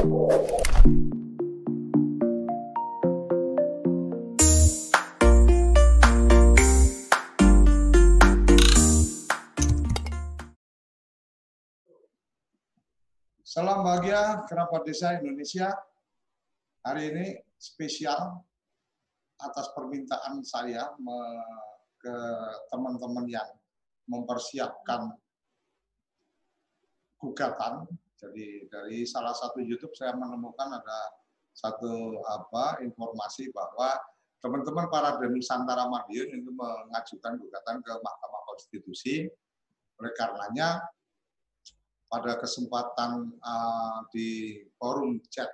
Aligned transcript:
Salam 0.00 0.24
bahagia 13.84 14.40
kerabat 14.48 14.88
desa 14.88 15.20
Indonesia. 15.20 15.68
Hari 16.80 17.02
ini 17.12 17.36
spesial 17.60 18.40
atas 19.36 19.68
permintaan 19.76 20.40
saya 20.40 20.96
ke 22.00 22.16
teman-teman 22.72 23.28
yang 23.28 23.52
mempersiapkan 24.08 25.12
gugatan. 27.20 27.84
Jadi 28.20 28.68
dari 28.68 29.08
salah 29.08 29.32
satu 29.32 29.64
YouTube 29.64 29.96
saya 29.96 30.12
menemukan 30.12 30.76
ada 30.76 31.00
satu 31.56 32.20
apa 32.28 32.84
informasi 32.84 33.48
bahwa 33.50 33.96
teman-teman 34.44 34.92
para 34.92 35.16
Nusantara 35.24 35.88
Madiun 35.88 36.28
itu 36.36 36.50
mengajukan 36.52 37.40
gugatan 37.40 37.80
ke 37.80 37.92
Mahkamah 37.96 38.42
Konstitusi. 38.52 39.24
Oleh 40.00 40.12
karenanya 40.16 40.84
pada 42.12 42.36
kesempatan 42.36 43.32
uh, 43.40 44.04
di 44.12 44.60
forum 44.76 45.20
chat 45.32 45.48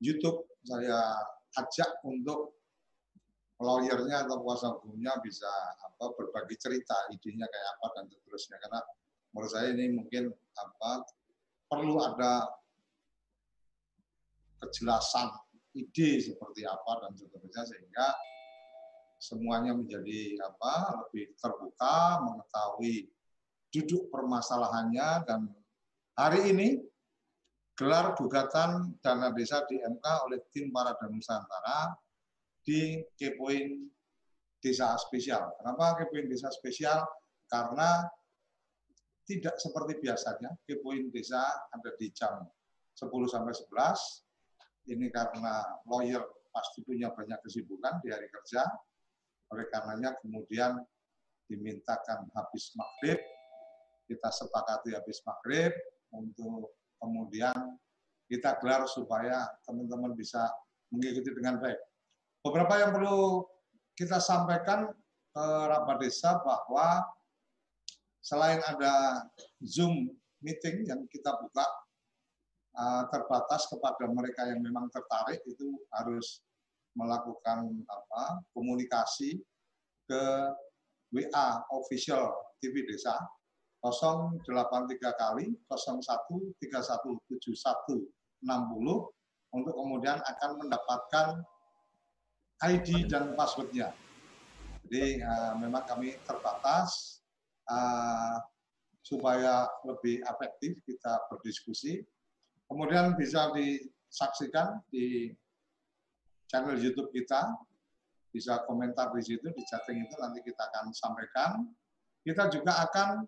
YouTube 0.00 0.48
saya 0.64 1.20
ajak 1.60 2.00
untuk 2.08 2.56
lawyernya 3.60 4.24
atau 4.24 4.40
kuasa 4.40 4.72
hukumnya 4.72 5.20
bisa 5.20 5.50
apa 5.84 6.16
berbagi 6.16 6.56
cerita 6.56 6.96
idenya 7.12 7.44
kayak 7.44 7.68
apa 7.76 7.86
dan 7.92 8.04
seterusnya 8.08 8.56
karena 8.56 8.80
menurut 9.36 9.50
saya 9.52 9.68
ini 9.76 9.92
mungkin 9.92 10.32
apa 10.56 11.04
perlu 11.70 12.02
ada 12.02 12.50
kejelasan 14.58 15.30
ide 15.78 16.18
seperti 16.18 16.66
apa 16.66 17.06
dan 17.06 17.14
seterusnya 17.14 17.62
sehingga 17.62 18.08
semuanya 19.22 19.78
menjadi 19.78 20.34
apa 20.42 21.06
lebih 21.06 21.30
terbuka 21.38 22.26
mengetahui 22.26 23.06
duduk 23.70 24.10
permasalahannya 24.10 25.08
dan 25.30 25.46
hari 26.18 26.50
ini 26.50 26.68
gelar 27.78 28.18
gugatan 28.18 28.98
dana 28.98 29.30
desa 29.30 29.62
di 29.70 29.78
MK 29.78 30.04
oleh 30.26 30.42
tim 30.50 30.74
para 30.74 30.92
Nusantara 31.06 31.94
di 32.60 33.00
Kepoin 33.16 33.88
Desa 34.60 34.92
Spesial. 35.00 35.56
Kenapa 35.56 35.96
Kepoin 35.96 36.28
Desa 36.28 36.52
Spesial? 36.52 37.00
Karena 37.48 38.04
tidak 39.30 39.54
seperti 39.62 40.02
biasanya 40.02 40.50
Kepoin 40.66 41.14
Desa 41.14 41.38
ada 41.70 41.90
di 41.94 42.10
jam 42.10 42.42
10 42.98 43.06
sampai 43.30 43.54
11. 43.54 44.90
Ini 44.90 45.06
karena 45.14 45.62
lawyer 45.86 46.26
pasti 46.50 46.82
punya 46.82 47.14
banyak 47.14 47.38
kesibukan 47.46 48.02
di 48.02 48.10
hari 48.10 48.26
kerja. 48.26 48.66
Oleh 49.54 49.70
karenanya 49.70 50.18
kemudian 50.18 50.82
dimintakan 51.46 52.26
habis 52.34 52.74
maghrib 52.74 53.18
kita 54.10 54.28
sepakati 54.34 54.90
habis 54.98 55.22
maghrib 55.22 55.70
untuk 56.10 56.74
kemudian 56.98 57.54
kita 58.26 58.58
gelar 58.58 58.82
supaya 58.90 59.46
teman-teman 59.62 60.18
bisa 60.18 60.50
mengikuti 60.90 61.30
dengan 61.30 61.62
baik. 61.62 61.78
Beberapa 62.42 62.74
yang 62.82 62.90
perlu 62.90 63.46
kita 63.94 64.18
sampaikan 64.18 64.90
ke 65.30 65.44
rapat 65.70 66.02
desa 66.02 66.42
bahwa 66.42 67.06
selain 68.30 68.62
ada 68.62 69.26
Zoom 69.58 70.06
meeting 70.38 70.86
yang 70.86 71.02
kita 71.10 71.34
buka 71.34 71.66
uh, 72.78 73.02
terbatas 73.10 73.66
kepada 73.66 74.06
mereka 74.06 74.46
yang 74.46 74.62
memang 74.62 74.86
tertarik 74.94 75.42
itu 75.50 75.82
harus 75.90 76.38
melakukan 76.94 77.66
apa 77.90 78.38
komunikasi 78.54 79.42
ke 80.06 80.22
WA 81.10 81.48
official 81.74 82.30
TV 82.62 82.86
desa 82.86 83.18
083 83.82 84.46
kali 84.94 85.50
01317160 85.66 87.34
untuk 89.50 89.74
kemudian 89.74 90.18
akan 90.22 90.50
mendapatkan 90.54 91.28
ID 92.62 93.10
dan 93.10 93.34
passwordnya. 93.34 93.90
Jadi 94.86 95.18
uh, 95.18 95.58
memang 95.58 95.82
kami 95.82 96.14
terbatas 96.22 97.19
uh, 97.70 98.36
supaya 99.00 99.66
lebih 99.86 100.20
efektif 100.26 100.82
kita 100.84 101.24
berdiskusi. 101.30 102.04
Kemudian 102.66 103.18
bisa 103.18 103.50
disaksikan 103.54 104.78
di 104.92 105.34
channel 106.46 106.78
YouTube 106.78 107.10
kita, 107.10 107.54
bisa 108.30 108.62
komentar 108.66 109.10
di 109.14 109.22
situ, 109.22 109.46
di 109.50 109.62
chatting 109.66 110.06
itu 110.06 110.14
nanti 110.18 110.42
kita 110.42 110.62
akan 110.70 110.94
sampaikan. 110.94 111.66
Kita 112.20 112.52
juga 112.52 112.84
akan 112.86 113.24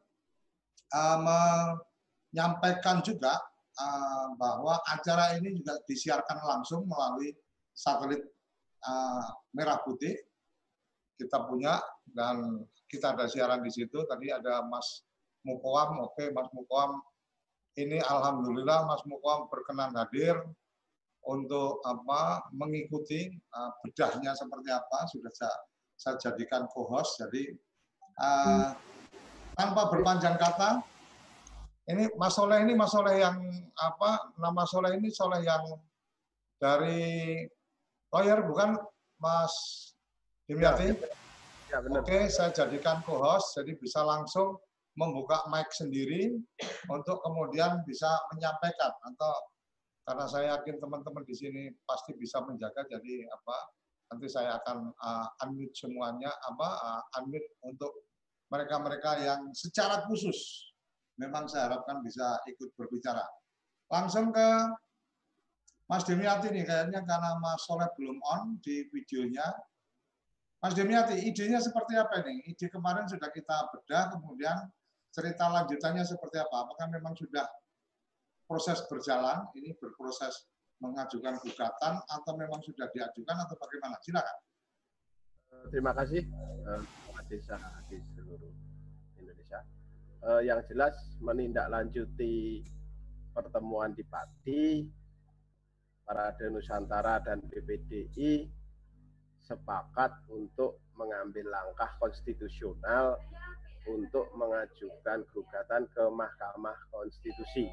uh, 0.95 1.19
menyampaikan 1.25 3.03
juga 3.03 3.41
uh, 3.81 4.37
bahwa 4.37 4.79
acara 4.87 5.35
ini 5.41 5.59
juga 5.59 5.81
disiarkan 5.89 6.39
langsung 6.45 6.87
melalui 6.87 7.35
satelit 7.73 8.21
uh, 8.85 9.27
merah 9.57 9.81
putih 9.81 10.13
kita 11.17 11.49
punya 11.49 11.81
dan 12.11 12.67
kita 12.91 13.15
ada 13.15 13.31
siaran 13.31 13.63
di 13.63 13.71
situ. 13.71 14.03
Tadi 14.05 14.29
ada 14.35 14.65
Mas 14.67 15.07
Mukoam, 15.47 16.03
oke 16.03 16.31
Mas 16.35 16.49
Mukoam 16.55 16.99
ini 17.79 17.99
alhamdulillah 18.03 18.85
Mas 18.85 19.03
Mukoam 19.09 19.49
berkenan 19.49 19.97
hadir 19.97 20.37
untuk 21.23 21.79
apa 21.87 22.43
mengikuti 22.51 23.31
uh, 23.55 23.71
bedahnya 23.87 24.35
seperti 24.35 24.75
apa 24.75 25.07
sudah 25.07 25.31
saya, 25.31 25.57
saya 25.95 26.15
jadikan 26.19 26.67
co-host 26.67 27.23
jadi 27.23 27.55
uh, 28.19 28.75
tanpa 29.55 29.87
berpanjang 29.93 30.35
kata, 30.41 30.83
ini 31.91 32.09
Mas 32.19 32.35
Soleh 32.35 32.63
ini 32.63 32.73
Mas 32.75 32.91
Soleh 32.91 33.21
yang 33.21 33.39
apa? 33.77 34.33
Nama 34.39 34.63
Soleh 34.67 34.97
ini 34.97 35.11
Soleh 35.11 35.43
yang 35.43 35.63
dari 36.57 37.43
lawyer 38.11 38.43
bukan 38.47 38.79
Mas 39.19 39.53
Dimyati? 40.47 40.95
Ya, 40.95 41.22
benar. 41.81 42.05
Oke, 42.05 42.29
saya 42.29 42.53
jadikan 42.53 43.01
co-host, 43.01 43.57
jadi 43.57 43.73
bisa 43.81 44.05
langsung 44.05 44.61
membuka 44.93 45.41
mic 45.49 45.73
sendiri 45.73 46.37
untuk 46.93 47.25
kemudian 47.25 47.81
bisa 47.89 48.13
menyampaikan 48.37 48.93
atau 49.09 49.33
karena 50.05 50.27
saya 50.29 50.47
yakin 50.59 50.77
teman-teman 50.83 51.25
di 51.25 51.33
sini 51.33 51.63
pasti 51.89 52.13
bisa 52.13 52.45
menjaga 52.45 52.85
jadi 52.91 53.25
apa 53.31 53.57
nanti 54.13 54.27
saya 54.29 54.61
akan 54.61 54.93
uh, 54.93 55.45
unmute 55.47 55.73
semuanya 55.73 56.29
apa 56.45 56.69
uh, 56.77 57.19
unmute 57.23 57.57
untuk 57.65 58.05
mereka-mereka 58.53 59.25
yang 59.25 59.49
secara 59.57 60.05
khusus 60.05 60.69
memang 61.17 61.49
saya 61.49 61.73
harapkan 61.73 62.05
bisa 62.05 62.41
ikut 62.49 62.73
berbicara. 62.77 63.25
Langsung 63.89 64.33
ke 64.33 64.49
Mas 65.89 66.05
Demiati 66.09 66.49
nih, 66.49 66.65
kayaknya 66.65 67.05
karena 67.05 67.37
Mas 67.37 67.65
Soleh 67.69 67.89
belum 67.97 68.17
on 68.25 68.57
di 68.65 68.89
videonya. 68.89 69.45
Mas 70.63 70.79
Demiati, 70.79 71.19
idenya 71.27 71.59
seperti 71.59 71.99
apa 71.99 72.23
ini? 72.23 72.47
Ide 72.47 72.71
kemarin 72.71 73.11
sudah 73.11 73.35
kita 73.35 73.67
bedah, 73.75 74.15
kemudian 74.15 74.63
cerita 75.11 75.51
lanjutannya 75.51 76.07
seperti 76.07 76.39
apa? 76.39 76.63
Apakah 76.63 76.87
memang 76.87 77.19
sudah 77.19 77.43
proses 78.47 78.79
berjalan, 78.87 79.43
ini 79.59 79.75
berproses 79.75 80.47
mengajukan 80.79 81.43
gugatan, 81.43 81.99
atau 82.07 82.33
memang 82.39 82.63
sudah 82.63 82.87
diajukan, 82.95 83.37
atau 83.43 83.59
bagaimana? 83.59 83.99
Silakan. 84.07 84.37
Terima 85.75 85.91
kasih. 85.99 86.31
Eh, 86.31 86.83
desa 87.27 87.57
di 87.91 87.97
seluruh 88.13 88.53
Indonesia. 89.17 89.65
Uh, 90.23 90.45
yang 90.45 90.61
jelas 90.69 90.95
menindaklanjuti 91.19 92.63
pertemuan 93.35 93.97
di 93.97 94.05
Pati, 94.07 94.87
para 96.07 96.37
Nusantara 96.53 97.19
dan 97.25 97.41
BPDI 97.49 98.62
sepakat 99.53 100.17
untuk 100.33 100.81
mengambil 100.97 101.53
langkah 101.53 101.93
konstitusional 102.01 103.21
untuk 103.85 104.33
mengajukan 104.33 105.21
gugatan 105.37 105.85
ke 105.93 106.05
Mahkamah 106.09 106.79
Konstitusi. 106.89 107.69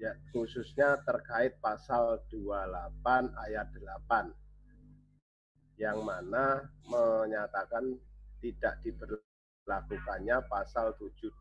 Ya, 0.00 0.14
khususnya 0.30 0.96
terkait 1.04 1.60
pasal 1.60 2.22
28 2.30 3.34
ayat 3.34 3.68
8 4.08 4.30
yang 5.76 6.00
mana 6.06 6.70
menyatakan 6.86 7.98
tidak 8.38 8.78
diberlakukannya 8.86 10.38
pasal 10.46 10.94
72 11.02 11.34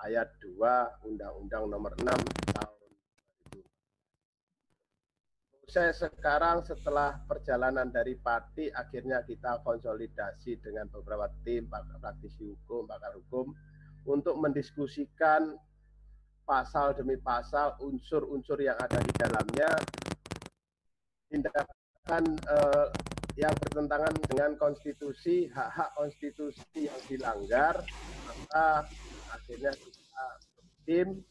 ayat 0.00 0.28
2 0.40 1.04
Undang-Undang 1.04 1.64
Nomor 1.68 1.92
6 2.00 2.16
tahun 2.56 2.72
2000. 2.72 2.75
Saya 5.66 5.90
sekarang 5.90 6.62
setelah 6.62 7.18
perjalanan 7.26 7.90
dari 7.90 8.14
Pati 8.14 8.70
akhirnya 8.70 9.26
kita 9.26 9.66
konsolidasi 9.66 10.62
dengan 10.62 10.86
beberapa 10.94 11.26
tim 11.42 11.66
pakar 11.66 11.98
praktisi 11.98 12.46
hukum, 12.46 12.86
pakar 12.86 13.10
hukum 13.18 13.50
untuk 14.06 14.38
mendiskusikan 14.38 15.58
pasal 16.46 16.94
demi 16.94 17.18
pasal, 17.18 17.74
unsur-unsur 17.82 18.62
yang 18.62 18.78
ada 18.78 19.02
di 19.02 19.10
dalamnya, 19.18 19.70
tindakan 21.34 22.24
eh, 22.46 22.86
yang 23.34 23.50
bertentangan 23.66 24.14
dengan 24.30 24.54
konstitusi, 24.62 25.50
hak-hak 25.50 25.90
konstitusi 25.98 26.62
yang 26.78 27.00
dilanggar, 27.10 27.74
maka 28.22 28.86
akhirnya 29.34 29.74
kita 29.74 30.26
tim 30.86 31.26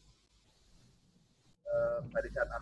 eh, 1.64 1.98
barisan 2.12 2.52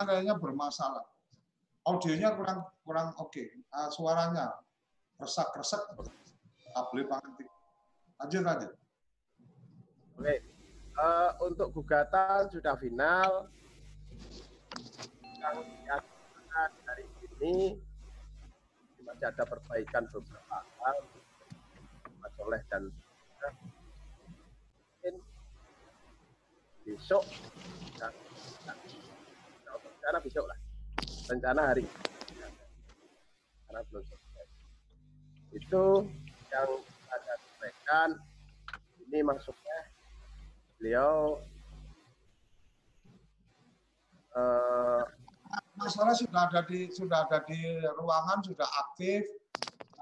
kayaknya 0.00 0.34
bermasalah. 0.38 1.04
Audionya 1.86 2.34
kurang 2.34 2.66
kurang 2.82 3.14
oke. 3.18 3.30
Okay. 3.30 3.46
Uh, 3.70 3.90
suaranya 3.90 4.54
resak 5.22 5.50
resak. 5.54 5.82
Tablet 6.74 7.06
banget. 7.08 7.46
Lanjut 8.20 8.42
lanjut. 8.42 8.72
Oke. 10.18 10.22
Okay. 10.22 10.38
Uh, 10.96 11.30
untuk 11.44 11.70
gugatan 11.76 12.50
sudah 12.50 12.74
final. 12.80 13.50
Yang 15.86 16.02
dari 16.82 17.04
ini 17.38 17.78
masih 19.06 19.26
ada 19.30 19.44
perbaikan 19.46 20.10
beberapa 20.10 20.58
hal. 20.82 20.96
Mas 22.18 22.32
Soleh 22.34 22.62
dan 22.66 22.90
besok 26.86 27.26
dan 27.98 28.14
rencana 30.06 30.18
besok 30.22 30.44
lah. 30.46 30.58
Rencana 31.26 31.60
hari. 31.74 31.84
Karena 33.66 33.80
belum 33.90 34.02
selesai. 34.06 34.46
Itu 35.54 35.84
yang 36.54 36.70
ada 37.10 37.32
sampaikan. 37.42 38.08
Ini 39.06 39.22
maksudnya 39.22 39.78
beliau 40.78 41.38
uh, 44.34 45.02
masalah 45.78 46.14
sudah 46.14 46.50
ada 46.50 46.62
di 46.66 46.90
sudah 46.90 47.26
ada 47.26 47.42
di 47.46 47.58
ruangan 47.98 48.42
sudah 48.42 48.68
aktif. 48.86 49.26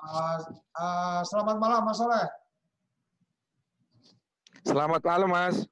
Uh, 0.04 0.36
uh, 0.76 1.20
selamat 1.24 1.56
malam 1.56 1.80
Mas 1.84 1.96
Soleh. 1.96 2.28
Selamat 4.64 5.00
malam 5.00 5.28
Mas 5.32 5.64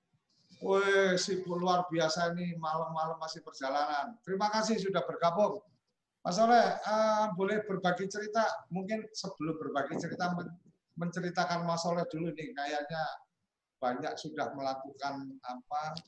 Wih, 0.63 1.19
sibuk 1.19 1.59
luar 1.59 1.91
biasa 1.91 2.39
ini 2.39 2.55
malam-malam 2.55 3.19
masih 3.19 3.43
perjalanan. 3.43 4.15
Terima 4.23 4.47
kasih 4.47 4.79
sudah 4.79 5.03
bergabung. 5.03 5.59
Mas 6.23 6.39
Oleh, 6.39 6.79
uh, 6.87 7.35
boleh 7.35 7.67
berbagi 7.67 8.07
cerita, 8.07 8.47
mungkin 8.71 9.03
sebelum 9.11 9.59
berbagi 9.59 9.99
cerita 9.99 10.31
menceritakan 10.95 11.67
Mas 11.67 11.83
Oleh 11.83 12.07
dulu 12.07 12.31
nih, 12.31 12.55
kayaknya 12.55 13.05
banyak 13.83 14.15
sudah 14.15 14.55
melakukan 14.55 15.35
apa 15.43 15.99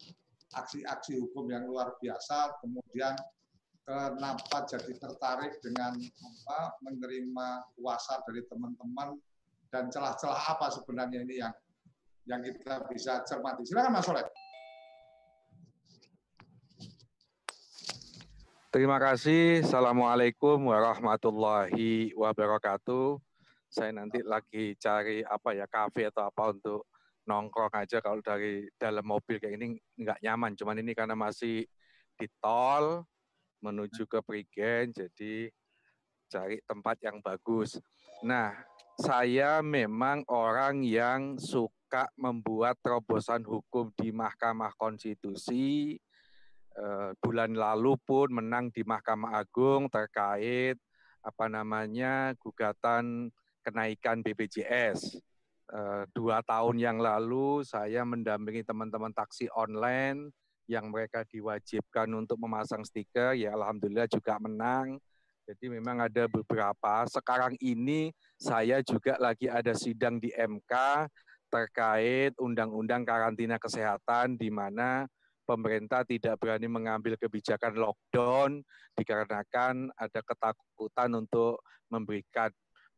aksi-aksi 0.55 1.19
hukum 1.19 1.51
yang 1.51 1.67
luar 1.67 1.99
biasa, 1.99 2.55
kemudian 2.63 3.19
kenapa 3.83 4.71
jadi 4.71 4.95
tertarik 5.03 5.59
dengan 5.67 5.99
apa 5.99 6.79
menerima 6.79 7.75
kuasa 7.75 8.23
dari 8.23 8.47
teman-teman 8.47 9.19
dan 9.75 9.91
celah-celah 9.91 10.39
apa 10.47 10.71
sebenarnya 10.71 11.27
ini 11.27 11.43
yang 11.43 11.55
yang 12.31 12.39
kita 12.39 12.87
bisa 12.87 13.27
cermati. 13.27 13.67
Silakan 13.67 13.99
Mas 13.99 14.07
Oleh. 14.07 14.44
Terima 18.75 18.99
kasih. 18.99 19.63
Assalamualaikum 19.63 20.75
warahmatullahi 20.75 22.11
wabarakatuh. 22.19 23.23
Saya 23.71 23.95
nanti 23.95 24.19
lagi 24.27 24.75
cari 24.83 25.23
apa 25.23 25.55
ya 25.55 25.71
kafe 25.71 26.11
atau 26.11 26.27
apa 26.27 26.51
untuk 26.51 26.91
nongkrong 27.23 27.71
aja 27.71 28.03
kalau 28.03 28.19
dari 28.19 28.67
dalam 28.75 29.07
mobil 29.07 29.39
kayak 29.39 29.63
ini 29.63 29.79
nggak 29.79 30.19
nyaman. 30.27 30.59
Cuman 30.59 30.83
ini 30.83 30.91
karena 30.91 31.15
masih 31.15 31.63
di 32.19 32.27
tol 32.43 33.07
menuju 33.63 34.11
ke 34.11 34.19
Prigen, 34.27 34.91
jadi 34.91 35.55
cari 36.27 36.59
tempat 36.67 36.99
yang 36.99 37.23
bagus. 37.23 37.79
Nah, 38.27 38.59
saya 38.99 39.63
memang 39.63 40.27
orang 40.27 40.83
yang 40.83 41.39
suka 41.39 42.11
membuat 42.19 42.75
terobosan 42.83 43.47
hukum 43.47 43.95
di 43.95 44.11
Mahkamah 44.11 44.75
Konstitusi, 44.75 45.95
bulan 47.23 47.55
lalu 47.55 47.95
pun 48.03 48.35
menang 48.35 48.67
di 48.75 48.83
Mahkamah 48.83 49.39
Agung 49.39 49.87
terkait 49.87 50.75
apa 51.25 51.47
namanya 51.49 52.37
gugatan 52.37 53.31
kenaikan 53.65 54.21
BPJS. 54.21 55.17
Eh, 55.73 56.05
dua 56.13 56.45
tahun 56.45 56.77
yang 56.77 57.01
lalu 57.01 57.65
saya 57.65 58.05
mendampingi 58.05 58.61
teman-teman 58.69 59.11
taksi 59.17 59.49
online 59.57 60.29
yang 60.69 60.93
mereka 60.93 61.25
diwajibkan 61.25 62.09
untuk 62.13 62.37
memasang 62.37 62.85
stiker, 62.85 63.33
ya 63.33 63.57
alhamdulillah 63.57 64.05
juga 64.07 64.37
menang. 64.37 65.01
Jadi 65.45 65.73
memang 65.73 66.05
ada 66.05 66.25
beberapa. 66.29 67.05
Sekarang 67.09 67.57
ini 67.61 68.13
saya 68.37 68.81
juga 68.85 69.17
lagi 69.21 69.49
ada 69.49 69.73
sidang 69.77 70.21
di 70.21 70.33
MK 70.33 70.73
terkait 71.53 72.33
undang-undang 72.41 73.05
karantina 73.05 73.61
kesehatan 73.61 74.41
di 74.41 74.49
mana 74.49 75.05
pemerintah 75.45 76.03
tidak 76.05 76.41
berani 76.41 76.67
mengambil 76.67 77.15
kebijakan 77.21 77.77
lockdown 77.77 78.65
dikarenakan 78.97 79.93
ada 79.95 80.21
ketakutan 80.25 81.11
untuk 81.15 81.61
memberikan 81.93 82.51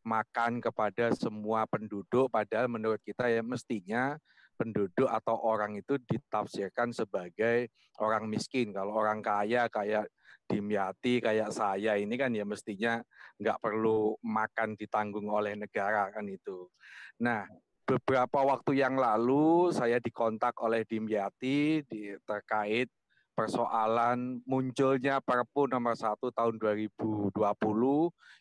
makan 0.07 0.63
kepada 0.63 1.11
semua 1.19 1.67
penduduk 1.67 2.31
padahal 2.31 2.71
menurut 2.71 3.03
kita 3.03 3.27
ya 3.27 3.43
mestinya 3.43 4.15
penduduk 4.57 5.07
atau 5.07 5.37
orang 5.45 5.77
itu 5.77 6.01
ditafsirkan 6.01 6.91
sebagai 6.91 7.69
orang 8.01 8.27
miskin. 8.27 8.73
Kalau 8.73 8.97
orang 8.97 9.21
kaya 9.21 9.69
kayak 9.69 10.09
Dimyati, 10.47 11.19
kayak 11.19 11.51
saya 11.51 11.99
ini 11.99 12.15
kan 12.15 12.31
ya 12.31 12.47
mestinya 12.47 13.03
nggak 13.35 13.59
perlu 13.59 14.15
makan 14.23 14.79
ditanggung 14.79 15.27
oleh 15.27 15.59
negara 15.59 16.07
kan 16.15 16.23
itu. 16.31 16.71
Nah, 17.19 17.51
beberapa 17.87 18.43
waktu 18.43 18.83
yang 18.83 18.99
lalu 18.99 19.71
saya 19.71 20.03
dikontak 20.03 20.59
oleh 20.59 20.83
Dimyati 20.83 21.87
di, 21.87 22.11
terkait 22.27 22.91
persoalan 23.39 24.43
munculnya 24.43 25.23
Perpu 25.23 25.71
nomor 25.71 25.95
1 25.95 26.19
tahun 26.19 26.55
2020 26.59 27.31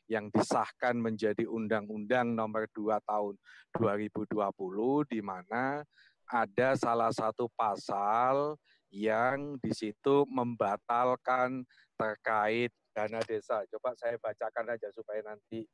yang 0.09 0.25
disahkan 0.33 0.97
menjadi 0.97 1.45
Undang-Undang 1.45 2.33
nomor 2.33 2.65
2 2.73 2.97
tahun 3.05 3.37
2020 3.77 5.13
di 5.13 5.21
mana 5.21 5.85
ada 6.25 6.73
salah 6.73 7.13
satu 7.13 7.45
pasal 7.53 8.57
yang 8.89 9.61
di 9.61 9.69
situ 9.77 10.25
membatalkan 10.25 11.61
terkait 11.93 12.73
dana 12.95 13.21
desa. 13.21 13.61
Coba 13.69 13.93
saya 13.93 14.17
bacakan 14.17 14.73
aja 14.73 14.89
supaya 14.89 15.21
nanti 15.21 15.67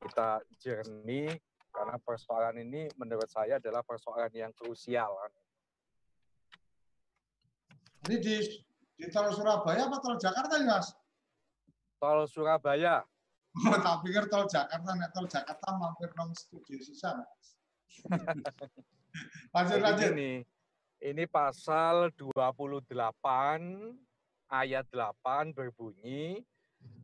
kita 0.00 0.40
jernih 0.58 1.36
karena 1.72 1.96
persoalan 1.96 2.60
ini 2.60 2.86
menurut 3.00 3.26
saya 3.26 3.56
adalah 3.56 3.80
persoalan 3.80 4.30
yang 4.36 4.52
krusial. 4.52 5.08
Ini 8.06 8.16
di, 8.20 8.36
di 9.00 9.06
tol 9.08 9.32
Surabaya 9.32 9.88
apa 9.88 9.96
tol 9.98 10.20
Jakarta 10.20 10.60
ya, 10.60 10.68
Mas? 10.68 10.92
Tol 11.96 12.28
Surabaya. 12.28 13.00
Oh, 13.52 13.76
tak 13.80 14.04
pikir 14.04 14.28
tol 14.28 14.44
Jakarta, 14.44 14.90
nek 14.92 15.10
tol 15.16 15.24
Jakarta 15.24 15.66
mampir 15.80 16.12
nong 16.12 16.36
studio 16.36 16.76
sisa, 16.84 17.16
Mas. 17.16 17.46
lanjut, 19.56 19.80
lanjut. 19.80 20.10
Ini, 20.12 20.32
ini 21.00 21.24
pasal 21.28 22.12
28 22.20 22.90
ayat 24.52 24.86
8 24.92 25.56
berbunyi, 25.56 26.44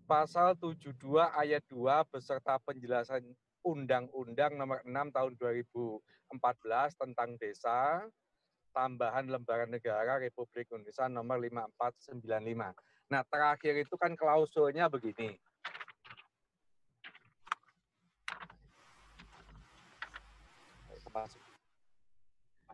pasal 0.04 0.56
72 0.56 0.92
ayat 1.36 1.62
2 1.68 2.12
beserta 2.12 2.56
penjelasan 2.64 3.22
Undang-Undang 3.68 4.56
Nomor 4.56 4.80
6 4.88 5.12
Tahun 5.12 5.32
2014 5.36 6.00
tentang 6.96 7.30
Desa, 7.36 8.00
tambahan 8.72 9.28
lembaran 9.28 9.68
negara 9.68 10.16
Republik 10.16 10.72
Indonesia 10.72 11.04
Nomor 11.12 11.36
5495. 11.36 12.72
Nah, 13.12 13.22
terakhir 13.28 13.74
itu 13.84 13.94
kan 14.00 14.16
klausulnya 14.16 14.88
begini. 14.88 15.36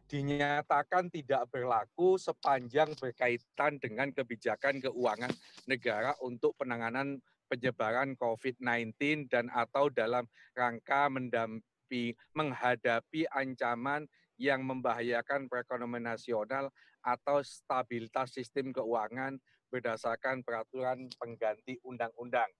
dinyatakan 0.05 1.11
tidak 1.11 1.51
berlaku 1.51 2.15
sepanjang 2.21 2.95
berkaitan 2.95 3.83
dengan 3.83 4.15
kebijakan 4.15 4.79
keuangan 4.79 5.33
negara 5.67 6.15
untuk 6.23 6.55
penanganan 6.55 7.19
penyebaran 7.55 8.19
COVID-19 8.19 9.31
dan 9.31 9.47
atau 9.55 9.87
dalam 9.89 10.27
rangka 10.59 11.07
mendampi, 11.07 12.19
menghadapi 12.35 13.31
ancaman 13.31 14.11
yang 14.35 14.67
membahayakan 14.67 15.47
perekonomian 15.47 16.11
nasional 16.19 16.75
atau 17.07 17.39
stabilitas 17.47 18.35
sistem 18.35 18.75
keuangan 18.75 19.39
berdasarkan 19.71 20.43
peraturan 20.43 21.07
pengganti 21.19 21.79
undang-undang. 21.87 22.51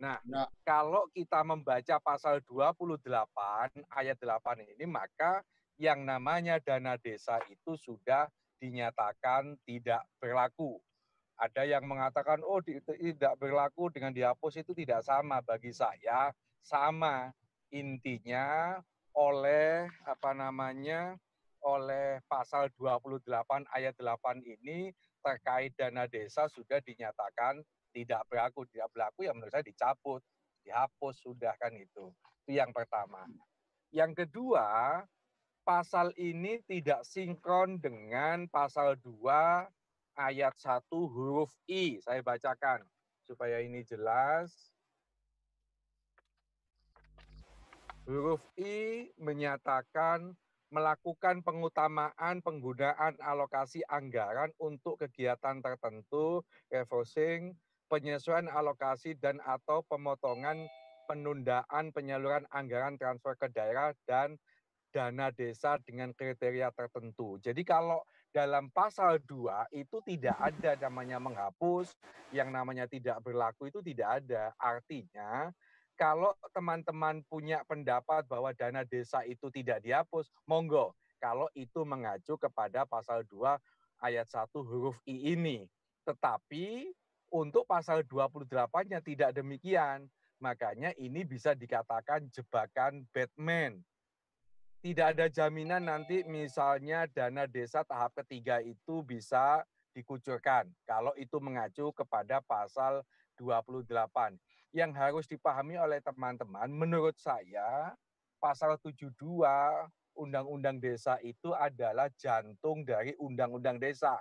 Nah, 0.00 0.18
ya. 0.26 0.48
kalau 0.66 1.06
kita 1.14 1.44
membaca 1.46 2.00
pasal 2.02 2.42
28 2.44 3.06
ayat 3.92 4.18
8 4.18 4.72
ini, 4.74 4.84
maka 4.88 5.44
yang 5.78 6.02
namanya 6.02 6.58
dana 6.58 6.98
desa 6.98 7.38
itu 7.46 7.78
sudah 7.78 8.26
dinyatakan 8.58 9.58
tidak 9.66 10.02
berlaku. 10.18 10.78
Ada 11.42 11.66
yang 11.66 11.90
mengatakan, 11.90 12.38
oh 12.46 12.62
tidak 12.62 13.34
berlaku 13.34 13.90
dengan 13.90 14.14
dihapus 14.14 14.62
itu 14.62 14.70
tidak 14.78 15.02
sama. 15.02 15.42
Bagi 15.42 15.74
saya, 15.74 16.30
sama. 16.62 17.34
Intinya 17.74 18.78
oleh 19.16 19.90
apa 20.06 20.30
namanya 20.36 21.18
oleh 21.66 22.22
pasal 22.30 22.70
28 22.78 23.26
ayat 23.74 23.94
8 23.98 24.38
ini 24.44 24.94
terkait 25.22 25.74
dana 25.78 26.06
desa 26.06 26.46
sudah 26.50 26.78
dinyatakan 26.82 27.62
tidak 27.94 28.22
berlaku, 28.26 28.66
tidak 28.70 28.88
berlaku 28.90 29.26
ya 29.26 29.32
menurut 29.34 29.52
saya 29.52 29.66
dicabut, 29.66 30.22
dihapus 30.62 31.14
sudah 31.22 31.54
kan 31.58 31.74
itu. 31.74 32.10
Itu 32.44 32.50
yang 32.54 32.74
pertama. 32.74 33.26
Yang 33.92 34.26
kedua, 34.26 35.00
pasal 35.62 36.10
ini 36.18 36.58
tidak 36.66 37.06
sinkron 37.06 37.78
dengan 37.78 38.48
pasal 38.50 38.98
2 38.98 39.81
ayat 40.16 40.54
1 40.58 40.86
huruf 40.90 41.52
I. 41.68 42.00
Saya 42.00 42.20
bacakan 42.20 42.84
supaya 43.24 43.60
ini 43.60 43.84
jelas. 43.86 44.72
Huruf 48.04 48.42
I 48.58 49.10
menyatakan 49.16 50.34
melakukan 50.72 51.44
pengutamaan 51.44 52.40
penggunaan 52.40 53.14
alokasi 53.20 53.84
anggaran 53.86 54.50
untuk 54.56 54.96
kegiatan 54.96 55.60
tertentu, 55.60 56.40
refocusing, 56.72 57.52
penyesuaian 57.92 58.48
alokasi 58.48 59.12
dan 59.20 59.36
atau 59.44 59.84
pemotongan 59.84 60.64
penundaan 61.04 61.92
penyaluran 61.92 62.48
anggaran 62.48 62.96
transfer 62.96 63.36
ke 63.36 63.52
daerah 63.52 63.92
dan 64.08 64.40
dana 64.92 65.28
desa 65.28 65.76
dengan 65.84 66.16
kriteria 66.16 66.72
tertentu. 66.72 67.36
Jadi 67.44 67.60
kalau 67.68 68.00
dalam 68.32 68.72
pasal 68.72 69.20
2 69.28 69.76
itu 69.76 70.00
tidak 70.08 70.36
ada 70.40 70.74
namanya 70.80 71.20
menghapus, 71.20 71.92
yang 72.32 72.48
namanya 72.48 72.88
tidak 72.88 73.20
berlaku 73.20 73.68
itu 73.68 73.84
tidak 73.84 74.24
ada. 74.24 74.56
Artinya 74.56 75.52
kalau 76.00 76.32
teman-teman 76.56 77.20
punya 77.28 77.60
pendapat 77.68 78.24
bahwa 78.26 78.50
dana 78.56 78.82
desa 78.82 79.22
itu 79.28 79.52
tidak 79.52 79.84
dihapus, 79.84 80.32
monggo. 80.48 80.96
Kalau 81.22 81.46
itu 81.54 81.86
mengacu 81.86 82.34
kepada 82.40 82.82
pasal 82.88 83.22
2 83.28 83.54
ayat 84.02 84.26
1 84.26 84.50
huruf 84.64 84.98
I 85.06 85.36
ini. 85.36 85.68
Tetapi 86.02 86.90
untuk 87.30 87.68
pasal 87.68 88.02
28-nya 88.02 88.98
tidak 89.04 89.30
demikian. 89.36 90.10
Makanya 90.42 90.90
ini 90.98 91.22
bisa 91.22 91.54
dikatakan 91.54 92.26
jebakan 92.34 93.06
Batman. 93.14 93.78
Tidak 94.82 95.14
ada 95.14 95.30
jaminan 95.30 95.86
nanti 95.86 96.26
misalnya 96.26 97.06
dana 97.06 97.46
desa 97.46 97.86
tahap 97.86 98.18
ketiga 98.18 98.58
itu 98.58 98.98
bisa 99.06 99.62
dikucurkan. 99.94 100.66
Kalau 100.82 101.14
itu 101.14 101.38
mengacu 101.38 101.94
kepada 101.94 102.42
pasal 102.42 103.06
28. 103.38 104.34
Yang 104.74 104.90
harus 104.98 105.24
dipahami 105.30 105.78
oleh 105.78 106.02
teman-teman, 106.02 106.66
menurut 106.66 107.14
saya 107.14 107.94
pasal 108.42 108.74
72 108.82 109.14
Undang-Undang 110.18 110.82
Desa 110.82 111.14
itu 111.22 111.54
adalah 111.54 112.10
jantung 112.18 112.82
dari 112.82 113.14
Undang-Undang 113.22 113.78
Desa 113.78 114.18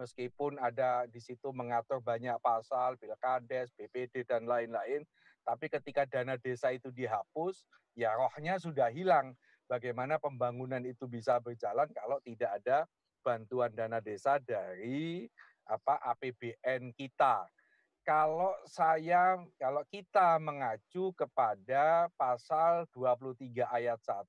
meskipun 0.00 0.58
ada 0.58 1.04
di 1.06 1.20
situ 1.22 1.52
mengatur 1.54 2.02
banyak 2.02 2.36
pasal, 2.40 2.96
pilkades, 2.96 3.70
BPD, 3.76 4.24
dan 4.26 4.48
lain-lain, 4.48 5.04
tapi 5.42 5.70
ketika 5.70 6.06
dana 6.06 6.38
desa 6.38 6.70
itu 6.74 6.88
dihapus, 6.90 7.66
ya 7.98 8.14
rohnya 8.14 8.56
sudah 8.56 8.88
hilang. 8.88 9.34
Bagaimana 9.70 10.20
pembangunan 10.20 10.82
itu 10.84 11.08
bisa 11.08 11.38
berjalan 11.38 11.88
kalau 11.94 12.18
tidak 12.20 12.60
ada 12.62 12.84
bantuan 13.22 13.70
dana 13.72 14.02
desa 14.02 14.36
dari 14.42 15.30
apa 15.64 15.98
APBN 16.12 16.90
kita. 16.92 17.46
Kalau 18.02 18.50
saya, 18.66 19.38
kalau 19.54 19.86
kita 19.86 20.34
mengacu 20.42 21.14
kepada 21.14 22.10
pasal 22.18 22.82
23 22.90 23.62
ayat 23.70 24.02
1, 24.02 24.26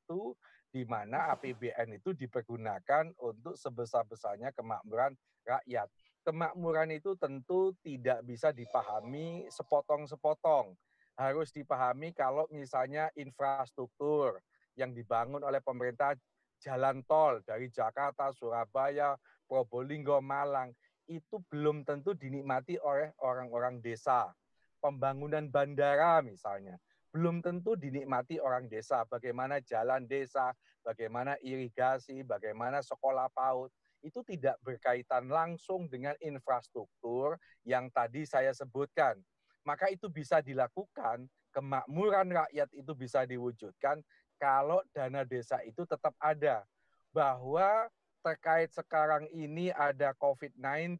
di 0.70 0.86
mana 0.86 1.34
APBN 1.34 1.98
itu 1.98 2.14
dipergunakan 2.14 3.10
untuk 3.18 3.58
sebesar-besarnya 3.58 4.54
kemakmuran 4.54 5.18
rakyat. 5.42 5.90
Kemakmuran 6.22 6.94
itu 6.94 7.18
tentu 7.18 7.74
tidak 7.82 8.22
bisa 8.26 8.54
dipahami 8.54 9.50
sepotong-sepotong. 9.50 10.78
Harus 11.18 11.50
dipahami 11.54 12.14
kalau 12.14 12.46
misalnya 12.50 13.10
infrastruktur 13.18 14.38
yang 14.78 14.92
dibangun 14.92 15.44
oleh 15.46 15.62
pemerintah 15.62 16.18
jalan 16.64 17.04
tol 17.04 17.44
dari 17.44 17.68
Jakarta, 17.70 18.32
Surabaya, 18.32 19.20
Probolinggo, 19.46 20.24
Malang 20.24 20.72
itu 21.12 21.44
belum 21.52 21.84
tentu 21.84 22.16
dinikmati 22.16 22.80
oleh 22.80 23.12
orang-orang 23.20 23.84
desa. 23.84 24.32
Pembangunan 24.80 25.48
bandara 25.52 26.24
misalnya 26.24 26.80
belum 27.14 27.46
tentu 27.46 27.78
dinikmati 27.78 28.42
orang 28.42 28.66
desa. 28.66 29.06
Bagaimana 29.06 29.62
jalan 29.62 30.10
desa, 30.10 30.50
bagaimana 30.82 31.38
irigasi, 31.46 32.26
bagaimana 32.26 32.82
sekolah 32.82 33.30
PAUD 33.32 33.70
itu 34.04 34.20
tidak 34.26 34.60
berkaitan 34.66 35.32
langsung 35.32 35.88
dengan 35.88 36.18
infrastruktur 36.20 37.40
yang 37.64 37.88
tadi 37.94 38.28
saya 38.28 38.52
sebutkan. 38.52 39.16
Maka 39.64 39.88
itu 39.88 40.12
bisa 40.12 40.44
dilakukan, 40.44 41.24
kemakmuran 41.56 42.34
rakyat 42.34 42.68
itu 42.76 42.92
bisa 42.98 43.24
diwujudkan 43.24 44.04
kalau 44.44 44.84
dana 44.92 45.24
desa 45.24 45.64
itu 45.64 45.88
tetap 45.88 46.12
ada. 46.20 46.68
Bahwa 47.16 47.88
terkait 48.20 48.76
sekarang 48.76 49.28
ini 49.32 49.72
ada 49.72 50.12
COVID-19 50.20 51.00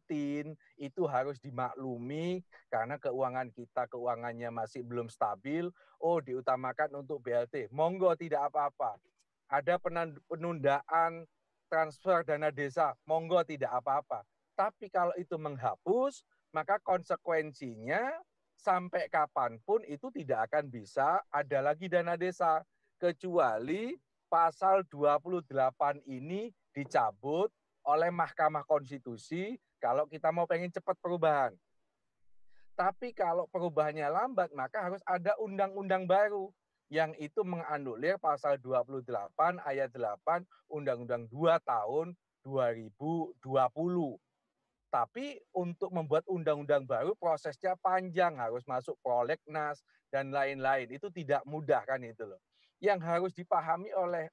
itu 0.80 1.02
harus 1.04 1.36
dimaklumi 1.40 2.40
karena 2.72 2.96
keuangan 2.96 3.52
kita 3.52 3.84
keuangannya 3.92 4.48
masih 4.48 4.80
belum 4.80 5.12
stabil. 5.12 5.68
Oh, 6.00 6.24
diutamakan 6.24 7.04
untuk 7.04 7.20
BLT. 7.20 7.68
Monggo 7.68 8.16
tidak 8.16 8.48
apa-apa. 8.48 8.96
Ada 9.52 9.76
penundaan 10.24 11.28
transfer 11.68 12.24
dana 12.24 12.48
desa, 12.48 12.96
monggo 13.04 13.44
tidak 13.44 13.72
apa-apa. 13.76 14.24
Tapi 14.56 14.88
kalau 14.88 15.12
itu 15.20 15.34
menghapus, 15.36 16.24
maka 16.54 16.78
konsekuensinya 16.80 18.14
sampai 18.54 19.10
kapan 19.10 19.58
pun 19.66 19.82
itu 19.84 20.08
tidak 20.14 20.48
akan 20.48 20.70
bisa 20.70 21.20
ada 21.28 21.58
lagi 21.60 21.90
dana 21.90 22.14
desa. 22.14 22.62
Kecuali 23.04 23.92
pasal 24.32 24.80
28 24.88 25.52
ini 26.08 26.48
dicabut 26.72 27.52
oleh 27.84 28.08
Mahkamah 28.08 28.64
Konstitusi 28.64 29.60
kalau 29.76 30.08
kita 30.08 30.32
mau 30.32 30.48
pengen 30.48 30.72
cepat 30.72 30.96
perubahan. 31.04 31.52
Tapi 32.72 33.12
kalau 33.12 33.44
perubahannya 33.52 34.08
lambat, 34.08 34.48
maka 34.56 34.88
harus 34.88 35.04
ada 35.04 35.36
undang-undang 35.36 36.08
baru 36.08 36.48
yang 36.88 37.12
itu 37.20 37.44
menganulir 37.44 38.16
pasal 38.16 38.56
28 38.56 39.04
ayat 39.60 39.92
8 39.92 40.72
Undang-Undang 40.72 41.28
2 41.28 41.60
tahun 41.60 42.16
2020. 42.40 43.36
Tapi 44.88 45.44
untuk 45.52 45.92
membuat 45.92 46.24
undang-undang 46.24 46.88
baru 46.88 47.12
prosesnya 47.20 47.76
panjang, 47.84 48.40
harus 48.40 48.64
masuk 48.64 48.96
prolegnas 49.04 49.84
dan 50.08 50.32
lain-lain. 50.32 50.88
Itu 50.88 51.12
tidak 51.12 51.44
mudah 51.44 51.84
kan 51.84 52.00
itu 52.00 52.24
loh. 52.24 52.40
Yang 52.82 53.00
harus 53.06 53.32
dipahami 53.34 53.90
oleh 53.94 54.30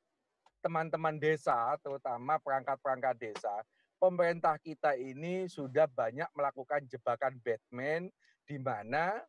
teman-teman 0.62 1.18
desa, 1.18 1.74
terutama 1.82 2.38
perangkat-perangkat 2.38 3.16
desa, 3.18 3.66
pemerintah 3.98 4.58
kita 4.62 4.98
ini 4.98 5.50
sudah 5.50 5.90
banyak 5.90 6.30
melakukan 6.34 6.86
jebakan 6.90 7.38
Batman 7.42 8.10
di 8.46 8.58
mana 8.62 9.22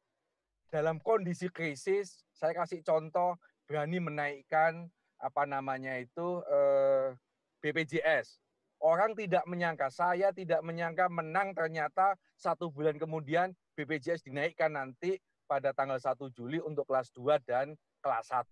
dalam 0.73 0.97
kondisi 1.04 1.52
krisis, 1.52 2.25
saya 2.33 2.57
kasih 2.57 2.81
contoh 2.81 3.37
berani 3.69 4.00
menaikkan 4.00 4.88
apa 5.21 5.45
namanya 5.45 6.00
itu 6.00 6.40
eh, 6.49 7.12
BPJS. 7.61 8.40
Orang 8.83 9.14
tidak 9.14 9.47
menyangka, 9.47 9.92
saya 9.95 10.35
tidak 10.35 10.64
menyangka 10.66 11.07
menang 11.07 11.54
ternyata 11.54 12.19
satu 12.35 12.73
bulan 12.73 12.99
kemudian 12.99 13.54
BPJS 13.78 14.26
dinaikkan 14.26 14.75
nanti 14.75 15.23
pada 15.47 15.71
tanggal 15.71 16.00
1 16.00 16.19
Juli 16.35 16.59
untuk 16.59 16.88
kelas 16.90 17.12
2 17.14 17.38
dan 17.47 17.78
kelas 18.02 18.33
1. 18.33 18.50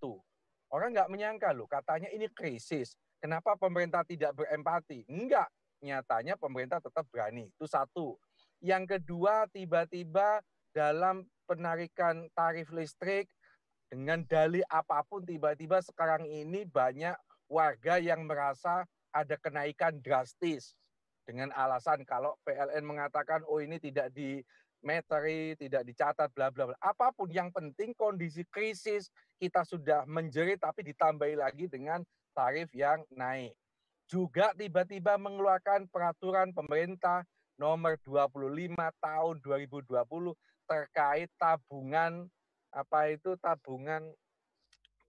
Orang 0.70 0.94
nggak 0.94 1.10
menyangka 1.10 1.50
loh, 1.50 1.66
katanya 1.66 2.06
ini 2.14 2.30
krisis. 2.30 2.94
Kenapa 3.18 3.58
pemerintah 3.58 4.06
tidak 4.06 4.38
berempati? 4.38 5.02
Enggak, 5.10 5.50
nyatanya 5.82 6.38
pemerintah 6.38 6.78
tetap 6.78 7.04
berani. 7.10 7.50
Itu 7.50 7.66
satu. 7.66 8.14
Yang 8.62 8.96
kedua, 8.96 9.50
tiba-tiba 9.50 10.40
dalam 10.70 11.26
penarikan 11.50 12.30
tarif 12.32 12.70
listrik 12.70 13.26
dengan 13.90 14.22
dalih 14.22 14.62
apa 14.70 15.02
pun 15.02 15.26
tiba-tiba 15.26 15.82
sekarang 15.82 16.22
ini 16.22 16.62
banyak 16.62 17.18
warga 17.50 17.98
yang 17.98 18.22
merasa 18.22 18.86
ada 19.10 19.34
kenaikan 19.42 19.98
drastis 19.98 20.78
dengan 21.26 21.50
alasan 21.58 22.06
kalau 22.06 22.38
PLN 22.46 22.86
mengatakan 22.86 23.42
oh 23.50 23.58
ini 23.58 23.82
tidak 23.82 24.14
di 24.14 24.38
meteri, 24.80 25.56
tidak 25.56 25.84
dicatat, 25.84 26.28
bla 26.32 26.48
bla 26.48 26.72
bla. 26.72 26.76
Apa 26.80 27.12
pun 27.12 27.28
yang 27.28 27.52
penting 27.52 27.92
kondisi 27.92 28.44
krisis 28.48 29.12
kita 29.36 29.64
sudah 29.64 30.04
menjerit 30.08 30.60
tapi 30.60 30.84
ditambahi 30.84 31.36
lagi 31.36 31.68
dengan 31.68 32.04
tarif 32.32 32.68
yang 32.72 33.04
naik. 33.12 33.52
Juga 34.10 34.50
tiba-tiba 34.58 35.14
mengeluarkan 35.20 35.86
peraturan 35.86 36.50
pemerintah 36.50 37.22
nomor 37.60 38.00
25 38.02 38.74
tahun 38.98 39.34
2020 39.44 39.86
terkait 40.66 41.28
tabungan 41.36 42.26
apa 42.70 43.10
itu 43.10 43.34
tabungan 43.42 44.06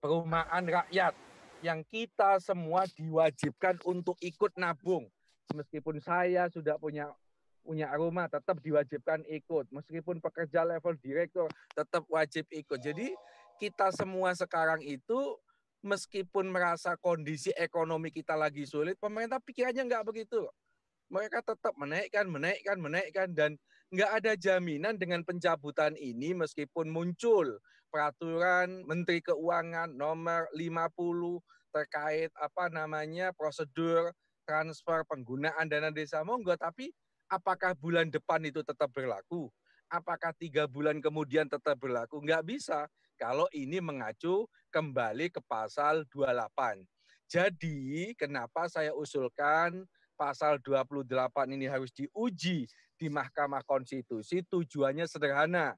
perumahan 0.02 0.66
rakyat 0.66 1.14
yang 1.62 1.86
kita 1.86 2.42
semua 2.42 2.90
diwajibkan 2.98 3.78
untuk 3.86 4.18
ikut 4.18 4.50
nabung. 4.58 5.06
Meskipun 5.54 6.02
saya 6.02 6.50
sudah 6.50 6.74
punya 6.74 7.14
punya 7.62 7.88
rumah 7.94 8.26
tetap 8.26 8.58
diwajibkan 8.58 9.22
ikut. 9.30 9.70
Meskipun 9.70 10.18
pekerja 10.18 10.66
level 10.66 10.98
direktur 10.98 11.48
tetap 11.72 12.04
wajib 12.10 12.44
ikut. 12.50 12.78
Jadi 12.82 13.14
kita 13.62 13.94
semua 13.94 14.34
sekarang 14.34 14.82
itu 14.82 15.38
meskipun 15.82 16.50
merasa 16.50 16.98
kondisi 16.98 17.50
ekonomi 17.54 18.10
kita 18.10 18.38
lagi 18.38 18.66
sulit, 18.66 18.98
pemerintah 18.98 19.42
pikirannya 19.42 19.86
nggak 19.86 20.06
begitu. 20.06 20.46
Mereka 21.10 21.44
tetap 21.44 21.74
menaikkan, 21.76 22.24
menaikkan, 22.26 22.78
menaikkan, 22.78 23.28
dan 23.34 23.50
nggak 23.92 24.10
ada 24.22 24.32
jaminan 24.38 24.96
dengan 24.96 25.20
pencabutan 25.20 25.92
ini 26.00 26.32
meskipun 26.32 26.88
muncul 26.88 27.60
peraturan 27.92 28.88
Menteri 28.88 29.20
Keuangan 29.20 29.92
nomor 29.92 30.48
50 30.56 31.44
terkait 31.76 32.32
apa 32.40 32.72
namanya 32.72 33.36
prosedur 33.36 34.16
transfer 34.48 35.04
penggunaan 35.04 35.68
dana 35.68 35.92
desa 35.92 36.24
monggo 36.24 36.56
tapi 36.56 36.88
apakah 37.32 37.72
bulan 37.72 38.12
depan 38.12 38.44
itu 38.44 38.60
tetap 38.60 38.92
berlaku? 38.92 39.48
Apakah 39.88 40.36
tiga 40.36 40.68
bulan 40.68 41.00
kemudian 41.00 41.48
tetap 41.48 41.80
berlaku? 41.80 42.20
Enggak 42.20 42.44
bisa 42.44 42.84
kalau 43.16 43.48
ini 43.56 43.80
mengacu 43.80 44.44
kembali 44.68 45.32
ke 45.32 45.40
pasal 45.48 46.04
28. 46.12 46.84
Jadi 47.32 48.12
kenapa 48.20 48.68
saya 48.68 48.92
usulkan 48.92 49.88
pasal 50.12 50.60
28 50.60 51.08
ini 51.56 51.64
harus 51.64 51.88
diuji 51.96 52.68
di 53.00 53.08
Mahkamah 53.08 53.64
Konstitusi 53.64 54.44
tujuannya 54.44 55.08
sederhana 55.08 55.72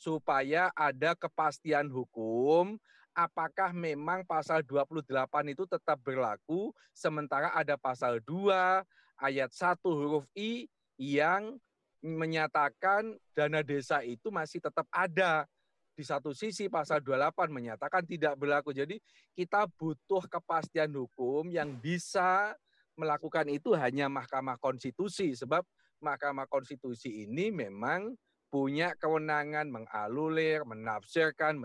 supaya 0.00 0.72
ada 0.72 1.12
kepastian 1.14 1.92
hukum 1.92 2.80
apakah 3.14 3.70
memang 3.70 4.26
pasal 4.26 4.66
28 4.66 5.06
itu 5.54 5.64
tetap 5.70 6.02
berlaku 6.02 6.74
sementara 6.90 7.54
ada 7.54 7.78
pasal 7.78 8.18
2 8.26 8.82
ayat 9.22 9.50
1 9.54 9.78
huruf 9.86 10.26
I 10.34 10.66
yang 10.98 11.58
menyatakan 12.04 13.16
dana 13.32 13.64
desa 13.64 14.04
itu 14.04 14.28
masih 14.28 14.60
tetap 14.60 14.84
ada. 14.92 15.48
Di 15.94 16.02
satu 16.02 16.34
sisi 16.34 16.66
pasal 16.66 16.98
28 17.00 17.54
menyatakan 17.54 18.02
tidak 18.02 18.34
berlaku. 18.34 18.74
Jadi 18.74 18.98
kita 19.32 19.70
butuh 19.78 20.26
kepastian 20.26 20.90
hukum 20.90 21.46
yang 21.54 21.70
bisa 21.78 22.50
melakukan 22.98 23.46
itu 23.46 23.78
hanya 23.78 24.10
Mahkamah 24.10 24.58
Konstitusi. 24.58 25.38
Sebab 25.38 25.62
Mahkamah 26.02 26.50
Konstitusi 26.50 27.22
ini 27.24 27.54
memang 27.54 28.10
punya 28.50 28.94
kewenangan 28.98 29.70
mengalulir, 29.70 30.66
menafsirkan, 30.66 31.62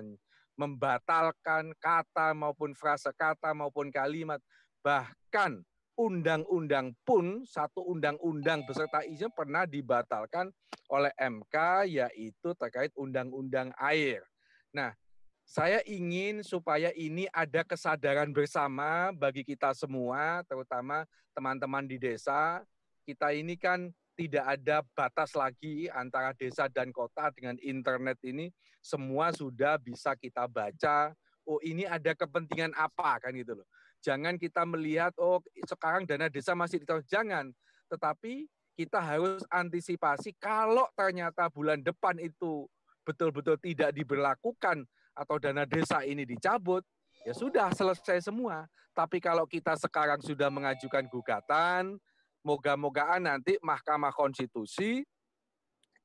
membatalkan 0.57 1.73
kata 1.81 2.37
maupun 2.37 2.77
frase 2.77 3.09
kata 3.17 3.57
maupun 3.57 3.89
kalimat. 3.89 4.37
Bahkan 4.85 5.65
undang-undang 5.99 6.95
pun 7.03 7.43
satu 7.43 7.83
undang-undang 7.83 8.63
beserta 8.63 9.03
isinya 9.03 9.35
pernah 9.35 9.67
dibatalkan 9.67 10.47
oleh 10.87 11.11
MK 11.19 11.55
yaitu 11.91 12.55
terkait 12.55 12.95
undang-undang 12.95 13.75
air. 13.75 14.23
Nah, 14.71 14.95
saya 15.43 15.83
ingin 15.83 16.39
supaya 16.39 16.95
ini 16.95 17.27
ada 17.35 17.67
kesadaran 17.67 18.31
bersama 18.31 19.11
bagi 19.11 19.43
kita 19.43 19.75
semua, 19.75 20.39
terutama 20.47 21.03
teman-teman 21.35 21.83
di 21.83 21.99
desa. 21.99 22.63
Kita 23.03 23.35
ini 23.35 23.59
kan 23.59 23.91
tidak 24.13 24.45
ada 24.45 24.85
batas 24.93 25.33
lagi 25.33 25.89
antara 25.91 26.31
desa 26.37 26.69
dan 26.71 26.93
kota 26.95 27.33
dengan 27.35 27.57
internet 27.59 28.21
ini. 28.23 28.53
Semua 28.79 29.33
sudah 29.35 29.75
bisa 29.81 30.15
kita 30.15 30.45
baca. 30.45 31.11
Oh, 31.49 31.57
ini 31.65 31.83
ada 31.83 32.13
kepentingan 32.13 32.77
apa 32.77 33.17
kan 33.17 33.33
gitu 33.33 33.57
loh. 33.57 33.67
Jangan 33.99 34.39
kita 34.39 34.63
melihat 34.63 35.11
oh 35.19 35.43
sekarang 35.67 36.07
dana 36.07 36.31
desa 36.31 36.55
masih 36.55 36.79
ditaruh 36.79 37.03
jangan, 37.03 37.51
tetapi 37.91 38.47
kita 38.79 39.03
harus 39.03 39.43
antisipasi 39.51 40.31
kalau 40.39 40.87
ternyata 40.95 41.51
bulan 41.51 41.83
depan 41.83 42.15
itu 42.23 42.63
betul-betul 43.03 43.59
tidak 43.59 43.91
diberlakukan 43.91 44.87
atau 45.11 45.35
dana 45.35 45.67
desa 45.67 45.99
ini 46.07 46.23
dicabut, 46.23 46.85
ya 47.27 47.35
sudah 47.35 47.67
selesai 47.75 48.31
semua. 48.31 48.63
Tapi 48.95 49.19
kalau 49.19 49.43
kita 49.43 49.75
sekarang 49.75 50.23
sudah 50.23 50.47
mengajukan 50.47 51.07
gugatan, 51.11 51.99
moga-mogaan 52.43 53.27
nanti 53.27 53.59
Mahkamah 53.59 54.15
Konstitusi 54.15 55.03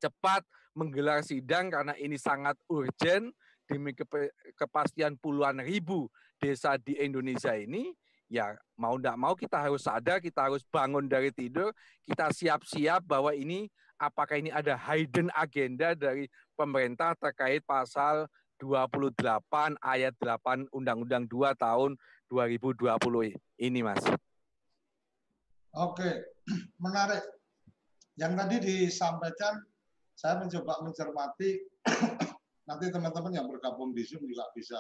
cepat 0.03 0.43
menggelar 0.75 1.23
sidang 1.23 1.71
karena 1.71 1.95
ini 1.95 2.19
sangat 2.19 2.59
urgent 2.67 3.31
demi 3.71 3.95
kepastian 4.59 5.17
puluhan 5.17 5.63
ribu 5.63 6.11
desa 6.41 6.77
di 6.81 6.97
Indonesia 6.99 7.55
ini, 7.55 7.95
ya 8.29 8.57
mau 8.75 8.99
tidak 8.99 9.17
mau 9.17 9.35
kita 9.37 9.59
harus 9.61 9.85
sadar, 9.85 10.19
kita 10.19 10.51
harus 10.51 10.63
bangun 10.69 11.07
dari 11.07 11.31
tidur, 11.31 11.71
kita 12.07 12.33
siap-siap 12.33 13.05
bahwa 13.07 13.31
ini 13.35 13.71
apakah 13.99 14.39
ini 14.39 14.51
ada 14.51 14.75
hidden 14.75 15.31
agenda 15.35 15.95
dari 15.95 16.27
pemerintah 16.59 17.15
terkait 17.15 17.63
pasal 17.63 18.27
28 18.59 19.15
ayat 19.83 20.15
8 20.19 20.71
Undang-Undang 20.71 21.27
2 21.27 21.55
tahun 21.59 21.91
2020 22.31 23.35
ini, 23.61 23.81
Mas. 23.83 24.03
Oke, 25.75 26.11
menarik. 26.85 27.23
Yang 28.15 28.33
tadi 28.39 28.57
disampaikan, 28.63 29.59
saya 30.15 30.39
mencoba 30.39 30.87
mencermati, 30.87 31.51
nanti 32.71 32.85
teman-teman 32.95 33.35
yang 33.35 33.47
bergabung 33.51 33.91
di 33.91 34.07
Zoom 34.07 34.23
juga 34.23 34.47
bisa 34.55 34.79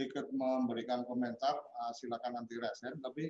ikut 0.00 0.32
memberikan 0.32 1.04
komentar, 1.04 1.54
uh, 1.56 1.92
silakan 1.92 2.40
nanti 2.40 2.56
resen. 2.56 2.96
Tapi 3.04 3.28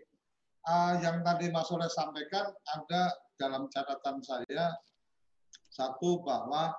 uh, 0.70 0.94
yang 1.02 1.20
tadi 1.26 1.50
Mas 1.50 1.66
Soleh 1.66 1.90
sampaikan 1.90 2.46
ada 2.48 3.12
dalam 3.36 3.66
catatan 3.72 4.22
saya 4.22 4.74
satu 5.70 6.22
bahwa 6.22 6.70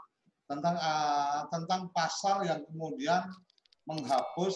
tentang 0.48 0.76
uh, 0.80 1.48
tentang 1.52 1.92
pasal 1.96 2.44
yang 2.44 2.64
kemudian 2.68 3.24
menghapus 3.88 4.56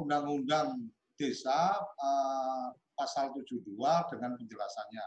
undang-undang 0.00 0.80
uh, 0.80 0.90
desa 1.20 1.76
uh, 1.76 2.72
pasal 2.96 3.30
72 3.36 3.68
dengan 4.10 4.32
penjelasannya. 4.38 5.06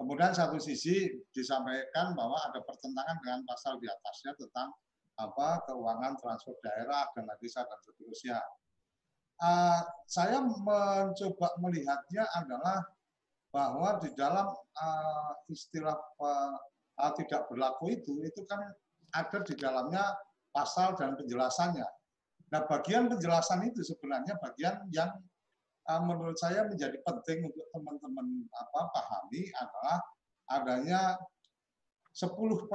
Kemudian 0.00 0.32
satu 0.32 0.56
sisi 0.56 1.12
disampaikan 1.36 2.16
bahwa 2.16 2.40
ada 2.48 2.64
pertentangan 2.64 3.20
dengan 3.20 3.40
pasal 3.44 3.76
di 3.78 3.86
atasnya 3.86 4.32
tentang 4.40 4.72
apa 5.18 5.64
keuangan 5.66 6.14
transfer 6.20 6.54
daerah 6.62 7.08
dan 7.16 7.26
desa 7.40 7.64
dan 7.64 7.80
seterusnya. 7.82 8.38
Uh, 9.40 9.80
saya 10.04 10.44
mencoba 10.44 11.48
melihatnya 11.64 12.28
adalah 12.36 12.84
bahwa 13.50 13.98
di 13.98 14.12
dalam 14.14 14.46
uh, 14.52 15.32
istilah 15.48 15.96
uh, 16.20 16.54
uh, 17.00 17.12
tidak 17.16 17.48
berlaku 17.48 17.96
itu 17.96 18.20
itu 18.22 18.44
kan 18.44 18.60
ada 19.10 19.38
di 19.42 19.56
dalamnya 19.58 20.04
pasal 20.54 20.94
dan 20.94 21.18
penjelasannya. 21.18 21.88
Nah, 22.50 22.62
bagian 22.66 23.06
penjelasan 23.06 23.62
itu 23.66 23.82
sebenarnya 23.86 24.38
bagian 24.38 24.86
yang 24.90 25.10
uh, 25.90 26.02
menurut 26.02 26.38
saya 26.38 26.66
menjadi 26.66 26.98
penting 27.02 27.46
untuk 27.46 27.66
teman-teman 27.74 28.46
apa 28.54 28.80
pahami 28.94 29.50
adalah 29.58 29.98
adanya 30.50 31.14
10% 32.14 32.66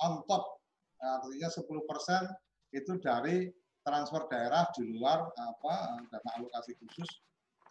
on 0.00 0.12
top 0.24 0.55
artinya 1.00 1.48
10% 1.52 2.76
itu 2.76 2.92
dari 2.98 3.48
transfer 3.86 4.26
daerah 4.26 4.66
di 4.74 4.82
luar 4.98 5.30
apa 5.38 6.02
dana 6.10 6.30
alokasi 6.40 6.74
khusus 6.82 7.08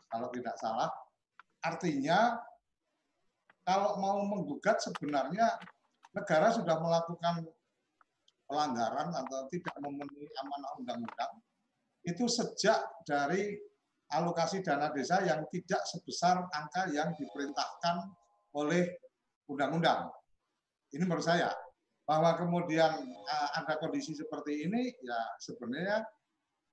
kalau 0.07 0.31
tidak 0.31 0.55
salah. 0.61 0.87
Artinya 1.65 2.39
kalau 3.65 3.97
mau 3.97 4.21
menggugat 4.23 4.79
sebenarnya 4.79 5.57
negara 6.13 6.53
sudah 6.53 6.77
melakukan 6.79 7.43
pelanggaran 8.45 9.09
atau 9.11 9.49
tidak 9.49 9.73
memenuhi 9.81 10.29
amanah 10.39 10.71
undang-undang 10.77 11.33
itu 12.05 12.29
sejak 12.29 12.77
dari 13.03 13.57
alokasi 14.13 14.61
dana 14.61 14.93
desa 14.93 15.25
yang 15.25 15.41
tidak 15.49 15.81
sebesar 15.89 16.45
angka 16.53 16.93
yang 16.93 17.17
diperintahkan 17.17 18.05
oleh 18.53 18.85
undang-undang. 19.49 20.13
Ini 20.93 21.03
menurut 21.03 21.25
saya 21.25 21.49
bahwa 22.05 22.37
kemudian 22.37 22.93
uh, 23.25 23.49
ada 23.57 23.81
kondisi 23.81 24.13
seperti 24.13 24.69
ini 24.69 24.93
ya 25.01 25.19
sebenarnya 25.41 26.05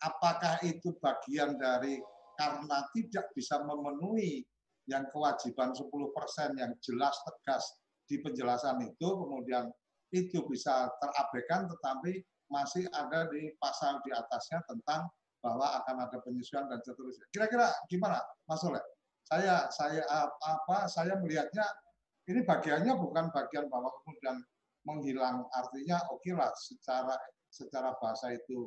apakah 0.05 0.61
itu 0.65 0.93
bagian 1.01 1.57
dari 1.57 1.97
karena 2.37 2.85
tidak 2.93 3.33
bisa 3.33 3.61
memenuhi 3.65 4.45
yang 4.89 5.09
kewajiban 5.09 5.73
10% 5.73 5.89
yang 6.59 6.73
jelas 6.85 7.15
tegas 7.25 7.65
di 8.09 8.21
penjelasan 8.21 8.83
itu 8.83 9.09
kemudian 9.09 9.73
itu 10.13 10.45
bisa 10.45 10.91
terabaikan 11.01 11.65
tetapi 11.71 12.21
masih 12.53 12.85
ada 12.93 13.25
di 13.33 13.49
pasal 13.57 14.05
di 14.05 14.13
atasnya 14.13 14.61
tentang 14.69 15.09
bahwa 15.41 15.67
akan 15.83 16.07
ada 16.07 16.23
penyesuaian 16.23 16.71
dan 16.71 16.79
seterusnya. 16.85 17.27
Kira-kira 17.35 17.67
gimana, 17.91 18.21
Mas 18.47 18.63
Oleh? 18.63 18.85
Saya 19.27 19.67
saya 19.73 20.05
apa 20.45 20.87
saya 20.87 21.17
melihatnya 21.19 21.65
ini 22.29 22.45
bagiannya 22.45 22.93
bukan 22.95 23.33
bagian 23.33 23.67
bahwa 23.67 23.91
kemudian 24.03 24.45
menghilang 24.87 25.47
artinya 25.55 26.03
oke 26.11 26.23
okay 26.23 26.33
lah 26.35 26.51
secara 26.55 27.15
secara 27.53 27.95
bahasa 28.03 28.35
itu 28.35 28.67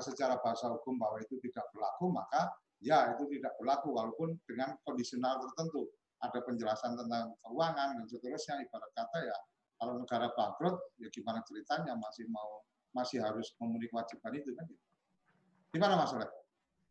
secara 0.00 0.40
bahasa 0.40 0.72
hukum 0.72 0.96
bahwa 0.96 1.20
itu 1.20 1.36
tidak 1.44 1.68
berlaku 1.76 2.08
maka 2.08 2.48
ya 2.80 3.12
itu 3.12 3.28
tidak 3.28 3.52
berlaku 3.60 3.92
walaupun 3.92 4.40
dengan 4.48 4.72
kondisional 4.88 5.36
tertentu 5.44 5.92
ada 6.22 6.38
penjelasan 6.40 6.96
tentang 6.96 7.34
keuangan 7.44 7.98
dan 7.98 8.06
seterusnya 8.08 8.62
ibarat 8.64 8.90
kata 8.96 9.18
ya 9.20 9.38
kalau 9.76 9.98
negara 9.98 10.30
bangkrut 10.32 10.78
ya 11.02 11.10
gimana 11.12 11.44
ceritanya 11.44 11.92
masih 11.98 12.24
mau 12.30 12.62
masih 12.94 13.18
harus 13.20 13.52
memenuhi 13.58 13.88
kewajiban 13.88 14.32
itu 14.36 14.52
kan 14.54 14.64
gitu. 14.68 14.84
Gimana 15.72 15.96
Mas 15.96 16.12
Oleh? 16.12 16.28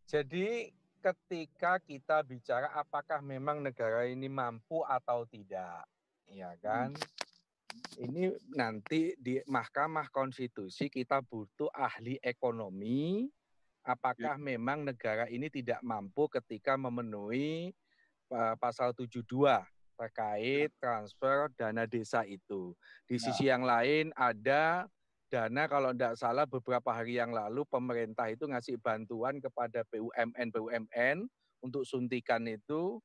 Jadi 0.10 0.74
ketika 1.00 1.78
kita 1.80 2.26
bicara 2.26 2.74
apakah 2.74 3.22
memang 3.22 3.62
negara 3.62 4.10
ini 4.10 4.26
mampu 4.26 4.82
atau 4.84 5.24
tidak, 5.30 5.86
ya 6.28 6.58
kan? 6.60 6.92
Hmm. 6.92 7.31
Ini 8.00 8.32
nanti 8.56 9.12
di 9.20 9.36
Mahkamah 9.44 10.08
Konstitusi 10.08 10.88
kita 10.88 11.20
butuh 11.20 11.68
ahli 11.76 12.16
ekonomi 12.24 13.28
apakah 13.84 14.38
ya. 14.38 14.42
memang 14.42 14.86
negara 14.86 15.26
ini 15.28 15.50
tidak 15.50 15.82
mampu 15.82 16.30
ketika 16.30 16.78
memenuhi 16.78 17.74
uh, 18.32 18.56
pasal 18.56 18.94
72 18.94 19.26
terkait 19.98 20.70
transfer 20.80 21.52
dana 21.58 21.84
desa 21.84 22.24
itu. 22.24 22.74
Di 23.06 23.20
ya. 23.20 23.24
sisi 23.28 23.52
yang 23.52 23.66
lain 23.68 24.16
ada 24.16 24.88
dana 25.28 25.64
kalau 25.68 25.92
tidak 25.92 26.16
salah 26.20 26.46
beberapa 26.48 26.92
hari 26.92 27.20
yang 27.20 27.32
lalu 27.32 27.64
pemerintah 27.68 28.28
itu 28.32 28.48
ngasih 28.48 28.80
bantuan 28.80 29.40
kepada 29.40 29.84
BUMN 29.92 30.48
BUMN 30.52 31.18
untuk 31.64 31.84
suntikan 31.88 32.44
itu 32.48 33.00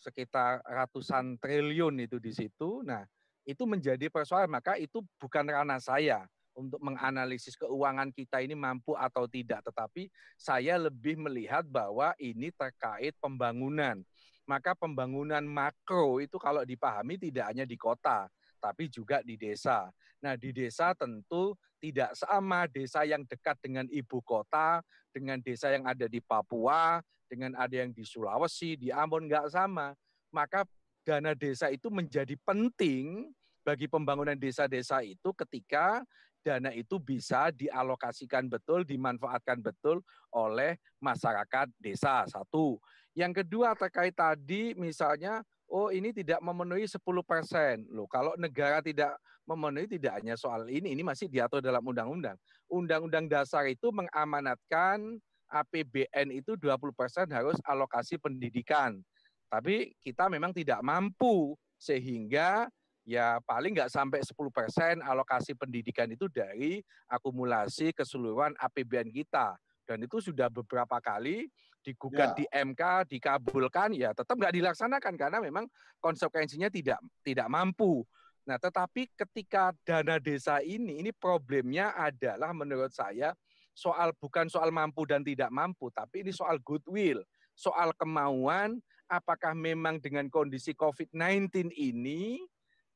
sekitar 0.00 0.64
ratusan 0.64 1.36
triliun 1.36 2.00
itu 2.00 2.16
di 2.16 2.32
situ. 2.32 2.80
Nah, 2.82 3.04
itu 3.48 3.64
menjadi 3.64 4.06
persoalan 4.12 4.50
maka 4.50 4.76
itu 4.76 5.00
bukan 5.20 5.44
ranah 5.48 5.80
saya 5.80 6.24
untuk 6.52 6.82
menganalisis 6.82 7.56
keuangan 7.56 8.10
kita 8.12 8.42
ini 8.42 8.58
mampu 8.58 8.92
atau 8.98 9.24
tidak, 9.24 9.64
tetapi 9.64 10.10
saya 10.36 10.76
lebih 10.76 11.16
melihat 11.16 11.64
bahwa 11.64 12.12
ini 12.18 12.52
terkait 12.52 13.14
pembangunan 13.22 14.02
maka 14.50 14.74
pembangunan 14.74 15.46
makro 15.46 16.18
itu 16.18 16.34
kalau 16.34 16.66
dipahami 16.66 17.14
tidak 17.14 17.54
hanya 17.54 17.62
di 17.62 17.78
kota, 17.78 18.26
tapi 18.58 18.90
juga 18.90 19.22
di 19.22 19.38
desa. 19.38 19.86
Nah, 20.18 20.34
di 20.34 20.50
desa 20.50 20.90
tentu 20.98 21.54
tidak 21.78 22.18
sama 22.18 22.66
desa 22.66 23.06
yang 23.06 23.22
dekat 23.22 23.54
dengan 23.62 23.86
ibu 23.86 24.18
kota, 24.26 24.82
dengan 25.14 25.38
desa 25.38 25.70
yang 25.70 25.86
ada 25.86 26.10
di 26.10 26.18
Papua, 26.18 26.98
dengan 27.30 27.54
ada 27.54 27.70
yang 27.70 27.94
di 27.94 28.02
Sulawesi, 28.02 28.74
di 28.74 28.90
Ambon, 28.90 29.30
nggak 29.30 29.54
sama. 29.54 29.94
Maka 30.34 30.66
dana 31.04 31.32
desa 31.32 31.72
itu 31.72 31.88
menjadi 31.88 32.36
penting 32.44 33.30
bagi 33.64 33.86
pembangunan 33.86 34.36
desa-desa 34.36 35.04
itu 35.04 35.32
ketika 35.36 36.00
dana 36.40 36.72
itu 36.72 36.96
bisa 36.96 37.52
dialokasikan 37.52 38.48
betul, 38.48 38.82
dimanfaatkan 38.84 39.60
betul 39.60 40.00
oleh 40.32 40.80
masyarakat 40.98 41.68
desa. 41.76 42.24
Satu. 42.24 42.80
Yang 43.12 43.44
kedua 43.44 43.76
terkait 43.76 44.16
tadi 44.16 44.72
misalnya 44.72 45.44
oh 45.68 45.92
ini 45.92 46.10
tidak 46.10 46.40
memenuhi 46.40 46.88
10 46.88 46.98
persen. 47.22 47.84
Loh, 47.92 48.08
kalau 48.08 48.32
negara 48.40 48.80
tidak 48.80 49.14
memenuhi 49.44 49.86
tidak 49.86 50.22
hanya 50.22 50.34
soal 50.34 50.66
ini, 50.66 50.94
ini 50.94 51.02
masih 51.04 51.30
diatur 51.30 51.60
dalam 51.60 51.82
undang-undang. 51.82 52.38
Undang-undang 52.70 53.26
dasar 53.30 53.66
itu 53.68 53.90
mengamanatkan 53.90 55.18
APBN 55.50 56.30
itu 56.30 56.54
20 56.54 56.94
persen 56.94 57.26
harus 57.34 57.58
alokasi 57.66 58.16
pendidikan. 58.16 59.02
Tapi 59.50 59.98
kita 59.98 60.30
memang 60.30 60.54
tidak 60.54 60.78
mampu 60.86 61.58
sehingga 61.74 62.70
ya 63.02 63.42
paling 63.42 63.74
nggak 63.74 63.90
sampai 63.90 64.22
10 64.22 64.30
persen 64.54 64.94
alokasi 65.02 65.58
pendidikan 65.58 66.06
itu 66.06 66.30
dari 66.30 66.78
akumulasi 67.10 67.90
keseluruhan 67.90 68.54
APBN 68.54 69.10
kita. 69.10 69.58
Dan 69.82 70.06
itu 70.06 70.22
sudah 70.22 70.46
beberapa 70.46 71.02
kali 71.02 71.50
digugat 71.82 72.38
ya. 72.38 72.38
di 72.38 72.44
MK, 72.46 73.10
dikabulkan, 73.10 73.90
ya 73.90 74.14
tetap 74.14 74.38
nggak 74.38 74.54
dilaksanakan 74.54 75.14
karena 75.18 75.42
memang 75.42 75.66
konsekuensinya 75.98 76.70
tidak 76.70 77.02
tidak 77.26 77.50
mampu. 77.50 78.06
Nah, 78.46 78.56
tetapi 78.56 79.10
ketika 79.18 79.74
dana 79.82 80.22
desa 80.22 80.62
ini, 80.62 81.02
ini 81.02 81.10
problemnya 81.10 81.92
adalah 81.98 82.54
menurut 82.54 82.94
saya 82.94 83.34
soal 83.74 84.14
bukan 84.16 84.46
soal 84.46 84.70
mampu 84.70 85.06
dan 85.08 85.26
tidak 85.26 85.50
mampu, 85.50 85.90
tapi 85.90 86.22
ini 86.22 86.30
soal 86.30 86.60
goodwill, 86.62 87.24
soal 87.56 87.90
kemauan, 87.96 88.78
apakah 89.10 89.52
memang 89.58 89.98
dengan 89.98 90.30
kondisi 90.30 90.70
COVID-19 90.70 91.74
ini 91.74 92.38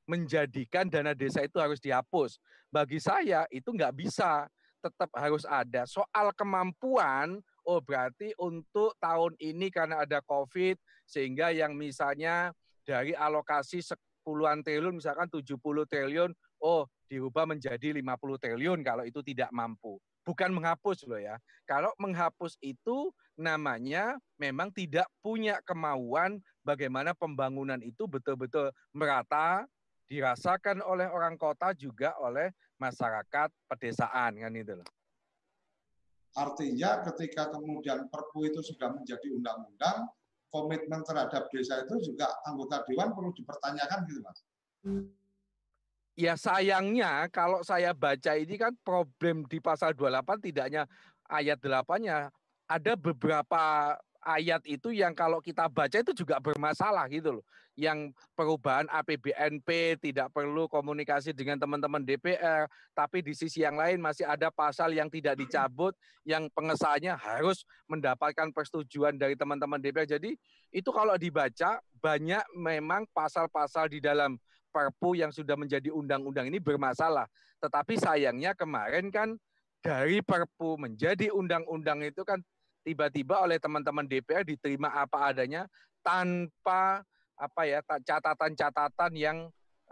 menjadikan 0.07 0.87
dana 0.87 1.11
desa 1.11 1.43
itu 1.43 1.59
harus 1.59 1.83
dihapus. 1.83 2.39
Bagi 2.71 3.03
saya 3.03 3.49
itu 3.51 3.75
nggak 3.75 3.97
bisa, 3.99 4.47
tetap 4.79 5.11
harus 5.17 5.43
ada. 5.49 5.89
Soal 5.91 6.31
kemampuan 6.37 7.43
oh 7.67 7.81
berarti 7.81 8.37
untuk 8.39 8.95
tahun 9.01 9.35
ini 9.41 9.73
karena 9.73 10.05
ada 10.05 10.21
COVID 10.23 10.77
sehingga 11.09 11.51
yang 11.51 11.73
misalnya 11.73 12.53
dari 12.85 13.17
alokasi 13.17 13.81
sepuluhan 13.81 14.61
triliun 14.61 15.01
misalkan 15.01 15.27
70 15.33 15.57
triliun 15.89 16.31
oh 16.61 16.85
dirubah 17.09 17.49
menjadi 17.49 17.97
50 17.97 18.05
triliun 18.45 18.79
kalau 18.85 19.09
itu 19.09 19.25
tidak 19.25 19.49
mampu. 19.51 19.97
Bukan 20.25 20.57
menghapus 20.57 21.05
loh 21.05 21.21
ya. 21.21 21.37
Kalau 21.69 21.93
menghapus 22.01 22.57
itu 22.65 23.13
namanya 23.37 24.17
memang 24.41 24.73
tidak 24.73 25.05
punya 25.21 25.61
kemauan 25.69 26.41
bagaimana 26.65 27.13
pembangunan 27.13 27.79
itu 27.85 28.09
betul-betul 28.09 28.73
merata, 28.97 29.69
dirasakan 30.09 30.81
oleh 30.85 31.09
orang 31.09 31.37
kota 31.37 31.77
juga 31.77 32.17
oleh 32.21 32.53
masyarakat 32.81 33.49
pedesaan 33.69 34.41
kan 34.41 34.53
itu 34.53 34.73
loh. 34.81 34.89
Artinya 36.35 37.05
ketika 37.07 37.47
kemudian 37.55 38.11
Perpu 38.11 38.51
itu 38.51 38.59
sudah 38.59 38.91
menjadi 38.91 39.31
undang-undang, 39.31 40.11
komitmen 40.51 41.03
terhadap 41.07 41.47
desa 41.51 41.83
itu 41.87 42.11
juga 42.11 42.31
anggota 42.47 42.83
dewan 42.91 43.15
perlu 43.15 43.31
dipertanyakan 43.35 43.99
gitu 44.11 44.21
mas. 44.23 44.39
Ya 46.15 46.39
sayangnya 46.39 47.27
kalau 47.35 47.67
saya 47.67 47.91
baca 47.91 48.39
ini 48.39 48.55
kan 48.55 48.71
problem 48.87 49.51
di 49.51 49.59
pasal 49.59 49.99
28 49.99 50.47
tidak 50.47 50.65
hanya 50.71 50.85
ayat 51.27 51.59
8-nya, 51.59 52.31
ada 52.71 52.93
beberapa 52.95 53.63
ayat 54.23 54.63
itu 54.65 54.95
yang 54.95 55.11
kalau 55.11 55.43
kita 55.43 55.67
baca 55.67 55.99
itu 55.99 56.15
juga 56.15 56.39
bermasalah 56.39 57.11
gitu 57.11 57.43
loh. 57.43 57.45
Yang 57.75 58.15
perubahan 58.39 58.87
APBNP 58.87 59.99
tidak 59.99 60.31
perlu 60.31 60.71
komunikasi 60.71 61.35
dengan 61.35 61.59
teman-teman 61.59 62.07
DPR, 62.07 62.71
tapi 62.95 63.19
di 63.19 63.35
sisi 63.35 63.67
yang 63.67 63.75
lain 63.75 63.99
masih 63.99 64.23
ada 64.23 64.55
pasal 64.55 64.95
yang 64.95 65.11
tidak 65.11 65.35
dicabut, 65.35 65.99
yang 66.23 66.47
pengesahannya 66.55 67.19
harus 67.19 67.67
mendapatkan 67.91 68.55
persetujuan 68.55 69.19
dari 69.19 69.35
teman-teman 69.35 69.83
DPR. 69.83 70.07
Jadi 70.07 70.39
itu 70.71 70.91
kalau 70.95 71.19
dibaca 71.19 71.83
banyak 71.99 72.47
memang 72.55 73.11
pasal-pasal 73.11 73.91
di 73.91 73.99
dalam 73.99 74.39
Perpu 74.75 75.15
yang 75.15 75.31
sudah 75.31 75.55
menjadi 75.55 75.95
undang-undang 75.95 76.51
ini 76.51 76.59
bermasalah. 76.59 77.31
Tetapi 77.63 77.95
sayangnya 77.95 78.59
kemarin 78.59 79.15
kan 79.15 79.39
dari 79.79 80.19
Perpu 80.19 80.75
menjadi 80.75 81.31
undang-undang 81.31 82.03
itu 82.03 82.27
kan 82.27 82.43
tiba-tiba 82.83 83.39
oleh 83.39 83.63
teman-teman 83.63 84.03
DPR 84.03 84.43
diterima 84.43 84.91
apa 84.91 85.31
adanya 85.31 85.71
tanpa 86.03 87.07
apa 87.39 87.63
ya 87.63 87.79
catatan-catatan 87.87 89.13
yang 89.15 89.39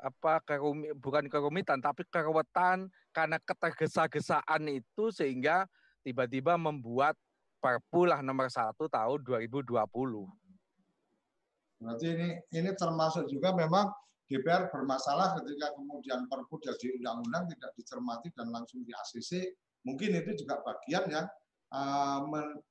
apa 0.03 0.42
kerumi, 0.42 0.90
bukan 0.99 1.31
kerumitan 1.31 1.79
tapi 1.79 2.03
keruwetan 2.11 2.90
karena 3.14 3.38
ketergesa-gesaan 3.38 4.66
itu 4.66 5.14
sehingga 5.14 5.71
tiba-tiba 6.03 6.59
membuat 6.59 7.14
Perpu 7.62 8.11
lah 8.11 8.18
nomor 8.27 8.51
satu 8.51 8.90
tahun 8.90 9.23
2020. 9.23 9.71
Berarti 11.79 12.07
ini 12.11 12.29
ini 12.59 12.71
termasuk 12.75 13.31
juga 13.31 13.55
memang 13.55 13.87
DPR 14.33 14.73
bermasalah 14.73 15.37
ketika 15.37 15.77
kemudian 15.77 16.25
Perpu 16.25 16.57
jadi 16.64 16.97
undang-undang 16.97 17.53
tidak 17.53 17.77
dicermati 17.77 18.33
dan 18.33 18.49
langsung 18.49 18.81
di 18.81 18.97
ACC. 18.97 19.53
Mungkin 19.85 20.16
itu 20.16 20.47
juga 20.47 20.64
bagian 20.64 21.05
yang 21.12 21.27
Eh, 21.73 22.21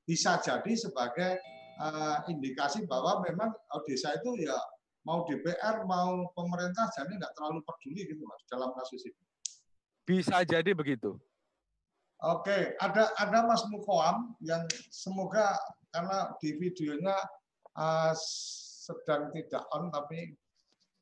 bisa 0.06 0.38
jadi 0.38 0.74
sebagai 0.78 1.42
eh, 1.82 2.18
indikasi 2.30 2.86
bahwa 2.86 3.26
memang 3.26 3.50
oh, 3.50 3.82
desa 3.82 4.14
itu 4.14 4.46
ya 4.46 4.54
mau 5.02 5.26
DPR 5.26 5.82
mau 5.90 6.30
pemerintah 6.38 6.86
jadi 6.94 7.10
nggak 7.10 7.34
terlalu 7.34 7.66
peduli 7.66 8.06
gitu 8.06 8.22
mas 8.30 8.46
dalam 8.46 8.70
kasus 8.78 9.02
ini. 9.10 9.22
Bisa 10.06 10.46
jadi 10.46 10.78
begitu. 10.78 11.18
Oke, 12.22 12.78
ada 12.78 13.10
ada 13.18 13.50
Mas 13.50 13.66
Mukoam 13.66 14.38
yang 14.46 14.62
semoga 14.94 15.58
karena 15.90 16.30
di 16.38 16.54
videonya 16.54 17.18
uh, 17.74 18.14
sedang 18.86 19.34
tidak 19.34 19.66
on 19.74 19.90
tapi 19.90 20.38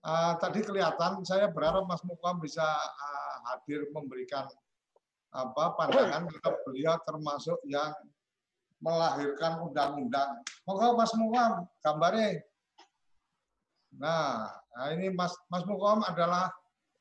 uh, 0.04 0.34
tadi 0.40 0.64
kelihatan 0.64 1.24
saya 1.28 1.52
berharap 1.52 1.84
Mas 1.88 2.04
Mukom 2.06 2.40
bisa 2.40 2.64
uh, 2.64 3.36
hadir 3.52 3.88
memberikan 3.92 4.48
apa 5.30 5.78
pandangan 5.78 6.26
karena 6.26 6.52
beliau 6.66 6.96
termasuk 7.06 7.60
yang 7.70 7.94
melahirkan 8.80 9.60
undang-undang. 9.62 10.42
Moga 10.64 10.96
Mas 10.96 11.14
Mukom 11.14 11.68
gambarnya. 11.84 12.42
Nah, 14.00 14.48
nah 14.74 14.88
ini 14.96 15.12
Mas 15.12 15.36
Mas 15.52 15.68
Mukom 15.68 16.02
adalah 16.02 16.50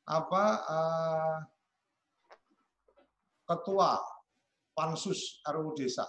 apa 0.09 0.45
uh, 0.67 1.37
ketua 3.49 3.97
pansus 4.77 5.41
RUU 5.47 5.73
Desa. 5.79 6.05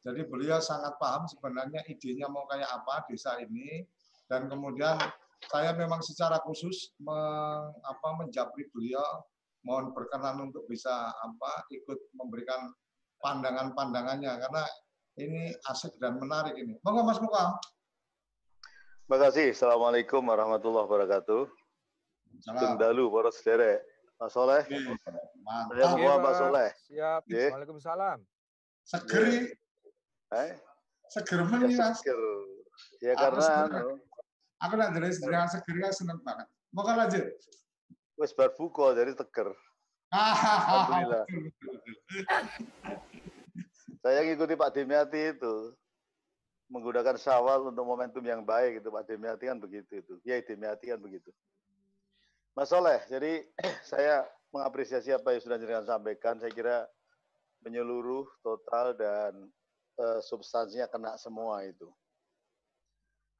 Jadi 0.00 0.24
beliau 0.24 0.56
sangat 0.64 0.96
paham 0.96 1.28
sebenarnya 1.28 1.84
idenya 1.84 2.24
mau 2.24 2.48
kayak 2.48 2.72
apa 2.72 3.04
desa 3.04 3.36
ini 3.36 3.84
dan 4.32 4.48
kemudian 4.48 4.96
saya 5.48 5.72
memang 5.72 6.04
secara 6.04 6.36
khusus 6.44 6.92
meng, 7.00 7.72
apa, 7.86 8.08
menjapri 8.20 8.68
beliau 8.76 9.24
mohon 9.64 9.92
berkenan 9.92 10.40
untuk 10.48 10.64
bisa 10.68 11.12
apa 11.12 11.52
ikut 11.68 11.98
memberikan 12.16 12.72
pandangan-pandangannya 13.20 14.32
karena 14.40 14.62
ini 15.20 15.52
asik 15.68 15.96
dan 16.00 16.16
menarik 16.16 16.56
ini. 16.56 16.76
Monggo 16.80 17.04
Mas 17.04 17.20
Muka. 17.20 17.60
Terima 19.04 19.18
kasih. 19.28 19.52
Assalamualaikum 19.52 20.22
warahmatullahi 20.24 20.86
wabarakatuh. 20.86 21.44
Salam. 22.40 22.78
dalu 22.78 23.10
para 23.10 23.28
sederek. 23.34 23.84
Mas 24.16 24.32
Soleh. 24.32 24.62
Mantap. 25.44 25.96
Saya 25.96 26.14
Mas 26.20 26.36
Soleh. 26.38 26.70
Siap. 26.88 27.22
Ye. 27.26 27.46
Waalaikumsalam. 27.52 28.18
Segeri. 28.86 29.50
Eh? 30.30 30.50
Seger 31.10 31.42
Ya, 31.42 31.48
Mas. 31.50 31.98
seger. 31.98 32.20
Ya 33.02 33.12
karena 33.18 33.44
anu, 33.66 34.00
Aku 34.60 34.76
nak 34.76 34.92
jelas 34.92 35.16
dengan 35.16 35.48
seger 35.48 35.88
seneng 35.96 36.20
banget. 36.20 36.44
Mau 36.76 36.84
kan 36.84 37.00
lanjut. 37.00 37.24
wis 38.20 38.36
bar 38.36 38.52
buka 38.52 38.92
jadi 38.92 39.16
teger. 39.16 39.48
Alhamdulillah. 40.12 41.24
Saya 44.04 44.20
ngikuti 44.24 44.56
Pak 44.56 44.72
Demiati 44.76 45.36
itu 45.36 45.72
menggunakan 46.68 47.16
syawal 47.16 47.72
untuk 47.72 47.84
momentum 47.84 48.24
yang 48.24 48.44
baik 48.44 48.84
itu 48.84 48.88
Pak 48.92 49.08
Demiati 49.08 49.48
kan 49.48 49.56
begitu 49.56 50.04
itu. 50.04 50.20
Ya 50.28 50.36
Demiati 50.44 50.92
kan 50.92 51.00
begitu. 51.00 51.32
Mas 52.52 52.68
Soleh, 52.68 53.00
jadi 53.08 53.48
saya 53.90 54.28
mengapresiasi 54.52 55.16
apa 55.16 55.32
yang 55.32 55.40
sudah 55.40 55.56
jenengan 55.56 55.88
sampaikan. 55.88 56.36
Saya 56.36 56.52
kira 56.52 56.84
menyeluruh 57.64 58.28
total 58.44 58.92
dan 58.96 59.32
eh, 59.96 60.20
substansinya 60.24 60.88
kena 60.88 61.16
semua 61.16 61.64
itu. 61.64 61.88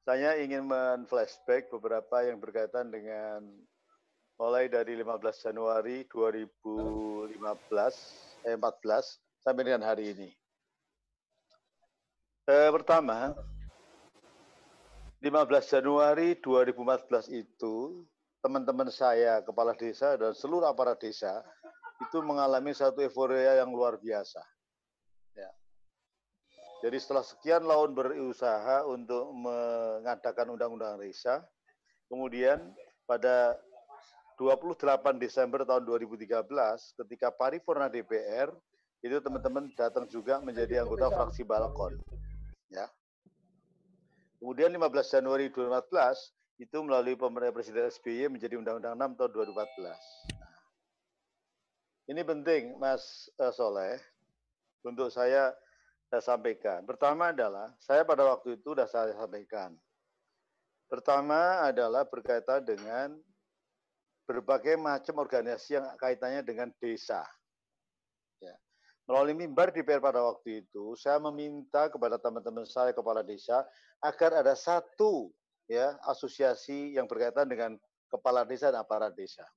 Saya 0.01 0.33
ingin 0.41 0.65
men-flashback 0.65 1.69
beberapa 1.69 2.25
yang 2.25 2.41
berkaitan 2.41 2.89
dengan 2.89 3.45
mulai 4.41 4.65
dari 4.65 4.97
15 4.97 5.45
Januari 5.45 6.09
2015 6.09 7.37
eh 8.49 8.57
14 8.57 9.45
sampai 9.45 9.61
dengan 9.61 9.85
hari 9.85 10.09
ini. 10.17 10.29
Eh, 12.49 12.69
pertama, 12.73 13.37
15 15.21 15.69
Januari 15.69 16.33
2014 16.41 17.29
itu 17.29 18.01
teman-teman 18.41 18.89
saya 18.89 19.45
kepala 19.45 19.77
desa 19.77 20.17
dan 20.17 20.33
seluruh 20.33 20.65
aparat 20.65 20.97
desa 20.97 21.45
itu 22.01 22.17
mengalami 22.25 22.73
satu 22.73 23.05
euforia 23.05 23.61
yang 23.61 23.69
luar 23.69 24.01
biasa. 24.01 24.41
Jadi 26.81 26.97
setelah 26.97 27.21
sekian 27.21 27.61
tahun 27.61 27.93
berusaha 27.93 28.89
untuk 28.89 29.29
mengadakan 29.37 30.57
undang-undang 30.57 30.97
desa, 30.97 31.45
kemudian 32.09 32.57
pada 33.05 33.53
28 34.41 35.21
Desember 35.21 35.61
tahun 35.61 35.85
2013 35.85 36.25
ketika 37.05 37.29
paripurna 37.29 37.85
DPR 37.85 38.49
itu 39.05 39.17
teman-teman 39.21 39.69
datang 39.77 40.09
juga 40.09 40.41
menjadi 40.41 40.81
anggota 40.81 41.13
fraksi 41.13 41.45
Balkon. 41.45 42.01
Ya. 42.73 42.89
Kemudian 44.41 44.73
15 44.73 45.13
Januari 45.21 45.53
2014 45.53 46.33
itu 46.61 46.77
melalui 46.81 47.13
pemerintah 47.13 47.53
Presiden 47.53 47.89
SBY 47.89 48.29
menjadi 48.33 48.57
Undang-Undang 48.57 49.17
6 49.17 49.17
tahun 49.21 49.31
2014. 49.37 49.85
Nah, 49.85 49.97
ini 52.09 52.21
penting 52.25 52.61
Mas 52.81 53.29
eh, 53.37 53.53
Soleh 53.53 53.97
untuk 54.81 55.13
saya, 55.13 55.53
saya 56.11 56.35
sampaikan. 56.35 56.83
Pertama 56.83 57.31
adalah 57.31 57.71
saya 57.79 58.03
pada 58.03 58.27
waktu 58.27 58.59
itu 58.59 58.75
sudah 58.75 58.83
saya 58.83 59.15
sampaikan. 59.15 59.71
Pertama 60.91 61.63
adalah 61.63 62.03
berkaitan 62.03 62.67
dengan 62.67 63.15
berbagai 64.27 64.75
macam 64.75 65.23
organisasi 65.23 65.79
yang 65.79 65.87
kaitannya 65.95 66.43
dengan 66.43 66.67
desa. 66.83 67.23
Ya. 68.43 68.51
Melalui 69.07 69.39
mimbar 69.39 69.71
DPR 69.71 70.03
pada 70.03 70.19
waktu 70.19 70.67
itu, 70.67 70.99
saya 70.99 71.15
meminta 71.15 71.87
kepada 71.87 72.19
teman-teman 72.19 72.67
saya 72.67 72.91
kepala 72.91 73.23
desa 73.23 73.63
agar 74.03 74.43
ada 74.43 74.51
satu 74.51 75.31
ya 75.71 75.95
asosiasi 76.11 76.99
yang 76.99 77.07
berkaitan 77.07 77.47
dengan 77.47 77.79
kepala 78.11 78.43
desa 78.43 78.67
dan 78.67 78.83
aparat 78.83 79.15
desa. 79.15 79.47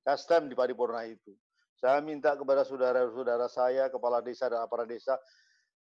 Custom 0.00 0.48
di 0.48 0.56
paripurna 0.56 1.04
itu. 1.04 1.36
Saya 1.82 1.98
minta 1.98 2.38
kepada 2.38 2.62
saudara-saudara 2.62 3.50
saya, 3.50 3.90
kepala 3.90 4.22
desa 4.22 4.46
dan 4.46 4.62
aparat 4.62 4.86
desa, 4.86 5.18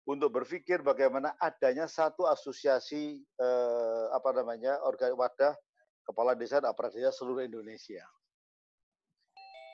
untuk 0.06 0.30
berpikir 0.30 0.78
bagaimana 0.78 1.34
adanya 1.42 1.90
satu 1.90 2.22
asosiasi 2.30 3.18
eh, 3.18 4.06
apa 4.14 4.30
namanya 4.30 4.78
organ 4.86 5.18
wadah 5.18 5.58
kepala 6.06 6.38
desa 6.38 6.62
dan 6.62 6.70
aparat 6.70 6.94
desa 6.94 7.10
seluruh 7.10 7.42
Indonesia. 7.42 8.06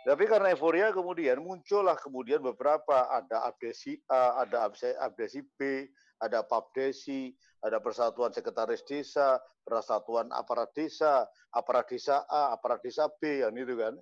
Tapi 0.09 0.25
karena 0.25 0.53
euforia 0.57 0.97
kemudian 0.97 1.45
muncullah 1.45 1.97
kemudian 2.01 2.41
beberapa 2.41 3.05
ada 3.13 3.45
abdesi 3.45 4.01
A, 4.09 4.49
ada 4.49 4.69
abdesi 5.05 5.45
B, 5.61 5.89
ada 6.25 6.41
PAPDESI, 6.41 7.37
ada 7.65 7.85
Persatuan 7.85 8.33
Sekretaris 8.33 8.85
Desa, 8.85 9.41
Persatuan 9.65 10.33
Aparat 10.33 10.73
Desa, 10.73 11.25
Aparat 11.53 11.89
Desa 11.89 12.25
A, 12.29 12.53
Aparat 12.53 12.81
Desa 12.81 13.09
B, 13.21 13.45
yang 13.45 13.57
itu 13.57 13.77
kan. 13.77 13.97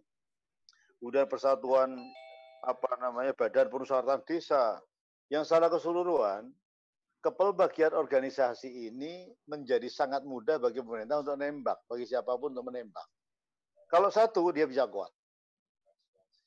Kemudian 1.02 1.26
Persatuan 1.26 1.98
apa 2.62 2.94
namanya 3.02 3.34
Badan 3.34 3.66
Perusahaan 3.66 4.22
Desa. 4.22 4.78
Yang 5.26 5.50
secara 5.50 5.66
keseluruhan 5.66 6.46
kepelbagian 7.18 7.90
organisasi 7.90 8.86
ini 8.86 9.26
menjadi 9.50 9.90
sangat 9.90 10.22
mudah 10.22 10.62
bagi 10.62 10.78
pemerintah 10.78 11.26
untuk 11.26 11.34
menembak, 11.42 11.82
bagi 11.90 12.06
siapa 12.06 12.38
pun 12.38 12.54
untuk 12.54 12.70
menembak. 12.70 13.02
Kalau 13.90 14.14
satu 14.14 14.54
dia 14.54 14.70
bisa 14.70 14.86
kuat. 14.86 15.10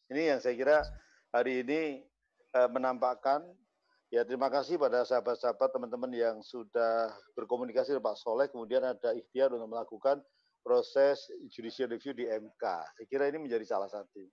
Ini 0.07 0.31
yang 0.31 0.39
saya 0.39 0.55
kira 0.55 0.79
hari 1.35 1.67
ini 1.67 1.99
eh, 2.55 2.69
menampakkan 2.71 3.43
ya 4.07 4.23
terima 4.23 4.47
kasih 4.47 4.79
pada 4.79 5.03
sahabat-sahabat 5.03 5.75
teman-teman 5.75 6.15
yang 6.15 6.39
sudah 6.39 7.11
berkomunikasi 7.35 7.91
dengan 7.91 8.07
Pak 8.07 8.23
Soleh 8.23 8.47
kemudian 8.47 8.87
ada 8.87 9.11
ikhtiar 9.11 9.51
untuk 9.51 9.67
melakukan 9.67 10.23
proses 10.63 11.27
judicial 11.51 11.91
review 11.91 12.15
di 12.15 12.25
MK. 12.25 12.63
Saya 12.63 13.05
kira 13.11 13.27
ini 13.27 13.43
menjadi 13.43 13.65
salah 13.65 13.91
satu. 13.91 14.23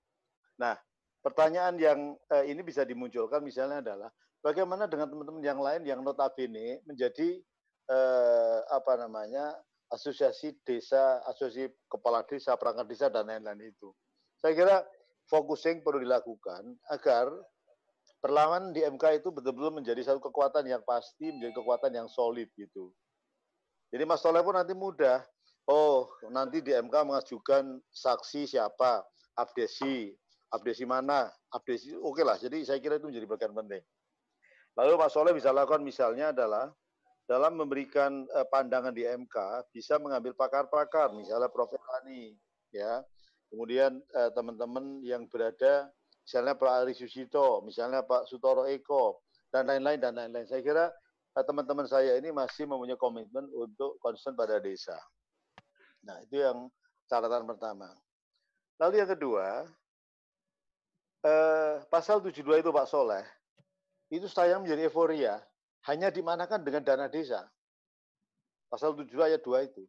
Nah, 0.60 0.76
pertanyaan 1.22 1.78
yang 1.78 1.98
eh, 2.32 2.50
ini 2.50 2.60
bisa 2.66 2.82
dimunculkan 2.82 3.40
misalnya 3.40 3.80
adalah 3.80 4.10
bagaimana 4.42 4.90
dengan 4.90 5.08
teman-teman 5.08 5.42
yang 5.44 5.60
lain 5.62 5.82
yang 5.86 6.00
notabene 6.02 6.82
menjadi 6.84 7.38
eh, 7.88 8.60
apa 8.68 8.92
namanya 8.98 9.54
asosiasi 9.92 10.56
desa, 10.64 11.20
asosiasi 11.28 11.68
kepala 11.86 12.24
desa, 12.24 12.56
perangkat 12.56 12.86
desa 12.88 13.06
dan 13.12 13.28
lain-lain 13.28 13.70
itu. 13.70 13.92
Saya 14.40 14.56
kira 14.56 14.76
focusing 15.28 15.84
perlu 15.84 16.02
dilakukan 16.02 16.74
agar 16.90 17.28
perlawanan 18.24 18.72
di 18.72 18.82
MK 18.82 19.22
itu 19.22 19.28
betul-betul 19.28 19.76
menjadi 19.76 20.00
satu 20.02 20.18
kekuatan 20.18 20.64
yang 20.66 20.82
pasti, 20.82 21.30
menjadi 21.30 21.54
kekuatan 21.60 21.92
yang 21.92 22.08
solid 22.08 22.48
gitu. 22.56 22.90
Jadi 23.92 24.02
Mas 24.08 24.24
Toleh 24.24 24.40
pun 24.40 24.56
nanti 24.56 24.72
mudah. 24.72 25.20
Oh, 25.68 26.10
nanti 26.32 26.58
di 26.58 26.74
MK 26.74 27.06
mengajukan 27.06 27.78
saksi 27.92 28.50
siapa, 28.50 29.04
abdesi, 29.38 30.10
abdesi 30.52 30.84
mana, 30.84 31.32
abdesi, 31.48 31.96
oke 31.96 32.20
okay 32.20 32.24
lah. 32.24 32.36
Jadi 32.36 32.68
saya 32.68 32.78
kira 32.78 33.00
itu 33.00 33.08
menjadi 33.08 33.24
bagian 33.24 33.56
penting. 33.56 33.80
Lalu 34.76 34.92
Mas 35.00 35.12
Soleh 35.12 35.32
bisa 35.32 35.52
lakukan 35.52 35.80
misalnya 35.84 36.32
adalah 36.32 36.72
dalam 37.24 37.56
memberikan 37.56 38.28
uh, 38.36 38.44
pandangan 38.48 38.92
di 38.92 39.08
MK 39.08 39.68
bisa 39.72 39.96
mengambil 39.96 40.36
pakar-pakar, 40.36 41.12
misalnya 41.16 41.48
Prof. 41.48 41.72
Elani, 41.72 42.36
ya, 42.72 43.00
kemudian 43.48 44.00
uh, 44.12 44.30
teman-teman 44.36 45.00
yang 45.00 45.24
berada 45.28 45.88
misalnya 46.24 46.54
Pak 46.54 46.72
Ari 46.84 46.94
Susito, 46.94 47.64
misalnya 47.64 48.04
Pak 48.04 48.28
Sutoro 48.28 48.68
Eko, 48.68 49.20
dan 49.52 49.68
lain-lain 49.68 50.00
dan 50.00 50.16
lain-lain. 50.16 50.46
Saya 50.48 50.62
kira 50.64 50.84
teman-teman 51.32 51.88
saya 51.88 52.16
ini 52.20 52.28
masih 52.28 52.68
mempunyai 52.68 53.00
komitmen 53.00 53.48
untuk 53.56 53.96
concern 54.00 54.36
pada 54.36 54.60
desa. 54.60 54.96
Nah, 56.04 56.20
itu 56.24 56.40
yang 56.40 56.68
catatan 57.08 57.44
pertama. 57.48 57.88
Lalu 58.80 59.04
yang 59.04 59.10
kedua, 59.14 59.64
eh, 61.22 61.74
pasal 61.88 62.22
72 62.22 62.62
itu 62.62 62.70
Pak 62.70 62.87
Soleh, 62.90 63.24
itu 64.11 64.26
sayang 64.28 64.66
menjadi 64.66 64.90
euforia, 64.90 65.40
hanya 65.88 66.11
dimanakan 66.11 66.62
dengan 66.62 66.82
dana 66.82 67.06
desa. 67.08 67.46
Pasal 68.68 68.94
72 68.94 69.28
ayat 69.35 69.40
2 69.42 69.68
itu. 69.68 69.85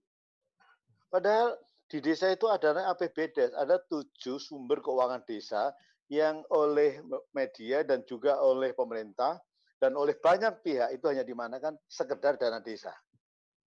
Padahal 1.09 1.57
di 1.89 2.01
desa 2.01 2.33
itu 2.33 2.49
ada 2.49 2.73
APBD, 2.89 3.53
ada 3.53 3.77
tujuh 3.85 4.41
sumber 4.41 4.81
keuangan 4.81 5.21
desa 5.29 5.69
yang 6.09 6.41
oleh 6.49 7.01
media 7.37 7.85
dan 7.85 8.01
juga 8.05 8.41
oleh 8.41 8.73
pemerintah 8.73 9.37
dan 9.77 9.93
oleh 9.99 10.15
banyak 10.17 10.63
pihak 10.63 10.89
itu 10.95 11.05
hanya 11.11 11.27
dimanakan 11.27 11.75
sekedar 11.85 12.39
dana 12.39 12.63
desa. 12.63 12.95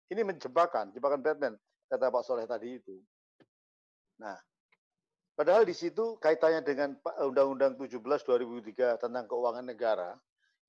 Ini 0.08 0.22
menjebakan, 0.22 0.94
jebakan 0.94 1.26
Batman, 1.26 1.54
kata 1.90 2.14
Pak 2.14 2.24
Soleh 2.24 2.46
tadi 2.46 2.78
itu. 2.78 3.02
Nah, 4.22 4.38
padahal 5.34 5.66
di 5.68 5.76
situ 5.76 6.18
kaitannya 6.18 6.62
dengan 6.66 6.96
Undang-Undang 7.22 7.78
17 7.78 8.00
2003 8.00 9.02
tentang 9.02 9.26
keuangan 9.30 9.66
negara, 9.66 10.18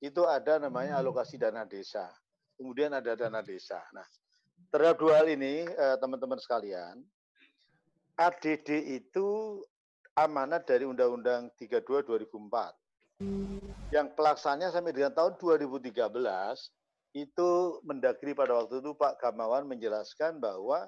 itu 0.03 0.21
ada 0.27 0.59
namanya 0.59 0.99
alokasi 0.99 1.39
dana 1.39 1.65
desa. 1.65 2.09
Kemudian 2.55 2.93
ada 2.93 3.15
dana 3.15 3.43
desa. 3.43 3.83
Nah, 3.91 4.05
terhadap 4.71 4.99
dua 4.99 5.23
hal 5.23 5.27
ini, 5.27 5.67
eh, 5.67 5.95
teman-teman 5.99 6.39
sekalian, 6.39 7.03
ADD 8.15 8.95
itu 8.95 9.59
amanat 10.15 10.63
dari 10.63 10.87
Undang-Undang 10.87 11.51
32 11.59 11.99
2004. 12.07 12.71
Yang 13.91 14.07
pelaksanaannya 14.15 14.71
sampai 14.71 14.95
dengan 14.95 15.11
tahun 15.11 15.35
2013 15.35 16.71
itu 17.15 17.79
mendagri 17.83 18.35
pada 18.35 18.55
waktu 18.59 18.83
itu 18.83 18.91
Pak 18.95 19.19
Gamawan 19.23 19.67
menjelaskan 19.67 20.39
bahwa 20.39 20.87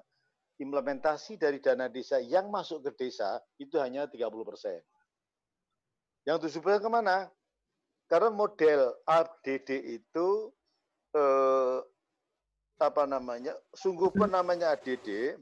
implementasi 0.58 1.38
dari 1.38 1.62
dana 1.62 1.90
desa 1.90 2.18
yang 2.22 2.50
masuk 2.50 2.86
ke 2.90 3.08
desa 3.08 3.38
itu 3.62 3.78
hanya 3.78 4.10
30 4.10 4.30
persen. 4.42 4.82
Yang 6.26 6.52
70 6.60 6.66
persen 6.66 6.82
ke 6.84 6.90
mana? 6.92 7.18
Karena 8.08 8.30
model 8.32 8.96
ADD 9.06 9.70
itu 10.02 10.28
eh, 11.14 11.80
apa 12.78 13.04
namanya, 13.10 13.58
sungguh 13.74 14.14
pun 14.14 14.30
namanya 14.30 14.74
ADD, 14.78 15.38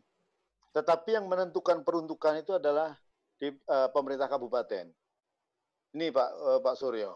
tetapi 0.72 1.16
yang 1.16 1.28
menentukan 1.28 1.84
peruntukan 1.84 2.40
itu 2.40 2.56
adalah 2.56 2.96
di 3.36 3.52
uh, 3.52 3.92
pemerintah 3.92 4.32
kabupaten. 4.32 4.88
Ini 5.96 6.12
Pak 6.12 6.30
uh, 6.36 6.60
Pak 6.64 6.76
Suryo. 6.80 7.16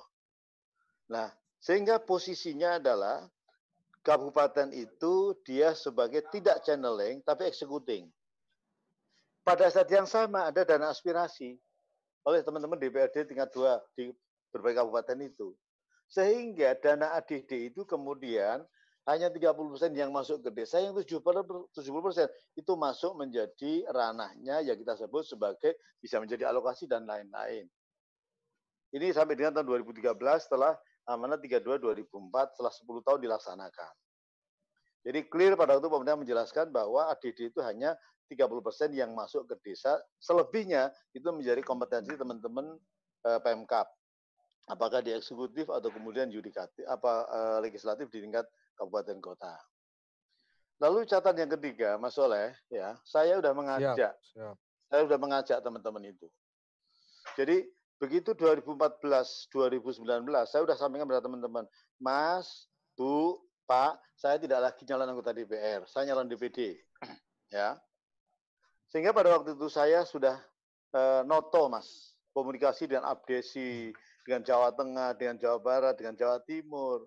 Nah, 1.11 1.31
sehingga 1.59 1.99
posisinya 1.99 2.79
adalah 2.79 3.23
kabupaten 4.09 4.73
itu 4.73 5.37
dia 5.45 5.77
sebagai 5.77 6.25
tidak 6.33 6.65
channeling 6.65 7.21
tapi 7.21 7.45
executing. 7.45 8.09
Pada 9.45 9.69
saat 9.69 9.85
yang 9.93 10.09
sama 10.09 10.49
ada 10.49 10.65
dana 10.65 10.89
aspirasi 10.89 11.53
oleh 12.25 12.41
teman-teman 12.41 12.81
DPRD 12.81 13.29
tingkat 13.29 13.53
dua 13.53 13.77
di 13.93 14.09
berbagai 14.49 14.81
kabupaten 14.81 15.17
itu. 15.21 15.53
Sehingga 16.09 16.73
dana 16.81 17.13
ADD 17.21 17.69
itu 17.69 17.85
kemudian 17.85 18.65
hanya 19.05 19.29
30% 19.29 19.93
yang 19.93 20.09
masuk 20.09 20.41
ke 20.41 20.49
desa, 20.53 20.81
yang 20.81 20.93
70% 20.93 21.73
itu 22.57 22.71
masuk 22.77 23.13
menjadi 23.17 23.85
ranahnya 23.89 24.61
yang 24.65 24.77
kita 24.77 24.97
sebut 24.97 25.25
sebagai 25.25 25.77
bisa 26.01 26.17
menjadi 26.21 26.49
alokasi 26.49 26.85
dan 26.89 27.05
lain-lain. 27.05 27.65
Ini 28.89 29.13
sampai 29.13 29.37
dengan 29.37 29.53
tahun 29.53 29.85
2013 29.85 30.17
setelah 30.41 30.73
amanat 31.09 31.41
32 31.41 31.81
2004 31.81 32.53
setelah 32.53 32.73
10 32.73 33.05
tahun 33.05 33.19
dilaksanakan. 33.25 33.93
Jadi 34.99 35.19
clear 35.31 35.57
pada 35.57 35.79
waktu 35.79 35.89
pemerintah 35.89 36.19
menjelaskan 36.19 36.69
bahwa 36.69 37.09
ADD 37.09 37.49
itu 37.49 37.59
hanya 37.65 37.97
30% 38.29 38.93
yang 38.93 39.17
masuk 39.17 39.49
ke 39.49 39.55
desa, 39.65 39.97
selebihnya 40.21 40.93
itu 41.17 41.25
menjadi 41.33 41.65
kompetensi 41.65 42.13
teman-teman 42.13 42.77
eh, 43.25 43.39
PMK. 43.41 43.73
Apakah 44.69 45.01
di 45.01 45.09
eksekutif 45.17 45.65
atau 45.73 45.89
kemudian 45.89 46.29
yudikatif 46.29 46.85
apa 46.85 47.25
eh, 47.25 47.57
legislatif 47.65 48.11
di 48.13 48.21
tingkat 48.21 48.45
kabupaten 48.77 49.17
kota. 49.17 49.55
Lalu 50.79 51.03
catatan 51.03 51.35
yang 51.35 51.51
ketiga, 51.59 51.99
Mas 51.99 52.15
Soleh, 52.15 52.55
ya, 52.71 52.95
saya 53.03 53.35
sudah 53.35 53.51
mengajak, 53.51 53.99
siap, 53.99 54.15
siap. 54.31 54.55
saya 54.87 55.01
sudah 55.03 55.19
mengajak 55.19 55.57
teman-teman 55.59 56.03
itu. 56.07 56.27
Jadi 57.35 57.67
begitu 57.99 58.31
2014, 58.31 59.51
2019, 59.51 60.07
saya 60.47 60.61
sudah 60.63 60.77
sampaikan 60.79 61.05
kepada 61.05 61.27
teman-teman, 61.27 61.67
Mas, 61.99 62.71
Bu, 62.95 63.43
Pak, 63.67 63.99
saya 64.15 64.39
tidak 64.39 64.71
lagi 64.71 64.87
nyalon 64.87 65.11
anggota 65.13 65.35
DPR, 65.35 65.83
saya 65.85 66.09
nyalon 66.09 66.31
DPD, 66.31 66.79
ya. 67.53 67.75
Sehingga 68.89 69.13
pada 69.13 69.37
waktu 69.37 69.53
itu 69.53 69.67
saya 69.69 70.07
sudah 70.07 70.39
uh, 70.95 71.21
noto, 71.27 71.67
Mas, 71.67 72.17
komunikasi 72.31 72.87
dan 72.87 73.03
updasi 73.03 73.93
dengan 74.23 74.41
Jawa 74.47 74.73
Tengah, 74.73 75.13
dengan 75.19 75.37
Jawa 75.37 75.59
Barat, 75.59 75.99
dengan 75.99 76.15
Jawa 76.15 76.39
Timur, 76.47 77.05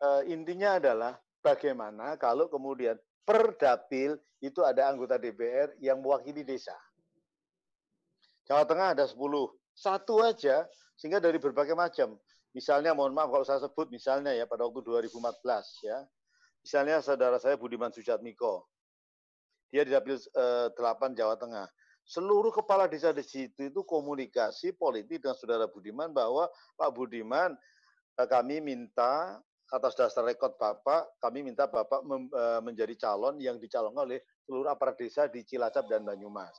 uh, 0.00 0.22
intinya 0.24 0.78
adalah 0.78 1.18
bagaimana 1.42 2.14
kalau 2.16 2.46
kemudian 2.46 2.96
per 3.26 3.58
dapil 3.58 4.16
itu 4.40 4.64
ada 4.64 4.88
anggota 4.88 5.20
DPR 5.20 5.76
yang 5.82 6.00
mewakili 6.00 6.46
desa. 6.46 6.74
Jawa 8.48 8.64
Tengah 8.64 8.96
ada 8.96 9.04
10, 9.04 9.14
satu 9.80 10.20
aja 10.20 10.68
sehingga 11.00 11.16
dari 11.16 11.40
berbagai 11.40 11.72
macam. 11.72 12.20
Misalnya 12.52 12.92
mohon 12.92 13.16
maaf 13.16 13.32
kalau 13.32 13.46
saya 13.46 13.64
sebut 13.64 13.88
misalnya 13.88 14.36
ya 14.36 14.44
pada 14.44 14.68
waktu 14.68 14.84
2014 14.84 15.88
ya. 15.88 15.98
Misalnya 16.60 17.00
saudara 17.00 17.40
saya 17.40 17.56
Budiman 17.56 17.88
Sujatmiko. 17.88 18.68
Dia 19.72 19.86
di 19.88 19.96
dapil 19.96 20.20
eh, 20.20 20.68
8 20.76 21.16
Jawa 21.16 21.40
Tengah. 21.40 21.64
Seluruh 22.04 22.52
kepala 22.52 22.90
desa 22.90 23.14
di 23.14 23.22
situ 23.24 23.70
itu 23.70 23.80
komunikasi 23.86 24.76
politik 24.76 25.24
dengan 25.24 25.38
saudara 25.38 25.64
Budiman 25.70 26.12
bahwa 26.12 26.50
Pak 26.76 26.90
Budiman 26.92 27.56
eh, 28.20 28.28
kami 28.28 28.60
minta 28.60 29.40
atas 29.70 29.94
dasar 29.94 30.26
rekod 30.26 30.58
Bapak, 30.58 31.22
kami 31.22 31.46
minta 31.46 31.70
Bapak 31.70 32.02
e, 32.02 32.42
menjadi 32.66 32.94
calon 32.98 33.38
yang 33.38 33.62
dicalonkan 33.62 34.02
oleh 34.02 34.18
seluruh 34.42 34.66
aparat 34.66 34.98
desa 34.98 35.30
di 35.30 35.46
Cilacap 35.46 35.86
dan 35.86 36.02
Banyumas. 36.02 36.54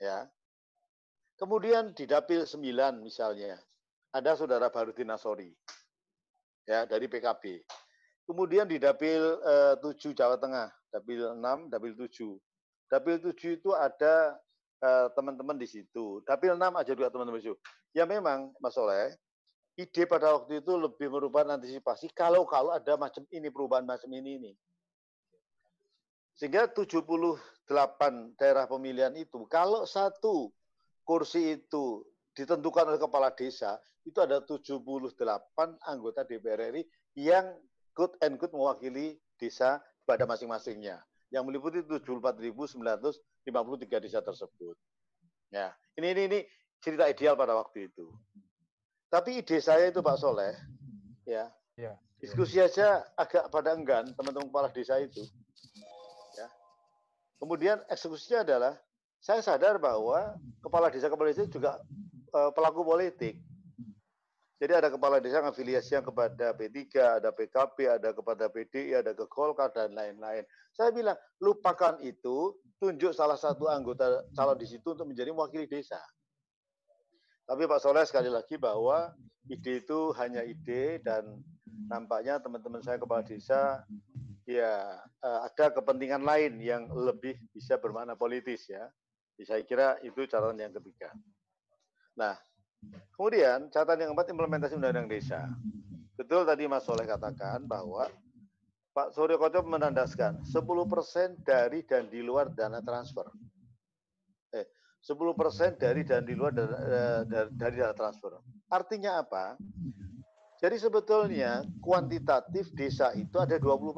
Ya. 0.00 0.24
Kemudian 1.38 1.94
di 1.94 2.02
Dapil 2.02 2.42
9 2.42 2.98
misalnya, 2.98 3.54
ada 4.10 4.34
saudara 4.34 4.74
Barudin 4.74 5.06
Nasori 5.06 5.54
ya 6.66 6.82
dari 6.84 7.06
PKB. 7.06 7.62
Kemudian 8.26 8.66
di 8.68 8.76
Dapil 8.76 9.40
uh, 9.40 9.78
e, 9.78 9.94
7 9.96 10.12
Jawa 10.12 10.36
Tengah, 10.36 10.68
Dapil 10.92 11.32
6, 11.32 11.72
Dapil 11.72 11.96
7. 11.96 12.36
Dapil 12.92 13.16
7 13.24 13.56
itu 13.56 13.70
ada 13.72 14.36
e, 14.82 14.90
teman-teman 15.16 15.56
uh, 15.56 15.60
di 15.62 15.64
situ. 15.64 16.20
Dapil 16.28 16.52
6 16.52 16.60
aja 16.60 16.92
juga 16.92 17.08
teman-teman 17.08 17.40
di 17.40 17.48
situ. 17.48 17.58
Ya 17.96 18.04
memang 18.04 18.52
Mas 18.60 18.76
Soleh, 18.76 19.16
ide 19.80 20.04
pada 20.04 20.36
waktu 20.36 20.60
itu 20.60 20.76
lebih 20.76 21.08
merupakan 21.08 21.56
antisipasi 21.56 22.12
kalau 22.12 22.44
kalau 22.44 22.74
ada 22.74 22.98
macam 23.00 23.24
ini 23.32 23.48
perubahan 23.48 23.88
macam 23.88 24.10
ini 24.12 24.42
ini. 24.42 24.52
Sehingga 26.36 26.68
78 26.68 27.38
daerah 28.36 28.68
pemilihan 28.68 29.14
itu 29.16 29.48
kalau 29.48 29.88
satu 29.88 30.52
kursi 31.08 31.56
itu 31.56 32.04
ditentukan 32.36 32.92
oleh 32.92 33.00
kepala 33.00 33.32
desa, 33.32 33.80
itu 34.04 34.20
ada 34.20 34.44
78 34.44 35.16
anggota 35.88 36.20
DPR 36.28 36.68
RI 36.68 36.84
yang 37.16 37.56
good 37.96 38.12
and 38.20 38.36
good 38.36 38.52
mewakili 38.52 39.16
desa 39.40 39.80
pada 40.04 40.28
masing-masingnya 40.28 41.00
yang 41.32 41.48
meliputi 41.48 41.80
74.953 41.80 44.04
desa 44.04 44.20
tersebut. 44.20 44.76
Ya, 45.48 45.72
ini 45.96 46.12
ini 46.12 46.22
ini 46.28 46.38
cerita 46.84 47.08
ideal 47.08 47.40
pada 47.40 47.56
waktu 47.56 47.88
itu. 47.88 48.12
Tapi 49.08 49.40
ide 49.40 49.64
saya 49.64 49.88
itu 49.88 50.04
Pak 50.04 50.20
Soleh, 50.20 50.52
ya, 51.24 51.48
ya 51.80 51.96
diskusi 52.20 52.60
aja 52.60 53.00
agak 53.16 53.48
pada 53.48 53.72
enggan 53.72 54.12
teman-teman 54.12 54.52
kepala 54.52 54.68
desa 54.68 55.00
itu. 55.00 55.24
Ya. 56.36 56.52
Kemudian 57.40 57.80
eksekusinya 57.88 58.44
adalah 58.44 58.76
saya 59.18 59.42
sadar 59.42 59.76
bahwa 59.82 60.38
kepala 60.62 60.88
desa 60.88 61.10
kepala 61.10 61.30
desa 61.30 61.46
juga 61.50 61.78
uh, 62.32 62.50
pelaku 62.54 62.82
politik. 62.86 63.38
Jadi 64.58 64.72
ada 64.74 64.90
kepala 64.90 65.22
desa 65.22 65.38
yang 65.38 65.54
afiliasinya 65.54 66.02
kepada 66.02 66.50
P3, 66.50 66.82
ada 67.22 67.30
PKP, 67.30 67.76
ada 67.86 68.10
kepada 68.10 68.50
PDI, 68.50 68.98
ada 68.98 69.14
ke 69.14 69.22
Golkar 69.30 69.70
dan 69.70 69.94
lain-lain. 69.94 70.42
Saya 70.74 70.90
bilang 70.90 71.14
lupakan 71.38 71.94
itu, 72.02 72.58
tunjuk 72.82 73.14
salah 73.14 73.38
satu 73.38 73.70
anggota 73.70 74.26
calon 74.34 74.58
di 74.58 74.66
situ 74.66 74.98
untuk 74.98 75.06
menjadi 75.06 75.30
mewakili 75.30 75.70
desa. 75.70 76.02
Tapi 77.46 77.70
Pak 77.70 77.80
Soleh 77.80 78.02
sekali 78.02 78.26
lagi 78.26 78.58
bahwa 78.58 79.14
ide 79.46 79.80
itu 79.80 80.10
hanya 80.18 80.42
ide 80.42 81.00
dan 81.06 81.38
nampaknya 81.88 82.42
teman-teman 82.42 82.82
saya 82.82 82.98
kepala 82.98 83.22
desa 83.22 83.86
ya 84.44 85.00
eh, 85.00 85.40
ada 85.48 85.72
kepentingan 85.72 86.26
lain 86.26 86.60
yang 86.60 86.90
lebih 86.92 87.40
bisa 87.54 87.80
bermakna 87.80 88.18
politis 88.18 88.68
ya. 88.68 88.90
Saya 89.46 89.62
kira 89.62 89.98
itu 90.02 90.26
catatan 90.26 90.58
yang 90.58 90.74
ketiga. 90.82 91.14
Nah, 92.18 92.34
kemudian 93.14 93.70
catatan 93.70 94.02
yang 94.02 94.08
keempat 94.14 94.28
implementasi 94.34 94.74
undang-undang 94.74 95.06
desa. 95.06 95.46
Betul 96.18 96.42
tadi 96.42 96.66
Mas 96.66 96.82
Soleh 96.82 97.06
katakan 97.06 97.62
bahwa 97.66 98.10
Pak 98.90 99.14
Suryo 99.14 99.38
Koco 99.38 99.62
menandaskan 99.62 100.42
10% 100.42 101.46
dari 101.46 101.86
dan 101.86 102.10
di 102.10 102.18
luar 102.18 102.50
dana 102.50 102.82
transfer. 102.82 103.30
10% 104.98 105.78
dari 105.78 106.02
dan 106.02 106.26
di 106.26 106.34
luar 106.34 106.52
eh, 106.58 107.22
dari, 107.24 107.50
dari 107.54 107.76
dana 107.78 107.94
transfer. 107.94 108.34
Artinya 108.68 109.22
apa? 109.22 109.54
Jadi 110.58 110.74
sebetulnya 110.74 111.62
kuantitatif 111.78 112.74
desa 112.74 113.14
itu 113.14 113.38
ada 113.38 113.54
20% 113.62 113.94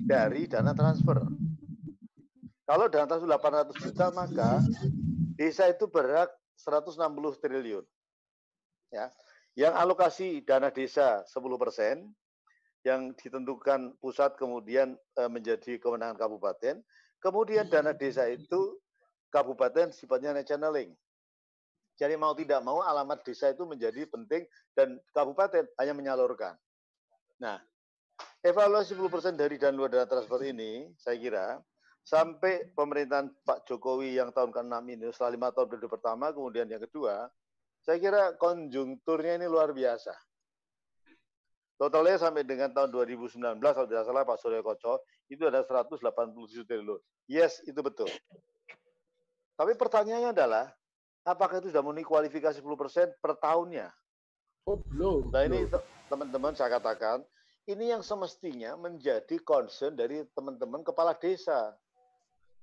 dari 0.00 0.48
dana 0.48 0.72
transfer. 0.72 1.20
Kalau 2.64 2.88
dana 2.88 3.04
transaksi 3.04 3.28
800 3.28 3.84
juta 3.84 4.06
maka 4.16 4.50
desa 5.36 5.68
itu 5.68 5.84
berhak 5.84 6.32
160 6.56 6.96
triliun. 7.44 7.84
Ya. 8.88 9.12
Yang 9.54 9.74
alokasi 9.76 10.28
dana 10.42 10.72
desa 10.72 11.22
10 11.28 11.60
persen, 11.60 12.10
yang 12.84 13.12
ditentukan 13.16 13.96
pusat 14.00 14.36
kemudian 14.40 14.96
eh, 15.16 15.30
menjadi 15.30 15.76
kewenangan 15.76 16.16
kabupaten, 16.16 16.80
kemudian 17.20 17.68
dana 17.68 17.92
desa 17.92 18.28
itu 18.28 18.80
kabupaten 19.32 19.92
sifatnya 19.92 20.40
channeling. 20.44 20.92
Jadi 21.94 22.14
mau 22.18 22.34
tidak 22.34 22.60
mau 22.64 22.82
alamat 22.82 23.22
desa 23.22 23.54
itu 23.54 23.62
menjadi 23.68 24.08
penting 24.10 24.42
dan 24.74 24.98
kabupaten 25.14 25.68
hanya 25.78 25.94
menyalurkan. 25.94 26.58
Nah, 27.38 27.62
evaluasi 28.42 28.98
10% 28.98 29.38
dari 29.38 29.60
dana 29.60 29.74
luar 29.74 29.90
dana 29.94 30.06
transfer 30.06 30.42
ini, 30.42 30.90
saya 30.98 31.16
kira 31.18 31.46
sampai 32.04 32.68
pemerintahan 32.76 33.32
Pak 33.48 33.64
Jokowi 33.64 34.14
yang 34.20 34.28
tahun 34.30 34.52
ke-6 34.52 34.76
ini, 34.92 35.08
setelah 35.10 35.32
lima 35.32 35.48
tahun 35.50 35.66
periode 35.72 35.88
pertama, 35.88 36.30
kemudian 36.30 36.68
yang 36.68 36.84
kedua, 36.84 37.32
saya 37.80 37.96
kira 37.96 38.36
konjungturnya 38.36 39.40
ini 39.40 39.48
luar 39.48 39.72
biasa. 39.72 40.12
Totalnya 41.74 42.20
sampai 42.20 42.46
dengan 42.46 42.70
tahun 42.70 42.92
2019, 42.92 43.58
kalau 43.58 43.88
tidak 43.90 44.04
salah 44.06 44.22
Pak 44.22 44.38
Surya 44.38 44.62
Koco, 44.62 45.02
itu 45.26 45.42
ada 45.48 45.64
187 45.66 46.62
triliun. 46.62 47.00
Yes, 47.26 47.64
itu 47.66 47.80
betul. 47.82 48.06
Tapi 49.58 49.74
pertanyaannya 49.74 50.30
adalah, 50.30 50.70
apakah 51.26 51.58
itu 51.58 51.74
sudah 51.74 51.82
memenuhi 51.82 52.06
kualifikasi 52.06 52.62
10% 52.62 53.18
per 53.18 53.32
tahunnya? 53.42 53.90
Oh, 54.70 54.78
belum. 54.78 55.34
Nah 55.34 55.42
ini 55.44 55.66
teman-teman 56.06 56.54
saya 56.54 56.78
katakan, 56.78 57.26
ini 57.64 57.90
yang 57.90 58.04
semestinya 58.04 58.76
menjadi 58.76 59.40
concern 59.40 59.96
dari 59.96 60.22
teman-teman 60.36 60.84
kepala 60.84 61.16
desa. 61.16 61.72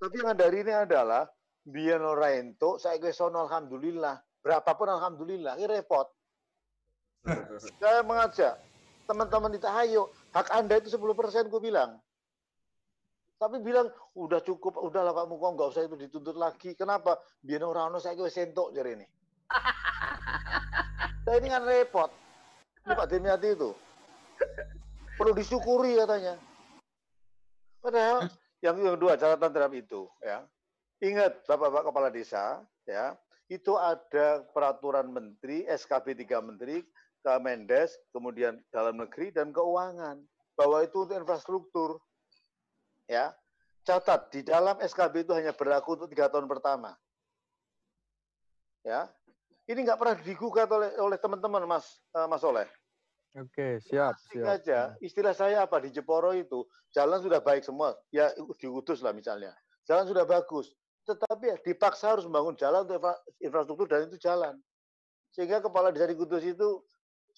Tapi 0.02 0.18
yang 0.18 0.34
dari 0.34 0.66
ini 0.66 0.74
adalah, 0.74 1.30
orang 1.70 2.58
itu, 2.58 2.70
saya 2.82 2.98
sono 3.14 3.46
alhamdulillah, 3.46 4.18
berapapun 4.42 4.90
alhamdulillah, 4.90 5.62
ini 5.62 5.70
repot. 5.70 6.10
Saya 7.78 8.02
mengajak 8.02 8.58
teman-teman 9.06 9.54
di 9.54 9.62
Tahayu, 9.62 10.10
hak 10.34 10.50
Anda 10.58 10.82
itu 10.82 10.90
10 10.90 11.06
persen, 11.14 11.46
gue 11.54 11.62
bilang. 11.62 12.02
Tapi 13.38 13.62
bilang, 13.62 13.94
udah 14.18 14.42
cukup, 14.42 14.82
udahlah 14.82 15.14
Pak 15.14 15.30
Muko, 15.30 15.54
nggak 15.54 15.70
usah 15.70 15.86
itu 15.86 15.94
dituntut 15.94 16.34
lagi. 16.34 16.74
Kenapa? 16.74 17.22
Biar 17.38 17.62
orang 17.62 17.94
saya 18.02 18.18
gue 18.18 18.30
sentok 18.30 18.74
jadi 18.74 18.98
ini. 18.98 19.06
Nah 21.22 21.38
ini 21.38 21.54
kan 21.54 21.62
repot. 21.62 22.10
Ini 22.82 22.98
Pak 22.98 23.08
Demiati 23.14 23.54
itu. 23.54 23.78
Perlu 25.22 25.38
disyukuri 25.38 25.94
katanya. 25.94 26.34
Padahal 27.78 28.26
yang 28.62 28.78
kedua 28.78 29.18
catatan 29.18 29.50
terhadap 29.50 29.74
itu 29.74 30.06
ya. 30.22 30.46
Ingat 31.02 31.50
Bapak-bapak 31.50 31.90
kepala 31.90 32.10
desa 32.14 32.62
ya, 32.86 33.18
itu 33.50 33.74
ada 33.74 34.46
peraturan 34.54 35.10
menteri, 35.10 35.66
SKB 35.66 36.14
3 36.24 36.46
menteri, 36.46 36.86
Kemendes, 37.26 37.98
kemudian 38.14 38.62
dalam 38.70 39.02
negeri 39.02 39.34
dan 39.34 39.50
keuangan 39.50 40.22
bahwa 40.58 40.78
itu 40.86 41.06
untuk 41.06 41.18
infrastruktur. 41.18 41.98
Ya. 43.10 43.34
Catat 43.82 44.30
di 44.30 44.46
dalam 44.46 44.78
SKB 44.78 45.26
itu 45.26 45.34
hanya 45.34 45.58
berlaku 45.58 45.98
untuk 45.98 46.08
tiga 46.14 46.30
tahun 46.30 46.46
pertama. 46.46 46.94
Ya. 48.86 49.10
Ini 49.66 49.90
nggak 49.90 49.98
pernah 49.98 50.16
digugat 50.22 50.70
oleh 50.70 50.94
oleh 51.02 51.18
teman-teman 51.18 51.66
Mas 51.66 51.98
uh, 52.14 52.30
Mas 52.30 52.46
Oleh. 52.46 52.70
Oke, 53.32 53.80
siap, 53.80 54.20
siap. 54.28 54.60
aja, 54.60 54.92
istilah 55.00 55.32
saya 55.32 55.64
apa 55.64 55.80
di 55.80 55.88
Jeporo 55.88 56.36
itu, 56.36 56.68
jalan 56.92 57.16
sudah 57.24 57.40
baik 57.40 57.64
semua, 57.64 57.96
ya 58.12 58.28
diutus 58.60 59.00
lah 59.00 59.16
misalnya. 59.16 59.56
Jalan 59.88 60.04
sudah 60.04 60.28
bagus, 60.28 60.76
tetapi 61.08 61.56
ya 61.56 61.58
dipaksa 61.64 62.12
harus 62.12 62.28
membangun 62.28 62.60
jalan 62.60 62.84
untuk 62.84 63.00
infrastruktur 63.40 63.88
dan 63.88 64.12
itu 64.12 64.20
jalan. 64.20 64.60
Sehingga 65.32 65.64
kepala 65.64 65.96
desa 65.96 66.12
di 66.12 66.20
Kudus 66.20 66.44
itu 66.44 66.84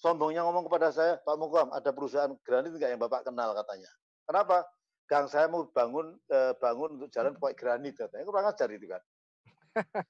sombongnya 0.02 0.42
ngomong 0.42 0.66
kepada 0.66 0.90
saya, 0.90 1.22
Pak 1.22 1.36
Mukom, 1.38 1.70
ada 1.70 1.94
perusahaan 1.94 2.34
granit 2.42 2.74
nggak 2.74 2.90
yang 2.90 2.98
Bapak 2.98 3.22
kenal 3.30 3.54
katanya. 3.54 3.90
Kenapa? 4.26 4.66
Gang 5.06 5.30
saya 5.30 5.46
mau 5.46 5.62
bangun 5.70 6.18
eh, 6.32 6.52
bangun 6.58 6.98
untuk 6.98 7.08
jalan 7.14 7.38
pakai 7.38 7.54
granit 7.54 7.94
katanya. 7.94 8.24
Kurang 8.26 8.50
ajar 8.50 8.68
itu 8.72 8.86
kan. 8.90 9.02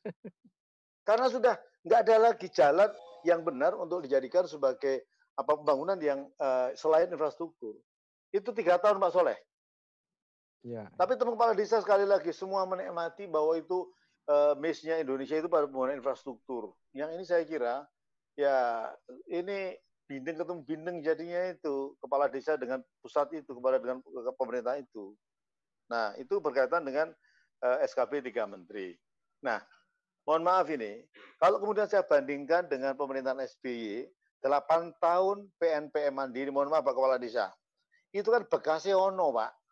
Karena 1.08 1.26
sudah 1.28 1.54
nggak 1.84 2.00
ada 2.08 2.16
lagi 2.32 2.48
jalan 2.48 2.88
yang 3.28 3.44
benar 3.44 3.76
untuk 3.76 4.00
dijadikan 4.00 4.48
sebagai 4.48 5.04
apa 5.34 5.52
pembangunan 5.58 5.98
yang 5.98 6.26
eh, 6.26 6.70
selain 6.78 7.10
infrastruktur. 7.10 7.78
Itu 8.34 8.50
tiga 8.54 8.78
tahun 8.78 8.98
Pak 8.98 9.12
Soleh. 9.14 9.38
Ya. 10.64 10.88
Tapi 10.96 11.20
teman 11.20 11.36
kepala 11.36 11.52
desa 11.52 11.78
sekali 11.84 12.08
lagi 12.08 12.32
semua 12.32 12.64
menikmati 12.64 13.28
bahwa 13.28 13.52
itu 13.52 13.84
uh, 14.32 14.56
miss-nya 14.56 14.96
Indonesia 14.96 15.36
itu 15.36 15.44
pada 15.44 15.68
pembangunan 15.68 16.00
infrastruktur. 16.00 16.72
Yang 16.96 17.10
ini 17.20 17.24
saya 17.28 17.44
kira 17.44 17.74
ya 18.34 18.88
ini 19.28 19.76
bindeng 20.08 20.40
ketemu 20.40 20.60
bindeng 20.64 20.96
jadinya 21.04 21.52
itu 21.52 21.92
kepala 22.00 22.32
desa 22.32 22.56
dengan 22.56 22.80
pusat 23.04 23.28
itu 23.36 23.52
kepada 23.52 23.76
dengan 23.76 24.00
pemerintah 24.40 24.80
itu. 24.80 25.12
Nah 25.92 26.16
itu 26.16 26.40
berkaitan 26.40 26.80
dengan 26.80 27.12
uh, 27.60 27.76
SKP 27.84 28.24
tiga 28.24 28.48
menteri. 28.48 28.96
Nah 29.44 29.60
mohon 30.24 30.40
maaf 30.40 30.64
ini 30.72 31.04
kalau 31.36 31.60
kemudian 31.60 31.84
saya 31.84 32.08
bandingkan 32.08 32.72
dengan 32.72 32.96
pemerintahan 32.96 33.44
SBY 33.44 34.08
8 34.44 35.00
tahun 35.00 35.48
PNPM 35.56 36.12
mandiri 36.12 36.52
mohon 36.52 36.68
maaf 36.68 36.84
Pak 36.84 36.92
Kepala 36.92 37.16
Desa 37.16 37.48
itu 38.12 38.28
kan 38.28 38.44
bekasnya 38.44 38.94
ono 38.94 39.32
Pak 39.32 39.64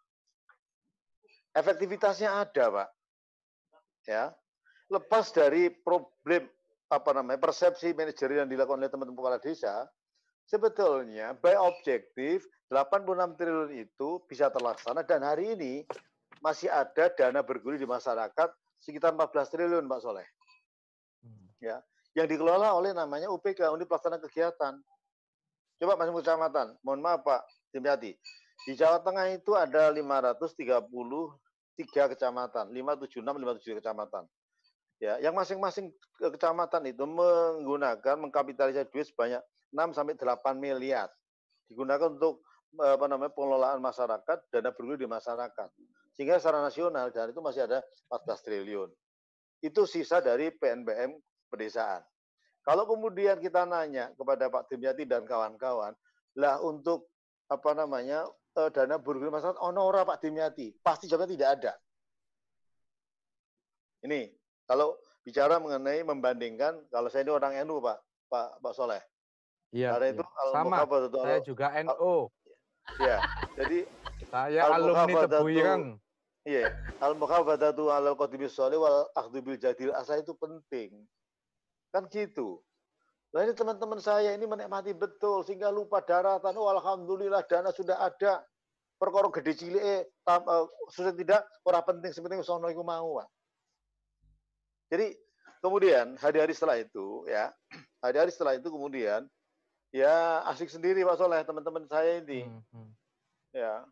efektivitasnya 1.57 2.33
ada, 2.33 2.65
Pak. 2.73 2.89
Ya. 4.09 4.33
Lepas 4.93 5.33
dari 5.33 5.73
problem 5.73 6.49
apa 6.93 7.11
namanya 7.17 7.41
persepsi 7.41 7.97
manajer 7.97 8.45
yang 8.45 8.49
dilakukan 8.51 8.85
oleh 8.85 8.93
teman-teman 8.93 9.17
kepala 9.17 9.41
desa, 9.41 9.89
sebetulnya 10.45 11.33
by 11.41 11.57
objektif 11.57 12.45
86 12.69 13.41
triliun 13.41 13.73
itu 13.73 14.21
bisa 14.29 14.53
terlaksana 14.53 15.01
dan 15.01 15.25
hari 15.25 15.57
ini 15.57 15.89
masih 16.45 16.69
ada 16.69 17.09
dana 17.17 17.41
bergulir 17.41 17.81
di 17.81 17.89
masyarakat 17.89 18.53
sekitar 18.77 19.17
14 19.17 19.49
triliun, 19.49 19.89
Pak 19.89 20.01
Soleh. 20.05 20.29
Hmm. 21.25 21.49
Ya, 21.63 21.81
yang 22.13 22.29
dikelola 22.29 22.77
oleh 22.77 22.93
namanya 22.93 23.33
UPK, 23.33 23.73
Unit 23.73 23.89
Pelaksana 23.89 24.21
Kegiatan. 24.21 24.77
Coba 25.81 25.99
masing 25.99 26.15
kecamatan, 26.21 26.67
mohon 26.87 27.03
maaf 27.03 27.27
Pak 27.27 27.43
Dimyati, 27.75 28.15
di 28.63 28.73
Jawa 28.79 29.03
Tengah 29.03 29.27
itu 29.35 29.59
ada 29.59 29.91
530 29.91 30.87
tiga 31.75 32.07
kecamatan, 32.07 32.71
576, 32.71 33.19
577 33.19 33.81
kecamatan. 33.83 34.25
Ya, 35.03 35.19
yang 35.19 35.35
masing-masing 35.35 35.91
kecamatan 36.23 36.87
itu 36.87 37.03
menggunakan 37.03 38.23
mengkapitalisasi 38.23 38.87
duit 38.95 39.11
sebanyak 39.11 39.43
6 39.75 39.99
sampai 39.99 40.15
8 40.15 40.63
miliar. 40.63 41.11
Digunakan 41.67 42.15
untuk 42.15 42.47
apa 42.79 43.11
namanya 43.11 43.35
pengelolaan 43.35 43.83
masyarakat, 43.83 44.39
dana 44.55 44.71
bergulir 44.71 45.03
di 45.03 45.11
masyarakat. 45.11 45.69
Sehingga 46.15 46.39
secara 46.39 46.63
nasional 46.63 47.11
dan 47.11 47.35
itu 47.35 47.43
masih 47.43 47.67
ada 47.67 47.83
14 48.15 48.47
triliun. 48.47 48.95
Itu 49.59 49.91
sisa 49.91 50.23
dari 50.23 50.55
PNBM 50.55 51.19
pedesaan. 51.53 52.01
Kalau 52.65 52.89
kemudian 52.89 53.37
kita 53.37 53.69
nanya 53.69 54.09
kepada 54.17 54.49
Pak 54.49 54.73
Dimyati 54.73 55.05
dan 55.05 55.29
kawan-kawan, 55.29 55.93
lah 56.41 56.57
untuk 56.65 57.13
apa 57.53 57.77
namanya 57.77 58.25
uh, 58.57 58.71
dana 58.73 58.97
bergulir 58.97 59.29
masyarakat 59.29 59.61
ono 59.61 59.81
ora 59.85 60.09
Pak 60.09 60.25
Dimyati? 60.25 60.73
Pasti 60.81 61.05
jawabnya 61.05 61.29
tidak 61.37 61.51
ada. 61.61 61.73
Ini 64.09 64.33
kalau 64.65 64.97
bicara 65.21 65.61
mengenai 65.61 66.01
membandingkan 66.03 66.81
kalau 66.89 67.13
saya 67.13 67.29
ini 67.29 67.33
orang 67.37 67.53
NU 67.69 67.85
Pak 67.85 67.99
Pak 68.33 68.49
Pak 68.65 68.73
Soleh. 68.73 69.03
Iya. 69.77 69.99
Karena 69.99 70.07
itu 70.17 70.23
iya. 70.25 70.45
sama. 70.57 70.77
Saya 71.21 71.39
juga 71.45 71.67
NU. 71.85 72.15
Iya. 72.97 73.19
Jadi 73.61 73.79
saya 74.33 74.61
alumni 74.73 75.29
Tebuyang. 75.29 75.83
Iya, 76.43 76.75
al 76.99 77.15
mukhabadatu 77.15 77.87
al 77.95 78.19
qadimi 78.19 78.51
sholih 78.51 78.83
wal 78.83 79.07
akhdhu 79.15 79.39
bil 79.47 79.55
jadil 79.55 79.95
asa 79.95 80.19
itu 80.19 80.35
penting. 80.35 80.91
Kan 81.93 82.09
gitu. 82.09 82.65
Nah 83.33 83.49
ini 83.49 83.53
teman-teman 83.57 83.97
saya 84.01 84.37
ini 84.37 84.45
menikmati 84.45 84.93
betul 84.93 85.41
sehingga 85.45 85.73
lupa 85.73 86.05
daratan. 86.05 86.53
Oh, 86.57 86.69
alhamdulillah 86.69 87.45
dana 87.49 87.73
sudah 87.73 87.97
ada. 88.01 88.45
Perkara 89.01 89.27
gede 89.35 89.53
cilik 89.59 89.83
eh, 89.83 90.07
uh, 90.31 90.69
susah 90.95 91.11
tidak 91.11 91.43
ora 91.67 91.83
penting 91.83 92.15
sepenting 92.15 92.39
sono 92.47 92.71
iku 92.71 92.87
mau. 92.87 93.19
Jadi 94.87 95.11
kemudian 95.59 96.15
hari-hari 96.23 96.55
setelah 96.55 96.79
itu 96.79 97.27
ya, 97.27 97.51
hari-hari 98.05 98.31
setelah 98.31 98.55
itu 98.55 98.71
kemudian 98.71 99.27
ya 99.91 100.47
asik 100.55 100.71
sendiri 100.71 101.03
Pak 101.03 101.19
Soleh 101.19 101.43
teman-teman 101.43 101.83
saya 101.91 102.23
ini. 102.23 102.47
Hmm, 102.47 102.63
hmm. 102.71 102.91
Ya. 103.59 103.83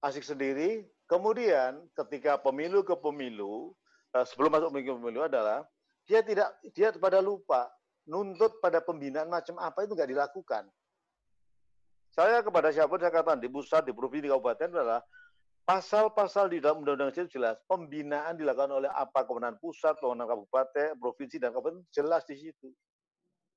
Asik 0.00 0.24
sendiri. 0.24 0.88
Kemudian 1.04 1.84
ketika 1.92 2.40
pemilu 2.40 2.80
ke 2.80 2.96
pemilu, 2.96 3.76
uh, 4.16 4.24
sebelum 4.24 4.56
masuk 4.56 4.72
pemilu 4.72 4.86
ke 4.88 4.94
pemilu 5.04 5.20
adalah 5.28 5.68
dia 6.04 6.20
tidak 6.20 6.48
dia 6.76 6.92
pada 6.96 7.20
lupa 7.24 7.68
nuntut 8.04 8.60
pada 8.60 8.84
pembinaan 8.84 9.28
macam 9.28 9.56
apa 9.60 9.84
itu 9.84 9.96
nggak 9.96 10.10
dilakukan. 10.12 10.64
Saya 12.14 12.46
kepada 12.46 12.70
siapa 12.70 12.94
saya 13.00 13.10
katakan 13.10 13.42
di 13.42 13.50
pusat, 13.50 13.82
di 13.82 13.90
provinsi, 13.90 14.28
di 14.28 14.30
kabupaten 14.30 14.70
adalah 14.70 15.02
pasal-pasal 15.66 16.52
di 16.52 16.62
dalam 16.62 16.84
undang-undang 16.84 17.10
itu 17.10 17.40
jelas 17.40 17.58
pembinaan 17.66 18.38
dilakukan 18.38 18.70
oleh 18.70 18.90
apa 18.92 19.26
kewenangan 19.26 19.58
pusat, 19.58 19.98
kewenangan 19.98 20.38
kabupaten, 20.38 20.94
provinsi 21.00 21.36
dan 21.42 21.50
kabupaten 21.50 21.82
jelas 21.90 22.22
di 22.28 22.36
situ. 22.38 22.70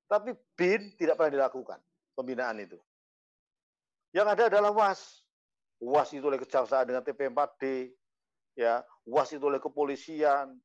Tapi 0.08 0.32
BIN 0.56 0.96
tidak 0.96 1.20
pernah 1.20 1.38
dilakukan 1.38 1.78
pembinaan 2.16 2.58
itu. 2.58 2.80
Yang 4.16 4.26
ada 4.34 4.42
adalah 4.48 4.72
WAS. 4.72 5.22
WAS 5.78 6.10
itu 6.16 6.24
oleh 6.26 6.40
kejaksaan 6.42 6.90
dengan 6.90 7.04
TP4D, 7.06 7.92
ya, 8.58 8.82
WAS 9.06 9.30
itu 9.36 9.44
oleh 9.46 9.62
kepolisian, 9.62 10.56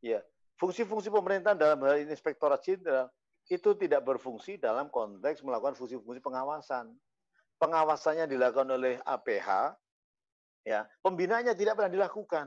ya. 0.00 0.22
Fungsi-fungsi 0.54 1.10
pemerintahan 1.10 1.58
dalam 1.58 1.82
hal 1.82 2.06
ini 2.06 2.14
inspektorat 2.14 2.62
jenderal 2.62 3.10
itu 3.50 3.74
tidak 3.76 4.06
berfungsi 4.06 4.56
dalam 4.56 4.88
konteks 4.88 5.42
melakukan 5.42 5.74
fungsi-fungsi 5.76 6.22
pengawasan. 6.22 6.94
Pengawasannya 7.58 8.26
dilakukan 8.26 8.66
oleh 8.66 8.98
APH, 9.02 9.78
ya 10.66 10.86
pembinaannya 11.02 11.54
tidak 11.54 11.78
pernah 11.78 11.92
dilakukan. 11.92 12.46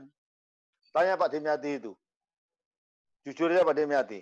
Tanya 0.92 1.20
Pak 1.20 1.28
Demiati 1.32 1.70
itu. 1.76 1.92
Jujur 3.28 3.52
ya 3.52 3.64
Pak 3.64 3.76
Demiati. 3.76 4.20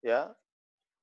Ya. 0.00 0.30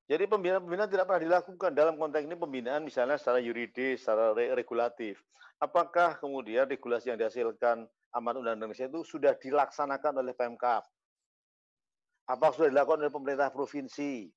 Jadi 0.08 0.24
pembinaan-pembinaan 0.24 0.88
tidak 0.88 1.04
pernah 1.04 1.24
dilakukan 1.28 1.72
dalam 1.76 2.00
konteks 2.00 2.24
ini 2.24 2.40
pembinaan 2.40 2.80
misalnya 2.88 3.20
secara 3.20 3.44
yuridis, 3.44 4.08
secara 4.08 4.32
regulatif. 4.56 5.20
Apakah 5.60 6.16
kemudian 6.16 6.64
regulasi 6.64 7.12
yang 7.12 7.20
dihasilkan 7.20 7.84
amat 8.16 8.34
undang-undang 8.40 8.72
Indonesia 8.72 8.88
itu 8.88 9.04
sudah 9.04 9.36
dilaksanakan 9.36 10.24
oleh 10.24 10.32
Pemkap? 10.32 10.88
Apa 12.28 12.52
sudah 12.52 12.68
dilakukan 12.68 13.00
oleh 13.00 13.14
pemerintah 13.14 13.48
provinsi? 13.48 14.28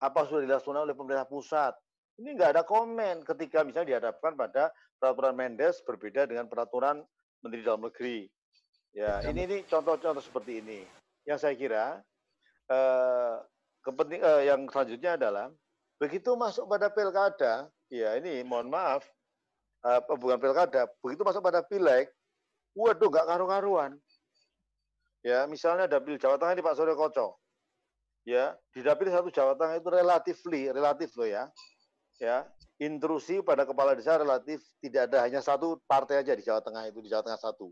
Apa 0.00 0.24
sudah 0.24 0.48
dilaksanakan 0.48 0.88
oleh 0.88 0.96
pemerintah 0.96 1.28
pusat? 1.28 1.76
Ini 2.18 2.34
nggak 2.34 2.50
ada 2.56 2.62
komen 2.64 3.22
ketika 3.22 3.62
misalnya 3.62 4.00
dihadapkan 4.00 4.34
pada 4.34 4.72
peraturan 4.96 5.36
Mendes 5.36 5.84
berbeda 5.84 6.26
dengan 6.26 6.48
peraturan 6.48 7.04
Menteri 7.44 7.62
Dalam 7.62 7.84
Negeri. 7.84 8.26
Ya, 8.96 9.22
ini 9.28 9.44
ini 9.46 9.56
contoh-contoh 9.68 10.24
seperti 10.24 10.64
ini. 10.64 10.82
Yang 11.28 11.38
saya 11.44 11.54
kira 11.54 11.84
eh, 12.66 13.34
kepenting 13.84 14.20
eh, 14.24 14.42
yang 14.48 14.66
selanjutnya 14.72 15.20
adalah 15.20 15.46
begitu 16.00 16.34
masuk 16.34 16.64
pada 16.66 16.88
pilkada, 16.90 17.68
ya 17.92 18.16
ini 18.16 18.42
mohon 18.42 18.72
maaf, 18.72 19.04
eh, 19.84 20.00
bukan 20.16 20.40
pilkada, 20.40 20.88
begitu 21.04 21.22
masuk 21.22 21.44
pada 21.44 21.60
pileg, 21.62 22.08
waduh 22.72 23.12
nggak 23.12 23.28
karu-karuan. 23.28 24.00
Ya, 25.28 25.44
misalnya 25.44 25.84
dapil 25.84 26.16
Jawa 26.16 26.40
Tengah 26.40 26.56
ini 26.56 26.64
Pak 26.64 26.72
Surya 26.72 26.96
Koco. 26.96 27.36
Ya, 28.24 28.56
di 28.72 28.80
dapil 28.80 29.12
satu 29.12 29.28
Jawa 29.28 29.52
Tengah 29.60 29.76
itu 29.76 29.88
relatifly, 29.92 30.72
relatif 30.72 31.12
loh 31.20 31.28
ya 31.28 31.52
ya 32.18 32.42
intrusi 32.82 33.38
pada 33.42 33.62
kepala 33.62 33.94
desa 33.94 34.18
relatif 34.18 34.58
tidak 34.82 35.10
ada 35.10 35.22
hanya 35.22 35.38
satu 35.38 35.78
partai 35.86 36.22
aja 36.22 36.34
di 36.34 36.42
Jawa 36.42 36.62
Tengah 36.62 36.90
itu 36.90 36.98
di 37.02 37.08
Jawa 37.10 37.22
Tengah 37.22 37.40
satu. 37.40 37.70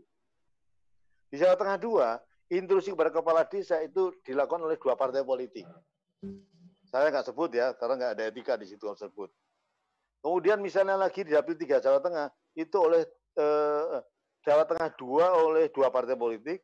Di 1.27 1.35
Jawa 1.35 1.59
Tengah 1.59 1.77
dua, 1.79 2.15
intrusi 2.47 2.95
kepada 2.95 3.11
kepala 3.11 3.43
desa 3.43 3.83
itu 3.83 4.15
dilakukan 4.23 4.63
oleh 4.63 4.79
dua 4.79 4.95
partai 4.95 5.23
politik. 5.27 5.67
Saya 6.87 7.11
nggak 7.11 7.27
sebut 7.27 7.51
ya, 7.51 7.75
karena 7.75 7.99
nggak 7.99 8.11
ada 8.15 8.23
etika 8.31 8.55
di 8.55 8.67
situ 8.67 8.87
kalau 8.87 8.95
sebut. 8.95 9.27
Kemudian 10.23 10.63
misalnya 10.63 10.95
lagi 10.95 11.27
di 11.27 11.35
dapil 11.35 11.59
tiga 11.59 11.83
Jawa 11.83 11.99
Tengah 11.99 12.27
itu 12.55 12.75
oleh 12.79 13.03
eh, 13.35 13.99
Jawa 14.47 14.63
Tengah 14.63 14.89
dua 14.95 15.35
oleh 15.43 15.67
dua 15.71 15.91
partai 15.91 16.15
politik, 16.15 16.63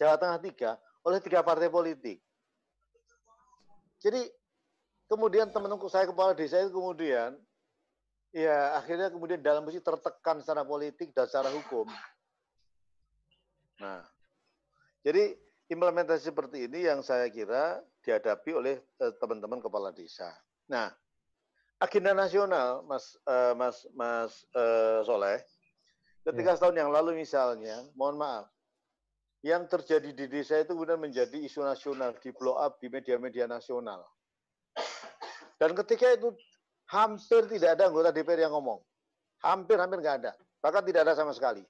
Jawa 0.00 0.18
Tengah 0.18 0.38
tiga 0.42 0.70
oleh 1.04 1.18
tiga 1.20 1.44
partai 1.44 1.68
politik. 1.68 2.18
Jadi 4.00 4.28
Kemudian 5.04 5.52
teman-teman 5.52 5.84
saya 5.92 6.08
kepala 6.08 6.32
desa 6.32 6.64
itu 6.64 6.72
kemudian 6.72 7.36
ya 8.32 8.74
akhirnya 8.80 9.12
kemudian 9.12 9.38
dalam 9.44 9.62
posisi 9.62 9.84
tertekan 9.84 10.40
secara 10.40 10.64
politik 10.64 11.12
dan 11.12 11.28
secara 11.28 11.52
hukum. 11.52 11.84
Nah, 13.84 14.00
jadi 15.04 15.36
implementasi 15.68 16.32
seperti 16.32 16.66
ini 16.66 16.88
yang 16.88 17.04
saya 17.04 17.28
kira 17.28 17.84
dihadapi 18.00 18.50
oleh 18.56 18.80
eh, 18.80 19.12
teman-teman 19.20 19.60
kepala 19.60 19.92
desa. 19.92 20.32
Nah, 20.72 20.88
agenda 21.76 22.16
nasional, 22.16 22.80
Mas 22.88 23.20
uh, 23.28 23.52
Mas 23.52 23.84
Mas 23.92 24.32
uh, 24.56 25.04
Soleh, 25.04 25.44
ketika 26.24 26.50
ya. 26.50 26.56
setahun 26.56 26.80
yang 26.80 26.88
lalu 26.88 27.20
misalnya, 27.20 27.84
mohon 27.92 28.16
maaf, 28.16 28.48
yang 29.44 29.68
terjadi 29.68 30.16
di 30.16 30.24
desa 30.24 30.56
itu 30.56 30.72
kemudian 30.72 30.96
menjadi 30.96 31.36
isu 31.36 31.60
nasional, 31.68 32.16
di 32.16 32.32
blow 32.32 32.56
up 32.56 32.80
di 32.80 32.88
media-media 32.88 33.44
nasional. 33.44 34.00
Dan 35.60 35.76
ketika 35.76 36.16
itu 36.16 36.32
hampir 36.88 37.44
tidak 37.52 37.76
ada 37.76 37.92
anggota 37.92 38.08
DPR 38.08 38.48
yang 38.48 38.56
ngomong. 38.56 38.80
Hampir-hampir 39.44 40.00
nggak 40.00 40.16
ada. 40.24 40.32
Bahkan 40.64 40.82
tidak 40.88 41.04
ada 41.04 41.12
sama 41.12 41.36
sekali. 41.36 41.60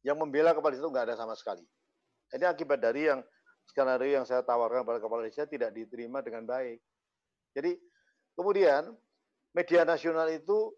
Yang 0.00 0.16
membela 0.16 0.56
kepala 0.56 0.72
desa 0.72 0.88
itu 0.88 0.88
nggak 0.88 1.06
ada 1.12 1.16
sama 1.20 1.36
sekali. 1.36 1.64
Ini 2.32 2.48
akibat 2.48 2.80
dari 2.80 3.04
yang 3.04 3.20
skenario 3.68 4.08
yang 4.08 4.24
saya 4.24 4.40
tawarkan 4.40 4.80
kepada 4.88 5.00
kepala 5.04 5.28
desa 5.28 5.44
tidak 5.44 5.76
diterima 5.76 6.24
dengan 6.24 6.48
baik. 6.48 6.80
Jadi 7.52 7.76
kemudian 8.32 8.96
media 9.52 9.84
nasional 9.84 10.32
itu 10.32 10.72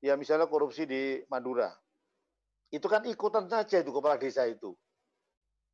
ya 0.00 0.16
misalnya 0.16 0.48
korupsi 0.48 0.88
di 0.88 1.20
Madura. 1.28 1.68
Itu 2.72 2.88
kan 2.88 3.04
ikutan 3.04 3.44
saja 3.44 3.84
itu 3.84 3.92
kepala 3.92 4.16
desa 4.16 4.48
itu. 4.48 4.72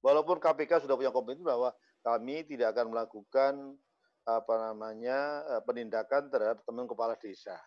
Walaupun 0.07 0.39
KPK 0.39 0.87
sudah 0.87 0.95
punya 0.95 1.11
komitmen 1.11 1.43
bahwa 1.43 1.75
kami 2.07 2.47
tidak 2.47 2.79
akan 2.79 2.95
melakukan 2.95 3.75
apa 4.23 4.55
namanya 4.71 5.43
eh, 5.51 5.63
penindakan 5.67 6.31
terhadap 6.31 6.63
teman 6.63 6.87
kepala 6.87 7.19
desa. 7.19 7.59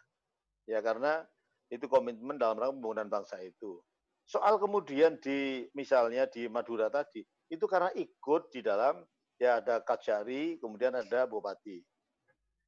Ya 0.63 0.79
karena 0.79 1.27
itu 1.67 1.83
komitmen 1.91 2.39
dalam 2.39 2.55
rangka 2.55 2.79
pembangunan 2.79 3.11
bangsa 3.11 3.43
itu. 3.43 3.83
Soal 4.23 4.55
kemudian 4.55 5.19
di 5.19 5.67
misalnya 5.75 6.31
di 6.31 6.47
Madura 6.47 6.87
tadi 6.87 7.27
itu 7.51 7.65
karena 7.67 7.91
ikut 7.91 8.53
di 8.55 8.63
dalam 8.63 9.03
ya 9.35 9.59
ada 9.59 9.83
Kajari, 9.83 10.63
kemudian 10.63 10.95
ada 10.95 11.27
Bupati. 11.27 11.83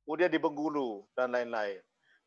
Kemudian 0.04 0.34
di 0.34 0.40
Bengkulu 0.42 1.08
dan 1.16 1.32
lain-lain. 1.32 1.80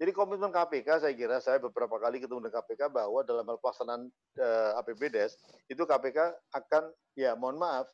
Jadi 0.05 0.13
komitmen 0.13 0.53
KPK 0.53 1.01
saya 1.01 1.17
kira 1.17 1.41
saya 1.41 1.57
beberapa 1.57 1.97
kali 1.97 2.21
ketemu 2.21 2.45
dengan 2.45 2.61
KPK 2.61 2.93
bahwa 2.93 3.25
dalam 3.25 3.41
hal 3.49 3.57
pelaksanaan 3.57 4.13
eh, 4.37 4.73
APBDes 4.77 5.41
itu 5.73 5.81
KPK 5.81 6.29
akan 6.53 6.93
ya 7.17 7.33
mohon 7.33 7.57
maaf 7.57 7.89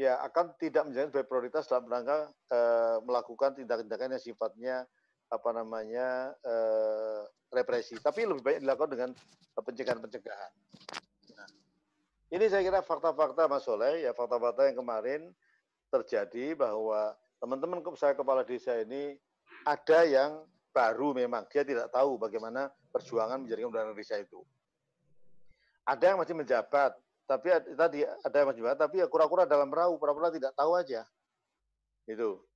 ya 0.00 0.16
akan 0.24 0.56
tidak 0.56 0.88
menjadi 0.88 1.20
prioritas 1.28 1.68
dalam 1.68 1.84
rangka 1.90 2.30
uh, 2.54 3.02
melakukan 3.02 3.58
tindakan-tindakan 3.58 4.14
yang 4.14 4.22
sifatnya 4.22 4.76
apa 5.26 5.50
namanya 5.50 6.32
uh, 6.46 7.26
represi, 7.50 7.98
tapi 7.98 8.22
lebih 8.22 8.40
banyak 8.40 8.62
dilakukan 8.62 8.90
dengan 8.94 9.10
pencegahan-pencegahan. 9.58 10.52
Nah, 11.34 11.48
ini 12.30 12.46
saya 12.46 12.62
kira 12.62 12.80
fakta-fakta 12.80 13.50
Mas 13.50 13.66
Soleh, 13.66 14.06
ya 14.06 14.14
fakta-fakta 14.14 14.70
yang 14.70 14.78
kemarin 14.78 15.20
terjadi 15.90 16.54
bahwa 16.54 17.18
teman-teman 17.42 17.82
saya 17.98 18.14
kepala 18.14 18.46
desa 18.46 18.78
ini 18.78 19.18
ada 19.66 20.06
yang 20.06 20.46
baru 20.78 21.10
memang 21.10 21.42
dia 21.50 21.66
tidak 21.66 21.90
tahu 21.90 22.14
bagaimana 22.22 22.70
perjuangan 22.94 23.42
menjadikan 23.42 23.74
undang-undang 23.74 23.98
desa 23.98 24.14
itu. 24.22 24.46
Ada 25.82 26.14
yang 26.14 26.18
masih 26.22 26.38
menjabat, 26.38 26.94
tapi 27.26 27.50
tadi 27.74 28.06
ada 28.06 28.36
yang 28.38 28.48
masih 28.54 28.62
tapi 28.78 29.02
ya 29.02 29.10
kura-kura 29.10 29.42
dalam 29.42 29.66
perahu, 29.66 29.98
pura-pura 29.98 30.30
tidak 30.30 30.54
tahu 30.54 30.78
aja. 30.78 31.02
Itu. 32.06 32.46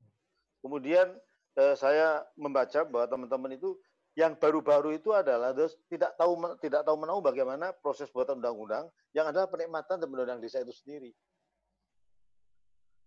Kemudian 0.62 1.10
eh, 1.58 1.74
saya 1.74 2.22
membaca 2.38 2.86
bahwa 2.86 3.10
teman-teman 3.10 3.58
itu 3.58 3.74
yang 4.14 4.36
baru-baru 4.36 5.00
itu 5.00 5.10
adalah 5.10 5.56
tidak 5.88 6.12
tahu 6.14 6.36
tidak 6.60 6.84
tahu 6.84 6.96
menahu 7.00 7.24
bagaimana 7.24 7.72
proses 7.80 8.12
buatan 8.12 8.38
undang-undang 8.38 8.86
yang 9.16 9.26
adalah 9.26 9.48
penikmatan 9.48 9.98
dan 9.98 10.06
undang 10.06 10.38
desa 10.38 10.62
itu 10.62 10.70
sendiri. 10.70 11.10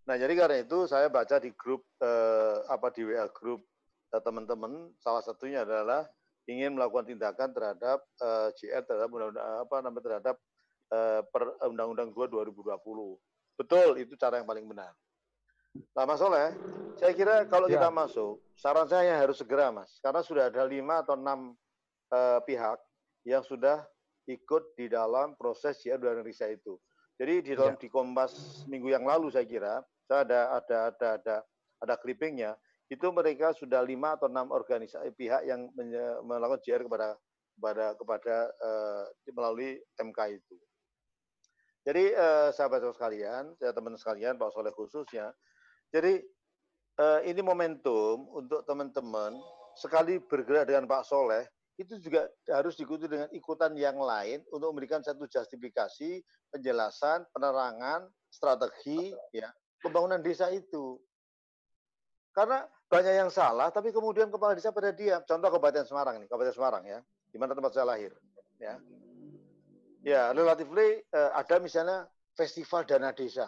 Nah, 0.06 0.18
jadi 0.22 0.34
karena 0.38 0.58
itu 0.62 0.86
saya 0.86 1.10
baca 1.10 1.42
di 1.42 1.50
grup 1.54 1.86
eh, 2.02 2.58
apa 2.70 2.94
di 2.94 3.02
WA 3.06 3.26
grup 3.34 3.66
teman-teman 4.12 4.94
salah 5.02 5.24
satunya 5.24 5.66
adalah 5.66 6.08
ingin 6.46 6.78
melakukan 6.78 7.10
tindakan 7.10 7.52
terhadap 7.52 8.00
eh, 8.22 8.50
JR 8.60 8.86
terhadap 8.86 9.10
undang-undang 9.12 9.46
apa 9.66 9.76
namanya 9.82 10.04
terhadap 10.06 10.36
Eh, 10.86 11.22
per 11.34 11.58
Undang-Undang 11.66 12.14
2 12.14 12.30
2020. 12.30 13.18
Betul, 13.58 13.90
itu 13.98 14.14
cara 14.22 14.38
yang 14.38 14.46
paling 14.46 14.70
benar. 14.70 14.94
Nah, 15.98 16.06
Mas 16.06 16.22
Oleh, 16.22 16.54
saya 17.02 17.12
kira 17.18 17.50
kalau 17.50 17.66
ya. 17.66 17.82
kita 17.82 17.90
masuk, 17.90 18.38
saran 18.54 18.86
saya 18.86 19.18
harus 19.18 19.42
segera, 19.42 19.74
Mas. 19.74 19.98
Karena 19.98 20.22
sudah 20.22 20.54
ada 20.54 20.62
lima 20.62 21.02
atau 21.02 21.18
enam 21.18 21.58
uh, 22.14 22.40
pihak 22.46 22.78
yang 23.26 23.42
sudah 23.42 23.82
ikut 24.30 24.78
di 24.78 24.86
dalam 24.86 25.34
proses 25.34 25.82
JR 25.82 25.98
Indonesia 25.98 26.46
itu. 26.46 26.78
Jadi 27.18 27.34
di 27.42 27.52
dalam 27.58 27.76
ya. 27.76 27.82
di 27.82 27.88
Kompas 27.90 28.64
minggu 28.70 28.94
yang 28.94 29.10
lalu 29.10 29.34
saya 29.34 29.48
kira, 29.50 29.82
saya 30.06 30.22
ada 30.22 30.40
ada 30.62 30.78
ada 30.94 31.08
ada 31.18 31.36
ada 31.82 31.96
clippingnya, 31.98 32.54
itu 32.90 33.08
mereka 33.10 33.52
sudah 33.58 33.82
lima 33.82 34.14
atau 34.14 34.30
enam 34.30 34.54
organisasi 34.54 35.10
pihak 35.18 35.46
yang 35.50 35.74
melakukan 36.22 36.62
JR 36.62 36.86
kepada 36.86 37.18
kepada 37.56 37.86
kepada 37.98 38.36
uh, 38.62 39.04
melalui 39.32 39.80
MK 39.98 40.20
itu. 40.38 40.56
Jadi 41.86 42.18
eh, 42.18 42.50
sahabat-sahabat 42.50 42.98
sekalian, 42.98 43.44
ya 43.62 43.70
teman 43.70 43.94
sekalian, 43.94 44.42
Pak 44.42 44.58
Soleh 44.58 44.74
khususnya. 44.74 45.30
Jadi 45.94 46.18
eh, 46.98 47.20
ini 47.30 47.46
momentum 47.46 48.26
untuk 48.34 48.66
teman-teman 48.66 49.38
sekali 49.78 50.18
bergerak 50.18 50.66
dengan 50.66 50.90
Pak 50.90 51.06
Soleh 51.06 51.46
itu 51.78 52.02
juga 52.02 52.26
harus 52.50 52.74
diikuti 52.74 53.06
dengan 53.06 53.30
ikutan 53.30 53.78
yang 53.78 54.02
lain 54.02 54.42
untuk 54.50 54.74
memberikan 54.74 55.06
satu 55.06 55.30
justifikasi, 55.30 56.26
penjelasan, 56.50 57.28
penerangan, 57.30 58.10
strategi, 58.34 59.14
ya 59.30 59.54
pembangunan 59.86 60.26
desa 60.26 60.50
itu. 60.50 60.95
Karena 62.36 62.68
banyak 62.92 63.14
yang 63.16 63.32
salah, 63.32 63.72
tapi 63.72 63.96
kemudian 63.96 64.28
kepala 64.28 64.54
desa 64.54 64.76
pada 64.76 64.92
diam. 64.92 65.24
Contoh 65.24 65.48
Kabupaten 65.48 65.88
Semarang 65.88 66.20
nih, 66.20 66.28
Kabupaten 66.28 66.54
Semarang 66.54 66.84
ya, 66.84 67.00
di 67.32 67.38
mana 67.40 67.56
tempat 67.56 67.72
saya 67.72 67.88
lahir. 67.88 68.12
Ya, 68.60 68.76
ya 70.04 70.22
relatively 70.36 71.00
uh, 71.16 71.32
ada 71.32 71.56
misalnya 71.64 72.12
festival 72.36 72.84
dana 72.84 73.16
desa. 73.16 73.48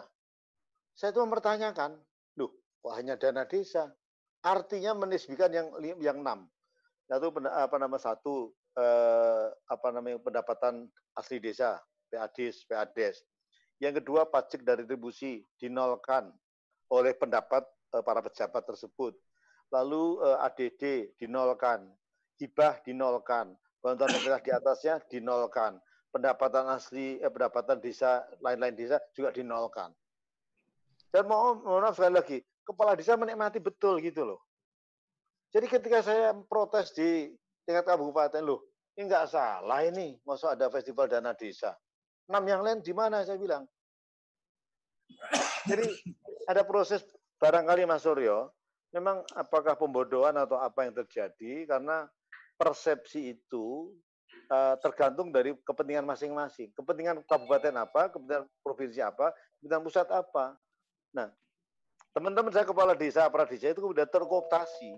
Saya 0.96 1.12
itu 1.12 1.20
mempertanyakan, 1.20 2.00
loh, 2.40 2.50
kok 2.80 2.94
hanya 2.96 3.20
dana 3.20 3.44
desa? 3.44 3.92
Artinya 4.40 4.96
menisbikan 4.96 5.52
yang 5.52 5.68
yang 6.00 6.24
enam 6.24 6.48
satu 7.08 7.32
apa 7.48 7.76
nama 7.80 7.96
satu 7.96 8.52
eh, 8.76 9.46
apa 9.48 9.88
namanya 9.88 10.20
pendapatan 10.20 10.84
asli 11.16 11.40
desa 11.40 11.80
PADES 12.12 12.68
PADES 12.68 13.24
yang 13.80 13.96
kedua 13.96 14.28
pajak 14.28 14.60
dari 14.60 14.84
retribusi 14.84 15.40
dinolkan 15.56 16.28
oleh 16.92 17.16
pendapat 17.16 17.64
eh, 17.64 17.77
para 17.90 18.20
pejabat 18.20 18.62
tersebut 18.64 19.16
lalu 19.72 20.20
eh, 20.24 20.46
ADD 20.46 20.82
dinolkan 21.20 21.88
hibah 22.38 22.80
dinolkan 22.84 23.52
bantuan 23.78 24.10
pemerintah 24.10 24.42
di 24.42 24.50
atasnya 24.52 24.94
dinolkan 25.08 25.80
pendapatan 26.12 26.72
asli 26.72 27.20
eh, 27.20 27.30
pendapatan 27.30 27.80
desa 27.80 28.24
lain-lain 28.40 28.76
desa 28.76 28.96
juga 29.12 29.32
dinolkan 29.32 29.92
dan 31.08 31.24
mohon 31.24 31.64
maaf 31.64 31.96
sekali 31.96 32.14
lagi 32.14 32.38
kepala 32.64 32.92
desa 32.96 33.16
menikmati 33.16 33.60
betul 33.60 33.96
gitu 34.00 34.24
loh 34.24 34.40
jadi 35.48 35.66
ketika 35.66 36.04
saya 36.04 36.36
protes 36.44 36.92
di 36.92 37.32
tingkat 37.64 37.84
kabupaten, 37.88 38.44
loh, 38.44 38.60
ini 38.96 39.08
nggak 39.08 39.32
salah 39.32 39.80
ini, 39.84 40.20
masa 40.28 40.52
ada 40.52 40.68
festival 40.68 41.08
dana 41.08 41.32
desa. 41.32 41.72
Enam 42.28 42.44
yang 42.44 42.60
lain 42.60 42.84
di 42.84 42.92
mana 42.92 43.24
saya 43.24 43.40
bilang. 43.40 43.64
Jadi 45.64 45.88
ada 46.44 46.64
proses 46.68 47.00
barangkali 47.38 47.86
Mas 47.86 48.02
Suryo, 48.04 48.50
memang 48.92 49.22
apakah 49.34 49.78
pembodohan 49.78 50.34
atau 50.36 50.58
apa 50.58 50.86
yang 50.86 50.94
terjadi 50.94 51.66
karena 51.70 52.06
persepsi 52.58 53.38
itu 53.38 53.94
uh, 54.50 54.74
tergantung 54.82 55.30
dari 55.30 55.54
kepentingan 55.62 56.04
masing-masing. 56.04 56.74
Kepentingan 56.74 57.22
kabupaten 57.24 57.74
apa, 57.78 58.10
kepentingan 58.10 58.44
provinsi 58.60 59.00
apa, 59.00 59.30
kepentingan 59.58 59.84
pusat 59.86 60.08
apa. 60.10 60.58
Nah, 61.14 61.30
teman-teman 62.12 62.50
saya 62.50 62.66
kepala 62.66 62.98
desa, 62.98 63.30
para 63.30 63.46
desa 63.46 63.70
itu 63.70 63.80
kemudian 63.80 64.10
terkooptasi 64.10 64.92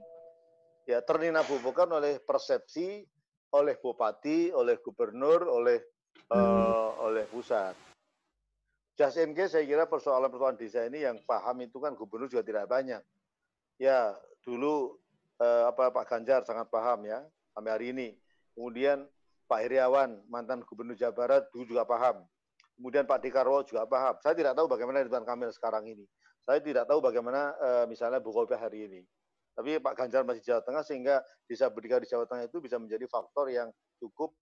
ya 0.89 0.99
ternina 1.05 1.45
bubukan 1.45 1.87
oleh 1.93 2.19
persepsi 2.25 3.05
oleh 3.51 3.75
bupati, 3.79 4.55
oleh 4.55 4.79
gubernur, 4.79 5.43
oleh 5.51 5.83
hmm. 6.31 6.39
uh, 6.39 6.91
oleh 7.03 7.27
pusat. 7.27 7.75
Just 8.99 9.17
in 9.23 9.33
case 9.33 9.57
saya 9.57 9.65
kira 9.65 9.89
persoalan-persoalan 9.89 10.59
desa 10.61 10.85
ini 10.85 11.07
yang 11.07 11.17
paham 11.25 11.65
itu 11.65 11.79
kan 11.81 11.97
gubernur 11.97 12.29
juga 12.29 12.45
tidak 12.45 12.67
banyak. 12.69 13.01
Ya 13.81 14.13
dulu 14.45 14.99
uh, 15.41 15.73
apa 15.73 15.89
Pak 15.89 16.05
Ganjar 16.09 16.45
sangat 16.45 16.69
paham 16.69 17.09
ya 17.09 17.25
sampai 17.57 17.71
hari 17.73 17.87
ini. 17.97 18.09
Kemudian 18.53 19.09
Pak 19.49 19.67
Heriawan 19.67 20.21
mantan 20.29 20.61
gubernur 20.63 20.95
Jawa 20.95 21.17
Barat 21.17 21.43
dulu 21.51 21.65
juga 21.65 21.89
paham. 21.89 22.23
Kemudian 22.77 23.05
Pak 23.05 23.21
Dekarwo 23.25 23.65
juga 23.65 23.85
paham. 23.89 24.17
Saya 24.21 24.37
tidak 24.37 24.57
tahu 24.57 24.69
bagaimana 24.69 25.05
Ridwan 25.05 25.25
Kamil 25.25 25.53
sekarang 25.53 25.85
ini. 25.89 26.05
Saya 26.45 26.61
tidak 26.61 26.89
tahu 26.89 27.05
bagaimana 27.05 27.53
uh, 27.61 27.85
misalnya 27.85 28.21
Bu 28.21 28.33
Kofiah 28.33 28.61
hari 28.61 28.89
ini. 28.89 29.01
Tapi 29.53 29.77
Pak 29.77 29.93
Ganjar 29.97 30.25
masih 30.25 30.41
Jawa 30.41 30.65
Tengah 30.65 30.81
sehingga 30.87 31.21
bisa 31.45 31.69
berdikari 31.69 32.07
di 32.07 32.11
Jawa 32.11 32.25
Tengah 32.25 32.49
itu 32.49 32.59
bisa 32.65 32.81
menjadi 32.81 33.05
faktor 33.11 33.53
yang 33.53 33.69
cukup 34.01 34.33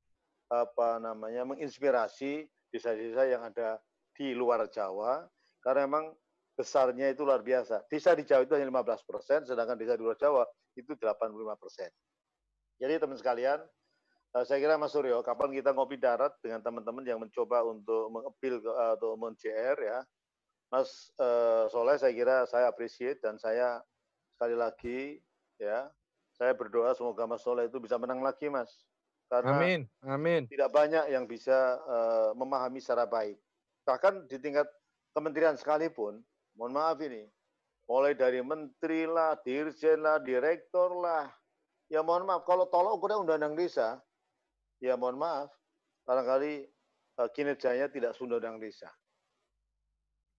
apa 0.48 0.96
namanya 1.02 1.44
menginspirasi 1.44 2.48
desa-desa 2.72 3.28
yang 3.28 3.44
ada 3.44 3.76
di 4.18 4.34
luar 4.34 4.66
Jawa 4.66 5.22
karena 5.62 5.86
memang 5.86 6.10
besarnya 6.58 7.14
itu 7.14 7.22
luar 7.22 7.46
biasa. 7.46 7.86
Desa 7.86 8.18
di 8.18 8.26
Jawa 8.26 8.42
itu 8.42 8.58
hanya 8.58 8.66
15 8.66 9.06
persen, 9.06 9.46
sedangkan 9.46 9.78
desa 9.78 9.94
di 9.94 10.02
luar 10.02 10.18
Jawa 10.18 10.42
itu 10.74 10.90
85 10.98 11.54
persen. 11.54 11.90
Jadi 12.82 12.98
teman 12.98 13.14
sekalian, 13.14 13.62
eh, 14.34 14.44
saya 14.44 14.58
kira 14.58 14.74
Mas 14.74 14.90
Suryo, 14.90 15.22
kapan 15.22 15.54
kita 15.54 15.70
ngopi 15.70 16.02
darat 16.02 16.34
dengan 16.42 16.58
teman-teman 16.66 17.06
yang 17.06 17.22
mencoba 17.22 17.62
untuk 17.62 18.10
mengepil 18.10 18.58
atau 18.98 19.14
men-JR 19.14 19.78
ya, 19.78 20.02
Mas 20.68 21.12
uh, 21.16 21.64
Soleh 21.72 21.96
saya 21.96 22.12
kira 22.12 22.44
saya 22.44 22.68
appreciate 22.68 23.24
dan 23.24 23.40
saya 23.40 23.80
sekali 24.36 24.56
lagi 24.56 25.16
ya 25.56 25.88
saya 26.36 26.52
berdoa 26.52 26.92
semoga 26.92 27.24
Mas 27.24 27.40
Soleh 27.40 27.72
itu 27.72 27.80
bisa 27.80 27.96
menang 27.96 28.20
lagi 28.20 28.52
Mas 28.52 28.68
karena 29.32 29.56
amin 29.56 29.80
amin 30.04 30.44
tidak 30.44 30.68
banyak 30.68 31.08
yang 31.08 31.24
bisa 31.24 31.80
uh, 31.88 32.30
memahami 32.36 32.84
secara 32.84 33.08
baik 33.08 33.40
bahkan 33.88 34.28
di 34.28 34.36
tingkat 34.36 34.68
kementerian 35.16 35.56
sekalipun 35.56 36.20
mohon 36.60 36.76
maaf 36.76 37.00
ini 37.00 37.24
mulai 37.88 38.12
dari 38.12 38.44
menteri 38.44 39.08
lah 39.08 39.40
dirjen 39.40 40.04
lah 40.04 40.20
direktur 40.20 40.92
lah. 41.00 41.24
Ya 41.88 42.04
mohon 42.04 42.28
maaf 42.28 42.44
kalau 42.44 42.68
tolong 42.68 43.00
ukurnya 43.00 43.16
undang-undang 43.16 43.56
desa 43.56 43.96
ya 44.84 44.92
mohon 45.00 45.16
maaf 45.16 45.48
barangkali 46.04 46.68
uh, 47.16 47.28
kinerjanya 47.32 47.88
tidak 47.88 48.12
undang-undang 48.20 48.60
desa. 48.60 48.92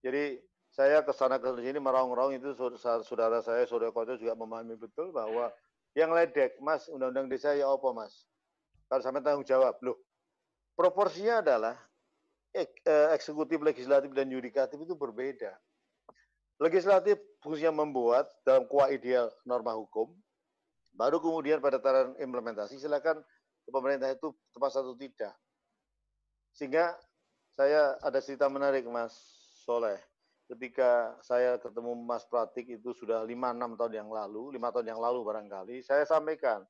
Jadi 0.06 0.38
saya 0.70 1.02
ke 1.02 1.10
sana 1.10 1.41
ke 1.41 1.50
sini 1.58 1.82
meraung-raung 1.82 2.38
itu 2.38 2.54
saudara 3.02 3.41
saya 3.41 3.66
saudara 3.66 3.89
Koco 3.89 4.14
juga 4.14 4.38
memahami 4.38 4.78
betul 4.78 5.10
bahwa 5.10 5.50
yang 5.97 6.14
ledek 6.14 6.62
mas 6.62 6.86
undang-undang 6.86 7.26
desa 7.26 7.58
ya 7.58 7.66
apa 7.66 7.89
mas? 7.97 8.30
Kalau 8.86 9.02
sampai 9.02 9.26
tanggung 9.26 9.41
jawab 9.41 9.74
loh 9.82 9.97
proporsinya 10.78 11.41
adalah 11.41 11.89
eh, 12.56 13.08
eksekutif 13.14 13.62
legislatif 13.62 14.10
dan 14.14 14.30
yudikatif 14.30 14.78
itu 14.82 14.93
berbeda. 14.97 15.54
Legislatif 16.60 17.16
fungsinya 17.39 17.86
membuat 17.86 18.28
dalam 18.43 18.68
kuah 18.68 18.91
ideal 18.91 19.32
norma 19.47 19.72
hukum 19.78 20.12
baru 20.91 21.24
kemudian 21.24 21.64
pada 21.64 21.80
tataran 21.80 22.12
implementasi 22.20 22.76
silakan 22.76 23.24
pemerintah 23.72 24.12
itu 24.12 24.36
tepat 24.52 24.72
satu 24.76 24.97
tidak. 25.00 25.32
Sehingga 26.52 26.97
saya 27.56 27.95
ada 28.04 28.20
cerita 28.20 28.52
menarik 28.52 28.84
mas 28.89 29.16
Soleh. 29.70 30.02
Ketika 30.50 31.14
saya 31.22 31.62
ketemu 31.62 31.93
Mas 31.93 32.26
Pratik 32.26 32.66
itu 32.66 32.89
sudah 32.97 33.22
5-6 33.22 33.78
tahun 33.78 33.93
yang 34.02 34.10
lalu, 34.10 34.58
5 34.58 34.74
tahun 34.74 34.88
yang 34.89 34.97
lalu 34.97 35.22
barangkali, 35.22 35.86
saya 35.86 36.10
sampaikan, 36.10 36.66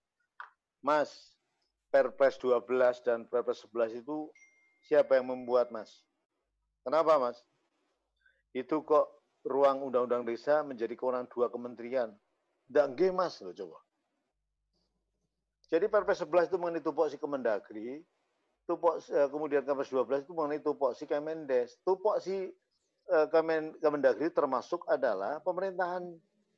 Mas, 0.83 1.39
Perpres 1.87 2.35
12 2.43 2.67
dan 3.07 3.23
Perpres 3.31 3.63
11 3.63 4.03
itu 4.03 4.27
siapa 4.89 5.21
yang 5.21 5.29
membuat, 5.29 5.69
Mas? 5.69 6.01
Kenapa, 6.81 7.21
Mas? 7.21 7.37
Itu 8.57 8.81
kok 8.81 9.05
ruang 9.45 9.85
undang-undang 9.85 10.25
desa 10.25 10.65
menjadi 10.65 10.97
kewenangan 10.97 11.29
dua 11.29 11.53
kementerian. 11.53 12.09
Tidak 12.65 12.85
nggih, 12.97 13.13
Mas, 13.13 13.37
loh 13.45 13.53
coba. 13.53 13.77
Jadi 15.69 15.85
Perpres 15.85 16.25
11 16.25 16.49
itu 16.49 16.57
mengenai 16.57 16.81
tupoksi 16.81 17.21
Kemendagri, 17.21 18.01
tupok 18.65 19.05
eh, 19.05 19.29
kemudian 19.29 19.61
Perpres 19.61 19.93
12 19.93 20.25
itu 20.25 20.33
mengenai 20.33 20.65
tupoksi 20.65 21.05
Kemendes. 21.05 21.77
Tupoksi 21.85 22.49
Eh, 23.09 23.27
Kemendagri 23.81 24.29
termasuk 24.29 24.85
adalah 24.85 25.41
pemerintahan 25.41 26.05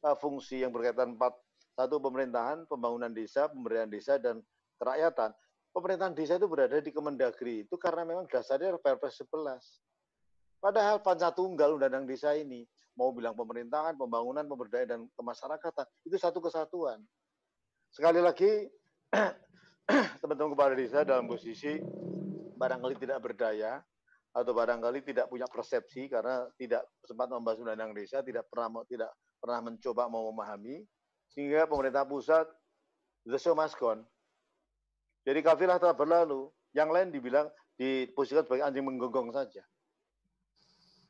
uh, 0.04 0.18
fungsi 0.20 0.60
yang 0.60 0.76
berkaitan 0.76 1.16
empat 1.16 1.32
satu 1.80 2.04
pemerintahan, 2.04 2.68
pembangunan 2.68 3.08
desa, 3.08 3.48
pemberdayaan 3.48 3.88
desa 3.88 4.20
dan 4.20 4.44
kerakyatan. 4.76 5.32
Pemerintahan 5.72 6.12
desa 6.12 6.36
itu 6.36 6.48
berada 6.52 6.78
di 6.84 6.92
Kemendagri 6.92 7.64
itu 7.64 7.76
karena 7.80 8.04
memang 8.04 8.28
dasarnya 8.28 8.76
Perpres 8.76 9.24
11. 9.24 10.62
Padahal 10.62 11.00
Pancatunggal 11.02 11.74
Undang-Undang 11.80 12.06
Desa 12.06 12.36
ini 12.36 12.68
mau 12.94 13.10
bilang 13.16 13.34
pemerintahan, 13.34 13.96
pembangunan, 13.98 14.46
pemberdayaan 14.46 14.90
dan 14.90 15.02
kemasyarakatan 15.16 15.88
itu 16.06 16.16
satu 16.20 16.44
kesatuan. 16.44 17.02
Sekali 17.90 18.20
lagi 18.20 18.68
teman-teman 20.22 20.54
kepala 20.54 20.74
desa 20.78 21.02
dalam 21.02 21.26
posisi 21.26 21.82
barangkali 22.62 22.96
tidak 23.02 23.20
berdaya, 23.26 23.82
atau 24.32 24.56
barangkali 24.56 25.04
tidak 25.04 25.28
punya 25.28 25.44
persepsi 25.44 26.08
karena 26.08 26.48
tidak 26.56 26.88
sempat 27.04 27.28
membahas 27.28 27.60
undang-undang 27.60 27.92
desa, 27.92 28.24
tidak 28.24 28.48
pernah 28.48 28.84
tidak 28.88 29.12
pernah 29.44 29.60
mencoba 29.60 30.08
mau 30.08 30.32
memahami, 30.32 30.88
sehingga 31.28 31.68
pemerintah 31.68 32.08
pusat 32.08 32.48
the 33.28 33.36
show 33.36 33.52
must 33.52 33.76
gone. 33.76 34.08
Jadi 35.22 35.40
kafilah 35.46 35.78
telah 35.78 35.94
berlalu, 35.94 36.50
yang 36.74 36.90
lain 36.90 37.14
dibilang 37.14 37.48
diposisikan 37.78 38.46
sebagai 38.46 38.66
anjing 38.66 38.86
menggonggong 38.86 39.30
saja. 39.34 39.62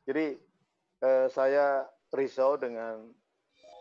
Jadi 0.04 0.36
eh, 1.00 1.26
saya 1.30 1.86
risau 2.12 2.58
dengan 2.58 3.08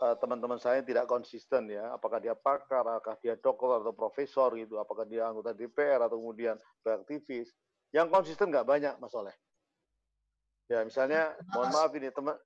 eh, 0.03 0.15
teman-teman 0.21 0.61
saya 0.61 0.79
yang 0.79 0.87
tidak 0.87 1.05
konsisten 1.09 1.67
ya, 1.67 1.95
apakah 1.95 2.21
dia 2.21 2.37
pakar, 2.37 2.85
apakah 2.85 3.17
dia 3.19 3.35
dokter 3.35 3.81
atau 3.81 3.93
profesor 3.95 4.53
gitu, 4.55 4.77
apakah 4.77 5.03
dia 5.03 5.27
anggota 5.27 5.51
DPR 5.51 6.05
atau 6.07 6.21
kemudian 6.21 6.55
beraktivis 6.85 7.51
yang 7.91 8.07
konsisten 8.07 8.47
nggak 8.47 8.67
banyak, 8.67 8.95
Mas 9.03 9.11
Oleh. 9.17 9.35
Ya, 10.71 10.87
misalnya, 10.87 11.35
mohon 11.51 11.67
maaf 11.75 11.91
ini 11.91 12.07
teman 12.15 12.39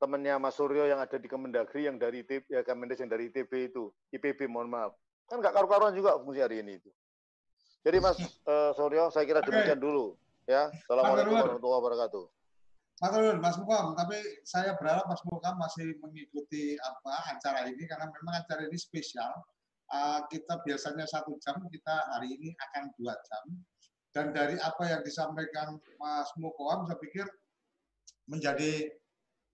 temannya 0.00 0.40
Mas 0.40 0.56
Suryo 0.56 0.88
yang 0.88 0.96
ada 0.96 1.20
di 1.20 1.28
Kemendagri 1.28 1.84
yang 1.84 2.00
dari 2.00 2.24
ITB, 2.24 2.48
ya 2.48 2.64
Kemendes 2.64 3.04
yang 3.04 3.12
dari 3.12 3.28
ITB 3.28 3.52
itu, 3.68 3.92
IPB 4.16 4.48
mohon 4.48 4.72
maaf. 4.72 4.96
Kan 5.28 5.44
nggak 5.44 5.52
karu-karuan 5.52 5.92
juga 5.92 6.16
fungsi 6.16 6.40
hari 6.40 6.64
ini 6.64 6.80
itu. 6.80 6.88
Jadi 7.80 7.96
Mas 7.96 8.20
uh, 8.44 8.76
Suryo, 8.76 9.08
saya 9.08 9.24
kira 9.24 9.40
demikian 9.40 9.80
okay. 9.80 9.86
dulu. 9.88 10.12
Ya, 10.44 10.68
Assalamualaikum 10.84 11.32
warahmatullahi 11.32 11.80
wabarakatuh. 11.80 12.24
Mas 13.00 13.14
Rul, 13.16 13.38
Mas 13.40 13.56
Mukom, 13.56 13.96
tapi 13.96 14.20
saya 14.44 14.76
berharap 14.76 15.08
Mas 15.08 15.24
Mukom 15.24 15.56
masih 15.56 15.96
mengikuti 16.04 16.76
apa 16.76 17.32
acara 17.32 17.64
ini 17.64 17.88
karena 17.88 18.12
memang 18.12 18.44
acara 18.44 18.68
ini 18.68 18.76
spesial. 18.76 19.32
Uh, 19.88 20.20
kita 20.28 20.60
biasanya 20.60 21.08
satu 21.08 21.40
jam, 21.40 21.56
kita 21.72 21.94
hari 22.12 22.36
ini 22.36 22.52
akan 22.68 22.92
dua 23.00 23.16
jam. 23.24 23.44
Dan 24.12 24.36
dari 24.36 24.60
apa 24.60 24.84
yang 24.84 25.00
disampaikan 25.00 25.80
Mas 25.96 26.28
Mukom, 26.36 26.84
saya 26.84 27.00
pikir 27.00 27.24
menjadi 28.28 28.92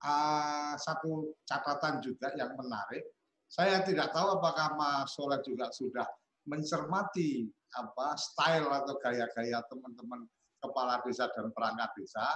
uh, 0.02 0.74
satu 0.74 1.30
catatan 1.46 2.02
juga 2.02 2.34
yang 2.34 2.50
menarik. 2.58 3.06
Saya 3.46 3.86
tidak 3.86 4.10
tahu 4.10 4.42
apakah 4.42 4.74
Mas 4.74 5.14
Soleh 5.14 5.38
juga 5.46 5.70
sudah 5.70 6.10
mencermati 6.50 7.46
apa 7.74 8.14
style 8.14 8.68
atau 8.70 8.94
gaya-gaya 9.02 9.58
teman-teman 9.66 10.28
kepala 10.62 11.02
desa 11.02 11.26
dan 11.34 11.50
perangkat 11.52 11.90
desa. 11.98 12.26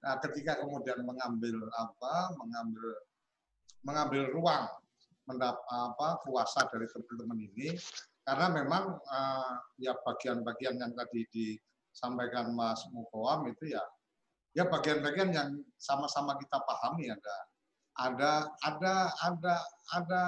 Nah, 0.00 0.16
ketika 0.24 0.56
kemudian 0.64 1.04
mengambil 1.04 1.60
apa, 1.76 2.32
mengambil 2.40 2.88
mengambil 3.84 4.22
ruang 4.32 4.64
mendap, 5.28 5.60
apa 5.68 6.20
kuasa 6.24 6.64
dari 6.72 6.88
teman-teman 6.88 7.38
ini, 7.52 7.76
karena 8.24 8.46
memang 8.50 8.96
uh, 8.96 9.54
ya 9.76 9.96
bagian-bagian 10.04 10.80
yang 10.80 10.92
tadi 10.96 11.24
disampaikan 11.30 12.52
Mas 12.56 12.80
Mukoam 12.92 13.48
itu 13.48 13.72
ya 13.72 13.84
ya 14.54 14.66
bagian-bagian 14.66 15.30
yang 15.30 15.50
sama-sama 15.78 16.34
kita 16.38 16.58
pahami 16.58 17.10
ada 17.10 17.36
ada 18.00 18.32
ada 18.66 18.94
ada 19.22 19.54
ada 19.94 20.24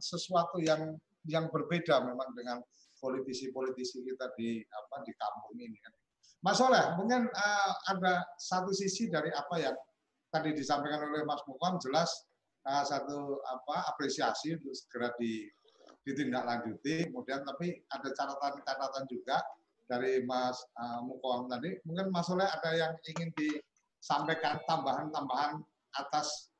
sesuatu 0.00 0.60
yang 0.62 0.96
yang 1.26 1.50
berbeda 1.50 2.00
memang 2.06 2.30
dengan 2.32 2.58
politisi-politisi 2.98 4.02
kita 4.02 4.32
di 4.36 4.60
apa 4.64 5.04
di 5.04 5.12
kampung 5.16 5.56
ini 5.60 5.78
kan 5.80 5.92
Mas 6.46 6.62
Soleh, 6.62 6.94
mungkin 6.94 7.26
uh, 7.26 7.72
ada 7.90 8.22
satu 8.38 8.70
sisi 8.70 9.10
dari 9.10 9.32
apa 9.34 9.56
yang 9.58 9.74
tadi 10.30 10.54
disampaikan 10.54 11.08
oleh 11.08 11.26
Mas 11.26 11.42
Mukom 11.48 11.80
jelas 11.82 12.06
uh, 12.68 12.84
satu 12.86 13.40
apa 13.42 13.90
apresiasi 13.90 14.54
untuk 14.54 14.70
segera 14.76 15.10
di, 15.18 15.48
ditindaklanjuti. 16.06 17.10
Kemudian 17.10 17.42
tapi 17.42 17.74
ada 17.90 18.08
catatan-catatan 18.14 19.04
juga 19.10 19.42
dari 19.90 20.22
Mas 20.22 20.60
uh, 20.78 21.02
Mukom 21.02 21.50
tadi. 21.50 21.72
Mungkin 21.82 22.14
Mas 22.14 22.30
Soleh 22.30 22.46
ada 22.46 22.70
yang 22.78 22.94
ingin 23.16 23.34
disampaikan 23.34 24.62
tambahan-tambahan 24.70 25.58
atas 25.98 26.52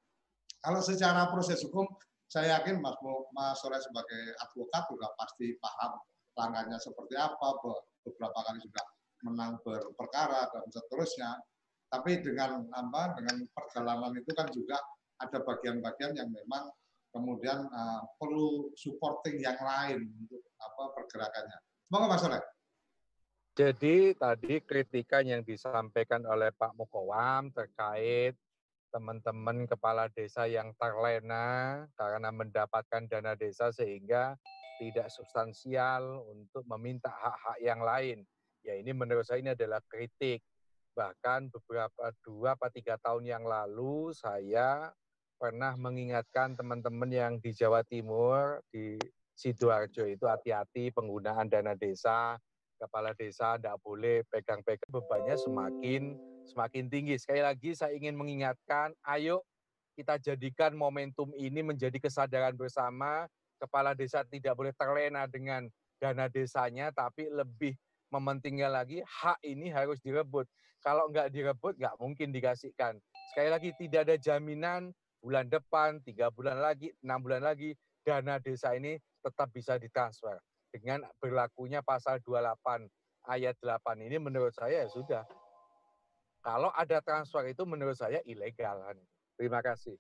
kalau 0.65 0.83
secara 0.83 1.31
proses 1.31 1.63
hukum 1.63 1.87
saya 2.27 2.59
yakin 2.59 2.83
Mas 2.83 2.99
Mas 3.31 3.55
Soleh 3.63 3.79
sebagai 3.79 4.35
advokat 4.43 4.83
juga 4.91 5.15
pasti 5.15 5.55
paham 5.63 5.95
langkahnya 6.37 6.77
seperti 6.79 7.17
apa 7.17 7.57
beberapa 8.05 8.39
kali 8.45 8.61
sudah 8.61 8.85
menang 9.25 9.59
berperkara 9.65 10.53
dan 10.53 10.65
seterusnya. 10.69 11.41
Tapi 11.91 12.21
dengan 12.21 12.67
apa 12.77 13.17
dengan 13.17 13.47
perjalanan 13.51 14.13
itu 14.15 14.31
kan 14.37 14.47
juga 14.53 14.77
ada 15.23 15.39
bagian-bagian 15.41 16.13
yang 16.13 16.29
memang 16.29 16.69
kemudian 17.15 17.65
uh, 17.73 18.05
perlu 18.21 18.69
supporting 18.77 19.41
yang 19.41 19.57
lain 19.57 20.05
untuk 20.21 20.45
apa 20.61 20.83
pergerakannya. 20.93 21.59
Semoga 21.89 22.07
Mas 22.13 22.21
Soleh. 22.21 22.43
Jadi 23.57 24.13
tadi 24.13 24.61
kritikan 24.61 25.25
yang 25.25 25.41
disampaikan 25.41 26.21
oleh 26.29 26.53
Pak 26.53 26.77
Mukowam 26.77 27.49
terkait 27.57 28.37
teman-teman 28.93 29.65
kepala 29.65 30.13
desa 30.13 30.45
yang 30.45 30.77
terlena 30.77 31.85
karena 31.97 32.29
mendapatkan 32.29 33.09
dana 33.09 33.33
desa 33.33 33.73
sehingga 33.73 34.37
tidak 34.77 35.09
substansial 35.09 36.25
untuk 36.29 36.63
meminta 36.69 37.09
hak-hak 37.09 37.59
yang 37.61 37.81
lain 37.81 38.27
ya 38.67 38.75
ini 38.75 38.91
menurut 38.91 39.23
saya 39.23 39.39
ini 39.39 39.55
adalah 39.55 39.79
kritik. 39.87 40.43
Bahkan 40.99 41.55
beberapa 41.55 42.11
dua 42.27 42.59
atau 42.59 42.73
tiga 42.75 42.99
tahun 42.99 43.31
yang 43.31 43.45
lalu 43.47 44.11
saya 44.11 44.91
pernah 45.39 45.77
mengingatkan 45.79 46.59
teman-teman 46.59 47.13
yang 47.13 47.33
di 47.39 47.53
Jawa 47.55 47.87
Timur, 47.87 48.65
di 48.73 48.99
Sidoarjo 49.37 50.09
itu 50.09 50.25
hati-hati 50.25 50.89
penggunaan 50.97 51.53
dana 51.53 51.77
desa, 51.77 52.41
kepala 52.81 53.13
desa 53.13 53.61
tidak 53.61 53.77
boleh 53.85 54.25
pegang-pegang 54.33 54.89
bebannya 54.89 55.37
semakin 55.37 56.17
semakin 56.49 56.89
tinggi. 56.89 57.21
Sekali 57.21 57.45
lagi 57.45 57.77
saya 57.77 57.93
ingin 57.93 58.17
mengingatkan, 58.17 58.97
ayo 59.05 59.45
kita 60.01 60.17
jadikan 60.17 60.73
momentum 60.73 61.29
ini 61.37 61.61
menjadi 61.61 62.01
kesadaran 62.01 62.57
bersama. 62.57 63.29
Kepala 63.57 63.97
desa 63.97 64.23
tidak 64.29 64.57
boleh 64.57 64.73
terlena 64.77 65.25
dengan 65.25 65.69
dana 65.97 66.29
desanya, 66.29 66.93
tapi 66.93 67.29
lebih 67.33 67.73
mementingnya 68.13 68.69
lagi 68.71 69.01
hak 69.03 69.41
ini 69.43 69.73
harus 69.73 69.99
direbut. 70.05 70.47
Kalau 70.85 71.11
nggak 71.11 71.33
direbut 71.33 71.75
nggak 71.81 71.97
mungkin 71.99 72.31
dikasihkan. 72.31 73.01
Sekali 73.33 73.49
lagi 73.51 73.71
tidak 73.81 74.07
ada 74.07 74.17
jaminan 74.21 74.95
bulan 75.19 75.51
depan, 75.51 75.99
tiga 76.07 76.31
bulan 76.31 76.63
lagi, 76.63 76.93
enam 77.03 77.19
bulan 77.19 77.43
lagi 77.43 77.75
dana 78.07 78.39
desa 78.39 78.77
ini 78.79 78.95
tetap 79.25 79.51
bisa 79.51 79.75
ditransfer. 79.81 80.39
Dengan 80.71 81.03
berlakunya 81.19 81.83
pasal 81.83 82.23
28 82.23 82.87
ayat 83.27 83.59
8 83.59 84.07
ini 84.07 84.23
menurut 84.23 84.55
saya 84.55 84.87
ya 84.87 84.89
sudah. 84.89 85.25
Kalau 86.47 86.71
ada 86.71 87.03
transfer 87.03 87.43
itu 87.51 87.67
menurut 87.67 87.99
saya 87.99 88.23
ilegal. 88.23 88.79
Terima 89.35 89.59
kasih. 89.59 89.99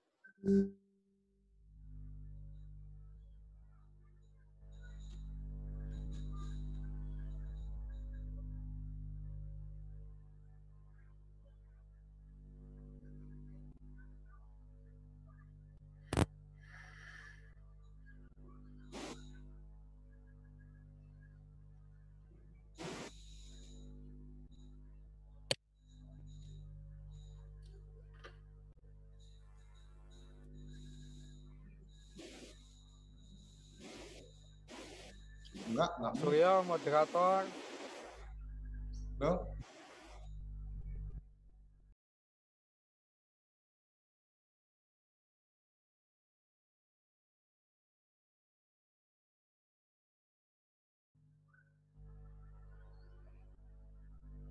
Enggak, 35.96 36.12
enggak. 36.12 36.20
Suryo, 36.20 36.52
moderator. 36.68 37.42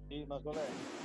Di 0.10 0.26
Mas 0.26 0.42
Boleh. 0.42 1.05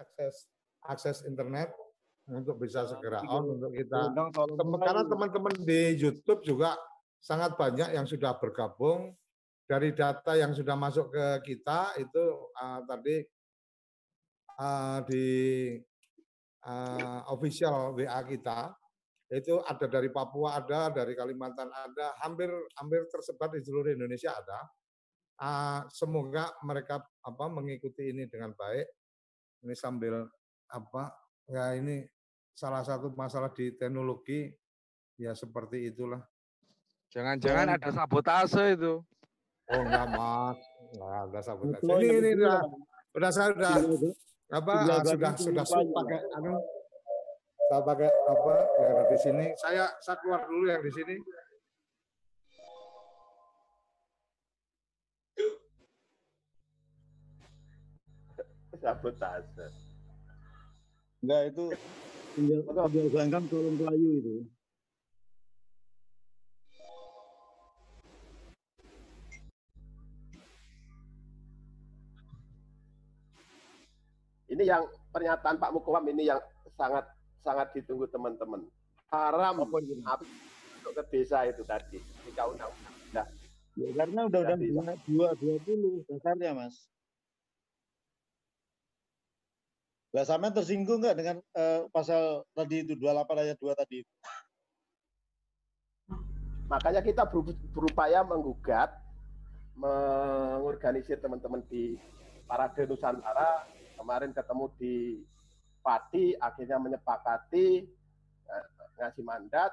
Akses 0.00 0.48
akses 0.88 1.22
internet 1.28 1.68
untuk 2.30 2.62
bisa 2.62 2.86
segera 2.86 3.20
on 3.26 3.58
untuk 3.58 3.74
kita. 3.74 4.14
Karena 4.86 5.04
teman-teman 5.04 5.54
di 5.66 5.98
YouTube 5.98 6.46
juga 6.46 6.78
sangat 7.18 7.58
banyak 7.58 7.92
yang 7.96 8.06
sudah 8.06 8.38
bergabung. 8.38 9.12
Dari 9.70 9.94
data 9.94 10.34
yang 10.34 10.50
sudah 10.50 10.74
masuk 10.74 11.14
ke 11.14 11.54
kita 11.54 11.94
itu 12.02 12.24
uh, 12.58 12.82
tadi 12.90 13.22
uh, 14.58 14.98
di 15.06 15.26
uh, 16.66 17.22
official 17.30 17.94
WA 17.94 18.18
kita 18.26 18.74
itu 19.30 19.62
ada 19.62 19.86
dari 19.86 20.10
Papua 20.10 20.58
ada 20.58 20.90
dari 20.90 21.14
Kalimantan 21.14 21.70
ada 21.70 22.18
hampir 22.26 22.50
hampir 22.82 23.06
tersebar 23.14 23.54
di 23.54 23.62
seluruh 23.62 23.94
Indonesia 23.94 24.34
ada. 24.34 24.60
Uh, 25.38 25.86
semoga 25.94 26.50
mereka 26.66 27.06
apa 27.22 27.44
mengikuti 27.48 28.10
ini 28.10 28.26
dengan 28.26 28.50
baik 28.58 28.99
ini 29.60 29.74
sambil 29.76 30.24
apa 30.70 31.12
ya 31.50 31.76
ini 31.76 32.06
salah 32.54 32.84
satu 32.84 33.12
masalah 33.16 33.52
di 33.52 33.72
teknologi 33.76 34.52
ya 35.20 35.36
seperti 35.36 35.92
itulah. 35.92 36.20
Jangan-jangan 37.10 37.76
ada 37.76 37.90
sabotase 37.90 38.78
itu. 38.78 39.02
Oh 39.70 39.80
enggak 39.82 40.06
mas, 40.14 40.58
enggak 40.94 41.20
ada 41.26 41.40
sabotase. 41.42 41.82
Ini 41.84 42.08
ini 42.22 42.30
udah, 42.40 42.60
udah 43.18 43.30
saya 43.30 43.48
udah 43.56 43.74
apa 44.50 44.72
sudah 44.82 45.32
sudah 45.38 45.64
sudah 45.64 45.64
pakai 45.94 46.20
anu 46.38 46.58
saya 47.70 47.80
pakai 47.86 48.10
apa 48.10 48.54
ya 48.82 49.02
di 49.06 49.18
sini. 49.18 49.46
Saya 49.58 49.84
saya 50.02 50.16
keluar 50.18 50.42
dulu 50.46 50.66
yang 50.66 50.82
di 50.82 50.90
sini 50.90 51.14
sabotase. 58.80 59.68
Enggak 61.20 61.52
itu 61.52 61.64
tinggal 62.32 62.60
tinggal 62.88 63.44
tolong 63.52 63.76
pelayu 63.76 64.10
itu. 64.18 64.36
Ini 74.50 74.66
yang 74.66 74.82
pernyataan 75.14 75.62
Pak 75.62 75.70
Mukwam 75.76 76.04
ini 76.10 76.26
yang 76.26 76.42
sangat 76.74 77.06
sangat 77.44 77.70
ditunggu 77.76 78.10
teman-teman. 78.10 78.66
Haram 79.12 79.62
untuk 79.62 80.96
ke 80.96 81.02
desa 81.12 81.44
itu 81.46 81.62
tadi 81.66 81.98
ketika 81.98 82.46
undang-undang 82.50 83.26
ya, 83.78 83.88
karena 83.94 84.26
undang-undang 84.26 84.98
dua 85.06 85.34
dua 85.38 85.56
puluh 85.66 86.02
dasarnya 86.06 86.54
mas. 86.54 86.90
Lah 90.10 90.26
sama 90.26 90.50
tersinggung 90.50 90.98
nggak 90.98 91.16
dengan 91.16 91.36
uh, 91.54 91.86
pasal 91.94 92.42
tadi 92.50 92.82
itu 92.82 92.98
28 92.98 93.30
ayat 93.46 93.58
2 93.62 93.70
tadi? 93.78 93.98
Makanya 96.66 97.02
kita 97.02 97.26
berupaya 97.70 98.22
menggugat, 98.26 98.90
mengorganisir 99.78 101.18
teman-teman 101.22 101.62
di 101.70 101.94
Parade 102.50 102.90
Nusantara 102.90 103.66
kemarin 103.94 104.34
ketemu 104.34 104.66
di 104.78 104.94
Pati 105.80 106.36
akhirnya 106.36 106.76
menyepakati 106.76 107.68
eh, 108.44 108.66
ngasih 109.00 109.24
mandat 109.24 109.72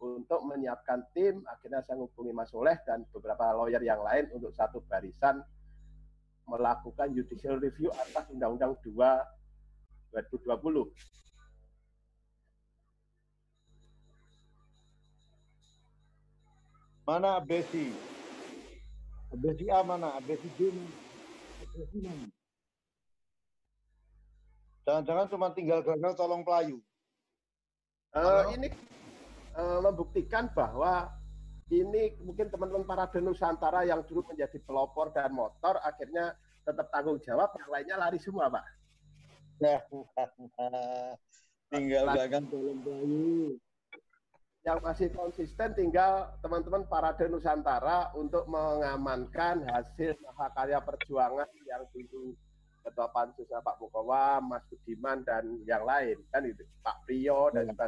untuk 0.00 0.40
menyiapkan 0.48 1.04
tim 1.12 1.44
akhirnya 1.44 1.84
saya 1.84 2.00
menghubungi 2.00 2.32
Mas 2.32 2.48
Soleh 2.48 2.80
dan 2.88 3.04
beberapa 3.12 3.52
lawyer 3.52 3.84
yang 3.84 4.00
lain 4.00 4.32
untuk 4.32 4.56
satu 4.56 4.80
barisan 4.88 5.44
melakukan 6.48 7.12
judicial 7.12 7.60
review 7.60 7.92
atas 7.92 8.32
Undang-Undang 8.32 8.80
2 8.80 9.41
2020. 10.12 10.92
Mana 17.02 17.40
Abesi? 17.40 17.90
Abesi 19.32 19.66
A 19.72 19.82
mana? 19.82 20.14
Abesi 20.20 20.46
B 20.54 20.70
mana? 20.70 20.92
Abesi 21.64 21.98
mana? 22.04 22.28
Jangan-jangan 24.82 25.26
cuma 25.30 25.48
tinggal 25.54 25.80
gagal 25.82 26.12
tolong 26.14 26.42
pelayu. 26.46 26.78
Uh, 28.12 28.44
ini 28.52 28.68
uh, 29.56 29.80
membuktikan 29.80 30.52
bahwa 30.52 31.08
ini 31.72 32.12
mungkin 32.20 32.52
teman-teman 32.52 32.84
para 32.84 33.08
Nusantara 33.16 33.88
yang 33.88 34.04
dulu 34.04 34.28
menjadi 34.28 34.60
pelopor 34.68 35.08
dan 35.16 35.32
motor 35.32 35.80
akhirnya 35.80 36.36
tetap 36.62 36.92
tanggung 36.92 37.18
jawab, 37.24 37.50
yang 37.58 37.70
lainnya 37.72 37.96
lari 37.98 38.18
semua, 38.20 38.46
Pak. 38.52 38.81
tinggal 41.72 42.04
gagal 42.12 42.42
tolong 42.52 42.78
pelayu. 42.84 43.56
Yang 44.62 44.78
masih 44.78 45.08
konsisten 45.10 45.74
tinggal 45.74 46.38
teman-teman 46.38 46.86
para 46.86 47.10
Nusantara 47.26 48.14
untuk 48.14 48.46
mengamankan 48.46 49.66
hasil 49.66 50.14
mahakarya 50.22 50.78
perjuangan 50.78 51.50
yang 51.66 51.82
dulu 51.90 52.38
Ketua 52.82 53.08
Pansusnya 53.14 53.62
Pak 53.62 53.78
Mukowa, 53.78 54.42
Mas 54.42 54.62
Budiman 54.66 55.22
dan 55.22 55.62
yang 55.66 55.86
lain 55.86 56.18
kan 56.34 56.42
itu 56.42 56.66
Pak 56.82 57.06
Priyo 57.06 57.50
dan 57.54 57.70
kita 57.70 57.86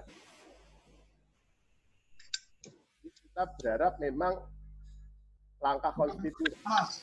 iya. 2.63 2.71
kita 3.03 3.43
berharap 3.59 3.99
memang 3.99 4.39
langkah 5.59 5.91
konstitusi. 5.99 6.55
Mas, 6.63 7.03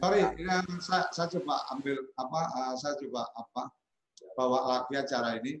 sorry, 0.00 0.24
yang 0.40 0.64
saya, 0.80 1.04
saya 1.12 1.28
coba 1.36 1.60
ambil 1.76 2.00
apa? 2.16 2.40
Uh, 2.56 2.74
saya 2.80 2.96
coba 2.96 3.28
apa? 3.36 3.62
Bawa 4.32 4.60
lagi 4.68 4.94
acara 4.96 5.36
ini. 5.38 5.58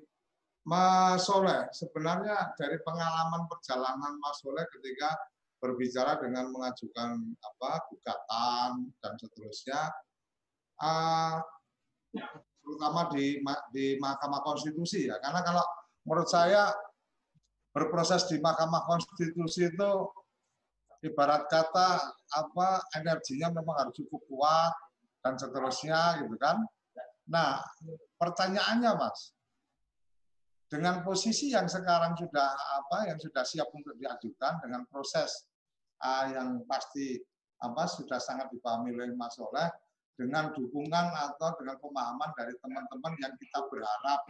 Mas 0.62 1.26
Soleh, 1.26 1.66
sebenarnya 1.74 2.54
dari 2.54 2.78
pengalaman 2.86 3.50
perjalanan 3.50 4.14
Mas 4.22 4.38
Soleh 4.38 4.62
ketika 4.70 5.18
berbicara 5.58 6.18
dengan 6.22 6.50
mengajukan 6.54 7.18
apa 7.38 7.70
gugatan 7.90 8.90
dan 8.98 9.12
seterusnya, 9.18 9.90
uh, 10.82 11.38
terutama 12.62 13.10
di 13.10 13.42
di 13.74 13.98
Mahkamah 13.98 14.42
Konstitusi 14.46 15.10
ya. 15.10 15.18
Karena 15.18 15.42
kalau 15.42 15.66
menurut 16.06 16.30
saya 16.30 16.70
berproses 17.74 18.26
di 18.30 18.38
Mahkamah 18.38 18.86
Konstitusi 18.86 19.66
itu 19.66 19.90
ibarat 21.02 21.50
kata 21.50 21.98
apa 22.38 22.68
energinya 22.94 23.50
memang 23.50 23.74
harus 23.82 23.94
cukup 23.98 24.22
kuat 24.30 24.74
dan 25.26 25.34
seterusnya 25.38 26.22
gitu 26.22 26.38
kan. 26.38 26.62
Nah, 27.32 27.64
pertanyaannya 28.20 28.92
Mas, 28.92 29.32
dengan 30.68 31.00
posisi 31.04 31.52
yang 31.52 31.68
sekarang 31.68 32.16
sudah 32.16 32.48
apa 32.52 33.08
yang 33.08 33.16
sudah 33.20 33.44
siap 33.44 33.68
untuk 33.72 33.96
diajukan 33.96 34.60
dengan 34.64 34.84
proses 34.88 35.48
uh, 36.00 36.28
yang 36.32 36.64
pasti 36.64 37.20
apa 37.60 37.84
sudah 37.88 38.16
sangat 38.16 38.48
dipahami 38.52 38.92
oleh 38.96 39.12
Mas 39.12 39.36
Oleh 39.36 39.68
dengan 40.16 40.52
dukungan 40.52 41.06
atau 41.12 41.56
dengan 41.56 41.76
pemahaman 41.80 42.30
dari 42.36 42.52
teman-teman 42.60 43.12
yang 43.20 43.32
kita 43.36 43.64
berharap 43.68 44.20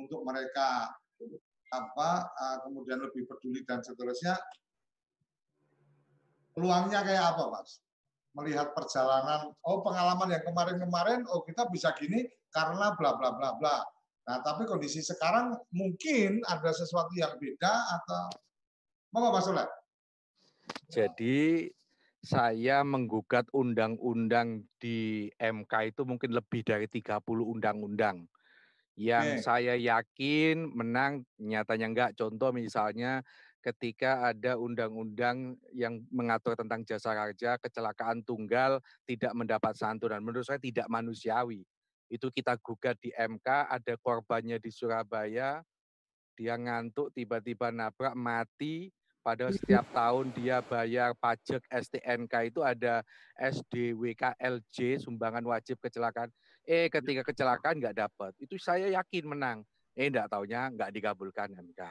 untuk 0.00 0.24
mereka 0.24 0.92
apa 1.68 2.10
eh, 2.32 2.56
kemudian 2.64 2.96
lebih 2.96 3.28
peduli 3.28 3.60
dan 3.68 3.84
seterusnya 3.84 4.40
peluangnya 6.56 7.04
kayak 7.04 7.36
apa 7.36 7.44
mas? 7.52 7.84
Melihat 8.32 8.72
perjalanan 8.72 9.52
oh 9.68 9.84
pengalaman 9.84 10.32
yang 10.32 10.44
kemarin-kemarin 10.48 11.28
oh 11.28 11.44
kita 11.44 11.68
bisa 11.68 11.92
gini 11.92 12.24
karena 12.54 12.94
bla 12.96 13.16
bla 13.16 13.30
bla 13.36 13.50
bla 13.56 13.76
nah 14.28 14.38
tapi 14.44 14.68
kondisi 14.68 15.00
sekarang 15.00 15.56
mungkin 15.72 16.44
ada 16.44 16.68
sesuatu 16.72 17.12
yang 17.16 17.32
beda 17.40 17.72
atau 17.72 18.24
mau 19.16 19.32
mas 19.32 19.48
Soleh 19.48 19.68
jadi 20.92 21.68
saya 22.24 22.82
menggugat 22.82 23.46
undang-undang 23.54 24.66
di 24.82 25.30
MK 25.38 25.94
itu 25.94 26.02
mungkin 26.02 26.34
lebih 26.34 26.66
dari 26.66 26.90
30 26.90 27.22
undang-undang. 27.24 28.26
Yang 28.98 29.26
okay. 29.38 29.42
saya 29.46 29.74
yakin 29.78 30.74
menang, 30.74 31.22
nyatanya 31.38 31.86
enggak. 31.86 32.10
Contoh 32.18 32.50
misalnya 32.50 33.22
ketika 33.62 34.34
ada 34.34 34.58
undang-undang 34.58 35.54
yang 35.70 36.02
mengatur 36.10 36.58
tentang 36.58 36.82
jasa 36.82 37.14
raja, 37.14 37.54
kecelakaan 37.62 38.26
tunggal 38.26 38.82
tidak 39.06 39.30
mendapat 39.38 39.78
santunan. 39.78 40.18
Menurut 40.18 40.42
saya 40.42 40.58
tidak 40.58 40.90
manusiawi. 40.90 41.62
Itu 42.08 42.32
kita 42.32 42.56
gugat 42.60 42.96
di 42.98 43.12
MK, 43.12 43.46
ada 43.68 43.94
korbannya 44.00 44.56
di 44.56 44.72
Surabaya, 44.72 45.60
dia 46.34 46.54
ngantuk 46.56 47.12
tiba-tiba 47.12 47.68
nabrak 47.68 48.16
mati 48.16 48.92
Padahal 49.28 49.52
setiap 49.52 49.84
tahun 49.92 50.32
dia 50.32 50.64
bayar 50.64 51.12
pajak 51.20 51.60
STNK 51.68 52.48
itu 52.48 52.64
ada 52.64 53.04
SDWKLJ 53.36 55.04
sumbangan 55.04 55.44
wajib 55.44 55.76
kecelakaan. 55.84 56.32
Eh 56.64 56.88
ketika 56.88 57.20
kecelakaan 57.28 57.76
nggak 57.76 58.08
dapat. 58.08 58.32
Itu 58.40 58.56
saya 58.56 58.88
yakin 58.88 59.28
menang. 59.28 59.68
Eh, 59.98 60.06
enggak 60.06 60.30
taunya 60.30 60.70
enggak 60.70 60.94
dikabulkan 60.94 61.50
MK. 61.58 61.82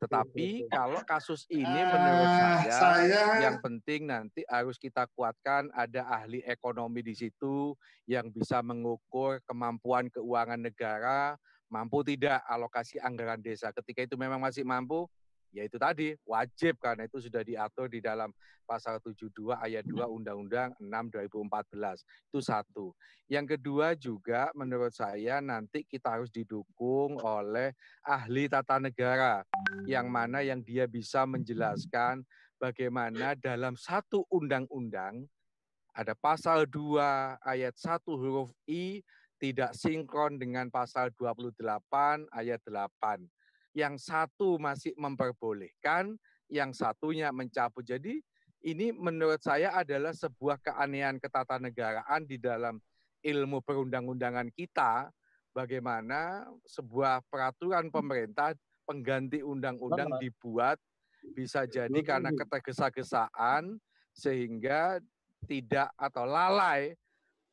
Tetapi 0.00 0.64
kalau 0.72 1.04
kasus 1.04 1.44
ini 1.52 1.68
menurut 1.68 2.30
Ah, 2.32 2.64
saya, 2.64 2.72
saya 2.72 3.22
yang 3.44 3.60
penting 3.60 4.08
nanti 4.08 4.40
harus 4.48 4.80
kita 4.80 5.04
kuatkan 5.12 5.68
ada 5.76 6.08
ahli 6.08 6.40
ekonomi 6.48 7.04
di 7.04 7.12
situ 7.12 7.76
yang 8.08 8.32
bisa 8.32 8.64
mengukur 8.64 9.44
kemampuan 9.44 10.08
keuangan 10.08 10.56
negara, 10.56 11.36
mampu 11.68 12.00
tidak 12.00 12.40
alokasi 12.48 12.96
anggaran 12.96 13.44
desa. 13.44 13.76
Ketika 13.76 14.08
itu 14.08 14.16
memang 14.16 14.40
masih 14.40 14.64
mampu, 14.64 15.04
ya 15.50 15.66
itu 15.66 15.76
tadi 15.76 16.14
wajib 16.26 16.78
karena 16.78 17.06
itu 17.06 17.18
sudah 17.22 17.42
diatur 17.42 17.90
di 17.90 17.98
dalam 17.98 18.30
pasal 18.70 19.02
72 19.02 19.50
ayat 19.58 19.82
2 19.82 19.98
Undang-Undang 20.06 20.78
6 20.78 20.86
2014. 20.86 22.06
Itu 22.30 22.38
satu. 22.38 22.94
Yang 23.26 23.58
kedua 23.58 23.98
juga 23.98 24.54
menurut 24.54 24.94
saya 24.94 25.42
nanti 25.42 25.82
kita 25.82 26.14
harus 26.14 26.30
didukung 26.30 27.18
oleh 27.18 27.74
ahli 28.06 28.46
tata 28.46 28.78
negara 28.78 29.42
yang 29.90 30.06
mana 30.06 30.42
yang 30.46 30.62
dia 30.62 30.86
bisa 30.86 31.26
menjelaskan 31.26 32.22
bagaimana 32.62 33.34
dalam 33.34 33.74
satu 33.74 34.22
undang-undang 34.30 35.26
ada 35.90 36.14
pasal 36.14 36.70
2 36.70 37.42
ayat 37.42 37.74
1 37.74 38.06
huruf 38.06 38.54
I 38.70 39.02
tidak 39.40 39.74
sinkron 39.74 40.38
dengan 40.38 40.70
pasal 40.70 41.10
28 41.18 41.58
ayat 42.30 42.60
8 42.62 43.26
yang 43.76 43.96
satu 43.96 44.58
masih 44.58 44.94
memperbolehkan, 44.98 46.18
yang 46.50 46.74
satunya 46.74 47.30
mencabut. 47.30 47.86
Jadi 47.86 48.18
ini 48.66 48.92
menurut 48.92 49.40
saya 49.40 49.72
adalah 49.72 50.12
sebuah 50.12 50.60
keanehan 50.60 51.16
ketatanegaraan 51.22 52.26
di 52.26 52.36
dalam 52.36 52.76
ilmu 53.24 53.62
perundang-undangan 53.62 54.48
kita, 54.52 55.08
bagaimana 55.54 56.48
sebuah 56.66 57.24
peraturan 57.28 57.88
pemerintah 57.88 58.52
pengganti 58.84 59.44
undang-undang 59.44 60.18
dibuat 60.18 60.80
bisa 61.36 61.68
jadi 61.68 62.00
karena 62.00 62.32
ketergesa-gesaan 62.32 63.76
sehingga 64.10 64.98
tidak 65.46 65.92
atau 65.94 66.24
lalai 66.26 66.96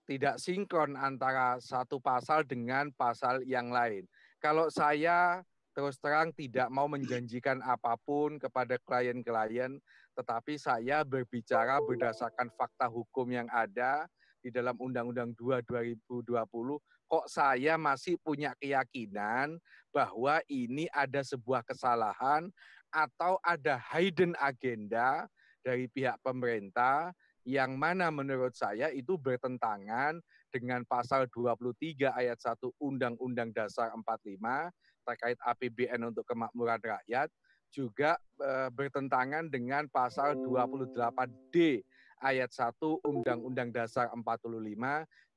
tidak 0.07 0.39
sinkron 0.39 0.95
antara 0.95 1.59
satu 1.59 1.99
pasal 1.99 2.47
dengan 2.47 2.87
pasal 2.95 3.43
yang 3.43 3.69
lain. 3.69 4.07
Kalau 4.39 4.71
saya 4.71 5.43
terus 5.77 6.01
terang 6.01 6.33
tidak 6.33 6.73
mau 6.73 6.89
menjanjikan 6.89 7.61
apa 7.61 7.93
pun 8.01 8.41
kepada 8.41 8.81
klien-klien, 8.81 9.77
tetapi 10.17 10.57
saya 10.57 11.05
berbicara 11.05 11.77
berdasarkan 11.85 12.49
fakta 12.57 12.89
hukum 12.89 13.29
yang 13.29 13.45
ada 13.53 14.09
di 14.41 14.49
dalam 14.49 14.73
Undang-Undang 14.73 15.37
2 15.37 15.61
2020, 15.69 16.33
kok 16.81 17.25
saya 17.29 17.77
masih 17.77 18.17
punya 18.25 18.57
keyakinan 18.57 19.61
bahwa 19.93 20.41
ini 20.49 20.89
ada 20.89 21.21
sebuah 21.21 21.61
kesalahan 21.61 22.49
atau 22.89 23.37
ada 23.45 23.77
hidden 23.77 24.33
agenda 24.41 25.29
dari 25.61 25.85
pihak 25.93 26.17
pemerintah 26.25 27.13
yang 27.45 27.77
mana 27.77 28.09
menurut 28.09 28.57
saya 28.57 28.89
itu 28.89 29.13
bertentangan 29.13 30.17
dengan 30.49 30.81
pasal 30.89 31.29
23 31.29 32.17
ayat 32.17 32.41
1 32.41 32.65
Undang-Undang 32.81 33.53
Dasar 33.53 33.93
45 33.93 34.73
terkait 35.07 35.39
APBN 35.39 36.11
untuk 36.11 36.27
kemakmuran 36.27 36.83
rakyat 36.83 37.31
juga 37.71 38.19
e, 38.35 38.67
bertentangan 38.75 39.47
dengan 39.47 39.87
pasal 39.87 40.35
28D 40.35 41.83
ayat 42.19 42.51
1 42.51 42.75
Undang-Undang 43.07 43.71
Dasar 43.71 44.11
45 44.11 44.27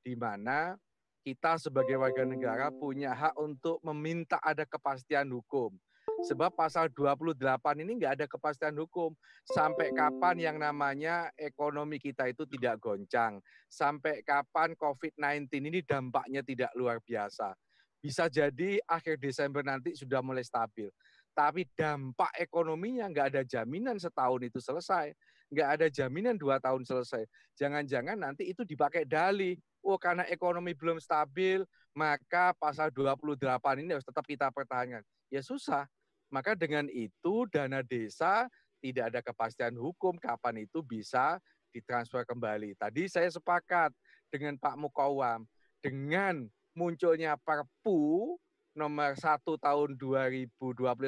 di 0.03 0.13
mana 0.19 0.75
kita 1.21 1.61
sebagai 1.61 1.95
warga 2.01 2.25
negara 2.25 2.73
punya 2.73 3.13
hak 3.13 3.37
untuk 3.37 3.77
meminta 3.85 4.41
ada 4.41 4.65
kepastian 4.65 5.29
hukum. 5.29 5.71
Sebab 6.25 6.53
pasal 6.53 6.89
28 6.89 7.37
ini 7.81 7.97
nggak 8.01 8.13
ada 8.21 8.25
kepastian 8.25 8.73
hukum. 8.77 9.13
Sampai 9.45 9.93
kapan 9.93 10.37
yang 10.37 10.57
namanya 10.57 11.29
ekonomi 11.37 12.01
kita 12.01 12.25
itu 12.29 12.45
tidak 12.49 12.81
goncang. 12.81 13.37
Sampai 13.69 14.25
kapan 14.25 14.73
COVID-19 14.73 15.49
ini 15.61 15.79
dampaknya 15.85 16.41
tidak 16.41 16.73
luar 16.73 16.97
biasa 17.01 17.53
bisa 18.01 18.25
jadi 18.25 18.81
akhir 18.89 19.21
Desember 19.21 19.61
nanti 19.61 19.93
sudah 19.93 20.19
mulai 20.25 20.41
stabil. 20.41 20.89
Tapi 21.31 21.63
dampak 21.77 22.33
ekonominya 22.35 23.07
nggak 23.07 23.27
ada 23.31 23.41
jaminan 23.45 23.95
setahun 24.01 24.41
itu 24.41 24.59
selesai. 24.59 25.13
Nggak 25.53 25.69
ada 25.79 25.87
jaminan 25.87 26.35
dua 26.35 26.57
tahun 26.59 26.83
selesai. 26.83 27.23
Jangan-jangan 27.55 28.17
nanti 28.17 28.49
itu 28.49 28.65
dipakai 28.65 29.05
dalih. 29.07 29.55
Oh 29.85 29.95
karena 30.01 30.25
ekonomi 30.27 30.73
belum 30.73 30.97
stabil, 30.99 31.63
maka 31.95 32.51
pasal 32.57 32.89
28 32.91 33.37
ini 33.79 33.95
harus 33.95 34.07
tetap 34.07 34.25
kita 34.25 34.49
pertahankan. 34.51 35.05
Ya 35.31 35.39
susah. 35.45 35.87
Maka 36.31 36.55
dengan 36.55 36.87
itu 36.87 37.47
dana 37.51 37.83
desa 37.83 38.47
tidak 38.81 39.13
ada 39.13 39.19
kepastian 39.21 39.75
hukum 39.77 40.15
kapan 40.17 40.63
itu 40.63 40.81
bisa 40.81 41.37
ditransfer 41.71 42.23
kembali. 42.27 42.75
Tadi 42.75 43.07
saya 43.07 43.29
sepakat 43.31 43.93
dengan 44.31 44.55
Pak 44.59 44.75
Mukawam. 44.79 45.43
Dengan 45.81 46.45
munculnya 46.75 47.35
Perpu 47.39 48.35
nomor 48.71 49.19
1 49.19 49.43
tahun 49.43 49.89
2020 49.99 50.57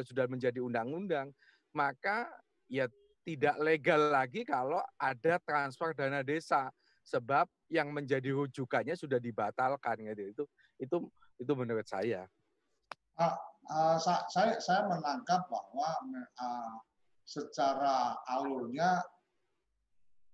sudah 0.04 0.26
menjadi 0.28 0.60
undang-undang, 0.60 1.32
maka 1.72 2.28
ya 2.68 2.92
tidak 3.24 3.56
legal 3.64 4.12
lagi 4.12 4.44
kalau 4.44 4.84
ada 5.00 5.40
transfer 5.48 5.96
dana 5.96 6.20
desa 6.20 6.68
sebab 7.08 7.48
yang 7.72 7.92
menjadi 7.92 8.36
rujukannya 8.36 8.96
sudah 9.00 9.20
dibatalkan 9.20 10.04
gitu. 10.12 10.24
Itu 10.28 10.44
itu 10.80 10.98
itu 11.40 11.52
menurut 11.56 11.88
saya. 11.88 12.28
Uh, 13.16 13.36
uh, 13.72 13.96
saya 14.02 14.60
saya 14.60 14.90
menangkap 14.92 15.48
bahwa 15.48 15.90
uh, 16.40 16.76
secara 17.24 18.20
alurnya 18.28 19.00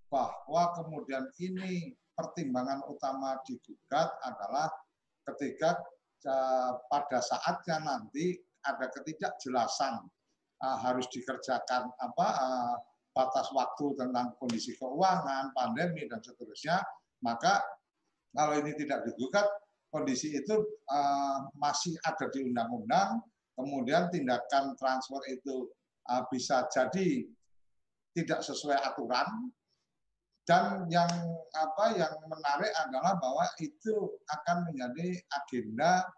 bahwa 0.09 0.73
kemudian 0.73 1.29
ini 1.37 1.93
pertimbangan 2.17 2.81
utama 2.89 3.37
digugat 3.45 4.09
adalah 4.25 4.67
ketika 5.33 5.77
uh, 6.27 6.71
pada 6.89 7.19
saatnya 7.21 7.79
nanti 7.83 8.37
ada 8.65 8.89
ketidakjelasan 8.91 10.03
uh, 10.61 10.77
harus 10.83 11.07
dikerjakan 11.13 11.89
apa 11.99 12.27
uh, 12.27 12.75
batas 13.15 13.49
waktu 13.51 13.97
tentang 13.99 14.37
kondisi 14.37 14.77
keuangan, 14.77 15.51
pandemi 15.57 16.05
dan 16.07 16.21
seterusnya, 16.21 16.79
maka 17.25 17.59
kalau 18.31 18.53
ini 18.61 18.77
tidak 18.77 19.01
digugat, 19.09 19.49
kondisi 19.89 20.37
itu 20.37 20.55
masih 21.57 21.97
ada 22.05 22.29
di 22.29 22.45
undang-undang, 22.45 23.17
kemudian 23.57 24.13
tindakan 24.13 24.77
transfer 24.77 25.19
itu 25.33 25.67
bisa 26.29 26.69
jadi 26.69 27.25
tidak 28.13 28.45
sesuai 28.45 28.77
aturan, 28.77 29.49
dan 30.49 30.89
yang 30.89 31.13
apa 31.53 31.93
yang 31.93 32.09
menarik 32.25 32.73
adalah 32.81 33.13
bahwa 33.21 33.45
itu 33.61 34.17
akan 34.25 34.65
menjadi 34.65 35.21
agenda 35.29 36.09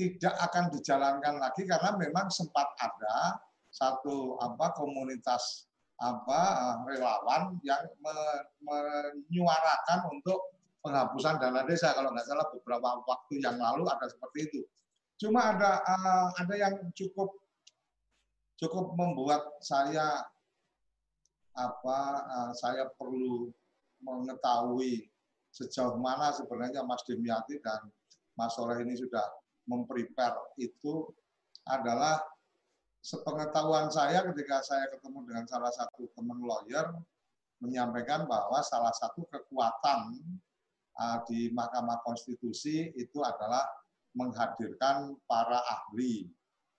tidak 0.00 0.32
akan 0.40 0.72
dijalankan 0.72 1.36
lagi 1.36 1.68
karena 1.68 1.92
memang 2.00 2.32
sempat 2.32 2.64
ada 2.80 3.36
satu 3.68 4.40
apa 4.40 4.72
komunitas 4.72 5.68
apa 6.00 6.80
relawan 6.88 7.60
yang 7.60 7.84
menyuarakan 8.64 10.08
untuk 10.08 10.56
penghapusan 10.80 11.36
dana 11.44 11.68
desa 11.68 11.92
kalau 11.92 12.08
nggak 12.10 12.24
salah 12.24 12.48
beberapa 12.56 13.04
waktu 13.04 13.38
yang 13.38 13.60
lalu 13.60 13.84
ada 13.86 14.08
seperti 14.08 14.48
itu. 14.48 14.60
Cuma 15.20 15.54
ada 15.54 15.78
eh, 15.84 16.26
ada 16.40 16.54
yang 16.56 16.74
cukup 16.96 17.36
cukup 18.58 18.96
membuat 18.96 19.44
saya 19.60 20.24
apa 21.52 21.98
uh, 22.28 22.52
saya 22.56 22.88
perlu 22.96 23.52
mengetahui 24.00 25.08
sejauh 25.52 26.00
mana 26.00 26.32
sebenarnya 26.32 26.80
Mas 26.82 27.04
Demiati 27.04 27.60
dan 27.60 27.92
Mas 28.34 28.56
Soleh 28.56 28.80
ini 28.80 28.96
sudah 28.96 29.22
memprepare 29.68 30.56
itu 30.56 31.12
adalah 31.68 32.18
sepengetahuan 33.04 33.92
saya 33.92 34.24
ketika 34.32 34.64
saya 34.64 34.88
ketemu 34.90 35.28
dengan 35.28 35.44
salah 35.46 35.70
satu 35.70 36.08
teman 36.16 36.40
lawyer 36.40 36.90
menyampaikan 37.62 38.26
bahwa 38.26 38.58
salah 38.64 38.90
satu 38.90 39.22
kekuatan 39.28 40.18
uh, 40.98 41.18
di 41.28 41.52
Mahkamah 41.54 42.02
Konstitusi 42.02 42.90
itu 42.98 43.22
adalah 43.22 43.62
menghadirkan 44.12 45.16
para 45.24 45.62
ahli, 45.62 46.28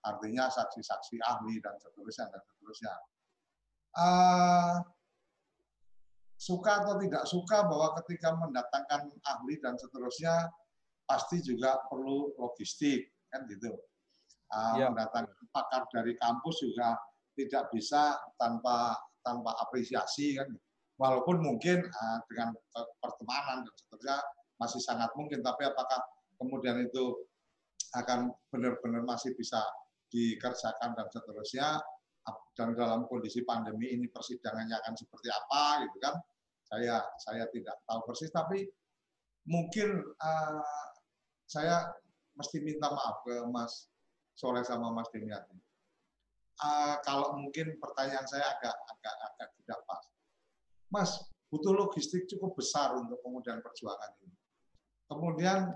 artinya 0.06 0.46
saksi-saksi 0.46 1.18
ahli 1.24 1.58
dan 1.58 1.74
seterusnya 1.82 2.30
dan 2.30 2.42
seterusnya 2.46 2.94
uh, 3.98 4.82
suka 6.34 6.84
atau 6.84 6.94
tidak 7.00 7.24
suka 7.24 7.64
bahwa 7.64 7.96
ketika 8.02 8.36
mendatangkan 8.36 9.08
ahli 9.24 9.54
dan 9.64 9.78
seterusnya 9.80 10.50
pasti 11.08 11.40
juga 11.40 11.80
perlu 11.88 12.36
logistik 12.36 13.08
kan 13.32 13.48
gitu. 13.48 13.72
Uh, 14.52 14.76
ya. 14.78 14.92
Mendatangkan 14.92 15.46
pakar 15.50 15.88
dari 15.90 16.14
kampus 16.20 16.60
juga 16.60 16.98
tidak 17.34 17.72
bisa 17.72 18.14
tanpa 18.36 18.94
tanpa 19.24 19.56
apresiasi 19.62 20.36
kan. 20.36 20.50
Walaupun 20.94 21.42
mungkin 21.42 21.82
uh, 21.82 22.18
dengan 22.30 22.54
pertemanan 23.02 23.66
dan 23.66 23.74
seterusnya 23.74 24.18
masih 24.62 24.80
sangat 24.84 25.10
mungkin, 25.18 25.42
tapi 25.42 25.66
apakah 25.66 25.98
kemudian 26.38 26.86
itu 26.86 27.18
akan 27.98 28.30
benar-benar 28.54 29.02
masih 29.02 29.34
bisa 29.34 29.58
dikerjakan 30.14 30.94
dan 30.94 31.06
seterusnya 31.10 31.82
dan 32.54 32.72
dalam 32.72 33.04
kondisi 33.10 33.42
pandemi 33.42 33.92
ini 33.92 34.06
persidangannya 34.08 34.78
akan 34.80 34.94
seperti 34.94 35.28
apa 35.28 35.84
gitu 35.84 35.98
kan 36.00 36.14
saya 36.64 37.04
saya 37.20 37.44
tidak 37.52 37.76
tahu 37.84 38.00
persis 38.08 38.32
tapi 38.32 38.64
mungkin 39.44 40.00
uh, 40.00 40.64
saya 41.44 41.92
mesti 42.34 42.58
minta 42.64 42.90
maaf 42.90 43.22
ke 43.22 43.44
Mas 43.52 43.86
Soleh 44.34 44.66
sama 44.66 44.90
Mas 44.90 45.06
Demiati. 45.14 45.54
Uh, 46.58 46.98
kalau 47.06 47.38
mungkin 47.38 47.78
pertanyaan 47.78 48.26
saya 48.26 48.46
agak 48.58 48.74
agak 48.90 49.14
agak 49.30 49.48
tidak 49.62 49.78
pas. 49.86 50.04
Mas, 50.90 51.10
butuh 51.50 51.74
logistik 51.74 52.26
cukup 52.30 52.54
besar 52.58 52.94
untuk 52.98 53.18
kemudian 53.22 53.62
perjuangan 53.62 54.10
ini. 54.22 54.34
Kemudian 55.06 55.70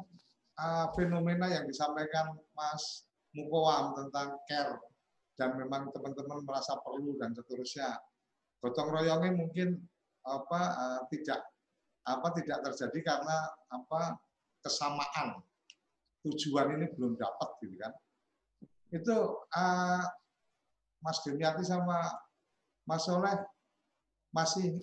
uh, 0.59 0.87
fenomena 0.95 1.51
yang 1.51 1.67
disampaikan 1.67 2.35
Mas 2.55 3.07
Mukowam 3.35 3.95
tentang 3.95 4.39
care 4.49 4.79
dan 5.39 5.55
memang 5.55 5.95
teman-teman 5.95 6.43
merasa 6.43 6.75
perlu 6.83 7.15
dan 7.17 7.31
seterusnya. 7.33 7.95
Gotong 8.59 8.91
royongnya 8.91 9.39
mungkin 9.39 9.79
apa 10.27 10.61
uh, 10.75 11.01
tidak 11.15 11.41
apa 12.03 12.29
tidak 12.43 12.59
terjadi 12.67 13.15
karena 13.15 13.37
apa 13.71 14.19
kesamaan 14.59 15.39
tujuan 16.27 16.75
ini 16.75 16.91
belum 16.99 17.15
dapat 17.15 17.49
gitu 17.63 17.79
kan. 17.79 17.93
Itu 18.91 19.47
uh, 19.47 20.05
Mas 20.99 21.23
Demiati 21.23 21.63
sama 21.63 22.03
Mas 22.83 23.07
Soleh 23.07 23.39
masih 24.35 24.83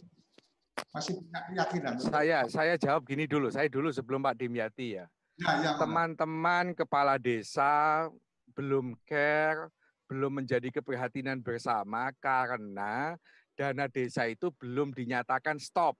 masih 0.95 1.19
punya 1.19 1.39
keyakinan. 1.51 1.93
Saya 1.99 2.39
saya 2.47 2.79
jawab 2.79 3.03
gini 3.03 3.27
dulu. 3.27 3.51
Saya 3.51 3.67
dulu 3.67 3.91
sebelum 3.91 4.23
Pak 4.23 4.39
Dimyati 4.39 4.95
ya. 4.95 5.05
ya, 5.35 5.51
ya 5.59 5.71
Teman-teman 5.75 6.71
kepala 6.71 7.19
desa 7.19 8.07
belum 8.55 8.95
care, 9.03 9.67
belum 10.05 10.43
menjadi 10.43 10.69
keprihatinan 10.69 11.41
bersama 11.41 12.13
karena 12.21 13.17
dana 13.55 13.85
desa 13.89 14.29
itu 14.29 14.51
belum 14.55 14.91
dinyatakan 14.93 15.57
stop. 15.57 15.97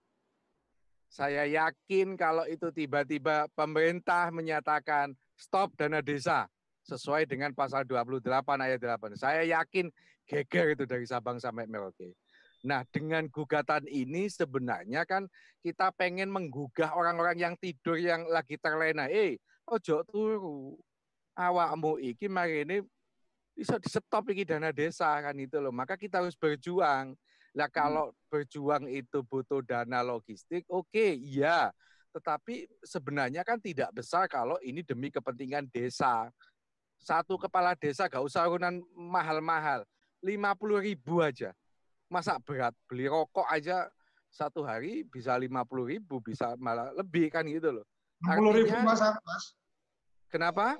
Saya 1.06 1.46
yakin 1.46 2.18
kalau 2.18 2.44
itu 2.50 2.68
tiba-tiba 2.74 3.46
pemerintah 3.54 4.28
menyatakan 4.34 5.14
stop 5.38 5.72
dana 5.78 6.02
desa 6.02 6.50
sesuai 6.86 7.26
dengan 7.26 7.50
pasal 7.54 7.82
28 7.82 8.22
ayat 8.62 8.78
8. 8.78 9.18
Saya 9.18 9.42
yakin 9.42 9.90
geger 10.26 10.78
itu 10.78 10.84
dari 10.86 11.06
Sabang 11.06 11.38
sampai 11.38 11.66
Merauke. 11.66 12.14
Nah, 12.66 12.82
dengan 12.90 13.30
gugatan 13.30 13.86
ini 13.86 14.26
sebenarnya 14.26 15.06
kan 15.06 15.30
kita 15.62 15.94
pengen 15.94 16.30
menggugah 16.34 16.98
orang-orang 16.98 17.38
yang 17.38 17.54
tidur 17.58 17.94
yang 17.94 18.26
lagi 18.26 18.58
terlena. 18.58 19.06
Eh, 19.06 19.38
ojo 19.70 20.02
turu. 20.06 20.74
Awakmu 21.36 22.00
iki 22.00 22.32
mari 22.32 22.64
ini 22.64 22.80
bisa 23.56 23.80
di 23.80 23.88
stop 23.88 24.28
iki 24.28 24.44
dana 24.44 24.68
desa 24.68 25.08
kan 25.24 25.32
itu 25.40 25.56
loh. 25.56 25.72
Maka 25.72 25.96
kita 25.96 26.20
harus 26.20 26.36
berjuang. 26.36 27.16
Lah 27.56 27.68
hmm. 27.72 27.74
kalau 27.74 28.12
hmm. 28.12 28.18
berjuang 28.28 28.84
itu 28.92 29.24
butuh 29.24 29.64
dana 29.64 30.04
logistik, 30.04 30.68
oke, 30.68 30.92
okay, 30.92 31.16
iya. 31.16 31.72
Tetapi 32.12 32.68
sebenarnya 32.84 33.40
kan 33.40 33.56
tidak 33.56 33.88
besar 33.96 34.28
kalau 34.28 34.60
ini 34.60 34.84
demi 34.84 35.08
kepentingan 35.08 35.64
desa. 35.72 36.28
Satu 37.00 37.40
kepala 37.40 37.72
desa 37.76 38.08
gak 38.08 38.24
usah 38.24 38.44
urunan 38.44 38.80
mahal-mahal. 38.92 39.84
50 40.20 40.36
ribu 40.80 41.20
aja 41.20 41.52
masa 42.06 42.38
berat 42.38 42.74
beli 42.86 43.10
rokok 43.10 43.46
aja 43.50 43.90
satu 44.30 44.62
hari 44.62 45.02
bisa 45.06 45.34
lima 45.34 45.66
puluh 45.66 45.96
ribu 45.96 46.22
bisa 46.22 46.54
malah 46.60 46.92
lebih 46.94 47.32
kan 47.32 47.46
gitu 47.48 47.72
loh. 47.80 47.86
Enam 48.22 48.36
puluh 48.42 48.52
ribu 48.62 48.74
mas, 48.84 49.00
mas. 49.00 49.44
Kenapa? 50.30 50.76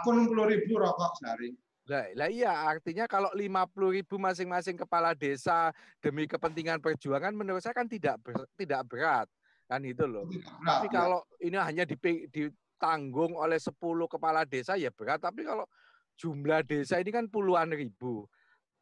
Aku 0.00 0.14
enam 0.14 0.30
puluh 0.30 0.46
ribu 0.48 0.78
rokok 0.78 1.16
sehari. 1.20 1.52
Lah, 1.88 2.04
lah 2.12 2.28
iya 2.28 2.52
artinya 2.68 3.08
kalau 3.08 3.32
lima 3.32 3.64
puluh 3.64 3.96
ribu 3.96 4.20
masing-masing 4.20 4.76
kepala 4.76 5.16
desa 5.16 5.72
demi 6.04 6.28
kepentingan 6.28 6.84
perjuangan 6.84 7.32
menurut 7.32 7.64
saya 7.64 7.72
kan 7.72 7.88
tidak 7.88 8.20
ber, 8.20 8.44
tidak 8.60 8.84
berat 8.84 9.28
kan 9.64 9.80
itu 9.84 10.04
loh. 10.04 10.28
Berat, 10.28 10.64
tapi 10.64 10.86
ya. 10.88 10.92
kalau 10.92 11.20
ini 11.40 11.56
hanya 11.56 11.84
ditanggung 11.88 13.36
oleh 13.36 13.60
10 13.60 13.76
kepala 14.08 14.44
desa 14.48 14.76
ya 14.80 14.88
berat. 14.92 15.20
Tapi 15.20 15.44
kalau 15.44 15.68
jumlah 16.16 16.64
desa 16.64 17.00
ini 17.00 17.12
kan 17.12 17.28
puluhan 17.28 17.72
ribu 17.72 18.28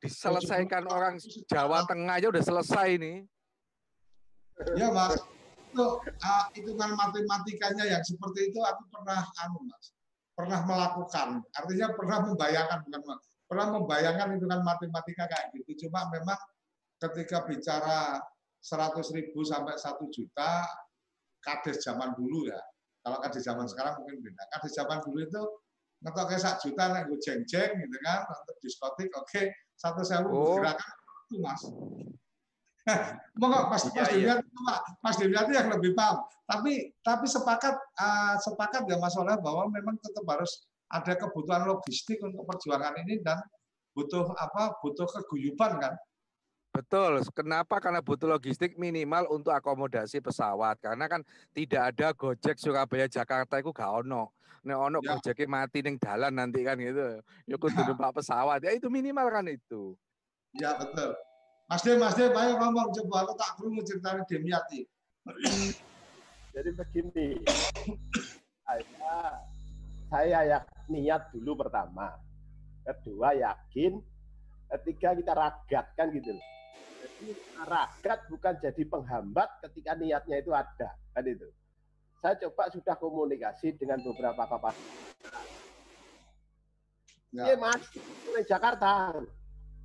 diselesaikan 0.02 0.86
orang 0.86 1.18
Jawa 1.50 1.86
Tengah 1.88 2.22
aja 2.22 2.28
udah 2.30 2.44
selesai 2.44 3.00
nih. 3.02 3.18
Ya 4.78 4.88
mas, 4.88 5.20
itu 5.68 5.86
hitungan 6.56 6.96
matematikanya 6.96 7.84
yang 7.84 8.00
seperti 8.00 8.48
itu 8.48 8.60
aku 8.64 8.82
pernah 8.88 9.20
anu 9.44 9.60
mas, 9.68 9.92
pernah 10.36 10.60
melakukan. 10.68 11.40
Artinya 11.56 11.96
pernah 11.96 12.18
membayangkan 12.28 12.78
bukan 12.84 13.18
pernah 13.46 13.66
membayangkan 13.72 14.36
hitungan 14.36 14.60
matematika 14.60 15.24
kayak 15.26 15.50
gitu. 15.56 15.88
Cuma 15.88 16.06
memang 16.12 16.36
ketika 17.00 17.48
bicara 17.48 18.20
100 18.60 19.16
ribu 19.16 19.40
sampai 19.46 19.80
satu 19.80 20.10
juta, 20.12 20.66
kades 21.40 21.80
zaman 21.80 22.12
dulu 22.12 22.52
ya. 22.52 22.60
Kalau 23.00 23.18
kades 23.24 23.42
zaman 23.42 23.64
sekarang 23.64 24.02
mungkin 24.04 24.20
beda. 24.20 24.42
Kades 24.52 24.76
zaman 24.76 25.00
dulu 25.00 25.24
itu 25.24 25.42
ngetok 26.04 26.24
kayak 26.28 26.42
sak 26.44 26.60
juta 26.60 26.92
nek 26.92 27.08
gue 27.08 27.16
jeng-jeng 27.24 27.72
gitu 27.72 27.96
kan 28.04 28.28
untuk 28.28 28.56
diskotik 28.60 29.08
oke 29.16 29.24
okay 29.32 29.48
satu 29.76 30.00
sewu 30.02 30.28
oh. 30.32 30.56
gerakan 30.58 30.92
itu 31.28 31.36
mas. 31.40 31.62
Monggo 33.34 33.66
Mas 33.66 33.82
Mas 33.90 34.14
iya, 34.14 34.14
iya. 34.14 34.34
Mas 35.02 35.18
Dewiati 35.18 35.52
yang 35.58 35.68
lebih 35.74 35.92
paham. 35.98 36.22
Tapi 36.46 36.94
tapi 37.02 37.26
sepakat 37.26 37.74
uh, 37.98 38.34
sepakat 38.38 38.86
ya 38.86 38.96
Mas 39.02 39.18
Oleh 39.18 39.34
bahwa 39.42 39.66
memang 39.66 39.98
tetap 39.98 40.22
harus 40.30 40.70
ada 40.86 41.18
kebutuhan 41.18 41.66
logistik 41.66 42.22
untuk 42.22 42.46
perjuangan 42.46 42.94
ini 43.02 43.18
dan 43.26 43.42
butuh 43.90 44.30
apa? 44.38 44.78
Butuh 44.78 45.06
keguyuban 45.10 45.82
kan. 45.82 45.94
Betul. 46.70 47.24
Kenapa? 47.34 47.82
Karena 47.82 48.04
butuh 48.04 48.28
logistik 48.30 48.78
minimal 48.78 49.26
untuk 49.34 49.50
akomodasi 49.50 50.22
pesawat. 50.22 50.78
Karena 50.78 51.10
kan 51.10 51.26
tidak 51.56 51.82
ada 51.90 52.12
Gojek 52.12 52.60
Surabaya 52.60 53.08
Jakarta 53.08 53.58
itu 53.58 53.72
gak 53.72 54.04
ono. 54.04 54.36
Nek 54.62 54.76
ono 54.76 54.98
ya. 55.00 55.16
Gojeknya 55.16 55.48
mati 55.48 55.80
ning 55.80 55.96
dalan 55.96 56.36
nanti 56.36 56.60
kan 56.62 56.76
gitu. 56.76 57.18
Ya 57.48 57.56
kudu 57.56 57.80
ya. 57.80 57.88
numpak 57.90 58.20
pesawat. 58.20 58.60
Ya 58.60 58.76
itu 58.76 58.92
minimal 58.92 59.26
kan 59.32 59.48
itu. 59.48 59.96
Ya 60.54 60.76
betul. 60.76 61.16
Mas 61.66 61.82
Dem, 61.82 61.98
Mas 61.98 62.14
Dem, 62.14 62.30
ayo 62.30 62.62
ngomong 62.62 62.94
coba. 62.94 63.26
Aku 63.26 63.34
tak 63.34 63.50
perlu 63.58 63.82
ceritanya 63.82 64.22
Demiati. 64.22 64.86
Jadi 66.54 66.70
begini, 66.72 67.42
saya 68.62 69.42
saya 70.06 70.38
ya 70.46 70.58
niat 70.86 71.34
dulu 71.34 71.66
pertama, 71.66 72.14
kedua 72.86 73.34
yakin, 73.34 73.98
ketiga 74.78 75.18
kita 75.18 75.32
ragatkan 75.34 76.06
gitu 76.14 76.38
loh. 76.38 76.46
Ragat 77.66 78.30
bukan 78.30 78.54
jadi 78.62 78.82
penghambat 78.86 79.50
ketika 79.66 79.98
niatnya 79.98 80.38
itu 80.38 80.54
ada 80.54 80.94
kan 80.94 81.26
itu. 81.26 81.50
Saya 82.22 82.38
coba 82.46 82.70
sudah 82.70 82.94
komunikasi 82.94 83.74
dengan 83.74 84.00
beberapa 84.06 84.46
kapasitas. 84.46 85.50
Ya. 87.34 87.52
Iya 87.52 87.54
mas, 87.58 87.82
di 87.90 88.42
Jakarta. 88.46 89.18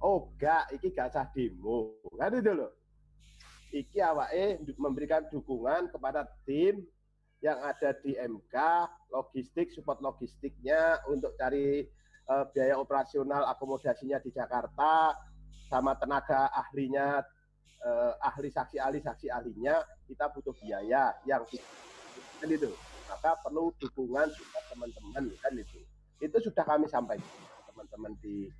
Oh 0.02 0.34
enggak, 0.34 0.74
iki 0.74 0.90
gak 0.94 1.14
sah 1.14 1.30
demo. 1.30 1.98
Kan 2.18 2.34
itu 2.34 2.52
loh. 2.52 2.74
Iki 3.72 4.04
awake 4.04 4.66
memberikan 4.76 5.24
dukungan 5.32 5.94
kepada 5.94 6.28
tim 6.44 6.84
yang 7.40 7.58
ada 7.64 7.96
di 8.04 8.18
MK, 8.20 8.56
logistik, 9.14 9.72
support 9.72 10.04
logistiknya 10.04 11.00
untuk 11.08 11.34
cari 11.40 11.88
uh, 12.28 12.46
biaya 12.52 12.76
operasional 12.78 13.48
akomodasinya 13.48 14.20
di 14.20 14.30
Jakarta, 14.30 15.16
sama 15.72 15.96
tenaga 15.96 16.52
ahlinya 16.52 17.24
eh, 17.80 18.14
ahli 18.28 18.52
saksi 18.52 18.76
ahli 18.76 19.00
saksi 19.00 19.32
ahlinya 19.32 19.80
kita 20.04 20.28
butuh 20.36 20.52
biaya 20.60 21.16
yang 21.24 21.48
kan 22.44 22.50
itu 22.52 22.68
maka 23.08 23.40
perlu 23.40 23.72
dukungan 23.80 24.28
juga 24.36 24.60
teman-teman 24.68 25.32
kan 25.40 25.54
itu 25.56 25.80
itu 26.20 26.38
sudah 26.44 26.68
kami 26.68 26.92
sampaikan 26.92 27.24
teman-teman 27.72 28.12
di, 28.20 28.52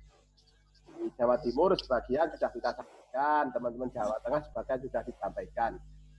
di 0.96 1.08
Jawa 1.16 1.36
Timur 1.40 1.72
sebagian 1.76 2.28
sudah 2.36 2.50
kita 2.52 2.70
sampaikan 2.76 3.44
teman-teman 3.52 3.88
Jawa 3.92 4.16
Tengah 4.24 4.42
sebagian 4.50 4.80
sudah 4.84 5.02
disampaikan. 5.04 5.72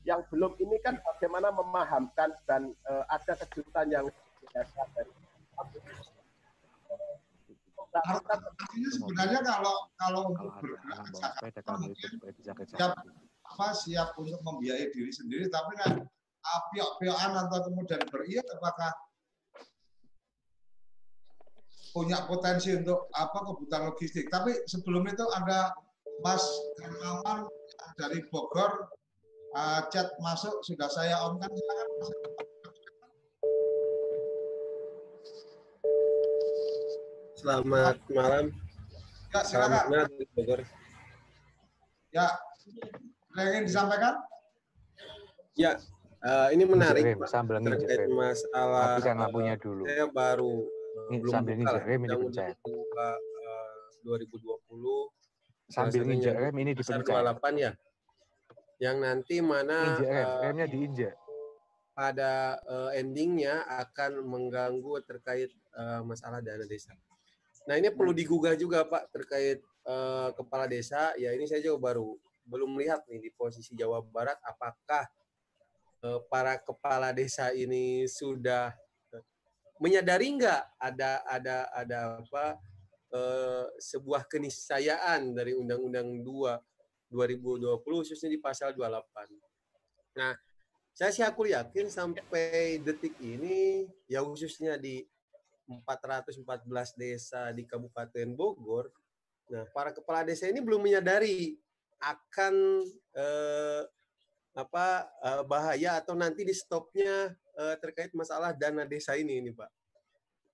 Yang 0.03 0.27
belum 0.35 0.51
ini 0.59 0.77
kan 0.83 0.99
bagaimana 0.99 1.53
memahamkan 1.55 2.35
dan 2.43 2.75
uh, 2.91 3.07
ada 3.07 3.39
kejutan 3.39 3.87
yang 3.87 4.05
biasa 4.51 4.81
dari 4.97 5.11
artinya 7.93 8.89
sebenarnya 8.89 9.41
kalau 9.45 9.75
kalau 10.01 10.21
untuk 10.33 10.49
bergerak 10.57 10.97
ke 11.05 11.13
Jakarta 11.45 11.71
mungkin 11.77 12.09
siap 12.73 12.93
apa 13.43 13.67
siap 13.77 14.17
untuk 14.17 14.41
membiayai 14.41 14.89
diri 14.97 15.13
sendiri 15.13 15.45
tapi 15.53 15.77
kan 15.77 16.01
uh, 16.41 16.61
piok-piokan 16.73 17.37
atau 17.37 17.69
kemudian 17.69 18.01
beriak 18.09 18.45
apakah 18.57 18.91
punya 21.93 22.25
potensi 22.25 22.73
untuk 22.73 23.05
apa 23.13 23.37
kebutuhan 23.45 23.93
logistik 23.93 24.25
tapi 24.33 24.49
sebelum 24.65 25.05
itu 25.05 25.21
ada 25.37 25.69
Mas 26.25 26.41
Hermawan 26.81 27.45
dari 28.01 28.25
Bogor 28.33 28.89
uh, 29.53 29.81
chat 29.93 30.09
masuk 30.17 30.57
sudah 30.65 30.89
saya 30.89 31.21
on 31.21 31.37
kan 31.37 31.49
silakan 31.53 31.89
Selamat 37.43 37.99
malam. 38.07 38.55
Ya, 39.35 39.41
silakan. 39.43 39.83
Salam 39.83 40.07
dari 40.15 40.25
Bogor. 40.31 40.63
Ya, 42.15 42.39
ada 43.35 43.39
yang 43.43 43.51
ingin 43.51 43.65
disampaikan? 43.67 44.15
Ya, 45.59 45.75
eh, 46.23 46.47
ini 46.55 46.63
menarik 46.63 47.19
Pak, 47.19 47.29
nginjek 47.35 47.83
terkait 47.83 48.07
masalah 48.15 48.95
eh, 48.95 49.11
lampunya 49.11 49.59
dulu. 49.59 49.83
saya 49.83 50.07
baru 50.07 50.63
Ini 50.93 51.17
belum 51.19 51.33
sambil 51.33 51.53
nginjek 51.57 51.83
rem 51.83 52.01
ini 52.05 52.09
dipencet. 52.13 52.55
eh, 52.61 53.17
2020 54.05 55.09
Sambil 55.69 56.01
nginjek 56.05 56.35
rem 56.37 56.55
ini 56.61 56.71
dipencet. 56.77 57.01
28 57.01 57.55
ya. 57.57 57.71
Yang 58.81 58.97
nanti 58.99 59.35
mana 59.39 59.77
Injek 59.95 60.09
rem, 60.09 60.25
eh, 60.27 60.37
remnya 60.43 60.67
diinjek. 60.69 61.13
pada 61.93 62.57
eh, 62.65 62.99
endingnya 63.01 63.65
akan 63.69 64.25
mengganggu 64.25 65.01
terkait 65.05 65.49
eh, 65.53 66.01
masalah 66.01 66.41
dana 66.41 66.65
desa. 66.65 66.93
Nah 67.69 67.77
ini 67.79 67.93
perlu 67.93 68.11
digugah 68.11 68.57
juga 68.57 68.83
Pak 68.83 69.13
terkait 69.13 69.61
eh, 69.61 70.29
kepala 70.33 70.65
desa. 70.65 71.13
Ya 71.17 71.33
ini 71.33 71.45
saya 71.45 71.61
juga 71.61 71.93
baru 71.93 72.17
belum 72.43 72.75
melihat 72.75 73.05
nih 73.07 73.23
di 73.23 73.31
posisi 73.31 73.71
Jawa 73.71 74.03
Barat 74.03 74.35
apakah 74.43 75.05
eh, 76.03 76.19
para 76.27 76.59
kepala 76.59 77.13
desa 77.15 77.53
ini 77.55 78.03
sudah 78.09 78.73
eh, 78.73 78.82
menyadari 79.83 80.31
nggak 80.39 80.79
ada 80.79 81.11
ada 81.27 81.57
ada 81.75 81.99
apa 82.23 82.55
eh, 83.11 83.67
sebuah 83.83 84.23
keniscayaan 84.31 85.35
dari 85.35 85.51
Undang-Undang 85.59 86.23
2 86.23 87.11
2020 87.11 87.83
khususnya 87.83 88.31
di 88.31 88.39
pasal 88.41 88.73
28. 88.73 90.17
Nah, 90.17 90.33
saya 90.95 91.11
sih 91.13 91.21
aku 91.21 91.51
yakin 91.51 91.91
sampai 91.91 92.79
detik 92.79 93.13
ini 93.21 93.85
ya 94.07 94.23
khususnya 94.23 94.79
di 94.79 95.03
414 95.67 96.47
desa 96.95 97.51
di 97.51 97.63
Kabupaten 97.63 98.35
Bogor, 98.35 98.91
nah 99.47 99.63
para 99.71 99.95
kepala 99.95 100.27
desa 100.27 100.49
ini 100.51 100.59
belum 100.59 100.83
menyadari 100.83 101.55
akan 102.03 102.83
eh, 103.15 103.83
apa 104.53 104.87
eh, 105.23 105.43
bahaya 105.47 105.97
atau 106.03 106.13
nanti 106.13 106.43
di 106.43 106.51
stopnya 106.51 107.31
eh, 107.57 107.75
terkait 107.81 108.11
masalah 108.17 108.53
dana 108.53 108.83
desa 108.85 109.13
ini 109.17 109.39
ini 109.39 109.51
Pak. 109.53 109.69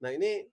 Nah 0.04 0.12
ini 0.16 0.48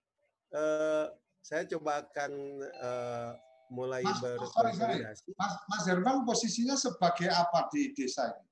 eh, 0.51 1.05
saya 1.43 1.63
coba 1.67 2.03
akan 2.03 2.31
eh, 2.63 3.31
mulai 3.67 4.03
Mas, 4.03 4.19
berkoordinasi. 4.23 5.31
Mas, 5.35 5.53
Mas 5.67 5.83
Herman 5.87 6.23
posisinya 6.23 6.75
sebagai 6.79 7.27
apa 7.27 7.67
di 7.71 7.91
desa 7.91 8.31
ini? 8.31 8.47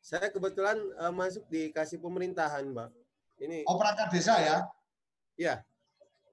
Saya 0.00 0.30
kebetulan 0.30 0.78
eh, 0.78 1.12
masuk 1.12 1.44
di 1.50 1.70
kasih 1.74 1.98
pemerintahan, 1.98 2.70
Mbak. 2.70 2.90
Ini 3.40 3.64
Oh, 3.66 3.76
perangkat 3.80 4.08
desa 4.12 4.36
ya? 4.40 4.56
ya 5.40 5.54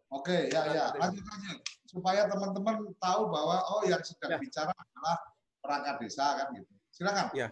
Oke, 0.07 0.47
ya, 0.47 0.63
ya. 0.71 0.85
Lanjut, 0.95 1.19
lanjut. 1.19 1.59
Supaya 1.83 2.31
teman-teman 2.31 2.95
tahu 2.95 3.27
bahwa, 3.27 3.59
oh 3.75 3.83
yang 3.83 3.99
sedang 3.99 4.35
Ya. 4.35 4.39
bicara 4.39 4.71
adalah 4.71 5.19
perangkat 5.59 5.95
desa, 5.99 6.25
kan 6.31 6.47
gitu. 6.55 6.71
Silakan. 6.95 7.27
Ya. 7.35 7.47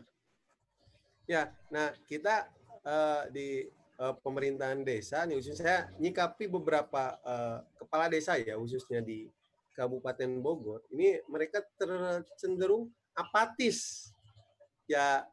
Ya, 1.27 1.43
nah 1.67 1.91
kita 2.07 2.47
eh, 2.85 3.23
di 3.33 3.49
eh, 3.73 4.15
pemerintahan 4.21 4.85
desa 4.85 5.25
nih 5.25 5.41
khususnya 5.41 5.57
saya 5.57 5.79
nyikapi 5.97 6.45
beberapa 6.47 7.17
eh, 7.25 7.57
kepala 7.81 8.05
desa 8.07 8.37
ya 8.37 8.55
khususnya 8.55 9.01
di 9.01 9.27
Kabupaten 9.75 10.39
Bogor. 10.39 10.87
Ini 10.95 11.27
mereka 11.27 11.59
tercenderung 11.75 12.87
apatis. 13.11 14.09
Ya 14.87 15.27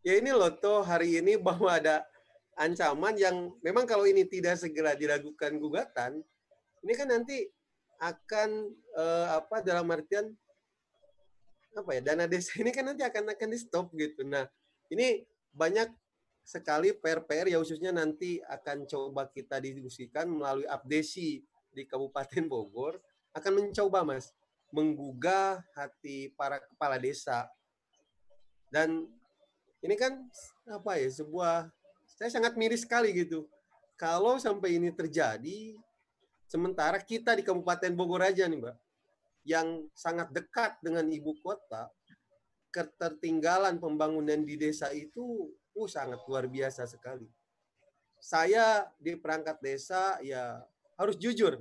ya 0.00 0.16
ini 0.16 0.32
loh 0.32 0.48
toh 0.56 0.80
hari 0.80 1.20
ini 1.20 1.36
bahwa 1.46 1.76
ada 1.76 2.02
ancaman 2.56 3.14
yang 3.20 3.52
memang 3.60 3.84
kalau 3.84 4.08
ini 4.08 4.24
tidak 4.24 4.56
segera 4.56 4.96
diragukan 4.96 5.60
gugatan, 5.60 6.24
ini 6.80 6.92
kan 6.96 7.12
nanti 7.12 7.44
akan 8.00 8.72
eh, 8.96 9.28
apa 9.36 9.60
dalam 9.60 9.86
artian 9.92 10.32
apa 11.74 11.90
ya 11.98 12.00
dana 12.00 12.30
desa 12.30 12.54
ini 12.62 12.70
kan 12.70 12.86
nanti 12.86 13.02
akan 13.04 13.34
akan 13.36 13.48
di 13.52 13.58
stop 13.60 13.92
gitu. 13.92 14.24
Nah 14.24 14.48
ini 14.88 15.26
banyak 15.54 15.90
sekali 16.44 16.92
PR-PR 16.92 17.48
ya 17.48 17.58
khususnya 17.58 17.90
nanti 17.90 18.38
akan 18.44 18.84
coba 18.84 19.26
kita 19.32 19.58
diskusikan 19.64 20.28
melalui 20.28 20.68
abdesi 20.68 21.40
di 21.72 21.88
Kabupaten 21.88 22.44
Bogor. 22.46 23.00
Akan 23.34 23.56
mencoba 23.56 24.06
mas 24.06 24.30
menggugah 24.70 25.64
hati 25.74 26.30
para 26.36 26.60
kepala 26.62 27.00
desa. 27.00 27.48
Dan 28.68 29.08
ini 29.80 29.96
kan 29.96 30.20
apa 30.68 31.00
ya 31.00 31.08
sebuah 31.10 31.72
saya 32.14 32.30
sangat 32.30 32.54
miris 32.54 32.84
sekali 32.86 33.10
gitu. 33.16 33.48
Kalau 33.98 34.38
sampai 34.38 34.76
ini 34.78 34.92
terjadi 34.92 35.74
sementara 36.46 37.00
kita 37.00 37.34
di 37.34 37.42
Kabupaten 37.42 37.90
Bogor 37.96 38.22
aja 38.22 38.46
nih 38.46 38.60
mbak 38.60 38.76
yang 39.44 39.86
sangat 39.92 40.32
dekat 40.32 40.80
dengan 40.80 41.04
ibu 41.12 41.36
kota 41.44 41.92
ketertinggalan 42.74 43.78
pembangunan 43.78 44.42
di 44.42 44.58
desa 44.58 44.90
itu 44.90 45.52
uh, 45.74 45.88
sangat 45.90 46.22
luar 46.26 46.46
biasa 46.46 46.86
sekali. 46.86 47.26
Saya 48.22 48.88
di 48.96 49.18
perangkat 49.18 49.60
desa 49.60 50.16
ya 50.24 50.64
harus 50.96 51.18
jujur 51.20 51.60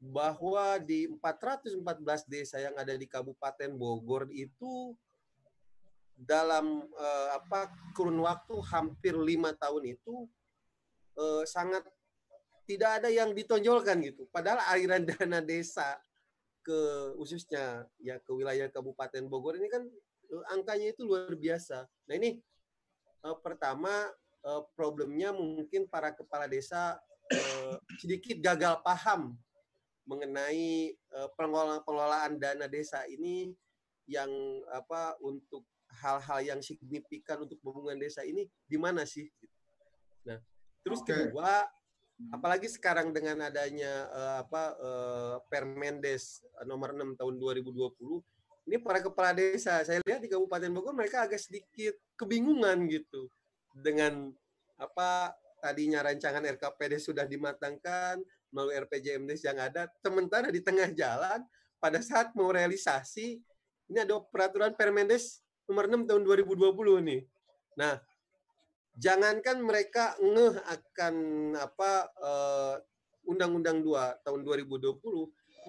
bahwa 0.00 0.80
di 0.80 1.12
414 1.20 2.24
desa 2.24 2.56
yang 2.56 2.72
ada 2.72 2.96
di 2.96 3.04
Kabupaten 3.04 3.76
Bogor 3.76 4.32
itu 4.32 4.96
dalam 6.16 6.84
eh, 6.84 7.28
apa 7.36 7.68
kurun 7.92 8.20
waktu 8.24 8.56
hampir 8.68 9.16
lima 9.16 9.52
tahun 9.56 9.96
itu 9.96 10.24
eh, 11.20 11.44
sangat 11.44 11.84
tidak 12.64 13.02
ada 13.02 13.08
yang 13.12 13.36
ditonjolkan 13.36 14.00
gitu. 14.00 14.24
Padahal 14.32 14.64
aliran 14.72 15.04
dana 15.08 15.44
desa 15.44 16.00
ke 16.60 17.12
khususnya 17.16 17.88
ya 18.00 18.16
ke 18.20 18.30
wilayah 18.32 18.68
Kabupaten 18.72 19.28
Bogor 19.28 19.60
ini 19.60 19.68
kan 19.68 19.84
eh, 20.32 20.44
angkanya 20.52 20.96
itu 20.96 21.04
luar 21.04 21.36
biasa. 21.36 21.84
Nah 22.08 22.14
ini 22.16 22.40
eh, 23.24 23.36
pertama 23.40 23.92
eh, 24.44 24.62
problemnya 24.76 25.32
mungkin 25.34 25.86
para 25.88 26.12
kepala 26.12 26.48
desa 26.48 26.96
eh, 27.30 27.76
sedikit 28.00 28.40
gagal 28.40 28.80
paham 28.84 29.36
mengenai 30.08 30.94
eh, 30.94 31.28
pengelolaan 31.36 31.82
pengelolaan 31.84 32.32
dana 32.40 32.66
desa 32.66 33.04
ini 33.06 33.52
yang 34.10 34.30
apa 34.74 35.14
untuk 35.22 35.62
hal-hal 36.02 36.42
yang 36.42 36.60
signifikan 36.62 37.42
untuk 37.46 37.58
pembangunan 37.62 37.98
desa 37.98 38.22
ini 38.26 38.46
di 38.66 38.78
mana 38.78 39.06
sih? 39.06 39.26
Nah, 40.26 40.38
terus 40.82 41.02
Oke. 41.02 41.14
kedua 41.14 41.66
apalagi 42.28 42.68
sekarang 42.68 43.16
dengan 43.16 43.48
adanya 43.48 44.10
eh, 44.12 44.36
apa 44.44 44.62
eh, 44.76 45.36
Permendes 45.48 46.44
nomor 46.68 46.92
6 46.92 47.16
tahun 47.16 47.34
2020 47.40 48.20
ini 48.68 48.76
para 48.80 49.00
kepala 49.00 49.32
desa 49.32 49.80
saya 49.84 50.00
lihat 50.04 50.20
di 50.20 50.28
Kabupaten 50.28 50.70
Bogor 50.72 50.92
mereka 50.96 51.24
agak 51.24 51.40
sedikit 51.40 51.96
kebingungan 52.16 52.88
gitu 52.90 53.30
dengan 53.72 54.32
apa 54.80 55.36
tadinya 55.60 56.00
rancangan 56.04 56.44
RKPD 56.56 56.96
sudah 57.00 57.28
dimatangkan 57.28 58.20
melalui 58.50 58.80
RPJMDes 58.80 59.44
yang 59.46 59.60
ada 59.60 59.86
sementara 60.00 60.48
di 60.48 60.60
tengah 60.64 60.90
jalan 60.90 61.44
pada 61.80 62.00
saat 62.02 62.32
mau 62.34 62.50
realisasi 62.50 63.40
ini 63.90 63.98
ada 63.98 64.22
peraturan 64.22 64.72
Permendes 64.78 65.42
nomor 65.66 65.90
6 65.90 66.06
tahun 66.06 66.22
2020 66.22 67.10
nih. 67.10 67.22
Nah, 67.74 67.98
jangankan 68.94 69.58
mereka 69.58 70.14
ngeh 70.22 70.62
akan 70.62 71.14
apa 71.58 71.90
eh, 72.22 72.74
Undang-Undang 73.26 73.82
2 73.82 74.26
tahun 74.26 74.40
2020, 74.42 74.98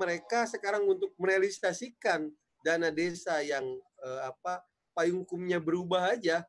mereka 0.02 0.46
sekarang 0.50 0.86
untuk 0.86 1.14
merealisasikan 1.18 2.30
dana 2.62 2.90
desa 2.94 3.42
yang 3.42 3.66
eh, 4.02 4.22
apa 4.26 4.62
payung 4.96 5.24
hukumnya 5.26 5.58
berubah 5.58 6.14
aja. 6.16 6.46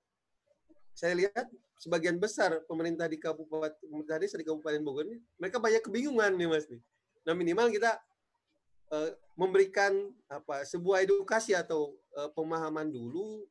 Saya 0.93 1.17
lihat 1.17 1.49
sebagian 1.83 2.21
besar 2.21 2.63
pemerintah 2.71 3.11
di 3.11 3.19
kabupaten 3.19 3.75
pemerintah 3.83 4.19
desa 4.23 4.39
di 4.39 4.47
Kabupaten 4.47 4.83
Bogor 4.87 5.09
ini 5.09 5.19
mereka 5.35 5.59
banyak 5.59 5.83
kebingungan 5.83 6.39
nih 6.39 6.47
Mas 6.47 6.71
nih. 6.71 6.79
Nah, 7.27 7.35
minimal 7.35 7.75
kita 7.75 7.99
eh, 8.95 9.11
memberikan 9.35 10.13
apa 10.31 10.63
sebuah 10.63 11.03
edukasi 11.03 11.57
atau 11.57 11.99
eh, 12.15 12.31
pemahaman 12.37 12.87
dulu 12.87 13.47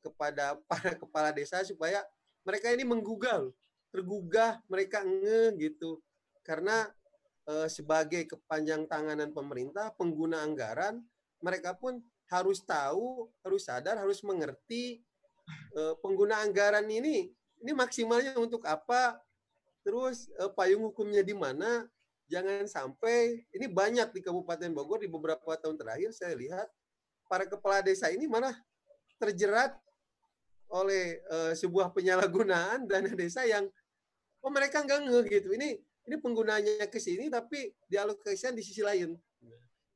kepada 0.00 0.56
para 0.70 0.96
kepala 0.96 1.28
desa 1.32 1.60
supaya 1.64 2.00
mereka 2.44 2.68
ini 2.72 2.84
menggugah, 2.84 3.48
tergugah, 3.92 4.60
mereka 4.68 5.04
nge 5.04 5.56
gitu. 5.60 6.00
Karena 6.44 6.88
eh, 7.48 7.68
sebagai 7.68 8.28
kepanjang 8.28 8.88
tanganan 8.88 9.32
pemerintah, 9.32 9.92
pengguna 9.96 10.44
anggaran, 10.44 11.04
mereka 11.44 11.76
pun 11.76 12.00
harus 12.32 12.64
tahu, 12.64 13.28
harus 13.44 13.68
sadar, 13.68 14.00
harus 14.00 14.24
mengerti 14.24 15.04
eh, 15.76 15.94
pengguna 16.00 16.40
anggaran 16.40 16.88
ini 16.88 17.28
ini 17.60 17.72
maksimalnya 17.72 18.36
untuk 18.40 18.64
apa, 18.64 19.20
terus 19.84 20.32
eh, 20.40 20.50
payung 20.56 20.88
hukumnya 20.88 21.20
di 21.20 21.36
mana. 21.36 21.84
Jangan 22.24 22.64
sampai 22.64 23.44
ini 23.52 23.68
banyak 23.68 24.08
di 24.16 24.24
Kabupaten 24.24 24.72
Bogor 24.72 25.04
di 25.04 25.12
beberapa 25.12 25.60
tahun 25.60 25.76
terakhir 25.76 26.08
saya 26.16 26.32
lihat 26.32 26.72
para 27.28 27.44
kepala 27.44 27.84
desa 27.84 28.08
ini 28.08 28.24
mana 28.24 28.56
terjerat 29.20 29.76
oleh 30.72 31.20
eh, 31.20 31.52
sebuah 31.52 31.92
penyalahgunaan 31.92 32.88
dana 32.88 33.12
desa 33.12 33.44
yang 33.44 33.68
oh 34.40 34.48
mereka 34.48 34.80
nggak 34.80 35.04
ngeh 35.04 35.24
gitu. 35.36 35.52
Ini 35.52 35.76
ini 36.08 36.16
penggunanya 36.16 36.88
ke 36.88 36.96
sini 36.96 37.28
tapi 37.28 37.72
dialokasikan 37.92 38.56
di 38.56 38.64
sisi 38.64 38.80
lain. 38.80 39.16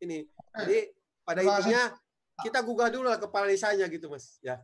Ini. 0.05 0.25
Jadi 0.53 0.98
pada 1.29 1.45
intinya 1.45 1.93
kita 2.41 2.65
gugah 2.65 2.89
dulu 2.89 3.13
lah 3.13 3.21
kepala 3.21 3.45
desanya 3.53 3.85
gitu, 3.93 4.09
Mas. 4.09 4.41
Ya. 4.41 4.57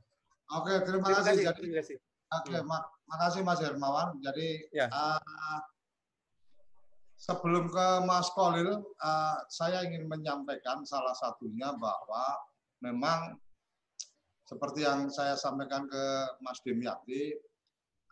Oke, 0.48 0.72
terima, 0.88 1.12
terima 1.12 1.20
kasih. 1.20 1.28
kasih. 1.28 1.44
Jadi, 1.44 1.58
terima 1.60 1.76
kasih. 1.84 1.96
Oke, 2.40 2.56
hmm. 2.56 2.64
mak 2.64 2.82
makasih 3.04 3.40
Mas 3.44 3.60
Hermawan. 3.60 4.16
Jadi 4.24 4.48
ya. 4.72 4.88
uh, 4.88 5.60
sebelum 7.20 7.68
ke 7.68 7.86
Mas 8.08 8.32
Kolil, 8.32 8.80
uh, 8.80 9.38
saya 9.52 9.84
ingin 9.84 10.08
menyampaikan 10.08 10.80
salah 10.88 11.12
satunya 11.12 11.68
bahwa 11.76 12.24
memang 12.80 13.36
seperti 14.48 14.88
yang 14.88 15.08
saya 15.12 15.36
sampaikan 15.36 15.84
ke 15.84 16.04
Mas 16.40 16.60
Demyati, 16.64 17.32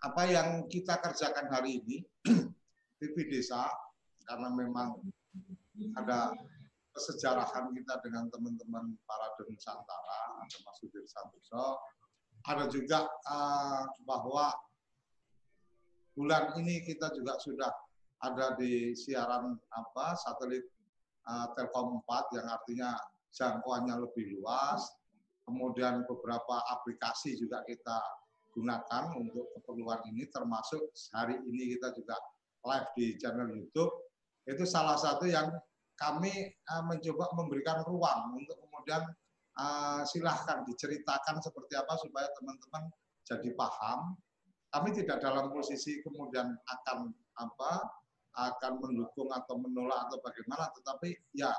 apa 0.04 0.22
yang 0.28 0.48
kita 0.68 1.00
kerjakan 1.00 1.48
hari 1.48 1.80
ini, 1.80 1.96
TV 3.00 3.16
Desa, 3.28 3.68
karena 4.28 4.48
memang 4.52 4.96
ada 5.96 6.32
kesejarahan 6.92 7.72
kita 7.72 7.94
dengan 8.04 8.28
teman-teman 8.28 8.94
para 9.08 9.32
Nusantara, 9.48 10.44
ada 10.44 10.58
Mas 10.64 10.76
Sudir 10.78 11.04
Santoso, 11.08 11.80
ada 12.46 12.68
juga 12.68 13.08
uh, 13.26 13.84
bahwa 14.04 14.52
bulan 16.12 16.52
ini 16.60 16.84
kita 16.84 17.10
juga 17.16 17.40
sudah 17.40 17.72
ada 18.22 18.54
di 18.54 18.94
siaran 18.94 19.56
apa 19.72 20.14
satelit 20.20 20.62
uh, 21.26 21.50
Telkom 21.56 22.04
4 22.06 22.38
yang 22.38 22.46
artinya 22.46 22.90
jangkauannya 23.34 23.96
lebih 23.98 24.38
luas. 24.38 24.84
Kemudian 25.42 26.06
beberapa 26.06 26.62
aplikasi 26.70 27.34
juga 27.34 27.66
kita 27.66 27.98
gunakan 28.54 29.16
untuk 29.18 29.50
keperluan 29.58 29.98
ini 30.12 30.28
termasuk 30.30 30.92
hari 31.10 31.34
ini 31.50 31.74
kita 31.74 31.90
juga 31.98 32.14
live 32.62 32.88
di 32.94 33.06
channel 33.18 33.50
YouTube. 33.50 33.90
Itu 34.46 34.62
salah 34.62 34.94
satu 34.94 35.26
yang 35.26 35.50
kami 36.02 36.50
uh, 36.66 36.82
mencoba 36.82 37.30
memberikan 37.38 37.86
ruang 37.86 38.34
untuk 38.34 38.58
kemudian 38.66 39.06
uh, 39.54 40.02
silahkan 40.02 40.66
diceritakan 40.66 41.38
seperti 41.38 41.78
apa 41.78 41.94
supaya 42.02 42.26
teman-teman 42.34 42.90
jadi 43.22 43.54
paham. 43.54 44.18
Kami 44.74 44.90
tidak 44.98 45.22
dalam 45.22 45.54
posisi 45.54 46.02
kemudian 46.02 46.50
akan 46.50 47.14
apa 47.38 48.02
akan 48.32 48.80
mendukung 48.80 49.28
atau 49.28 49.60
menolak 49.60 50.08
atau 50.08 50.16
bagaimana, 50.24 50.72
tetapi 50.72 51.12
ya 51.36 51.52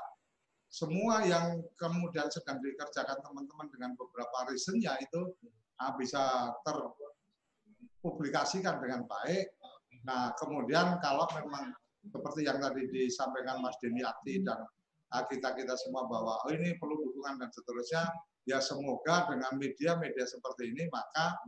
semua 0.66 1.22
yang 1.22 1.62
kemudian 1.78 2.26
sedang 2.34 2.58
dikerjakan 2.58 3.22
teman-teman 3.22 3.70
dengan 3.70 3.94
beberapa 3.94 4.50
reasonnya 4.50 4.98
itu 4.98 5.38
uh, 5.78 5.94
bisa 5.94 6.50
terpublikasikan 6.66 8.82
dengan 8.82 9.06
baik. 9.06 9.54
Nah, 10.02 10.34
kemudian 10.36 10.98
kalau 10.98 11.30
memang 11.38 11.70
seperti 12.08 12.44
yang 12.44 12.60
tadi 12.60 12.88
disampaikan 12.90 13.60
Mas 13.64 13.76
Deniati 13.80 14.44
dan 14.44 14.60
kita 15.30 15.54
kita 15.54 15.78
semua 15.78 16.10
bahwa 16.10 16.42
oh 16.42 16.50
ini 16.50 16.74
perlu 16.74 16.98
dukungan 16.98 17.38
dan 17.38 17.50
seterusnya 17.54 18.02
ya 18.50 18.58
semoga 18.58 19.30
dengan 19.30 19.54
media-media 19.56 20.26
seperti 20.26 20.74
ini 20.74 20.90
maka 20.90 21.38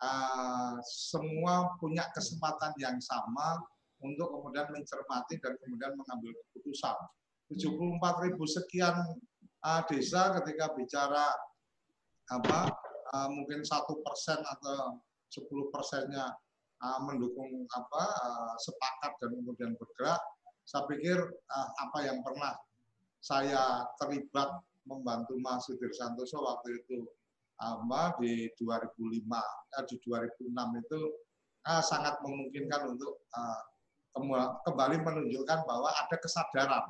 uh, 0.00 0.78
semua 0.86 1.74
punya 1.82 2.06
kesempatan 2.14 2.72
yang 2.78 2.96
sama 3.02 3.60
untuk 4.04 4.28
kemudian 4.30 4.68
mencermati 4.70 5.40
dan 5.40 5.56
kemudian 5.58 5.96
mengambil 5.96 6.36
keputusan. 6.48 6.96
74 7.50 8.26
ribu 8.26 8.44
sekian 8.44 8.96
uh, 9.62 9.82
desa 9.86 10.34
ketika 10.42 10.74
bicara 10.74 11.30
apa 12.26 12.74
uh, 13.14 13.28
mungkin 13.30 13.62
satu 13.62 14.02
persen 14.02 14.42
atau 14.42 14.98
10 15.30 15.74
persennya 15.74 16.26
uh, 16.82 16.98
mendukung 17.04 17.64
apa 17.72 18.04
uh, 18.04 18.54
sepakat 18.60 19.12
dan 19.22 19.30
kemudian 19.36 19.72
bergerak, 19.78 20.20
saya 20.66 20.84
pikir 20.90 21.18
uh, 21.22 21.68
apa 21.88 21.98
yang 22.04 22.20
pernah 22.26 22.52
saya 23.22 23.86
terlibat 23.98 24.62
membantu 24.86 25.34
Mas 25.42 25.66
Sudir 25.66 25.90
Santoso 25.90 26.38
waktu 26.46 26.78
itu 26.78 27.02
apa 27.56 28.14
di 28.20 28.52
2005 28.60 29.00
eh, 29.02 29.84
di 29.88 29.96
2006 30.04 30.82
itu 30.86 31.00
eh, 31.66 31.82
sangat 31.82 32.20
memungkinkan 32.22 32.94
untuk 32.94 33.26
eh, 33.34 33.60
kembali 34.64 34.96
menunjukkan 35.04 35.58
bahwa 35.68 35.92
ada 35.92 36.16
kesadaran 36.16 36.88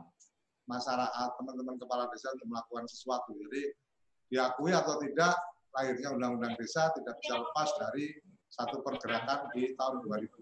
masyarakat 0.70 1.28
teman-teman 1.38 1.74
kepala 1.78 2.06
desa 2.14 2.30
untuk 2.34 2.46
melakukan 2.54 2.86
sesuatu. 2.86 3.34
Jadi 3.34 3.66
diakui 4.30 4.70
atau 4.70 4.98
tidak 5.02 5.34
lahirnya 5.74 6.14
undang-undang 6.14 6.54
desa 6.54 6.90
tidak 6.94 7.18
bisa 7.22 7.34
lepas 7.38 7.68
dari 7.82 8.14
satu 8.57 8.81
pergerakan 8.81 9.53
di 9.53 9.77
tahun 9.77 10.01
2006. 10.01 10.33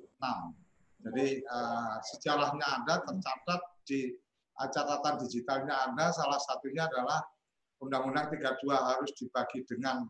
Jadi 1.04 1.26
uh, 1.50 1.98
sejarahnya 2.14 2.64
ada 2.64 3.02
tercatat 3.02 3.60
di 3.84 4.14
catatan 4.54 5.18
digitalnya 5.26 5.90
Anda 5.90 6.14
salah 6.14 6.38
satunya 6.38 6.86
adalah 6.86 7.20
Undang-Undang 7.82 8.32
32 8.32 8.70
harus 8.70 9.10
dibagi 9.18 9.66
dengan 9.66 10.06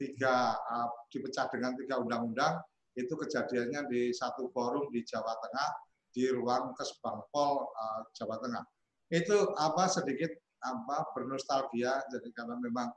tiga 0.00 0.56
uh, 0.56 0.88
dipecah 1.12 1.50
dengan 1.52 1.76
tiga 1.76 2.00
undang-undang. 2.00 2.62
Itu 2.96 3.18
kejadiannya 3.18 3.90
di 3.92 4.14
satu 4.14 4.48
forum 4.54 4.88
di 4.88 5.04
Jawa 5.04 5.36
Tengah 5.36 5.70
di 6.10 6.30
ruang 6.32 6.72
Kesbangpol 6.72 7.52
uh, 7.68 8.00
Jawa 8.16 8.40
Tengah. 8.40 8.64
Itu 9.12 9.52
apa 9.58 9.90
sedikit 9.90 10.32
apa 10.64 11.12
bernostalgia. 11.12 12.00
Jadi 12.08 12.32
karena 12.32 12.56
memang 12.56 12.88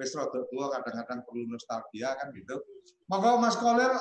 wis 0.00 0.16
tua 0.16 0.66
kadang-kadang 0.72 1.20
perlu 1.28 1.44
nostalgia 1.44 2.16
kan 2.16 2.32
gitu. 2.32 2.56
Monggo 3.12 3.36
Mas 3.36 3.60
Kolil 3.60 3.92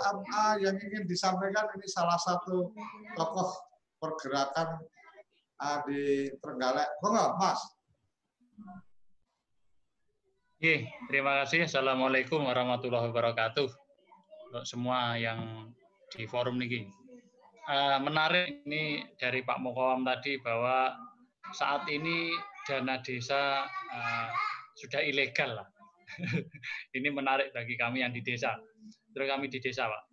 yang 0.64 0.80
ingin 0.80 1.04
disampaikan 1.04 1.68
ini 1.76 1.88
salah 1.92 2.16
satu 2.16 2.72
tokoh 3.20 3.50
pergerakan 4.00 4.80
uh, 5.60 5.84
di 5.84 6.32
Trenggalek. 6.40 6.88
Monggo, 7.04 7.36
Mas. 7.36 7.60
Oke, 10.60 10.88
terima 11.12 11.44
kasih. 11.44 11.68
Assalamualaikum 11.68 12.48
warahmatullahi 12.48 13.12
wabarakatuh. 13.12 13.68
Untuk 14.50 14.64
semua 14.64 15.20
yang 15.20 15.72
di 16.16 16.24
forum 16.24 16.56
ini. 16.64 16.88
Uh, 17.70 18.02
menarik 18.02 18.66
ini 18.66 19.04
dari 19.20 19.46
Pak 19.46 19.62
Mokowam 19.62 20.02
tadi 20.02 20.42
bahwa 20.42 20.96
saat 21.54 21.86
ini 21.86 22.34
dana 22.66 22.98
desa 23.02 23.66
uh, 23.68 24.30
sudah 24.80 25.02
ilegal 25.06 25.60
lah. 25.60 25.68
ini 26.98 27.10
menarik 27.14 27.54
bagi 27.54 27.78
kami 27.78 28.02
yang 28.02 28.12
di 28.12 28.26
desa. 28.26 28.58
Terus 29.14 29.28
kami 29.30 29.50
di 29.50 29.62
desa, 29.62 29.90
Pak 29.90 30.10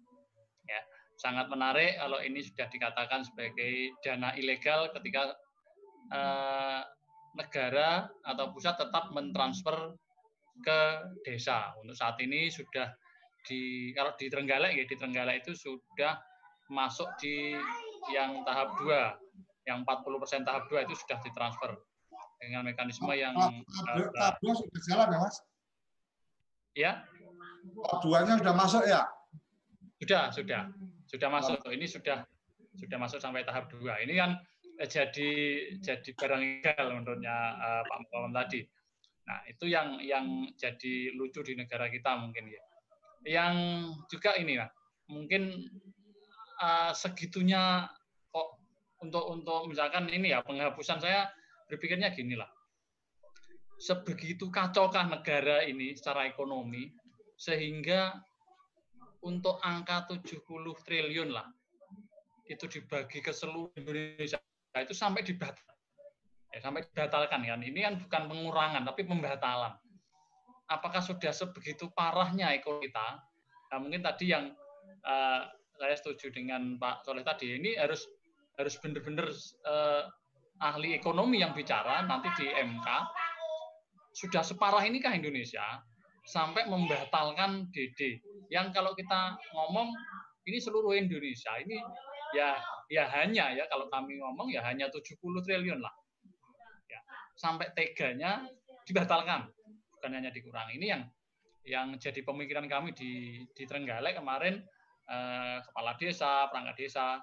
sangat 1.17 1.49
menarik 1.49 1.97
kalau 1.97 2.21
ini 2.21 2.45
sudah 2.45 2.69
dikatakan 2.69 3.25
sebagai 3.25 3.97
dana 4.05 4.37
ilegal 4.37 4.93
ketika 4.93 5.33
eh, 6.13 6.81
negara 7.37 8.09
atau 8.25 8.53
pusat 8.53 8.77
tetap 8.77 9.13
mentransfer 9.13 9.97
ke 10.65 10.81
desa. 11.25 11.73
Untuk 11.85 11.97
saat 11.97 12.17
ini 12.21 12.49
sudah 12.49 12.93
di 13.49 13.93
kalau 13.93 14.13
di 14.17 14.29
Trenggalek 14.29 14.73
ya 14.77 14.85
di 14.89 14.97
Trenggalek 14.97 15.45
itu 15.45 15.53
sudah 15.57 16.17
masuk 16.73 17.09
di 17.21 17.57
yang 18.13 18.45
tahap 18.45 18.77
2. 18.81 19.67
Yang 19.67 19.83
40% 19.83 20.47
tahap 20.47 20.65
2 20.71 20.87
itu 20.87 20.95
sudah 20.95 21.19
ditransfer 21.27 21.75
dengan 22.39 22.63
mekanisme 22.65 23.11
yang 23.13 23.35
tahap 24.15 24.37
2 24.41 24.63
sudah 24.63 24.81
jalan 24.89 25.09
ya, 25.11 25.19
Mas? 25.21 25.37
Ya. 26.77 27.03
2-nya 28.05 28.37
sudah 28.39 28.55
masuk 28.55 28.85
ya? 28.85 29.03
Sudah, 29.99 30.29
sudah. 30.31 30.63
Sudah 31.09 31.29
masuk. 31.33 31.59
Ini 31.73 31.87
sudah 31.89 32.23
sudah 32.77 32.99
masuk 33.01 33.19
sampai 33.19 33.43
tahap 33.49 33.73
dua. 33.73 33.97
Ini 34.05 34.15
kan 34.21 34.31
jadi 34.85 35.31
jadi 35.81 36.11
barang 36.13 36.43
ilegal 36.45 36.87
menurutnya 36.93 37.37
uh, 37.57 37.83
Pak 37.89 37.99
Muhammad 38.13 38.45
tadi. 38.45 38.61
Nah 39.25 39.41
itu 39.49 39.65
yang 39.73 39.97
yang 40.05 40.53
jadi 40.55 41.17
lucu 41.17 41.41
di 41.41 41.57
negara 41.57 41.89
kita 41.89 42.21
mungkin 42.21 42.53
ya. 42.53 42.63
Yang 43.27 43.55
juga 44.13 44.37
ini 44.37 44.61
lah 44.61 44.69
mungkin 45.09 45.67
uh, 46.61 46.93
segitunya 46.93 47.89
kok 48.31 48.61
untuk 49.01 49.25
untuk 49.33 49.71
misalkan 49.71 50.13
ini 50.13 50.35
ya 50.37 50.45
penghapusan 50.45 51.01
saya 51.01 51.31
berpikirnya 51.67 52.13
gini 52.13 52.37
lah 52.39 52.51
sebegitu 53.77 54.49
kacaukah 54.49 55.05
negara 55.05 55.65
ini 55.65 55.93
secara 55.93 56.25
ekonomi 56.25 56.89
sehingga 57.37 58.17
untuk 59.21 59.61
angka 59.61 60.09
70 60.09 60.41
triliun 60.87 61.31
lah 61.33 61.45
itu 62.47 62.65
dibagi 62.71 63.19
ke 63.21 63.35
seluruh 63.35 63.75
Indonesia 63.75 64.39
nah, 64.73 64.81
itu 64.81 64.95
sampai 64.95 65.27
dibatal. 65.27 65.67
Ya, 66.55 66.63
sampai 66.63 66.87
dibatalkan 66.87 67.43
kan. 67.43 67.61
Ini 67.61 67.81
kan 67.85 67.95
bukan 68.07 68.23
pengurangan 68.31 68.83
tapi 68.87 69.03
pembatalan. 69.03 69.75
Apakah 70.71 71.03
sudah 71.03 71.35
sebegitu 71.35 71.91
parahnya 71.93 72.55
ekonomi 72.55 72.87
kita? 72.87 73.23
Nah, 73.75 73.79
mungkin 73.83 74.01
tadi 74.01 74.31
yang 74.31 74.55
uh, 75.03 75.43
saya 75.77 75.95
setuju 75.99 76.33
dengan 76.33 76.79
Pak 76.79 77.05
Soleh 77.05 77.27
tadi 77.27 77.59
ini 77.59 77.75
harus 77.77 78.07
harus 78.57 78.79
benar-benar 78.81 79.29
uh, 79.69 80.09
ahli 80.65 80.97
ekonomi 80.97 81.45
yang 81.45 81.53
bicara 81.53 82.07
nanti 82.09 82.33
di 82.41 82.47
MK 82.49 82.89
sudah 84.17 84.41
separah 84.41 84.81
ini 84.89 84.97
kah 84.97 85.13
Indonesia 85.13 85.85
sampai 86.25 86.65
membatalkan 86.65 87.69
DD. 87.69 88.17
Yang 88.49 88.73
kalau 88.73 88.97
kita 88.97 89.37
ngomong 89.53 89.93
ini 90.49 90.57
seluruh 90.57 90.97
Indonesia 90.97 91.53
ini 91.61 91.77
ya 92.33 92.57
ya 92.89 93.05
hanya 93.13 93.53
ya 93.53 93.69
kalau 93.69 93.93
kami 93.93 94.17
ngomong 94.17 94.49
ya 94.49 94.65
hanya 94.65 94.89
70 94.89 95.21
triliun 95.21 95.85
lah. 95.85 95.93
Ya, 96.89 97.01
sampai 97.37 97.77
teganya 97.77 98.49
dibatalkan, 98.89 99.53
bukan 99.93 100.11
hanya 100.17 100.33
dikurangi. 100.33 100.81
Ini 100.81 100.87
yang 100.97 101.03
yang 101.67 101.87
jadi 102.01 102.25
pemikiran 102.25 102.71
kami 102.73 102.97
di 102.97 103.45
di 103.53 103.63
Trenggalek 103.69 104.17
kemarin 104.17 104.65
eh, 105.13 105.59
kepala 105.61 105.93
desa, 106.01 106.49
perangkat 106.49 106.89
desa, 106.89 107.21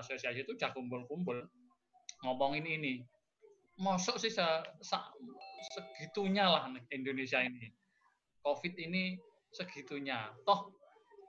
asosiasi 0.00 0.48
itu 0.48 0.56
sudah 0.56 0.72
kumpul-kumpul 0.72 1.44
ngomongin 2.24 2.64
ini. 2.64 3.04
Mosok 3.82 4.16
sih 4.16 4.30
segitunya 5.70 6.50
lah 6.50 6.66
Indonesia 6.90 7.38
ini. 7.42 7.70
COVID 8.42 8.74
ini 8.82 9.14
segitunya. 9.54 10.34
Toh 10.42 10.74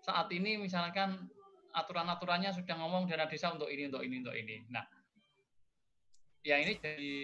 saat 0.04 0.28
ini 0.34 0.60
misalkan 0.60 1.30
aturan-aturannya 1.74 2.54
sudah 2.54 2.76
ngomong 2.78 3.10
dana 3.10 3.26
desa 3.26 3.54
untuk 3.54 3.70
ini, 3.70 3.90
untuk 3.90 4.04
ini, 4.06 4.16
untuk 4.22 4.36
ini. 4.38 4.56
Nah, 4.70 4.86
ya 6.46 6.62
ini 6.62 6.78
jadi 6.78 7.16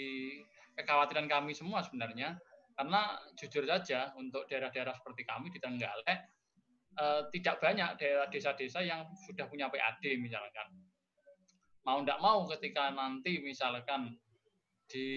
kekhawatiran 0.80 1.30
kami 1.30 1.54
semua 1.54 1.86
sebenarnya, 1.86 2.40
karena 2.74 3.20
jujur 3.38 3.68
saja 3.68 4.16
untuk 4.16 4.48
daerah-daerah 4.48 4.96
seperti 4.96 5.28
kami 5.28 5.52
di 5.54 5.60
Trenggalek 5.60 6.20
eh, 6.98 7.22
tidak 7.36 7.60
banyak 7.62 8.00
daerah 8.00 8.26
desa-desa 8.32 8.82
yang 8.82 9.06
sudah 9.28 9.46
punya 9.46 9.70
PAD 9.70 10.18
misalkan. 10.18 10.72
Mau 11.86 12.02
tidak 12.02 12.20
mau 12.24 12.48
ketika 12.50 12.90
nanti 12.96 13.44
misalkan 13.44 14.18
di 14.90 15.10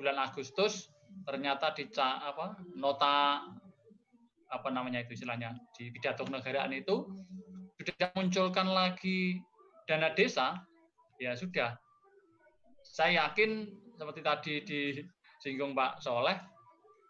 bulan 0.00 0.16
Agustus 0.16 0.88
ternyata 1.28 1.76
di 1.76 1.84
apa 2.00 2.56
nota 2.80 3.44
apa 4.50 4.68
namanya 4.72 5.04
itu 5.04 5.14
istilahnya 5.14 5.54
di 5.76 5.92
pidato 5.92 6.24
kenegaraan 6.26 6.72
itu 6.74 7.06
sudah 7.80 8.12
munculkan 8.12 8.68
lagi 8.68 9.40
dana 9.88 10.12
desa, 10.12 10.60
ya 11.16 11.32
sudah. 11.32 11.72
Saya 12.84 13.24
yakin 13.26 13.72
seperti 13.96 14.20
tadi 14.20 14.52
disinggung 14.64 15.72
Pak 15.72 16.04
Soleh, 16.04 16.36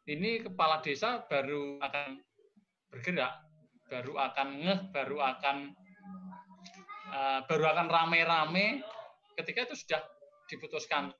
ini 0.06 0.46
kepala 0.46 0.78
desa 0.78 1.26
baru 1.26 1.82
akan 1.82 2.22
bergerak, 2.92 3.34
baru 3.90 4.14
akan 4.14 4.48
ngeh, 4.62 4.80
baru 4.94 5.18
akan 5.18 5.56
uh, 7.10 7.40
baru 7.50 7.64
akan 7.74 7.86
rame-rame 7.90 8.86
ketika 9.34 9.66
itu 9.66 9.74
sudah 9.74 10.02
diputuskan 10.46 11.10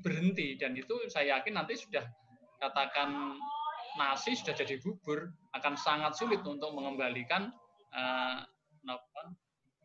berhenti. 0.00 0.58
Dan 0.58 0.74
itu 0.74 1.06
saya 1.06 1.38
yakin 1.38 1.54
nanti 1.58 1.78
sudah 1.78 2.02
katakan 2.58 3.38
nasi 3.94 4.34
sudah 4.34 4.54
jadi 4.56 4.80
bubur 4.82 5.30
akan 5.54 5.74
sangat 5.78 6.18
sulit 6.18 6.42
untuk 6.42 6.74
mengembalikan 6.74 7.52
uh, 7.94 8.42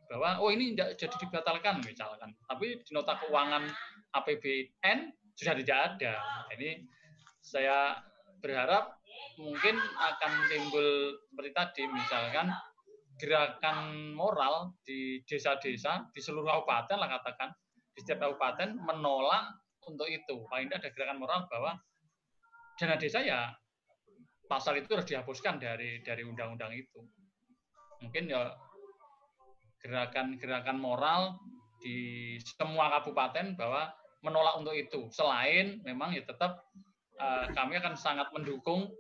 bahwa 0.10 0.42
oh 0.42 0.50
ini 0.50 0.74
tidak 0.74 0.98
jadi 0.98 1.16
dibatalkan 1.22 1.86
misalkan. 1.86 2.34
Tapi 2.50 2.82
di 2.82 2.92
nota 2.92 3.14
keuangan 3.22 3.70
APBN 4.18 5.14
sudah 5.38 5.54
tidak 5.62 5.80
ada. 5.96 6.14
Ini 6.58 6.82
saya 7.40 8.02
berharap 8.42 8.98
mungkin 9.38 9.78
akan 9.78 10.32
timbul 10.50 11.16
seperti 11.30 11.52
tadi 11.54 11.84
misalkan 11.94 12.50
gerakan 13.22 13.78
moral 14.18 14.74
di 14.82 15.22
desa-desa 15.30 16.10
di 16.10 16.20
seluruh 16.20 16.50
kabupaten 16.58 16.98
lah 16.98 17.10
katakan. 17.22 17.54
Di 17.94 18.02
setiap 18.02 18.26
kabupaten 18.26 18.82
menolak 18.82 19.60
untuk 19.90 20.10
itu. 20.10 20.46
Paling 20.48 20.70
tidak 20.70 20.86
ada 20.86 20.90
gerakan 20.94 21.18
moral 21.20 21.40
bahwa 21.50 21.72
dana 22.80 22.96
desa 22.96 23.20
ya 23.26 23.52
pasal 24.50 24.80
itu 24.82 24.90
harus 24.96 25.08
dihapuskan 25.10 25.62
dari 25.62 26.02
dari 26.06 26.24
undang-undang 26.26 26.74
itu. 26.74 27.02
Mungkin 28.00 28.32
ya 28.32 28.54
gerakan-gerakan 29.80 30.78
moral 30.80 31.40
di 31.80 32.36
semua 32.44 32.92
kabupaten 33.00 33.56
bahwa 33.56 33.92
menolak 34.22 34.60
untuk 34.60 34.76
itu. 34.76 35.08
Selain 35.12 35.80
memang 35.84 36.12
ya 36.12 36.24
tetap 36.28 36.60
uh, 37.20 37.48
kami 37.56 37.80
akan 37.80 37.96
sangat 37.96 38.28
mendukung 38.36 38.92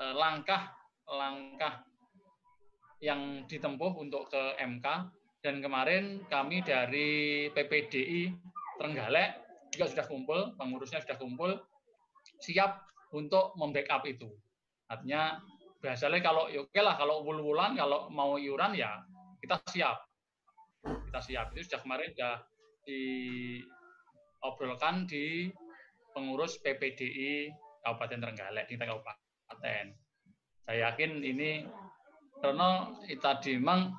langkah-langkah 0.00 1.74
uh, 1.82 1.88
yang 3.00 3.44
ditempuh 3.48 3.96
untuk 3.96 4.28
ke 4.28 4.60
MK 4.60 4.86
dan 5.40 5.64
kemarin 5.64 6.20
kami 6.28 6.60
dari 6.60 7.48
PPDI 7.52 8.28
Trenggalek 8.76 9.39
juga 9.70 9.86
sudah 9.86 10.06
kumpul, 10.06 10.54
pengurusnya 10.58 11.00
sudah 11.02 11.16
kumpul, 11.16 11.56
siap 12.42 12.84
untuk 13.14 13.54
membackup 13.58 14.06
itu. 14.06 14.30
Artinya 14.90 15.38
biasanya 15.80 16.20
kalau 16.20 16.50
ya 16.52 16.60
oke 16.60 16.80
lah 16.82 16.98
kalau 16.98 17.24
wul-wulan 17.24 17.72
kalau 17.78 18.10
mau 18.12 18.36
iuran 18.36 18.74
ya 18.76 19.00
kita 19.40 19.56
siap. 19.70 20.02
Kita 20.84 21.20
siap. 21.22 21.54
Itu 21.54 21.62
sudah 21.70 21.80
kemarin 21.82 22.12
sudah 22.12 22.42
diobrolkan 24.42 25.06
di 25.06 25.50
pengurus 26.10 26.58
PPDI 26.60 27.50
Kabupaten 27.86 28.20
Trenggalek 28.20 28.66
di 28.68 28.74
Kabupaten. 28.76 29.86
Saya 30.66 30.90
yakin 30.90 31.22
ini 31.24 31.64
karena 32.40 32.88
tadi 33.20 33.58
memang 33.58 33.92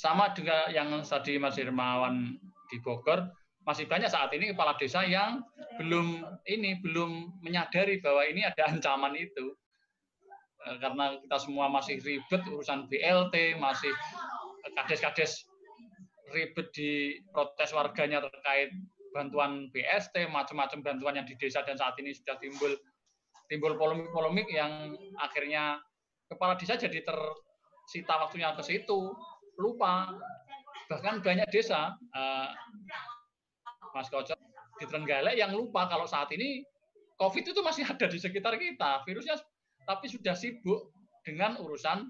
sama 0.00 0.32
dengan 0.32 0.72
yang 0.72 0.88
tadi 1.04 1.36
Mas 1.36 1.58
Irmawan 1.60 2.38
di 2.70 2.78
Bogor 2.80 3.39
masih 3.64 3.84
banyak 3.84 4.08
saat 4.08 4.32
ini 4.32 4.56
kepala 4.56 4.74
desa 4.80 5.04
yang 5.04 5.44
belum 5.76 6.24
ini 6.48 6.80
belum 6.80 7.40
menyadari 7.44 8.00
bahwa 8.00 8.24
ini 8.24 8.44
ada 8.44 8.66
ancaman 8.72 9.14
itu 9.16 9.56
Eh, 10.68 10.76
karena 10.76 11.16
kita 11.24 11.38
semua 11.40 11.72
masih 11.72 11.96
ribet 12.04 12.44
urusan 12.44 12.84
BLT, 12.92 13.56
masih 13.56 13.88
kades-kades 14.76 15.48
ribet 16.36 16.68
di 16.76 17.16
protes 17.32 17.72
warganya 17.72 18.20
terkait 18.20 18.68
bantuan 19.16 19.72
BST, 19.72 20.28
macam-macam 20.28 20.84
bantuan 20.84 21.16
yang 21.16 21.26
di 21.26 21.34
desa 21.40 21.64
dan 21.64 21.80
saat 21.80 21.96
ini 21.96 22.12
sudah 22.12 22.36
timbul 22.38 22.76
timbul 23.48 23.74
polemik-polemik 23.74 24.46
yang 24.52 24.94
akhirnya 25.18 25.80
kepala 26.28 26.54
desa 26.60 26.76
jadi 26.76 27.02
tersita 27.02 28.20
waktunya 28.20 28.52
ke 28.52 28.62
situ, 28.62 29.16
lupa. 29.56 30.12
Bahkan 30.92 31.24
banyak 31.24 31.48
desa, 31.48 31.96
uh, 32.12 32.52
Mas 33.94 34.08
Koco, 34.08 34.34
di 34.80 34.84
Trenggalek 34.88 35.36
yang 35.36 35.52
lupa 35.52 35.86
kalau 35.90 36.08
saat 36.08 36.32
ini 36.32 36.64
COVID 37.20 37.52
itu 37.52 37.60
masih 37.60 37.84
ada 37.84 38.06
di 38.08 38.16
sekitar 38.16 38.56
kita. 38.56 39.04
Virusnya 39.04 39.36
tapi 39.84 40.08
sudah 40.08 40.32
sibuk 40.32 40.88
dengan 41.20 41.60
urusan 41.60 42.08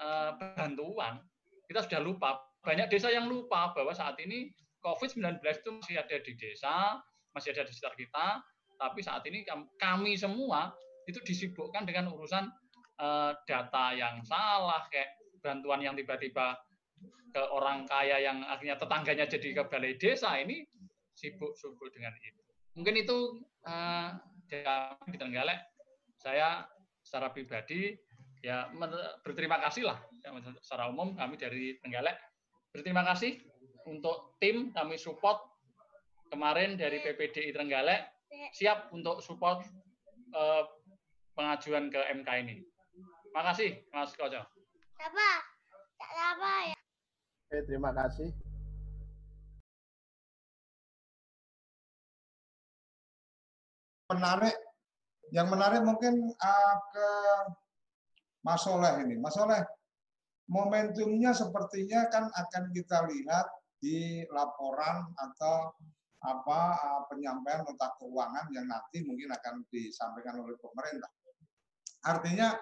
uh, 0.00 0.30
bantuan. 0.56 1.20
Kita 1.68 1.84
sudah 1.84 2.00
lupa. 2.00 2.40
Banyak 2.64 2.88
desa 2.88 3.12
yang 3.12 3.28
lupa 3.28 3.70
bahwa 3.76 3.92
saat 3.92 4.16
ini 4.24 4.48
COVID-19 4.80 5.40
itu 5.42 5.70
masih 5.78 5.96
ada 6.00 6.16
di 6.20 6.32
desa, 6.34 6.98
masih 7.36 7.52
ada 7.52 7.68
di 7.68 7.72
sekitar 7.74 7.94
kita, 7.94 8.26
tapi 8.78 9.00
saat 9.02 9.22
ini 9.26 9.44
kami 9.78 10.14
semua 10.14 10.70
itu 11.10 11.18
disibukkan 11.22 11.84
dengan 11.84 12.10
urusan 12.14 12.48
uh, 13.02 13.32
data 13.44 13.94
yang 13.94 14.22
salah, 14.22 14.86
kayak 14.90 15.18
bantuan 15.42 15.82
yang 15.82 15.94
tiba-tiba 15.94 16.54
ke 17.28 17.42
orang 17.52 17.84
kaya 17.84 18.20
yang 18.20 18.40
akhirnya 18.46 18.80
tetangganya 18.80 19.26
jadi 19.28 19.48
ke 19.60 19.62
balai 19.68 19.94
desa 20.00 20.36
ini 20.40 20.64
sibuk-sibuk 21.12 21.90
dengan 21.92 22.14
itu. 22.22 22.42
Mungkin 22.78 22.94
itu 22.94 23.42
uh, 23.66 24.14
di 24.48 25.16
Trenggalek 25.18 25.60
saya 26.18 26.64
secara 27.04 27.30
pribadi 27.30 27.94
ya 28.40 28.70
berterima 29.20 29.58
kasih 29.58 29.90
lah 29.90 29.98
ya, 30.22 30.30
secara 30.62 30.88
umum 30.88 31.12
kami 31.18 31.34
dari 31.36 31.76
Tenggalek 31.82 32.16
berterima 32.70 33.02
kasih 33.02 33.42
untuk 33.88 34.38
tim 34.38 34.70
kami 34.72 34.94
support 34.96 35.42
kemarin 36.28 36.76
dari 36.76 37.00
PPDI 37.02 37.50
Trenggalek 37.50 38.18
siap 38.52 38.92
untuk 38.92 39.24
support 39.24 39.64
eh, 40.32 40.64
pengajuan 41.32 41.88
ke 41.88 42.00
MK 42.20 42.28
ini. 42.44 42.56
Makasih 43.32 43.88
Mas 43.94 44.12
Koco. 44.16 44.42
Apa? 44.98 45.30
Apa 45.98 46.52
ya? 46.74 46.77
Oke, 47.48 47.64
terima 47.64 47.96
kasih. 47.96 48.28
Menarik 54.12 54.52
yang 55.32 55.48
menarik 55.48 55.80
mungkin 55.80 56.28
uh, 56.28 56.76
ke 56.92 57.08
Mas 58.44 58.60
Soleh 58.60 59.00
ini. 59.00 59.16
Mas 59.16 59.32
Soleh, 59.32 59.64
momentumnya 60.52 61.32
sepertinya 61.32 62.12
kan 62.12 62.28
akan 62.28 62.68
kita 62.76 63.08
lihat 63.08 63.48
di 63.80 64.28
laporan 64.28 65.08
atau 65.16 65.72
apa 66.20 66.60
uh, 66.76 67.02
penyampaian 67.08 67.64
nota 67.64 67.96
keuangan 67.96 68.52
yang 68.52 68.68
nanti 68.68 69.08
mungkin 69.08 69.32
akan 69.32 69.64
disampaikan 69.72 70.36
oleh 70.36 70.60
pemerintah. 70.60 71.08
Artinya 72.04 72.60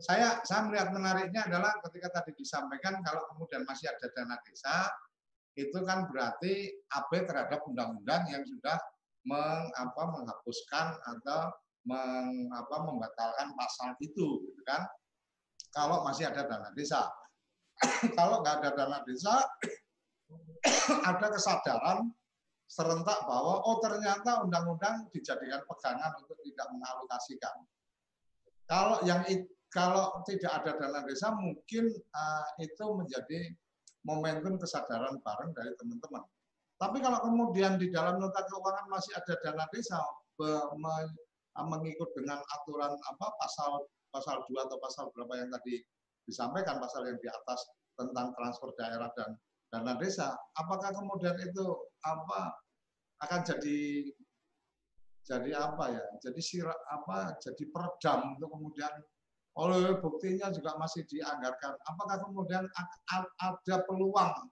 saya 0.00 0.40
saya 0.46 0.64
melihat 0.64 0.94
menariknya 0.94 1.44
adalah 1.44 1.76
ketika 1.84 2.20
tadi 2.20 2.32
disampaikan 2.38 3.02
kalau 3.04 3.20
kemudian 3.34 3.66
masih 3.68 3.92
ada 3.92 4.08
dana 4.16 4.38
desa 4.46 4.88
itu 5.52 5.78
kan 5.84 6.08
berarti 6.08 6.72
AB 6.88 7.10
terhadap 7.28 7.60
undang-undang 7.68 8.24
yang 8.32 8.40
sudah 8.40 8.80
meng, 9.28 9.68
apa, 9.76 10.02
menghapuskan 10.08 10.96
atau 10.96 11.52
meng, 11.84 12.48
apa, 12.56 12.76
membatalkan 12.88 13.52
pasal 13.54 13.92
itu, 14.00 14.40
gitu 14.48 14.62
kan? 14.64 14.86
Kalau 15.72 16.04
masih 16.08 16.28
ada 16.28 16.48
dana 16.48 16.68
desa. 16.72 17.04
kalau 18.18 18.40
nggak 18.40 18.64
ada 18.64 18.70
dana 18.76 18.98
desa, 19.04 19.44
ada 21.10 21.26
kesadaran 21.32 22.08
serentak 22.64 23.20
bahwa 23.28 23.60
oh 23.68 23.76
ternyata 23.84 24.40
undang-undang 24.40 25.04
dijadikan 25.12 25.60
pegangan 25.68 26.12
untuk 26.16 26.40
tidak 26.40 26.66
mengalokasikan. 26.72 27.56
Kalau 28.64 29.04
yang 29.04 29.20
kalau 29.72 30.20
tidak 30.28 30.52
ada 30.62 30.76
dana 30.76 31.00
desa 31.08 31.32
mungkin 31.32 31.88
uh, 31.90 32.46
itu 32.60 32.84
menjadi 32.92 33.40
momentum 34.04 34.60
kesadaran 34.60 35.16
bareng 35.24 35.50
dari 35.56 35.72
teman-teman. 35.80 36.22
Tapi 36.76 36.98
kalau 37.00 37.22
kemudian 37.24 37.78
di 37.78 37.88
dalam 37.88 38.18
nota 38.18 38.42
keuangan 38.44 38.86
masih 38.90 39.14
ada 39.16 39.34
dana 39.40 39.64
desa 39.72 39.98
mengikut 41.62 42.10
dengan 42.18 42.42
aturan 42.58 42.90
apa 42.90 43.26
pasal 43.38 43.86
pasal 44.10 44.42
2 44.50 44.66
atau 44.66 44.78
pasal 44.82 45.04
berapa 45.14 45.38
yang 45.38 45.50
tadi 45.54 45.78
disampaikan 46.26 46.82
pasal 46.82 47.06
yang 47.06 47.18
di 47.22 47.28
atas 47.30 47.62
tentang 47.94 48.34
transfer 48.34 48.74
daerah 48.74 49.08
dan 49.14 49.38
dana 49.72 49.96
desa, 49.96 50.36
apakah 50.58 50.92
kemudian 50.92 51.32
itu 51.40 51.64
apa 52.04 52.52
akan 53.24 53.40
jadi 53.40 54.10
jadi 55.22 55.50
apa 55.54 55.84
ya? 55.94 56.04
Jadi 56.18 56.40
sirap 56.42 56.76
apa? 56.90 57.38
Jadi 57.40 57.70
peredam 57.70 58.36
untuk 58.36 58.52
kemudian 58.52 58.90
oleh 59.52 60.00
buktinya 60.00 60.48
juga 60.48 60.80
masih 60.80 61.04
dianggarkan. 61.04 61.76
Apakah 61.84 62.16
kemudian 62.24 62.64
ada 62.72 63.76
peluang 63.84 64.48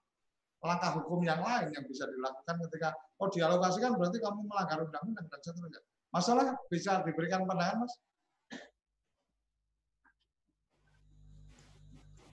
langkah 0.61 0.93
hukum 1.01 1.25
yang 1.25 1.41
lain 1.41 1.73
yang 1.73 1.85
bisa 1.89 2.05
dilakukan 2.05 2.61
ketika 2.69 2.93
oh 3.17 3.33
dialokasikan 3.33 3.97
berarti 3.97 4.21
kamu 4.21 4.45
melanggar 4.45 4.85
undang-undang 4.85 5.25
dan 5.33 5.41
seterusnya. 5.41 5.81
Masalah 6.13 6.59
bisa 6.69 7.01
diberikan 7.07 7.49
pandangan, 7.49 7.87
Mas? 7.87 7.95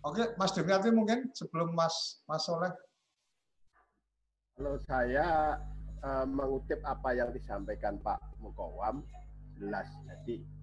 Oke, 0.03 0.23
Mas 0.35 0.51
Demiati 0.51 0.91
mungkin 0.91 1.31
sebelum 1.31 1.71
Mas 1.71 2.19
Mas 2.27 2.43
Soleh. 2.43 2.73
Kalau 4.57 4.75
saya 4.89 5.55
uh, 6.03 6.25
mengutip 6.27 6.81
apa 6.83 7.13
yang 7.15 7.29
disampaikan 7.31 7.95
Pak 8.01 8.17
Mukawam, 8.41 9.05
jelas. 9.55 9.87
Jadi 10.09 10.56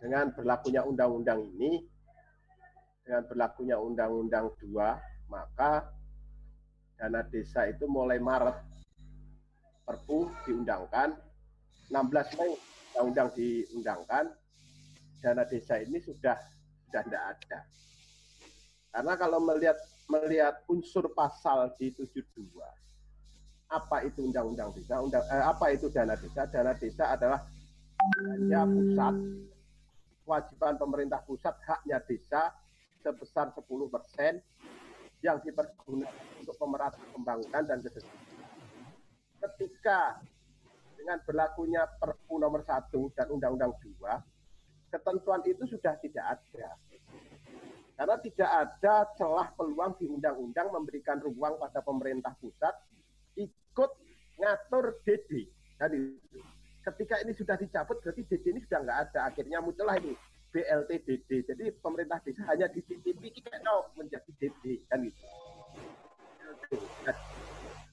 dengan 0.00 0.32
berlakunya 0.32 0.82
undang-undang 0.82 1.44
ini, 1.56 1.84
dengan 3.04 3.22
berlakunya 3.28 3.76
undang-undang 3.76 4.50
2, 4.58 5.30
maka 5.30 5.86
dana 6.96 7.20
desa 7.28 7.68
itu 7.68 7.84
mulai 7.84 8.16
Maret 8.16 8.56
Perpu 9.84 10.32
diundangkan, 10.48 11.14
16 11.92 12.38
Mei 12.40 12.52
undang-undang 12.96 13.28
diundangkan, 13.36 14.24
dana 15.20 15.44
desa 15.44 15.78
ini 15.84 16.00
sudah 16.00 16.36
sudah 16.88 17.02
tidak 17.06 17.22
ada 17.36 17.60
karena 18.90 19.14
kalau 19.14 19.38
melihat 19.38 19.78
melihat 20.10 20.58
unsur 20.66 21.06
pasal 21.14 21.70
di 21.78 21.94
72 21.94 22.26
apa 23.70 24.02
itu 24.02 24.26
undang-undang 24.26 24.74
desa? 24.74 24.98
Undang, 24.98 25.22
eh, 25.30 25.44
apa 25.46 25.70
itu 25.70 25.86
dana 25.94 26.18
desa? 26.18 26.42
Dana 26.50 26.74
desa 26.74 27.14
adalah 27.14 27.46
belanja 28.18 28.60
pusat, 28.66 29.14
kewajiban 30.30 30.78
pemerintah 30.78 31.18
pusat 31.26 31.58
haknya 31.66 31.98
desa 32.06 32.54
sebesar 33.02 33.50
10 33.50 33.66
persen 33.90 34.38
yang 35.26 35.42
dipergunakan 35.42 36.14
untuk 36.38 36.54
pemerataan 36.54 37.02
pembangunan 37.10 37.62
dan 37.66 37.82
kesejahteraan. 37.82 38.54
Ketika 39.42 40.22
dengan 40.94 41.18
berlakunya 41.26 41.82
Perpu 41.98 42.38
nomor 42.38 42.62
1 42.62 42.94
dan 43.18 43.26
Undang-Undang 43.26 43.74
2, 43.82 44.94
ketentuan 44.94 45.42
itu 45.50 45.66
sudah 45.66 45.98
tidak 45.98 46.38
ada. 46.38 46.78
Karena 47.98 48.16
tidak 48.22 48.50
ada 48.54 48.94
celah 49.18 49.50
peluang 49.58 49.98
di 49.98 50.06
undang-undang 50.06 50.70
memberikan 50.70 51.18
ruang 51.18 51.58
pada 51.58 51.82
pemerintah 51.82 52.38
pusat 52.38 52.72
ikut 53.34 53.90
ngatur 54.38 54.94
DD. 55.02 55.50
Tadi 55.74 55.98
ketika 56.80 57.20
ini 57.20 57.32
sudah 57.36 57.56
dicabut 57.60 58.00
berarti 58.00 58.24
DD 58.24 58.56
ini 58.56 58.60
sudah 58.64 58.80
nggak 58.84 58.98
ada. 59.10 59.20
Akhirnya 59.28 59.60
muncullah 59.60 59.96
ini 60.00 60.16
BLT 60.50 60.90
DD. 61.06 61.30
Jadi 61.46 61.64
pemerintah 61.78 62.18
desa 62.24 62.42
hanya 62.50 62.66
dititipi 62.72 63.28
kita 63.30 63.54
menjadi 63.94 64.30
DD 64.40 64.84
kan 64.88 65.04
gitu. 65.04 65.26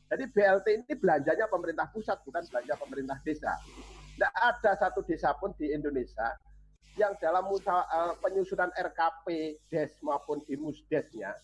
Jadi 0.08 0.24
BLT 0.32 0.68
ini 0.72 0.94
belanjanya 0.96 1.46
pemerintah 1.52 1.92
pusat 1.92 2.18
bukan 2.24 2.44
belanja 2.48 2.74
pemerintah 2.80 3.18
desa. 3.28 3.54
Tidak 4.16 4.34
ada 4.34 4.72
satu 4.80 5.04
desa 5.04 5.36
pun 5.38 5.54
di 5.60 5.70
Indonesia 5.70 6.34
yang 6.98 7.14
dalam 7.22 7.46
uh, 7.46 8.14
penyusunan 8.26 8.74
RKP 8.74 9.60
Des 9.70 9.94
maupun 10.02 10.42
di 10.50 10.58
Musdesnya 10.58 11.38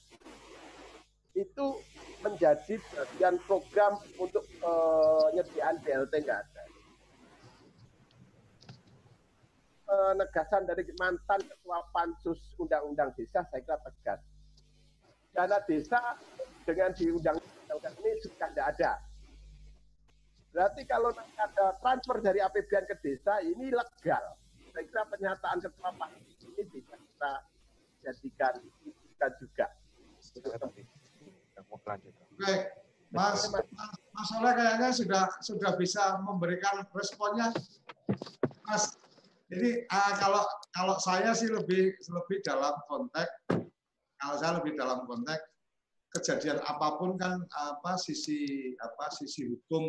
itu 1.34 1.82
menjadi 2.22 2.78
bagian 2.94 3.42
program 3.46 3.98
untuk 4.22 4.46
uh, 4.62 5.30
nyediaan 5.34 5.82
BLT 5.82 6.14
nggak 6.26 6.40
ada. 6.46 6.64
Penegasan 9.84 10.64
dari 10.64 10.88
mantan 10.98 11.44
ketua 11.44 11.84
pansus 11.92 12.40
undang-undang 12.56 13.12
desa 13.20 13.44
saya 13.52 13.62
kira 13.62 13.78
tegas. 13.84 14.22
Dana 15.36 15.60
desa 15.68 16.00
dengan 16.64 16.96
diundang-undang 16.96 17.96
ini 18.00 18.12
sudah 18.24 18.48
tidak 18.54 18.68
ada. 18.78 18.92
Berarti 20.54 20.82
kalau 20.86 21.10
ada 21.18 21.66
transfer 21.82 22.18
dari 22.22 22.40
APBN 22.40 22.86
ke 22.86 22.96
desa 23.02 23.42
ini 23.42 23.74
legal 23.74 24.24
saya 24.74 24.90
kira 24.90 25.04
pernyataan 25.06 25.58
ketua 25.62 25.90
pansus 25.94 26.38
ini 26.50 26.66
bisa 26.74 26.98
kita 26.98 27.32
jadikan 28.02 28.54
kita 28.82 29.28
juga. 29.38 29.68
Oke, 32.34 32.56
Mas, 33.14 33.46
Mas 34.10 34.30
Oleh 34.34 34.54
kayaknya 34.58 34.90
sudah 34.90 35.30
sudah 35.46 35.78
bisa 35.78 36.18
memberikan 36.26 36.82
responnya, 36.98 37.54
Mas. 38.66 38.98
Ini 39.52 39.84
uh, 39.92 40.14
kalau 40.22 40.44
kalau 40.72 40.96
saya 41.04 41.36
sih 41.36 41.52
lebih 41.52 41.92
lebih 42.00 42.38
dalam 42.48 42.74
konteks 42.88 43.60
kalau 44.24 44.36
saya 44.40 44.64
lebih 44.64 44.80
dalam 44.80 45.04
konteks 45.04 45.44
kejadian 46.16 46.64
apa 46.64 46.96
pun 46.96 47.20
kan 47.20 47.44
apa 47.52 48.00
sisi 48.00 48.72
apa 48.80 49.12
sisi 49.12 49.50
hukum 49.50 49.84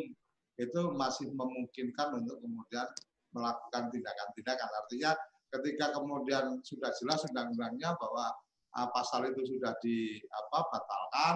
itu 0.58 0.80
masih 0.94 1.30
memungkinkan 1.30 2.18
untuk 2.18 2.38
kemudian 2.42 2.86
melakukan 3.34 3.90
tindakan-tindakan. 3.90 4.70
Artinya 4.70 5.10
ketika 5.50 5.94
kemudian 5.94 6.62
sudah 6.62 6.90
jelas 6.98 7.22
undang-undangnya 7.30 7.94
bahwa 7.98 8.30
uh, 8.78 8.88
pasal 8.94 9.26
itu 9.26 9.42
sudah 9.54 9.74
di 9.82 10.22
apa 10.30 10.58
batalkan, 10.70 11.34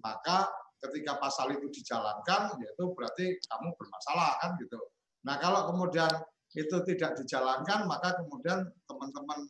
maka 0.00 0.48
ketika 0.80 1.16
pasal 1.16 1.52
itu 1.52 1.68
dijalankan 1.72 2.56
yaitu 2.60 2.84
berarti 2.92 3.36
kamu 3.48 3.68
bermasalah 3.76 4.36
kan 4.44 4.56
gitu. 4.60 4.80
Nah, 5.24 5.40
kalau 5.40 5.72
kemudian 5.72 6.08
itu 6.56 6.76
tidak 6.88 7.20
dijalankan, 7.20 7.84
maka 7.84 8.16
kemudian 8.16 8.64
teman-teman 8.88 9.44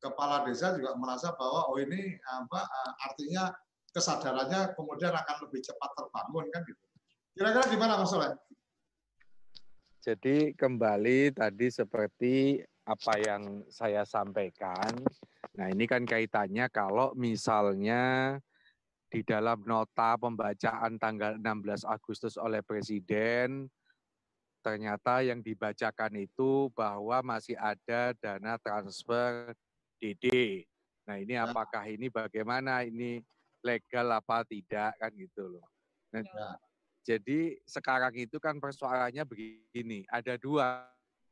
kepala 0.00 0.48
desa 0.48 0.72
juga 0.72 0.96
merasa 0.96 1.36
bahwa 1.36 1.68
oh 1.68 1.76
ini 1.76 2.16
apa 2.24 2.60
uh, 2.64 2.92
artinya 3.04 3.52
kesadarannya 3.92 4.72
kemudian 4.72 5.12
akan 5.12 5.36
lebih 5.44 5.60
cepat 5.60 5.90
terbangun 5.92 6.48
kan 6.48 6.64
gitu. 6.64 6.82
Kira-kira 7.36 7.64
gimana 7.68 8.00
Mas 8.00 8.10
Soleh? 8.10 8.32
Jadi 10.00 10.56
kembali 10.56 11.36
tadi 11.36 11.68
seperti 11.68 12.64
apa 12.88 13.14
yang 13.20 13.68
saya 13.68 14.08
sampaikan. 14.08 14.88
Nah, 15.60 15.68
ini 15.68 15.84
kan 15.84 16.08
kaitannya 16.08 16.70
kalau 16.72 17.12
misalnya 17.12 18.38
di 19.12 19.20
dalam 19.24 19.60
nota 19.68 20.16
pembacaan 20.16 20.96
tanggal 20.96 21.36
16 21.36 21.84
Agustus 21.84 22.40
oleh 22.40 22.64
Presiden, 22.64 23.68
ternyata 24.60 25.22
yang 25.22 25.40
dibacakan 25.40 26.18
itu 26.18 26.68
bahwa 26.74 27.22
masih 27.22 27.54
ada 27.58 28.12
dana 28.18 28.58
transfer 28.58 29.54
DD. 29.98 30.62
Nah, 31.08 31.16
ini 31.16 31.34
ya. 31.34 31.48
apakah 31.48 31.88
ini 31.88 32.12
bagaimana 32.12 32.84
ini 32.84 33.24
legal 33.64 34.06
apa 34.12 34.44
tidak 34.44 34.94
kan 35.00 35.10
gitu 35.16 35.58
loh. 35.58 35.66
Nah, 36.12 36.22
ya. 36.22 36.48
Jadi 37.08 37.56
sekarang 37.64 38.12
itu 38.20 38.36
kan 38.36 38.60
persoalannya 38.60 39.24
begini, 39.24 40.04
ada 40.12 40.36
dua, 40.36 40.84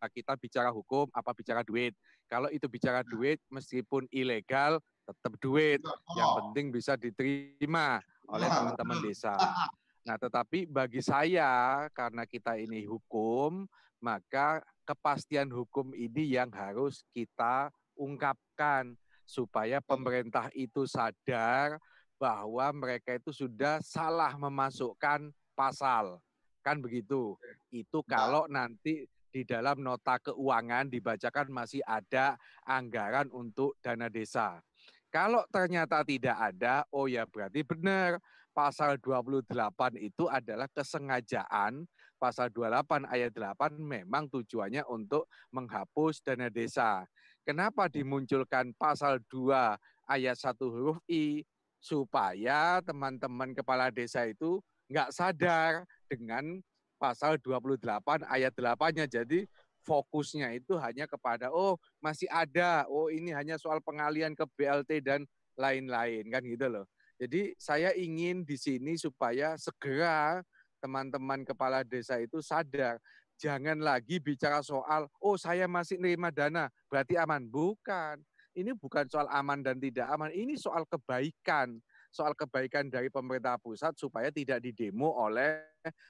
kita 0.08 0.32
bicara 0.40 0.72
hukum 0.72 1.04
apa 1.12 1.36
bicara 1.36 1.60
duit. 1.60 1.92
Kalau 2.26 2.48
itu 2.48 2.64
bicara 2.64 3.04
nah. 3.04 3.08
duit, 3.12 3.38
meskipun 3.52 4.08
ilegal, 4.08 4.80
tetap 5.04 5.32
duit. 5.38 5.84
Yang 6.16 6.30
penting 6.40 6.66
bisa 6.72 6.96
diterima 6.96 8.00
oleh 8.26 8.48
teman-teman 8.48 8.98
desa. 9.04 9.36
Nah, 10.06 10.14
tetapi 10.14 10.70
bagi 10.70 11.02
saya, 11.02 11.82
karena 11.90 12.22
kita 12.22 12.54
ini 12.54 12.86
hukum, 12.86 13.66
maka 13.98 14.62
kepastian 14.86 15.50
hukum 15.50 15.90
ini 15.98 16.30
yang 16.30 16.46
harus 16.54 17.02
kita 17.10 17.74
ungkapkan 17.98 18.94
supaya 19.26 19.82
pemerintah 19.82 20.46
itu 20.54 20.86
sadar 20.86 21.82
bahwa 22.22 22.70
mereka 22.70 23.18
itu 23.18 23.34
sudah 23.34 23.82
salah 23.82 24.30
memasukkan 24.38 25.34
pasal. 25.58 26.22
Kan 26.62 26.78
begitu. 26.78 27.34
Itu 27.74 28.06
kalau 28.06 28.46
nanti 28.46 29.10
di 29.34 29.42
dalam 29.42 29.82
nota 29.82 30.22
keuangan 30.22 30.86
dibacakan 30.86 31.50
masih 31.50 31.82
ada 31.82 32.38
anggaran 32.62 33.26
untuk 33.34 33.74
dana 33.82 34.06
desa. 34.06 34.62
Kalau 35.10 35.42
ternyata 35.50 36.06
tidak 36.06 36.38
ada, 36.38 36.86
oh 36.94 37.10
ya 37.10 37.26
berarti 37.26 37.66
benar. 37.66 38.22
Pasal 38.56 38.96
28 39.04 39.52
itu 40.00 40.24
adalah 40.32 40.64
kesengajaan. 40.72 41.84
Pasal 42.16 42.48
28 42.48 43.04
ayat 43.04 43.36
8 43.36 43.76
memang 43.76 44.32
tujuannya 44.32 44.80
untuk 44.88 45.28
menghapus 45.52 46.24
dana 46.24 46.48
desa. 46.48 47.04
Kenapa 47.44 47.92
dimunculkan 47.92 48.72
pasal 48.80 49.20
2 49.28 49.76
ayat 50.08 50.40
1 50.40 50.56
huruf 50.72 50.96
I? 51.04 51.44
Supaya 51.84 52.80
teman-teman 52.80 53.52
kepala 53.52 53.92
desa 53.92 54.24
itu 54.24 54.64
nggak 54.88 55.12
sadar 55.12 55.84
dengan 56.08 56.64
pasal 56.96 57.36
28 57.36 57.84
ayat 58.24 58.56
8-nya. 58.56 59.04
Jadi 59.04 59.44
fokusnya 59.84 60.56
itu 60.56 60.80
hanya 60.80 61.04
kepada 61.04 61.52
oh 61.52 61.76
masih 62.00 62.26
ada, 62.32 62.88
oh 62.88 63.12
ini 63.12 63.36
hanya 63.36 63.60
soal 63.60 63.84
pengalian 63.84 64.32
ke 64.32 64.48
BLT 64.56 65.04
dan 65.04 65.28
lain-lain 65.60 66.24
kan 66.32 66.40
gitu 66.40 66.66
loh. 66.72 66.88
Jadi 67.16 67.56
saya 67.56 67.96
ingin 67.96 68.44
di 68.44 68.60
sini 68.60 69.00
supaya 69.00 69.56
segera 69.56 70.44
teman-teman 70.84 71.42
kepala 71.48 71.80
desa 71.80 72.20
itu 72.20 72.44
sadar 72.44 73.00
jangan 73.40 73.80
lagi 73.80 74.20
bicara 74.20 74.60
soal 74.60 75.08
oh 75.20 75.36
saya 75.40 75.64
masih 75.64 75.96
nerima 75.96 76.28
dana 76.32 76.68
berarti 76.88 77.16
aman 77.16 77.44
bukan. 77.48 78.20
Ini 78.56 78.72
bukan 78.72 79.04
soal 79.12 79.28
aman 79.28 79.60
dan 79.60 79.76
tidak 79.76 80.08
aman, 80.08 80.32
ini 80.32 80.56
soal 80.56 80.88
kebaikan 80.88 81.76
soal 82.16 82.32
kebaikan 82.32 82.88
dari 82.88 83.12
pemerintah 83.12 83.60
pusat 83.60 83.92
supaya 84.00 84.32
tidak 84.32 84.64
didemo 84.64 85.12
oleh 85.12 85.60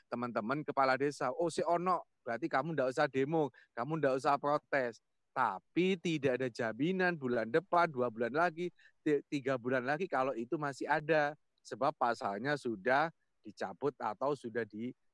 teman-teman 0.06 0.62
kepala 0.62 0.94
desa. 0.94 1.34
Oh 1.34 1.50
si 1.50 1.66
ono, 1.66 2.06
berarti 2.22 2.46
kamu 2.46 2.78
tidak 2.78 2.88
usah 2.94 3.06
demo, 3.10 3.50
kamu 3.74 3.98
tidak 3.98 4.14
usah 4.22 4.34
protes. 4.38 5.02
Tapi 5.36 6.00
tidak 6.00 6.40
ada 6.40 6.48
jaminan 6.48 7.12
bulan 7.12 7.52
depan, 7.52 7.92
dua 7.92 8.08
bulan 8.08 8.32
lagi, 8.32 8.72
tiga 9.28 9.60
bulan 9.60 9.84
lagi 9.84 10.08
kalau 10.08 10.32
itu 10.32 10.56
masih 10.56 10.88
ada. 10.88 11.36
Sebab 11.60 11.92
pasalnya 12.00 12.56
sudah 12.56 13.12
dicabut 13.44 13.92
atau 14.00 14.32
sudah 14.32 14.64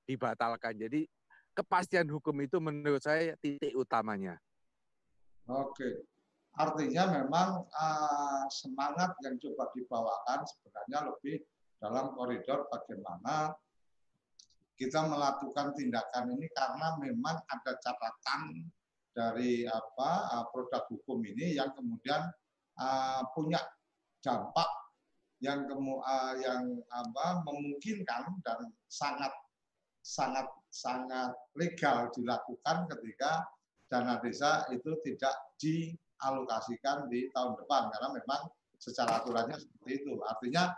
dibatalkan. 0.06 0.78
Jadi 0.78 1.10
kepastian 1.58 2.06
hukum 2.06 2.38
itu 2.38 2.62
menurut 2.62 3.02
saya 3.02 3.34
titik 3.42 3.74
utamanya. 3.74 4.38
Oke. 5.50 6.06
Artinya 6.54 7.08
memang 7.08 7.64
uh, 7.64 8.44
semangat 8.52 9.16
yang 9.24 9.40
coba 9.40 9.72
dibawakan 9.72 10.44
sebenarnya 10.44 10.98
lebih 11.08 11.40
dalam 11.80 12.12
koridor 12.14 12.68
bagaimana 12.68 13.56
kita 14.76 15.02
melakukan 15.08 15.72
tindakan 15.72 16.30
ini 16.36 16.46
karena 16.52 16.94
memang 17.00 17.40
ada 17.48 17.72
catatan 17.80 18.68
dari 19.12 19.68
apa 19.68 20.10
uh, 20.32 20.44
produk 20.48 20.88
hukum 20.88 21.20
ini 21.24 21.56
yang 21.56 21.72
kemudian 21.76 22.32
uh, 22.80 23.22
punya 23.36 23.60
dampak 24.24 24.68
yang 25.42 25.68
kemu, 25.68 26.00
uh, 26.00 26.34
yang 26.40 26.64
apa 26.88 27.44
memungkinkan 27.44 28.40
dan 28.40 28.72
sangat 28.88 29.32
sangat 30.02 30.48
sangat 30.72 31.30
legal 31.54 32.10
dilakukan 32.16 32.88
ketika 32.90 33.44
dana 33.86 34.18
desa 34.24 34.64
itu 34.72 34.96
tidak 35.04 35.34
di 35.60 35.92
alokasikan 36.24 37.06
di 37.12 37.28
tahun 37.34 37.58
depan 37.60 37.92
karena 37.92 38.08
memang 38.16 38.42
secara 38.80 39.20
aturannya 39.22 39.58
seperti 39.60 40.02
itu. 40.02 40.16
Artinya 40.24 40.72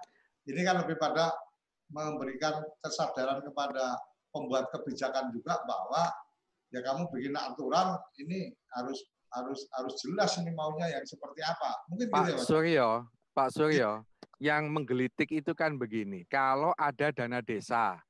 ini 0.50 0.60
kan 0.60 0.82
lebih 0.82 0.98
pada 0.98 1.32
memberikan 1.88 2.64
kesadaran 2.82 3.44
kepada 3.44 3.96
pembuat 4.34 4.68
kebijakan 4.74 5.30
juga 5.30 5.62
bahwa 5.62 6.10
ya 6.74 6.82
kamu 6.82 7.06
bikin 7.14 7.38
aturan 7.38 7.94
ini 8.18 8.50
harus 8.74 8.98
harus 9.30 9.62
harus 9.78 9.94
jelas 10.02 10.34
ini 10.42 10.50
maunya 10.50 10.90
yang 10.90 11.06
seperti 11.06 11.40
apa. 11.46 11.70
Mungkin 11.86 12.06
Pak 12.10 12.18
gitu 12.26 12.30
ya, 12.34 12.38
Suryo, 12.42 12.88
Pak 13.30 13.48
Suryo, 13.54 13.90
yang 14.42 14.66
menggelitik 14.74 15.30
itu 15.30 15.54
kan 15.54 15.78
begini, 15.78 16.26
kalau 16.26 16.74
ada 16.74 17.14
dana 17.14 17.38
desa, 17.38 18.02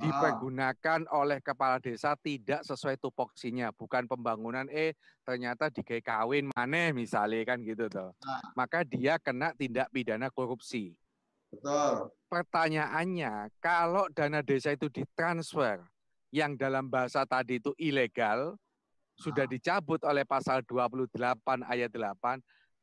Ah. 0.00 0.04
dipergunakan 0.08 1.04
oleh 1.12 1.44
kepala 1.44 1.76
desa 1.76 2.16
tidak 2.16 2.64
sesuai 2.64 2.96
tupoksinya, 2.96 3.68
bukan 3.76 4.08
pembangunan 4.08 4.64
eh 4.72 4.96
ternyata 5.28 5.68
dikai 5.68 6.00
kawin 6.00 6.48
mana 6.56 6.88
misalnya 6.96 7.44
kan 7.44 7.60
gitu 7.60 7.84
tuh. 7.92 8.08
Nah. 8.24 8.40
Maka 8.56 8.80
dia 8.80 9.20
kena 9.20 9.52
tindak 9.52 9.92
pidana 9.92 10.32
korupsi. 10.32 10.96
Betul. 11.52 12.08
Pertanyaannya, 12.32 13.52
kalau 13.60 14.08
dana 14.16 14.40
desa 14.40 14.72
itu 14.72 14.88
ditransfer 14.88 15.84
yang 16.30 16.54
dalam 16.54 16.86
bahasa 16.86 17.26
tadi 17.26 17.58
itu 17.58 17.74
ilegal, 17.78 18.54
sudah 19.18 19.44
ah. 19.44 19.50
dicabut 19.50 20.00
oleh 20.06 20.24
pasal 20.24 20.64
28 20.64 21.12
ayat 21.68 21.90
8, 21.92 22.40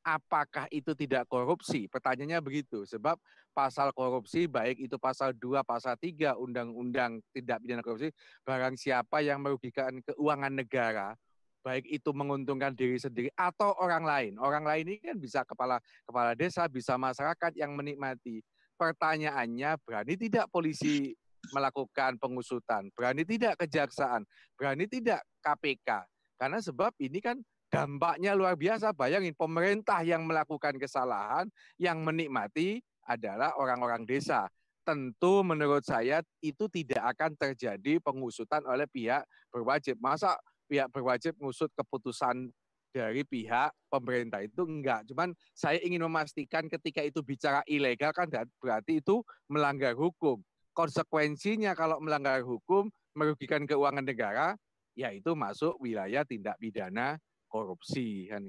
apakah 0.08 0.66
itu 0.72 0.96
tidak 0.96 1.28
korupsi? 1.28 1.92
Pertanyaannya 1.92 2.40
begitu. 2.40 2.88
Sebab 2.88 3.20
pasal 3.52 3.92
korupsi 3.92 4.46
baik 4.48 4.88
itu 4.88 4.96
pasal 4.96 5.36
2, 5.36 5.66
pasal 5.68 6.00
3 6.00 6.38
Undang-Undang 6.38 7.20
Tindak 7.36 7.60
Pidana 7.60 7.84
Korupsi, 7.84 8.14
barang 8.48 8.80
siapa 8.80 9.20
yang 9.20 9.44
merugikan 9.44 10.00
keuangan 10.06 10.54
negara, 10.54 11.18
baik 11.66 11.84
itu 11.92 12.16
menguntungkan 12.16 12.72
diri 12.72 12.96
sendiri 12.96 13.28
atau 13.36 13.76
orang 13.84 14.08
lain. 14.08 14.34
Orang 14.40 14.64
lain 14.64 14.88
ini 14.88 15.04
kan 15.04 15.20
bisa 15.20 15.44
kepala 15.44 15.84
kepala 16.08 16.32
desa, 16.38 16.64
bisa 16.72 16.96
masyarakat 16.96 17.52
yang 17.60 17.76
menikmati. 17.76 18.40
Pertanyaannya, 18.78 19.76
berani 19.84 20.16
tidak 20.16 20.48
polisi 20.54 21.18
melakukan 21.54 22.20
pengusutan? 22.20 22.90
Berani 22.94 23.24
tidak 23.24 23.60
kejaksaan? 23.62 24.24
Berani 24.56 24.86
tidak 24.88 25.24
KPK? 25.44 26.04
Karena 26.38 26.60
sebab 26.62 26.94
ini 27.02 27.20
kan 27.20 27.38
dampaknya 27.68 28.38
luar 28.38 28.56
biasa. 28.56 28.96
Bayangin 28.96 29.36
pemerintah 29.36 30.02
yang 30.04 30.24
melakukan 30.24 30.76
kesalahan, 30.80 31.50
yang 31.80 32.02
menikmati 32.04 32.80
adalah 33.08 33.56
orang-orang 33.60 34.04
desa. 34.04 34.48
Tentu 34.88 35.44
menurut 35.44 35.84
saya 35.84 36.24
itu 36.40 36.72
tidak 36.72 37.16
akan 37.16 37.36
terjadi 37.36 38.00
pengusutan 38.00 38.64
oleh 38.64 38.88
pihak 38.88 39.28
berwajib. 39.52 40.00
Masa 40.00 40.40
pihak 40.72 40.88
berwajib 40.92 41.36
mengusut 41.40 41.72
keputusan 41.76 42.48
dari 42.96 43.22
pihak 43.28 43.76
pemerintah 43.92 44.42
itu 44.42 44.64
enggak. 44.64 45.04
Cuman 45.12 45.36
saya 45.52 45.78
ingin 45.84 46.02
memastikan 46.08 46.66
ketika 46.72 47.04
itu 47.04 47.20
bicara 47.20 47.62
ilegal 47.68 48.16
kan 48.16 48.32
berarti 48.58 49.04
itu 49.04 49.22
melanggar 49.52 49.94
hukum. 49.94 50.40
Konsekuensinya 50.78 51.74
kalau 51.74 51.98
melanggar 51.98 52.46
hukum 52.46 52.86
merugikan 53.18 53.66
keuangan 53.66 54.06
negara, 54.06 54.54
yaitu 54.94 55.34
masuk 55.34 55.74
wilayah 55.82 56.22
tindak 56.22 56.54
pidana 56.62 57.18
korupsi 57.50 58.30
kan. 58.30 58.46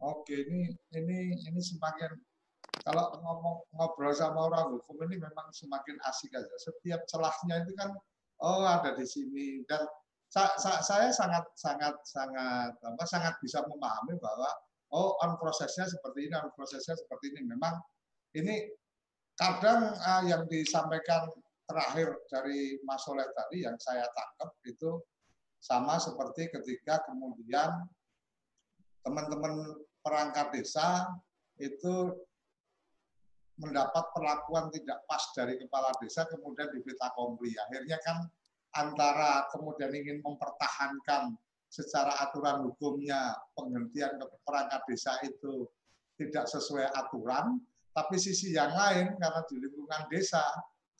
Oke, 0.00 0.32
ini 0.32 0.72
ini 0.96 1.36
ini 1.36 1.60
semakin 1.60 2.16
kalau 2.80 3.12
ngomong 3.20 3.68
ngobrol 3.76 4.16
sama 4.16 4.48
orang 4.48 4.72
hukum 4.72 4.96
ini 5.04 5.20
memang 5.20 5.52
semakin 5.52 6.00
asik 6.08 6.32
aja. 6.32 6.56
Setiap 6.56 7.04
celahnya 7.04 7.60
itu 7.60 7.76
kan 7.76 7.92
oh 8.40 8.64
ada 8.64 8.96
di 8.96 9.04
sini 9.04 9.60
dan 9.68 9.84
sa, 10.32 10.48
sa, 10.56 10.80
saya 10.80 11.12
sangat 11.12 11.44
sangat 11.60 11.92
sangat 12.08 12.72
apa 12.80 13.04
sangat 13.04 13.36
bisa 13.44 13.60
memahami 13.68 14.16
bahwa 14.16 14.48
oh 14.96 15.12
on 15.20 15.36
prosesnya 15.36 15.84
seperti 15.84 16.32
ini, 16.32 16.34
on 16.40 16.48
prosesnya 16.56 16.96
seperti 16.96 17.36
ini. 17.36 17.52
Memang 17.52 17.76
ini 18.32 18.64
kadang 19.40 19.96
uh, 19.96 20.22
yang 20.28 20.44
disampaikan 20.52 21.32
terakhir 21.64 22.12
dari 22.28 22.76
Mas 22.84 23.00
Soleh 23.08 23.24
tadi 23.32 23.64
yang 23.64 23.80
saya 23.80 24.04
tangkap 24.12 24.52
itu 24.68 25.00
sama 25.56 25.96
seperti 25.96 26.52
ketika 26.52 27.00
kemudian 27.08 27.88
teman-teman 29.00 29.80
perangkat 30.04 30.52
desa 30.52 31.08
itu 31.56 32.12
mendapat 33.60 34.04
perlakuan 34.16 34.72
tidak 34.72 35.04
pas 35.04 35.20
dari 35.36 35.56
kepala 35.60 35.92
desa 36.00 36.24
kemudian 36.28 36.68
dibita 36.72 37.12
kompli. 37.12 37.52
Akhirnya 37.68 38.00
kan 38.00 38.24
antara 38.76 39.48
kemudian 39.52 39.92
ingin 39.92 40.24
mempertahankan 40.24 41.36
secara 41.70 42.16
aturan 42.24 42.66
hukumnya 42.66 43.36
penghentian 43.52 44.16
perangkat 44.42 44.80
desa 44.88 45.12
itu 45.22 45.68
tidak 46.16 46.48
sesuai 46.48 46.88
aturan, 46.92 47.60
tapi 47.90 48.16
sisi 48.16 48.54
yang 48.54 48.70
lain 48.72 49.18
karena 49.18 49.40
di 49.46 49.56
lingkungan 49.58 50.02
desa 50.10 50.42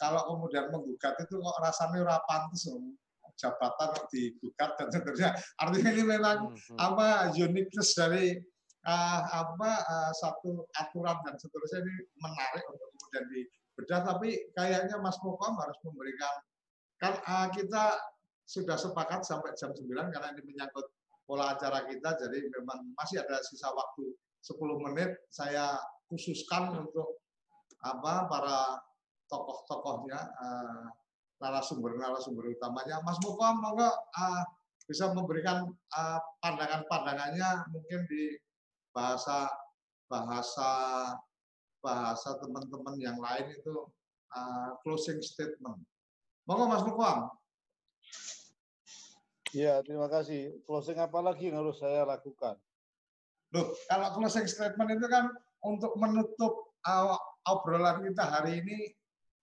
kalau 0.01 0.25
kemudian 0.33 0.73
menggugat 0.73 1.15
itu 1.21 1.37
kok 1.37 1.59
rasanya 1.61 2.17
rapantes 2.17 2.67
jabatan 3.41 3.97
digugat 4.13 4.77
dan 4.77 4.89
seterusnya. 4.93 5.33
Artinya 5.57 5.91
ini 5.97 6.05
memang 6.05 6.53
hmm, 6.53 6.77
hmm. 6.77 6.79
apa 6.79 7.09
uniqueness 7.33 7.97
dari 7.97 8.37
uh, 8.85 9.21
apa 9.33 9.71
uh, 9.89 10.13
satu 10.13 10.69
aturan 10.77 11.17
dan 11.25 11.35
seterusnya 11.41 11.81
ini 11.81 11.95
menarik 12.21 12.65
untuk 12.69 12.89
kemudian 12.97 13.25
dibedah. 13.33 14.01
Tapi 14.05 14.29
kayaknya 14.53 14.97
Mas 15.01 15.17
Mokom 15.25 15.57
harus 15.57 15.79
memberikan 15.89 16.35
kan 17.01 17.17
uh, 17.25 17.49
kita 17.49 17.97
sudah 18.45 18.77
sepakat 18.77 19.25
sampai 19.25 19.57
jam 19.57 19.73
9 19.73 19.89
karena 19.89 20.29
ini 20.37 20.43
menyangkut 20.45 20.85
pola 21.25 21.57
acara 21.57 21.89
kita. 21.89 22.19
Jadi 22.21 22.45
memang 22.53 22.93
masih 22.93 23.25
ada 23.25 23.41
sisa 23.41 23.73
waktu 23.73 24.13
10 24.45 24.85
menit. 24.91 25.17
Saya 25.33 25.81
khususkan 26.11 26.75
untuk 26.75 27.23
apa 27.81 28.27
para 28.27 28.59
tokoh-tokohnya 29.31 30.19
uh, 30.19 30.85
narasumber-narasumber 31.41 32.53
utamanya. 32.53 33.01
Mas 33.07 33.17
Muko, 33.23 33.47
monggo 33.57 33.89
uh, 33.89 34.43
bisa 34.85 35.15
memberikan 35.15 35.71
uh, 35.95 36.19
pandangan-pandangannya 36.43 37.71
mungkin 37.71 38.05
di 38.11 38.37
bahasa 38.91 39.47
bahasa 40.11 40.71
bahasa 41.81 42.37
teman-teman 42.43 42.99
yang 42.99 43.17
lain 43.17 43.55
itu 43.55 43.89
uh, 44.35 44.77
closing 44.83 45.23
statement. 45.23 45.79
Monggo 46.45 46.67
Mas 46.67 46.83
Mukwam. 46.83 47.31
Ya, 49.51 49.83
terima 49.83 50.07
kasih. 50.07 50.63
Closing 50.67 50.99
apa 50.99 51.19
lagi 51.19 51.51
yang 51.51 51.63
harus 51.63 51.79
saya 51.83 52.07
lakukan? 52.07 52.55
Loh, 53.51 53.75
kalau 53.91 54.15
closing 54.15 54.47
statement 54.47 54.95
itu 54.95 55.07
kan 55.11 55.27
untuk 55.65 55.93
menutup 56.01 56.77
uh, 56.87 57.17
obrolan 57.49 58.05
kita 58.05 58.25
hari 58.25 58.61
ini 58.65 58.79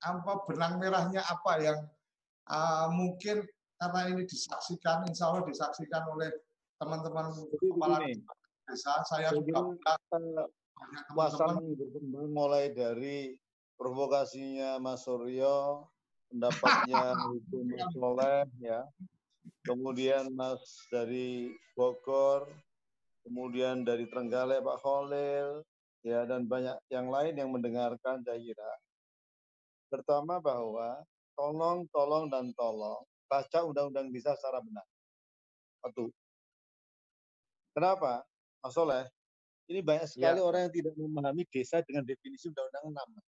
apa 0.05 0.45
benang 0.45 0.77
merahnya 0.77 1.25
apa 1.25 1.51
yang 1.61 1.79
uh, 2.49 2.87
mungkin 2.93 3.45
karena 3.77 4.09
ini 4.09 4.25
disaksikan, 4.25 5.05
insya 5.05 5.29
Allah 5.29 5.45
disaksikan 5.45 6.03
oleh 6.09 6.33
teman-teman 6.81 7.29
kepala 7.61 8.01
desa. 8.65 8.93
Saya 9.05 9.29
juga 9.37 9.77
teman 11.13 11.61
berkembang 11.77 12.29
mulai 12.33 12.73
dari 12.73 13.37
provokasinya 13.77 14.81
Mas 14.81 15.05
Suryo, 15.05 15.85
pendapatnya 16.33 17.13
itu 17.37 17.57
Mas 17.69 17.85
Soleh, 17.93 18.45
ya, 18.57 18.81
kemudian 19.61 20.33
Mas 20.33 20.61
dari 20.89 21.53
Bogor, 21.77 22.49
kemudian 23.21 23.85
dari 23.85 24.09
Trenggalek 24.09 24.65
Pak 24.65 24.77
Khalil, 24.81 25.61
ya 26.05 26.25
dan 26.25 26.45
banyak 26.45 26.77
yang 26.91 27.07
lain 27.09 27.33
yang 27.37 27.49
mendengarkan 27.49 28.21
saya 28.25 28.37
kira. 28.37 28.71
Pertama 29.87 30.41
bahwa 30.43 31.01
tolong, 31.37 31.87
tolong 31.93 32.27
dan 32.27 32.51
tolong 32.57 32.99
baca 33.27 33.59
undang-undang 33.63 34.11
desa 34.11 34.35
secara 34.35 34.63
benar. 34.63 34.83
Satu. 35.83 36.11
Kenapa? 37.75 38.23
Mas 38.63 38.73
Soleh, 38.73 39.05
ini 39.69 39.83
banyak 39.83 40.07
sekali 40.09 40.39
ya. 40.39 40.43
orang 40.43 40.67
yang 40.67 40.73
tidak 40.73 40.93
memahami 40.97 41.43
desa 41.51 41.83
dengan 41.85 42.03
definisi 42.07 42.49
undang-undang 42.49 43.13
6. 43.13 43.21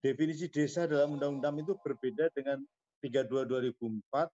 Definisi 0.00 0.48
desa 0.48 0.88
dalam 0.88 1.16
undang-undang 1.16 1.60
itu 1.60 1.76
berbeda 1.80 2.32
dengan 2.32 2.64
32 3.04 3.48
2004, 3.48 4.28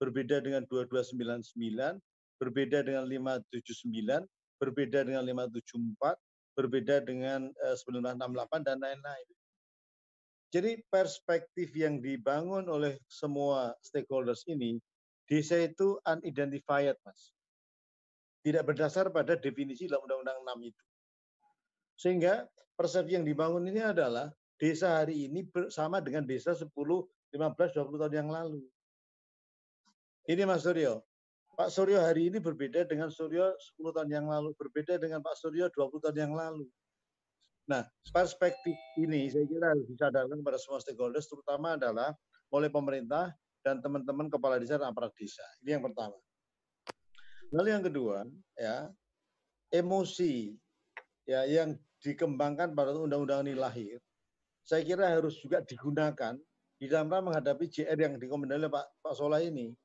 berbeda 0.00 0.36
dengan 0.44 0.62
2299, 0.68 2.00
berbeda 2.40 2.84
dengan 2.84 3.04
579, 3.04 4.24
berbeda 4.60 5.08
dengan 5.08 5.24
574, 5.24 6.14
berbeda 6.54 7.00
dengan 7.02 7.48
uh, 7.64 7.76
1968 7.76 8.68
dan 8.68 8.76
lain-lain. 8.76 9.28
Jadi 10.50 10.82
perspektif 10.90 11.72
yang 11.78 12.02
dibangun 12.02 12.66
oleh 12.68 12.98
semua 13.06 13.72
stakeholders 13.80 14.44
ini, 14.50 14.82
desa 15.30 15.62
itu 15.62 15.96
unidentified, 16.04 16.98
Mas. 17.06 17.32
Tidak 18.42 18.66
berdasar 18.66 19.08
pada 19.14 19.38
definisi 19.38 19.86
dalam 19.86 20.04
Undang-Undang 20.04 20.38
6 20.58 20.70
itu. 20.74 20.84
Sehingga 21.94 22.34
persepsi 22.74 23.14
yang 23.14 23.24
dibangun 23.28 23.68
ini 23.68 23.84
adalah 23.84 24.32
desa 24.58 25.00
hari 25.04 25.28
ini 25.28 25.46
bersama 25.46 26.00
dengan 26.02 26.26
desa 26.26 26.56
10, 26.56 26.66
15, 26.72 27.32
20 27.32 28.00
tahun 28.00 28.14
yang 28.16 28.30
lalu. 28.32 28.64
Ini 30.26 30.42
Mas 30.48 30.66
Suryo. 30.66 31.04
Pak 31.60 31.68
Suryo 31.68 32.00
hari 32.00 32.32
ini 32.32 32.40
berbeda 32.40 32.88
dengan 32.88 33.12
Suryo 33.12 33.52
10 33.52 33.92
tahun 33.92 34.08
yang 34.08 34.24
lalu, 34.32 34.56
berbeda 34.56 34.96
dengan 34.96 35.20
Pak 35.20 35.36
Suryo 35.36 35.68
20 35.68 36.00
tahun 36.00 36.16
yang 36.16 36.32
lalu. 36.32 36.64
Nah, 37.68 37.84
perspektif 38.16 38.72
ini 38.96 39.28
saya 39.28 39.44
kira 39.44 39.76
harus 39.76 39.84
disadarkan 39.92 40.40
kepada 40.40 40.56
semua 40.56 40.80
stakeholders, 40.80 41.28
terutama 41.28 41.76
adalah 41.76 42.16
oleh 42.48 42.72
pemerintah 42.72 43.36
dan 43.60 43.84
teman-teman 43.84 44.32
kepala 44.32 44.56
desa 44.56 44.80
dan 44.80 44.88
aparat 44.88 45.12
desa. 45.20 45.44
Ini 45.60 45.76
yang 45.76 45.84
pertama. 45.84 46.16
Lalu 47.52 47.68
yang 47.76 47.84
kedua, 47.84 48.24
ya 48.56 48.88
emosi 49.68 50.56
ya 51.28 51.44
yang 51.44 51.76
dikembangkan 52.00 52.72
pada 52.72 52.96
undang-undang 52.96 53.44
ini 53.44 53.52
lahir, 53.52 54.00
saya 54.64 54.80
kira 54.80 55.12
harus 55.12 55.36
juga 55.36 55.60
digunakan 55.60 56.40
di 56.80 56.88
dalam 56.88 57.12
menghadapi 57.12 57.68
JR 57.68 58.00
yang 58.00 58.16
dikomendasi 58.16 58.64
oleh 58.64 58.72
Pak 58.72 58.86
Pak 59.04 59.12
Sola 59.12 59.44
ini. 59.44 59.76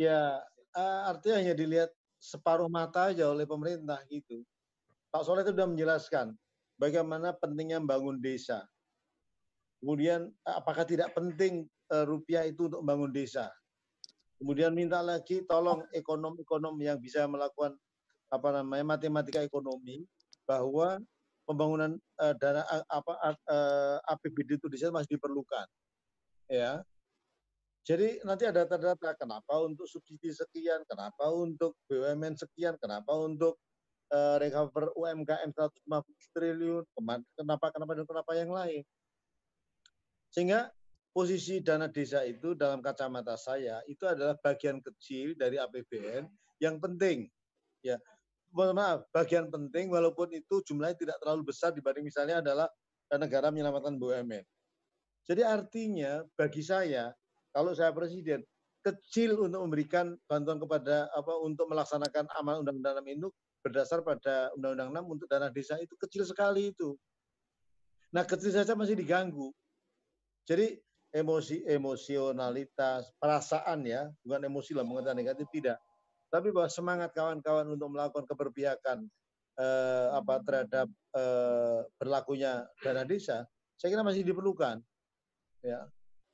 Ya, 0.00 0.40
eh, 0.76 1.00
artinya 1.10 1.36
hanya 1.40 1.54
dilihat 1.54 1.90
separuh 2.20 2.68
mata 2.68 3.10
aja 3.10 3.32
oleh 3.32 3.48
pemerintah 3.48 4.00
gitu. 4.12 4.44
Pak 5.10 5.26
Soleh 5.26 5.42
itu 5.42 5.56
sudah 5.56 5.66
menjelaskan 5.66 6.36
bagaimana 6.78 7.34
pentingnya 7.34 7.82
membangun 7.82 8.20
desa. 8.20 8.62
Kemudian 9.80 10.28
apakah 10.44 10.84
tidak 10.84 11.16
penting 11.16 11.64
uh, 11.90 12.04
rupiah 12.04 12.44
itu 12.44 12.68
untuk 12.68 12.84
membangun 12.84 13.10
desa. 13.10 13.48
Kemudian 14.36 14.72
minta 14.76 15.00
lagi 15.00 15.44
tolong 15.48 15.84
ekonom-ekonom 15.92 16.76
yang 16.80 17.00
bisa 17.00 17.24
melakukan 17.24 17.76
apa 18.30 18.48
namanya 18.60 18.96
matematika 18.96 19.42
ekonomi 19.42 20.04
bahwa 20.44 21.00
pembangunan 21.48 21.98
uh, 22.20 22.34
dana 22.38 22.62
apa 22.86 23.12
uh, 23.50 23.98
APBD 24.14 24.60
itu 24.60 24.68
desa 24.70 24.92
masih 24.92 25.16
diperlukan. 25.18 25.66
Ya. 26.46 26.84
Jadi 27.90 28.22
nanti 28.22 28.46
ada 28.46 28.62
data-data 28.62 29.18
kenapa 29.18 29.66
untuk 29.66 29.82
subsidi 29.82 30.30
sekian, 30.30 30.86
kenapa 30.86 31.26
untuk 31.34 31.74
BUMN 31.90 32.38
sekian, 32.38 32.78
kenapa 32.78 33.10
untuk 33.18 33.58
uh, 34.14 34.38
recover 34.38 34.94
UMKM 34.94 35.50
150 35.50 35.90
triliun, 36.30 36.86
kenapa 37.34 37.74
kenapa 37.74 37.92
dan 37.98 38.06
kenapa 38.06 38.32
yang 38.38 38.54
lain. 38.54 38.86
Sehingga 40.30 40.70
posisi 41.10 41.58
dana 41.58 41.90
desa 41.90 42.22
itu 42.22 42.54
dalam 42.54 42.78
kacamata 42.78 43.34
saya 43.34 43.82
itu 43.90 44.06
adalah 44.06 44.38
bagian 44.38 44.78
kecil 44.78 45.34
dari 45.34 45.58
APBN 45.58 46.30
yang 46.62 46.78
penting. 46.78 47.26
Ya, 47.82 47.98
maaf, 48.54 49.02
bagian 49.10 49.50
penting 49.50 49.90
walaupun 49.90 50.30
itu 50.30 50.62
jumlahnya 50.62 50.94
tidak 50.94 51.18
terlalu 51.18 51.50
besar 51.50 51.74
dibanding 51.74 52.06
misalnya 52.06 52.38
adalah 52.38 52.70
negara 53.18 53.50
menyelamatkan 53.50 53.98
BUMN. 53.98 54.46
Jadi 55.26 55.42
artinya 55.42 56.22
bagi 56.38 56.62
saya 56.62 57.10
kalau 57.50 57.74
saya 57.74 57.90
presiden 57.90 58.42
kecil 58.80 59.36
untuk 59.36 59.60
memberikan 59.68 60.16
bantuan 60.24 60.56
kepada 60.56 61.12
apa 61.12 61.32
untuk 61.44 61.68
melaksanakan 61.68 62.24
amal 62.40 62.64
undang-undang 62.64 63.04
itu 63.04 63.28
berdasar 63.60 64.00
pada 64.00 64.48
undang-undang 64.56 65.04
6 65.04 65.14
untuk 65.20 65.26
dana 65.28 65.52
desa 65.52 65.76
itu 65.76 65.92
kecil 66.00 66.24
sekali 66.24 66.72
itu. 66.72 66.96
Nah, 68.10 68.24
kecil 68.24 68.50
saja 68.50 68.72
masih 68.72 68.96
diganggu. 68.96 69.52
Jadi 70.48 70.80
emosi 71.12 71.62
emosionalitas, 71.68 73.12
perasaan 73.20 73.84
ya, 73.84 74.08
bukan 74.24 74.48
emosi 74.48 74.72
lah 74.72 74.82
mengenai 74.82 75.14
negatif 75.14 75.46
tidak. 75.52 75.76
Tapi 76.32 76.48
bahwa 76.54 76.70
semangat 76.72 77.10
kawan-kawan 77.12 77.68
untuk 77.68 77.92
melakukan 77.92 78.24
keberpihakan 78.24 78.98
eh, 79.60 80.08
apa 80.16 80.34
terhadap 80.42 80.88
eh, 81.14 81.80
berlakunya 82.00 82.64
dana 82.80 83.04
desa, 83.04 83.44
saya 83.76 83.92
kira 83.92 84.02
masih 84.02 84.24
diperlukan. 84.24 84.80
Ya, 85.60 85.84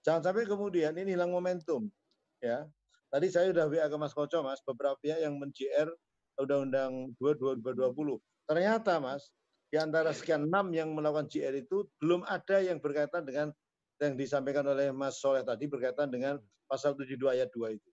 Jangan 0.07 0.23
sampai 0.23 0.47
kemudian 0.47 0.95
ini 0.95 1.19
hilang 1.19 1.35
momentum. 1.35 1.91
Ya, 2.39 2.63
tadi 3.11 3.27
saya 3.27 3.51
sudah 3.51 3.67
WA 3.67 3.91
ke 3.91 3.97
Mas 3.99 4.15
Koco, 4.15 4.39
Mas, 4.47 4.63
beberapa 4.63 4.95
pihak 5.03 5.19
yang 5.19 5.35
men-GR 5.35 5.91
Undang-Undang 6.39 7.19
2 7.19 7.35
2020. 7.35 8.23
Ternyata, 8.47 9.03
Mas, 9.03 9.35
di 9.67 9.83
antara 9.83 10.15
sekian 10.15 10.47
enam 10.47 10.71
yang 10.71 10.95
melakukan 10.95 11.27
GR 11.27 11.59
itu 11.59 11.91
belum 11.99 12.23
ada 12.31 12.63
yang 12.63 12.79
berkaitan 12.79 13.27
dengan 13.27 13.51
yang 13.99 14.15
disampaikan 14.15 14.63
oleh 14.71 14.95
Mas 14.95 15.19
Soleh 15.19 15.43
tadi 15.43 15.67
berkaitan 15.67 16.07
dengan 16.07 16.39
pasal 16.71 16.95
72 16.95 17.27
ayat 17.27 17.51
2 17.51 17.75
itu. 17.75 17.91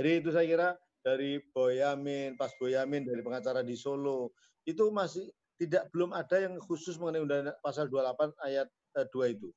Jadi 0.00 0.10
itu 0.16 0.28
saya 0.32 0.46
kira 0.48 0.68
dari 1.04 1.42
Boyamin, 1.52 2.40
Pas 2.40 2.54
Boyamin 2.56 3.04
dari 3.04 3.20
pengacara 3.20 3.60
di 3.60 3.76
Solo 3.76 4.32
itu 4.64 4.88
masih 4.88 5.28
tidak 5.60 5.92
belum 5.92 6.16
ada 6.16 6.40
yang 6.40 6.56
khusus 6.56 6.96
mengenai 6.96 7.20
undang 7.20 7.52
pasal 7.60 7.90
28 7.90 8.32
ayat 8.48 8.68
2 8.96 9.04
eh, 9.28 9.28
itu. 9.36 9.48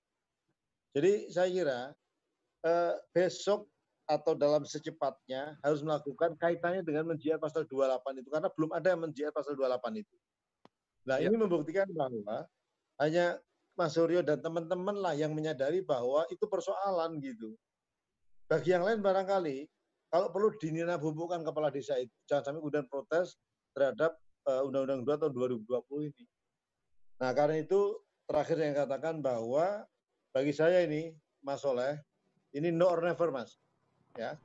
Jadi 0.93 1.33
saya 1.33 1.49
kira 1.49 1.79
eh, 2.63 2.93
besok 3.11 3.67
atau 4.03 4.35
dalam 4.35 4.67
secepatnya 4.67 5.57
harus 5.63 5.79
melakukan 5.81 6.35
kaitannya 6.35 6.83
dengan 6.83 7.15
menjiat 7.15 7.39
pasal 7.39 7.63
28 7.65 8.19
itu 8.19 8.29
karena 8.29 8.49
belum 8.51 8.71
ada 8.75 8.87
yang 8.93 9.01
menjiat 9.01 9.31
pasal 9.31 9.55
28 9.55 10.03
itu. 10.03 10.15
Nah, 11.07 11.17
ya. 11.19 11.27
ini 11.31 11.35
membuktikan 11.39 11.87
bahwa 11.91 12.47
hanya 12.99 13.39
Mas 13.73 13.97
Suryo 13.97 14.21
dan 14.21 14.37
teman-teman 14.43 14.93
lah 15.01 15.17
yang 15.17 15.33
menyadari 15.33 15.81
bahwa 15.81 16.27
itu 16.29 16.45
persoalan 16.45 17.17
gitu. 17.23 17.57
Bagi 18.45 18.75
yang 18.75 18.85
lain 18.85 19.01
barangkali 19.01 19.65
kalau 20.13 20.29
perlu 20.29 20.53
dinina 20.61 20.99
bubukkan 21.01 21.41
kepala 21.41 21.73
desa 21.73 21.97
itu 21.97 22.13
jangan 22.29 22.53
sampai 22.53 22.59
kemudian 22.61 22.85
protes 22.85 23.33
terhadap 23.73 24.13
uh, 24.45 24.61
Undang-Undang 24.69 25.09
2 25.09 25.21
tahun 25.25 25.33
2020 25.65 26.11
ini. 26.13 26.25
Nah, 27.17 27.31
karena 27.33 27.65
itu 27.65 27.97
terakhir 28.29 28.57
yang 28.61 28.75
katakan 28.77 29.25
bahwa 29.25 29.89
bagi 30.33 30.51
saya 30.51 30.81
ini 30.81 31.13
Mas 31.45 31.61
Soleh 31.61 32.01
ini 32.57 32.73
no 32.73 32.89
or 32.89 33.05
never 33.05 33.29
Mas. 33.29 33.61
Ya. 34.17 34.35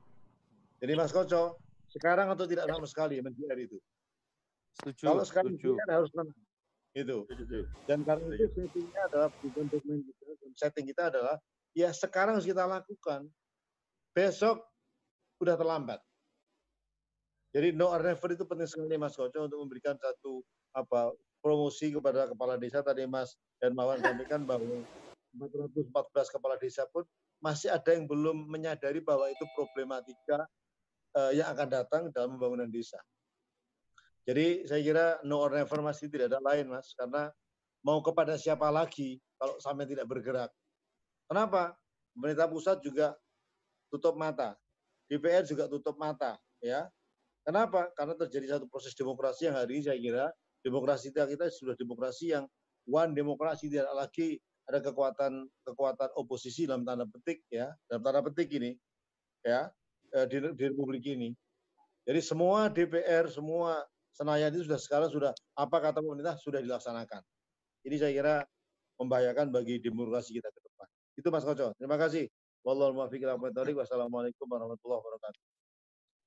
Jadi 0.79 0.93
Mas 0.95 1.11
Koco 1.11 1.57
sekarang 1.89 2.29
atau 2.29 2.45
tidak 2.45 2.69
sama 2.69 2.85
sekali 2.85 3.19
menjiar 3.25 3.57
itu? 3.57 3.81
Setuju 4.79 5.05
kalau 5.09 5.25
sekarang 5.25 5.57
setuju. 5.57 5.81
harus 5.89 6.13
menang. 6.15 6.39
Itu 6.97 7.29
dan 7.85 8.03
karena 8.03 8.33
itu 8.37 8.49
settingnya 8.53 9.01
adalah 9.13 9.29
bukan 9.39 9.65
dokumen 9.69 10.01
kita 10.03 10.35
setting 10.57 10.87
kita 10.89 11.13
adalah 11.13 11.37
ya 11.77 11.93
sekarang 11.93 12.41
harus 12.41 12.49
kita 12.49 12.65
lakukan 12.65 13.29
besok 14.13 14.65
udah 15.41 15.57
terlambat. 15.57 16.01
Jadi 17.53 17.73
no 17.73 17.89
or 17.89 18.05
never 18.05 18.29
itu 18.29 18.45
penting 18.45 18.69
sekali 18.69 18.97
Mas 19.01 19.17
Koco 19.17 19.49
untuk 19.49 19.59
memberikan 19.65 19.97
satu 19.97 20.45
apa 20.77 21.13
promosi 21.41 21.93
kepada 21.93 22.29
kepala 22.29 22.61
desa 22.61 22.85
tadi 22.85 23.09
Mas 23.09 23.37
dan 23.57 23.73
Mawan 23.73 24.01
sampaikan 24.05 24.45
bahwa 24.45 24.85
414 25.39 26.35
kepala 26.35 26.59
desa 26.59 26.85
pun 26.91 27.07
masih 27.39 27.71
ada 27.71 27.95
yang 27.95 28.11
belum 28.11 28.51
menyadari 28.51 28.99
bahwa 28.99 29.31
itu 29.31 29.47
problematika 29.55 30.43
uh, 31.15 31.31
yang 31.31 31.49
akan 31.55 31.69
datang 31.71 32.03
dalam 32.11 32.35
pembangunan 32.37 32.67
desa. 32.67 32.99
Jadi 34.29 34.69
saya 34.69 34.81
kira 34.85 35.07
no 35.25 35.41
or 35.41 35.57
never 35.57 35.81
masih 35.81 36.13
tidak 36.13 36.37
ada 36.37 36.41
lain 36.45 36.69
mas, 36.69 36.93
karena 36.93 37.33
mau 37.81 38.05
kepada 38.05 38.37
siapa 38.37 38.69
lagi 38.69 39.17
kalau 39.41 39.57
sampai 39.57 39.89
tidak 39.89 40.05
bergerak. 40.05 40.53
Kenapa? 41.31 41.73
Pemerintah 42.13 42.51
pusat 42.51 42.77
juga 42.85 43.17
tutup 43.89 44.19
mata, 44.21 44.59
DPR 45.09 45.47
juga 45.49 45.65
tutup 45.71 45.97
mata, 45.97 46.37
ya. 46.61 46.85
Kenapa? 47.47 47.89
Karena 47.97 48.13
terjadi 48.19 48.59
satu 48.59 48.69
proses 48.69 48.93
demokrasi 48.93 49.49
yang 49.49 49.57
hari 49.57 49.81
ini 49.81 49.83
saya 49.89 49.97
kira 49.97 50.27
demokrasi 50.61 51.09
kita, 51.15 51.25
kita 51.25 51.47
sudah 51.49 51.73
demokrasi 51.79 52.37
yang 52.37 52.45
one 52.85 53.17
demokrasi 53.17 53.73
tidak 53.73 53.89
lagi 53.97 54.37
ada 54.69 54.79
kekuatan 54.85 55.49
kekuatan 55.65 56.09
oposisi 56.21 56.69
dalam 56.69 56.85
tanda 56.85 57.09
petik 57.09 57.45
ya 57.49 57.73
dalam 57.89 58.03
tanda 58.05 58.21
petik 58.21 58.49
ini 58.53 58.77
ya 59.41 59.73
eh, 60.13 60.27
di, 60.29 60.37
di 60.55 60.65
republik 60.69 61.05
ini 61.09 61.33
jadi 62.05 62.21
semua 62.21 62.69
DPR 62.69 63.33
semua 63.33 63.85
Senayan 64.13 64.51
itu 64.51 64.67
sudah 64.67 64.81
sekarang 64.83 65.11
sudah 65.15 65.33
apa 65.55 65.77
kata 65.79 66.03
pemerintah 66.05 66.37
sudah 66.37 66.61
dilaksanakan 66.61 67.23
ini 67.87 67.97
saya 67.97 68.13
kira 68.13 68.35
membahayakan 68.99 69.55
bagi 69.55 69.79
demokrasi 69.79 70.37
kita 70.37 70.51
ke 70.51 70.61
depan 70.61 70.89
itu 71.17 71.29
Mas 71.33 71.47
Koco 71.47 71.73
terima 71.79 71.97
kasih 71.97 72.29
Wassalamualaikum 72.69 74.45
warahmatullahi 74.45 75.01
wabarakatuh. 75.01 75.43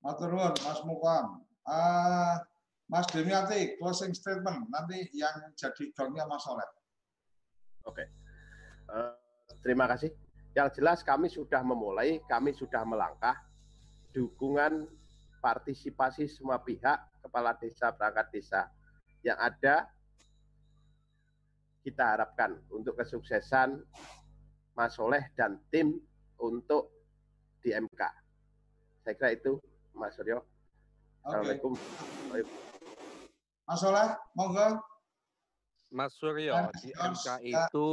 Matur 0.02 0.32
Mas 0.34 0.82
Mukam. 0.88 1.46
Uh, 1.62 2.42
Mas 2.90 3.06
Demiati, 3.14 3.78
closing 3.78 4.18
statement 4.18 4.66
nanti 4.74 5.06
yang 5.14 5.54
jadi 5.54 5.94
gongnya 5.94 6.26
Mas 6.26 6.44
Oleh. 6.50 6.66
Oke. 7.86 8.02
Okay. 8.02 8.21
Uh, 8.92 9.10
eh, 9.10 9.14
terima 9.64 9.88
kasih. 9.88 10.12
Yang 10.52 10.84
jelas 10.84 11.00
kami 11.00 11.32
sudah 11.32 11.64
memulai, 11.64 12.20
kami 12.28 12.52
sudah 12.52 12.84
melangkah 12.84 13.40
dukungan 14.12 14.84
partisipasi 15.40 16.28
semua 16.28 16.60
pihak, 16.60 17.24
kepala 17.24 17.56
desa, 17.56 17.96
perangkat 17.96 18.28
desa 18.36 18.68
yang 19.24 19.40
ada 19.40 19.88
kita 21.82 22.14
harapkan 22.14 22.62
untuk 22.70 23.00
kesuksesan 23.00 23.82
Mas 24.78 24.94
Soleh 24.94 25.34
dan 25.34 25.58
tim 25.74 25.98
untuk 26.38 26.94
di 27.62 27.74
MK. 27.74 28.02
Saya 29.02 29.14
kira 29.18 29.30
itu 29.34 29.58
Mas 29.98 30.14
Suryo. 30.14 30.46
Assalamualaikum. 31.26 31.74
Okay. 32.30 32.46
Mas 33.66 33.80
Soleh, 33.82 34.10
monggo. 34.38 34.68
Mas 35.90 36.14
Suryo, 36.18 36.54
di 36.82 36.90
MK 36.94 37.28
itu 37.46 37.90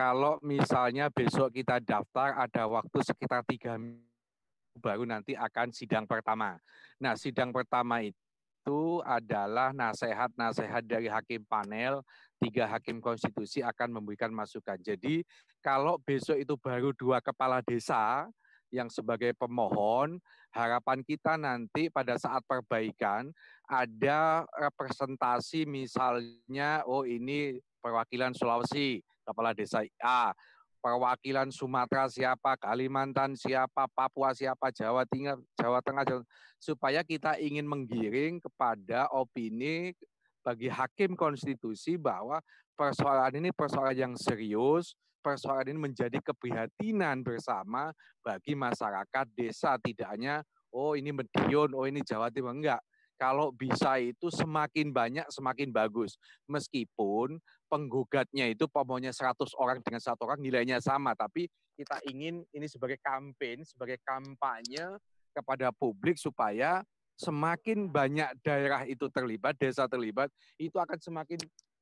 kalau 0.00 0.40
misalnya 0.40 1.12
besok 1.12 1.52
kita 1.52 1.76
daftar 1.84 2.32
ada 2.32 2.64
waktu 2.64 3.04
sekitar 3.04 3.44
tiga 3.44 3.76
minggu 3.76 4.80
baru 4.80 5.04
nanti 5.04 5.36
akan 5.36 5.76
sidang 5.76 6.08
pertama. 6.08 6.56
Nah, 6.96 7.20
sidang 7.20 7.52
pertama 7.52 8.00
itu 8.00 9.04
adalah 9.04 9.76
nasihat-nasihat 9.76 10.88
dari 10.88 11.04
hakim 11.04 11.44
panel, 11.44 12.00
tiga 12.40 12.64
hakim 12.64 12.96
konstitusi 13.04 13.60
akan 13.60 14.00
memberikan 14.00 14.32
masukan. 14.32 14.80
Jadi 14.80 15.20
kalau 15.60 16.00
besok 16.00 16.40
itu 16.40 16.56
baru 16.56 16.96
dua 16.96 17.20
kepala 17.20 17.60
desa, 17.60 18.24
yang 18.72 18.88
sebagai 18.88 19.36
pemohon, 19.36 20.16
harapan 20.48 21.04
kita 21.04 21.36
nanti 21.36 21.92
pada 21.92 22.16
saat 22.16 22.40
perbaikan 22.48 23.28
ada 23.68 24.48
representasi 24.56 25.68
misalnya, 25.68 26.88
oh 26.88 27.04
ini 27.04 27.60
perwakilan 27.84 28.32
Sulawesi, 28.32 29.02
kepala 29.30 29.54
desa 29.54 29.80
A, 30.02 30.34
perwakilan 30.80 31.52
Sumatera 31.52 32.08
siapa, 32.08 32.56
Kalimantan 32.56 33.36
siapa, 33.36 33.86
Papua 33.92 34.32
siapa, 34.32 34.72
Jawa 34.72 35.04
Tengah, 35.04 35.36
Jawa 35.54 35.78
Tengah, 35.84 36.24
supaya 36.56 37.04
kita 37.04 37.36
ingin 37.38 37.68
menggiring 37.68 38.40
kepada 38.40 39.06
opini 39.12 39.92
bagi 40.40 40.72
hakim 40.72 41.12
konstitusi 41.14 42.00
bahwa 42.00 42.40
persoalan 42.74 43.44
ini 43.44 43.52
persoalan 43.52 43.96
yang 43.96 44.14
serius, 44.16 44.96
persoalan 45.20 45.76
ini 45.76 45.92
menjadi 45.92 46.16
keprihatinan 46.24 47.20
bersama 47.20 47.92
bagi 48.24 48.56
masyarakat 48.56 49.26
desa. 49.36 49.76
Tidak 49.76 50.08
hanya 50.08 50.40
oh 50.72 50.96
ini 50.96 51.12
Medion, 51.12 51.76
oh 51.76 51.84
ini 51.84 52.00
Jawa 52.00 52.32
Timur. 52.32 52.56
Enggak. 52.56 52.80
Kalau 53.20 53.52
bisa 53.52 54.00
itu 54.00 54.32
semakin 54.32 54.96
banyak 54.96 55.28
semakin 55.28 55.68
bagus. 55.68 56.16
Meskipun 56.48 57.36
penggugatnya 57.68 58.48
itu 58.48 58.64
pomonya 58.64 59.12
100 59.12 59.36
orang 59.60 59.84
dengan 59.84 60.00
satu 60.00 60.24
orang 60.24 60.40
nilainya 60.40 60.80
sama, 60.80 61.12
tapi 61.12 61.44
kita 61.76 62.00
ingin 62.08 62.40
ini 62.56 62.64
sebagai 62.64 62.96
kampanye, 63.04 63.68
sebagai 63.68 64.00
kampanye 64.00 64.96
kepada 65.36 65.68
publik 65.76 66.16
supaya 66.16 66.80
semakin 67.20 67.92
banyak 67.92 68.32
daerah 68.40 68.88
itu 68.88 69.04
terlibat, 69.12 69.52
desa 69.60 69.84
terlibat, 69.84 70.32
itu 70.56 70.80
akan 70.80 70.96
semakin 70.96 71.36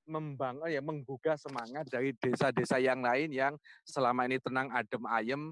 membangun 0.09 0.67
ya 0.67 0.83
menggugah 0.83 1.39
semangat 1.39 1.87
dari 1.87 2.17
desa-desa 2.19 2.83
yang 2.83 3.05
lain 3.05 3.31
yang 3.31 3.55
selama 3.87 4.27
ini 4.27 4.41
tenang 4.43 4.73
adem 4.73 5.05
ayem 5.07 5.43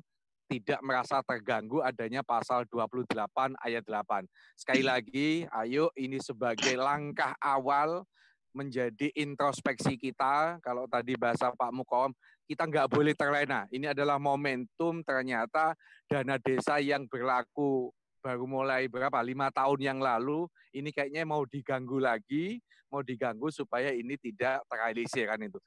tidak 0.46 0.80
merasa 0.82 1.20
terganggu 1.26 1.82
adanya 1.82 2.22
pasal 2.22 2.64
28 2.70 3.10
ayat 3.58 3.82
8. 3.82 4.26
Sekali 4.54 4.82
lagi, 4.86 5.44
ayo 5.50 5.90
ini 5.98 6.22
sebagai 6.22 6.78
langkah 6.78 7.34
awal 7.42 8.06
menjadi 8.54 9.12
introspeksi 9.18 9.98
kita. 10.00 10.62
Kalau 10.64 10.88
tadi 10.88 11.18
bahasa 11.18 11.52
Pak 11.52 11.70
Mukom, 11.74 12.14
kita 12.46 12.64
nggak 12.64 12.88
boleh 12.88 13.12
terlena. 13.12 13.66
Ini 13.74 13.92
adalah 13.92 14.16
momentum 14.22 15.02
ternyata 15.02 15.74
dana 16.06 16.38
desa 16.38 16.78
yang 16.78 17.04
berlaku 17.10 17.90
baru 18.26 18.42
mulai 18.42 18.90
berapa 18.90 19.22
lima 19.22 19.54
tahun 19.54 19.78
yang 19.86 19.98
lalu 20.02 20.50
ini 20.74 20.90
kayaknya 20.90 21.22
mau 21.22 21.46
diganggu 21.46 22.02
lagi 22.02 22.58
mau 22.90 22.98
diganggu 22.98 23.54
supaya 23.54 23.94
ini 23.94 24.18
tidak 24.18 24.66
terrealisir 24.66 25.30
kan 25.30 25.38
itu 25.38 25.62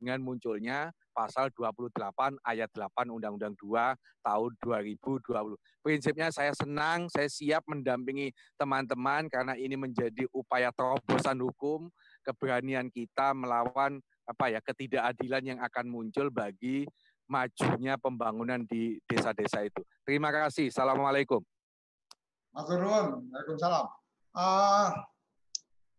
dengan 0.00 0.24
munculnya 0.24 0.96
pasal 1.20 1.52
28 1.52 2.40
ayat 2.48 2.72
8 2.72 3.12
Undang-Undang 3.12 3.52
2 3.60 3.92
tahun 4.24 4.50
2020. 4.64 5.52
Prinsipnya 5.84 6.32
saya 6.32 6.56
senang, 6.56 7.12
saya 7.12 7.28
siap 7.28 7.68
mendampingi 7.68 8.32
teman-teman 8.56 9.28
karena 9.28 9.52
ini 9.52 9.76
menjadi 9.76 10.24
upaya 10.32 10.72
terobosan 10.72 11.44
hukum, 11.44 11.92
keberanian 12.24 12.88
kita 12.88 13.36
melawan 13.36 14.00
apa 14.24 14.48
ya 14.48 14.64
ketidakadilan 14.64 15.44
yang 15.44 15.60
akan 15.60 15.92
muncul 15.92 16.32
bagi 16.32 16.88
majunya 17.28 18.00
pembangunan 18.00 18.64
di 18.64 18.96
desa-desa 19.04 19.60
itu. 19.60 19.84
Terima 20.08 20.32
kasih. 20.32 20.72
Assalamualaikum. 20.72 21.44
Nuwun. 22.56 23.28
Waalaikumsalam. 23.28 23.86
Uh, 24.30 24.88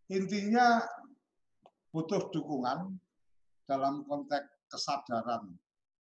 intinya 0.10 0.82
butuh 1.94 2.32
dukungan 2.34 2.96
dalam 3.68 4.04
konteks 4.08 4.61
kesadaran 4.72 5.52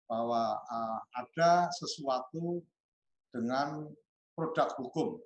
bahwa 0.07 0.59
uh, 0.71 1.01
ada 1.19 1.71
sesuatu 1.75 2.63
dengan 3.35 3.91
produk 4.35 4.71
hukum 4.79 5.19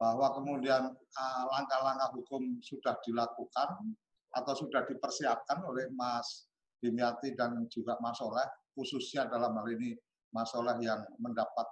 bahwa 0.00 0.32
kemudian 0.32 0.96
langkah-langkah 1.52 2.08
uh, 2.08 2.14
hukum 2.16 2.56
sudah 2.64 2.96
dilakukan 3.04 3.68
atau 4.32 4.54
sudah 4.56 4.88
dipersiapkan 4.88 5.60
oleh 5.60 5.92
Mas 5.92 6.48
Dimyati 6.80 7.36
dan 7.36 7.68
juga 7.68 8.00
Mas 8.00 8.16
Soleh 8.16 8.48
khususnya 8.72 9.28
dalam 9.28 9.52
hal 9.60 9.68
ini 9.76 9.92
Mas 10.32 10.48
Soleh 10.48 10.72
yang 10.80 11.04
mendapat 11.20 11.68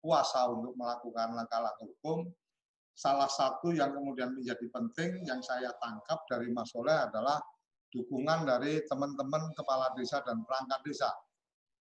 kuasa 0.00 0.48
untuk 0.48 0.72
melakukan 0.78 1.34
langkah-langkah 1.36 1.84
hukum. 1.84 2.24
Salah 2.96 3.28
satu 3.28 3.76
yang 3.76 3.92
kemudian 3.92 4.32
menjadi 4.32 4.64
penting 4.72 5.20
yang 5.28 5.44
saya 5.44 5.68
tangkap 5.84 6.24
dari 6.32 6.48
Mas 6.48 6.72
Soleh 6.72 6.96
adalah 6.96 7.36
dukungan 7.94 8.46
dari 8.46 8.82
teman-teman 8.86 9.52
kepala 9.54 9.94
desa 9.94 10.22
dan 10.26 10.42
perangkat 10.42 10.80
desa. 10.86 11.10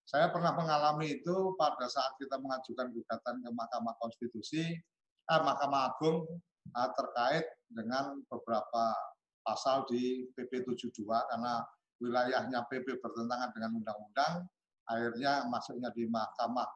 Saya 0.05 0.29
pernah 0.29 0.53
mengalami 0.53 1.17
itu 1.17 1.57
pada 1.57 1.89
saat 1.89 2.13
kita 2.21 2.37
mengajukan 2.37 2.93
gugatan 2.93 3.41
ke 3.41 3.49
Mahkamah 3.49 3.95
Konstitusi, 3.97 4.77
eh, 5.25 5.41
Mahkamah 5.41 5.93
Agung 5.93 6.29
eh, 6.69 6.89
terkait 6.93 7.45
dengan 7.69 8.21
beberapa 8.29 8.93
pasal 9.41 9.85
di 9.89 10.29
PP 10.37 10.65
72 10.65 11.05
karena 11.05 11.61
wilayahnya 12.01 12.65
PP 12.69 13.01
bertentangan 13.01 13.49
dengan 13.53 13.81
undang-undang, 13.81 14.45
akhirnya 14.85 15.45
masuknya 15.49 15.89
di 15.93 16.05
Mahkamah 16.09 16.69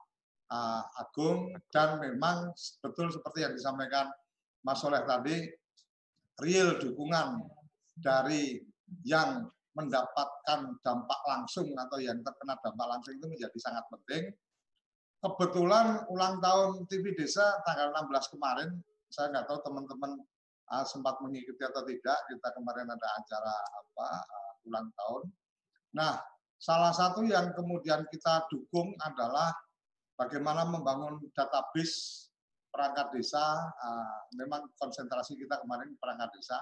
uh, 0.49 0.84
agung 0.97 1.53
dan 1.69 2.01
memang 2.01 2.51
betul 2.81 3.14
seperti 3.14 3.45
yang 3.45 3.53
disampaikan 3.53 4.10
Mas 4.65 4.81
Soleh 4.81 5.06
tadi 5.06 5.45
real 6.41 6.77
dukungan 6.81 7.45
dari 7.99 8.60
yang 9.05 9.47
mendapatkan 9.77 10.75
dampak 10.83 11.21
langsung 11.23 11.71
atau 11.77 11.97
yang 12.01 12.19
terkena 12.19 12.57
dampak 12.59 12.87
langsung 12.89 13.15
itu 13.15 13.25
menjadi 13.29 13.59
sangat 13.61 13.85
penting. 13.87 14.23
Kebetulan 15.19 16.07
ulang 16.07 16.39
tahun 16.39 16.87
TV 16.87 17.11
Desa 17.15 17.59
tanggal 17.67 17.91
16 17.91 18.33
kemarin 18.35 18.69
saya 19.09 19.33
nggak 19.33 19.45
tahu 19.49 19.59
teman-teman 19.65 20.11
uh, 20.69 20.85
sempat 20.85 21.17
mengikuti 21.19 21.61
atau 21.65 21.81
tidak. 21.83 22.17
Kita 22.29 22.47
kemarin 22.53 22.87
ada 22.87 23.07
acara 23.17 23.55
apa 23.57 24.07
uh, 24.21 24.67
ulang 24.69 24.87
tahun. 24.93 25.23
Nah, 25.97 26.21
salah 26.61 26.93
satu 26.93 27.25
yang 27.25 27.51
kemudian 27.57 28.05
kita 28.13 28.45
dukung 28.53 28.93
adalah 29.01 29.49
bagaimana 30.13 30.69
membangun 30.69 31.17
database 31.33 32.29
perangkat 32.69 33.09
desa. 33.17 33.73
Uh, 33.81 34.19
memang 34.37 34.69
konsentrasi 34.77 35.35
kita 35.35 35.57
kemarin 35.65 35.97
perangkat 35.97 36.29
desa. 36.37 36.57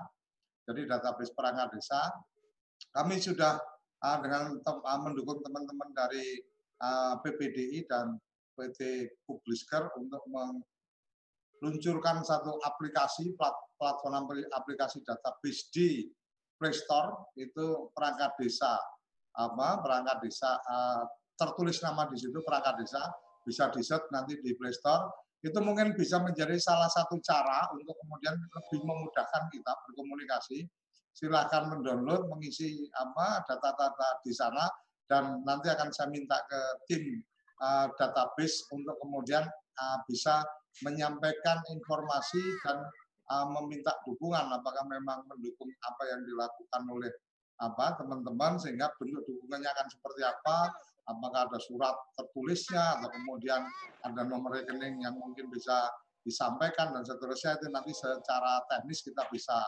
Jadi 0.67 0.83
database 0.83 1.31
perangkat 1.31 1.71
desa. 1.71 2.11
Kami 2.91 3.15
sudah 3.23 3.55
uh, 4.03 4.17
dengan 4.19 4.59
tem 4.59 4.77
uh, 4.83 4.99
mendukung 4.99 5.39
teman-teman 5.39 5.95
dari 5.95 6.43
uh, 6.83 7.15
PPDI 7.23 7.87
dan 7.87 8.19
PT 8.57 9.07
Publisker 9.23 9.87
untuk 9.95 10.21
meluncurkan 10.27 12.25
satu 12.25 12.59
aplikasi 12.65 13.31
platform 13.77 14.27
aplikasi 14.51 14.99
database 15.05 15.71
di 15.71 16.09
Play 16.57 16.73
Store 16.73 17.31
itu 17.37 17.93
perangkat 17.93 18.33
desa. 18.41 18.75
Apa? 19.37 19.85
Perangkat 19.85 20.17
desa 20.25 20.57
uh, 20.57 21.05
tertulis 21.37 21.77
nama 21.85 22.09
di 22.09 22.17
situ 22.17 22.41
perangkat 22.41 22.81
desa. 22.81 23.05
Bisa 23.45 23.71
di 23.71 23.79
set 23.79 24.03
nanti 24.11 24.35
di 24.41 24.57
Play 24.57 24.73
Store 24.73 25.26
itu 25.47 25.59
mungkin 25.63 25.95
bisa 25.95 26.19
menjadi 26.19 26.59
salah 26.59 26.91
satu 26.91 27.15
cara 27.23 27.71
untuk 27.71 27.95
kemudian 28.03 28.35
lebih 28.35 28.79
memudahkan 28.83 29.47
kita 29.47 29.71
berkomunikasi. 29.87 30.67
Silahkan 31.15 31.71
mendownload 31.71 32.29
mengisi 32.29 32.85
apa 32.93 33.41
data-data 33.47 34.21
di 34.21 34.29
sana 34.35 34.69
dan 35.09 35.41
nanti 35.47 35.71
akan 35.71 35.89
saya 35.89 36.13
minta 36.13 36.37
ke 36.45 36.61
tim 36.85 37.23
uh, 37.63 37.89
database 37.97 38.69
untuk 38.69 38.99
kemudian 39.01 39.41
uh, 39.81 39.97
bisa 40.05 40.45
menyampaikan 40.85 41.57
informasi 41.73 42.43
dan 42.61 42.85
uh, 43.33 43.47
meminta 43.57 43.97
dukungan 44.05 44.45
apakah 44.51 44.85
memang 44.85 45.25
mendukung 45.25 45.71
apa 45.81 46.03
yang 46.05 46.21
dilakukan 46.21 46.83
oleh 46.85 47.11
apa 47.57 47.97
teman-teman 47.97 48.61
sehingga 48.61 48.93
bentuk 49.01 49.25
dukungannya 49.25 49.69
akan 49.73 49.87
seperti 49.89 50.21
apa 50.21 50.69
apakah 51.07 51.47
ada 51.47 51.59
surat 51.63 51.95
tertulisnya 52.19 52.99
atau 52.99 53.09
kemudian 53.09 53.63
ada 54.03 54.21
nomor 54.27 54.59
rekening 54.59 54.99
yang 55.01 55.15
mungkin 55.15 55.47
bisa 55.47 55.87
disampaikan 56.21 56.91
dan 56.91 57.07
seterusnya 57.07 57.55
itu 57.55 57.71
nanti 57.71 57.91
secara 57.95 58.59
teknis 58.67 58.99
kita 58.99 59.23
bisa 59.31 59.63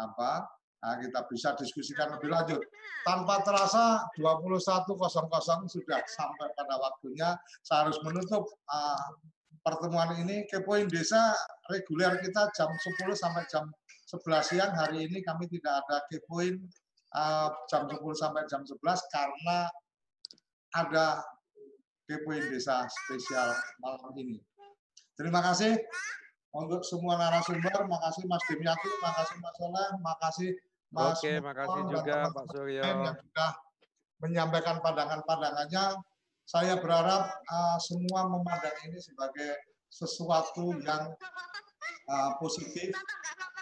apa 0.00 0.48
Nah, 0.78 0.94
kita 1.02 1.26
bisa 1.26 1.58
diskusikan 1.58 2.14
lebih 2.14 2.30
lanjut. 2.30 2.62
Tanpa 3.02 3.42
terasa 3.42 4.06
21.00 4.14 4.94
sudah 5.66 6.00
sampai 6.06 6.46
pada 6.54 6.78
waktunya. 6.78 7.34
Saya 7.66 7.86
harus 7.86 7.98
menutup 8.06 8.46
uh, 8.70 9.08
pertemuan 9.66 10.14
ini. 10.22 10.46
Kepoin 10.46 10.86
Desa 10.86 11.34
reguler 11.66 12.22
kita 12.22 12.46
jam 12.54 12.70
10 12.70 13.10
sampai 13.18 13.42
jam 13.50 13.66
11 14.06 14.22
siang. 14.46 14.70
Hari 14.70 15.10
ini 15.10 15.18
kami 15.26 15.50
tidak 15.50 15.82
ada 15.82 16.06
kepoin 16.06 16.62
uh, 17.18 17.50
jam 17.66 17.90
10 17.90 17.98
sampai 18.14 18.46
jam 18.46 18.62
11 18.62 18.78
karena 19.10 19.58
ada 20.74 21.22
kepoin 22.08 22.44
Desa 22.48 22.88
spesial 22.88 23.52
malam 23.80 24.12
ini. 24.16 24.40
Terima 25.16 25.44
kasih 25.44 25.76
untuk 26.56 26.80
semua 26.86 27.20
narasumber. 27.20 27.84
Makasih 27.88 28.24
Mas 28.24 28.44
Demiati, 28.48 28.90
makasih 29.02 29.36
Mas 29.42 29.54
Soleh, 29.56 29.88
makasih 30.00 30.50
Mas 30.88 31.20
Oke, 31.20 31.32
makasih 31.44 31.82
juga 31.92 32.16
Pak 32.32 32.44
Suryo. 32.48 32.82
Yang 32.82 33.20
sudah 33.20 33.50
menyampaikan 34.24 34.76
pandangan-pandangannya. 34.80 36.00
Saya 36.48 36.80
berharap 36.80 37.28
uh, 37.44 37.76
semua 37.76 38.24
memandang 38.24 38.72
ini 38.88 38.96
sebagai 38.96 39.52
sesuatu 39.92 40.72
yang 40.80 41.12
uh, 42.08 42.30
positif 42.40 42.88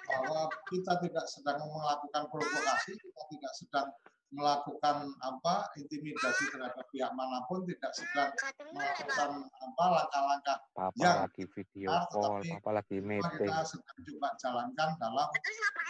bahwa 0.07 0.47
kita 0.71 0.95
tidak 1.03 1.27
sedang 1.27 1.59
melakukan 1.67 2.31
provokasi, 2.31 2.95
kita 2.95 3.23
tidak 3.35 3.53
sedang 3.59 3.87
melakukan 4.35 5.07
apa 5.23 5.71
intimidasi 5.79 6.51
terhadap 6.51 6.83
pihak 6.91 7.15
mana 7.15 7.47
pun 7.47 7.63
tidak 7.63 7.93
sedang 7.95 8.31
melakukan 8.75 9.31
apa 9.47 9.85
langkah-langkah 9.87 10.59
yang 10.99 11.23
lagi 11.23 11.45
video 11.55 11.89
call, 12.11 12.43
apa 12.43 12.71
lagi 12.75 12.99
meeting. 12.99 13.47
Kita 13.47 13.63
sedang 13.63 13.99
coba 14.03 14.29
jalankan 14.43 14.89
dalam 14.99 15.29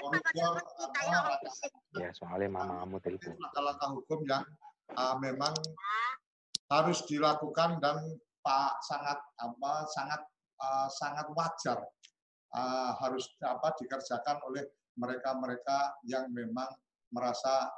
koridor 0.05 0.55
apa 0.61 1.01
ya 1.97 2.11
soalnya 2.13 2.49
mama 2.53 2.85
kamu 2.85 2.97
telepon. 3.01 3.35
Langkah-langkah 3.41 3.89
hukum 3.97 4.21
yang 4.29 4.45
uh, 5.01 5.17
memang 5.17 5.55
harus 6.69 6.99
dilakukan 7.09 7.81
dan 7.81 7.97
Pak 8.45 8.79
sangat 8.85 9.19
apa 9.43 9.73
sangat 9.91 10.21
uh, 10.61 10.89
sangat 10.93 11.27
wajar 11.35 11.79
uh, 12.55 12.91
harus 13.01 13.27
apa 13.43 13.75
dikerjakan 13.81 14.39
oleh 14.47 14.63
mereka-mereka 14.97 15.99
yang 16.07 16.29
memang 16.31 16.69
merasa 17.11 17.69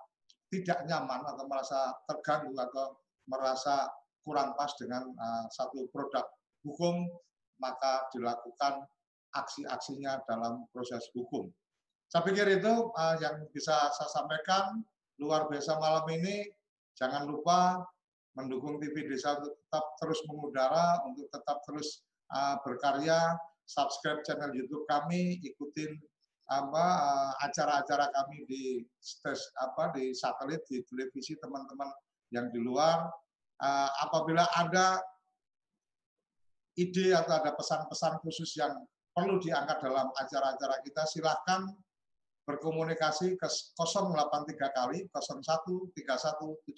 tidak 0.49 0.85
nyaman 0.89 1.23
atau 1.29 1.45
merasa 1.45 1.93
terganggu 2.09 2.53
atau 2.57 2.97
merasa 3.29 3.89
kurang 4.25 4.57
pas 4.57 4.73
dengan 4.77 5.09
uh, 5.09 5.45
satu 5.53 5.89
produk 5.93 6.25
hukum, 6.65 7.09
maka 7.61 8.09
dilakukan 8.13 8.85
aksi-aksinya 9.37 10.25
dalam 10.25 10.65
proses 10.73 11.05
hukum. 11.13 11.49
Saya 12.09 12.25
pikir 12.25 12.61
itu 12.61 12.73
uh, 12.93 13.17
yang 13.21 13.45
bisa 13.53 13.93
saya 13.93 14.11
sampaikan. 14.13 14.81
Luar 15.19 15.51
biasa 15.51 15.77
malam 15.83 16.07
ini, 16.15 16.47
jangan 16.95 17.27
lupa 17.27 17.83
mendukung 18.39 18.79
TV 18.79 19.03
Desa 19.11 19.35
untuk 19.35 19.59
tetap 19.67 19.85
terus 19.99 20.21
mengudara, 20.31 21.03
untuk 21.11 21.27
tetap 21.35 21.59
terus 21.67 22.07
uh, 22.31 22.55
berkarya, 22.63 23.35
subscribe 23.67 24.23
channel 24.23 24.55
YouTube 24.55 24.87
kami, 24.87 25.43
ikutin 25.43 25.91
apa 26.49 26.85
eh, 26.85 27.33
acara-acara 27.45 28.09
kami 28.09 28.49
di 28.49 28.63
stes 28.97 29.53
apa 29.61 29.93
di 29.93 30.17
satelit 30.17 30.65
di 30.65 30.81
televisi 30.89 31.37
teman-teman 31.37 31.93
yang 32.33 32.49
di 32.53 32.61
luar 32.61 33.09
uh, 33.61 33.91
apabila 34.05 34.45
ada 34.53 35.01
ide 36.77 37.17
atau 37.17 37.41
ada 37.41 37.57
pesan-pesan 37.57 38.21
khusus 38.21 38.53
yang 38.61 38.73
perlu 39.17 39.41
diangkat 39.41 39.81
dalam 39.81 40.13
acara-acara 40.13 40.77
kita 40.85 41.09
silahkan 41.09 41.65
berkomunikasi 42.45 43.37
ke 43.37 43.49
083 43.77 44.57
kali 44.57 45.05
01317160 45.13 46.69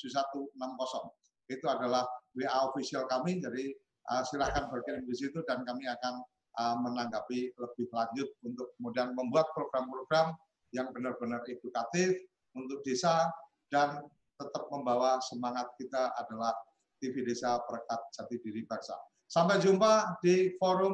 itu 1.50 1.66
adalah 1.66 2.06
WA 2.34 2.58
official 2.70 3.06
kami 3.06 3.42
jadi 3.42 3.74
uh, 4.14 4.22
silahkan 4.26 4.66
berkirim 4.70 5.02
di 5.06 5.14
situ 5.14 5.42
dan 5.46 5.62
kami 5.66 5.86
akan 5.86 6.22
menanggapi 6.58 7.54
lebih 7.56 7.86
lanjut 7.94 8.28
untuk 8.44 8.74
kemudian 8.76 9.14
membuat 9.16 9.48
program-program 9.56 10.34
yang 10.74 10.90
benar-benar 10.90 11.40
edukatif 11.46 12.20
untuk 12.54 12.82
desa 12.82 13.30
dan 13.70 14.02
tetap 14.36 14.66
membawa 14.72 15.20
semangat 15.22 15.68
kita 15.78 16.10
adalah 16.18 16.52
TV 17.00 17.24
Desa 17.24 17.60
Perekat 17.64 18.00
Jati 18.12 18.36
Diri 18.44 18.62
Bangsa. 18.68 18.96
Sampai 19.30 19.62
jumpa 19.62 20.18
di 20.20 20.52
forum 20.58 20.92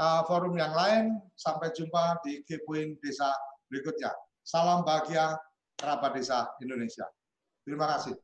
uh, 0.00 0.22
forum 0.26 0.56
yang 0.56 0.72
lain. 0.72 1.20
Sampai 1.36 1.70
jumpa 1.76 2.18
di 2.24 2.40
Kepoin 2.48 2.96
Desa 3.04 3.30
berikutnya. 3.68 4.10
Salam 4.42 4.82
bahagia 4.82 5.36
kerabat 5.76 6.16
desa 6.16 6.48
Indonesia. 6.60 7.06
Terima 7.64 7.86
kasih. 7.96 8.16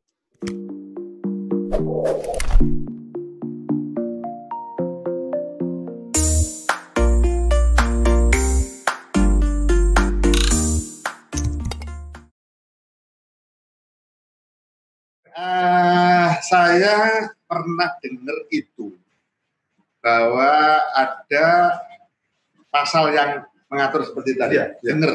Saya 16.47 17.27
pernah 17.47 17.91
dengar 18.03 18.39
itu 18.51 18.95
bahwa 19.99 20.79
ada 20.95 21.79
pasal 22.71 23.11
yang 23.11 23.43
mengatur 23.67 24.07
seperti 24.07 24.39
tadi. 24.39 24.55
Ya, 24.59 24.75
ya. 24.83 24.95
Dengar. 24.95 25.13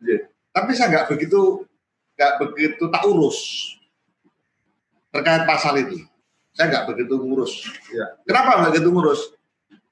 Ya. 0.00 0.18
Tapi 0.50 0.70
saya 0.72 0.88
nggak 0.96 1.06
begitu 1.12 1.68
nggak 2.16 2.32
begitu 2.42 2.84
tak 2.92 3.04
urus 3.08 3.38
terkait 5.12 5.44
pasal 5.44 5.76
itu. 5.80 6.00
Saya 6.56 6.66
nggak 6.72 6.86
begitu 6.92 7.14
ngurus. 7.20 7.52
Ya. 7.92 8.16
Kenapa 8.24 8.60
nggak 8.60 8.72
begitu 8.74 8.90
ngurus? 8.90 9.20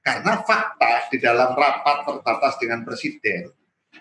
Karena 0.03 0.41
fakta 0.41 1.13
di 1.13 1.21
dalam 1.21 1.53
rapat 1.53 2.09
terbatas 2.09 2.57
dengan 2.57 2.81
presiden, 2.81 3.53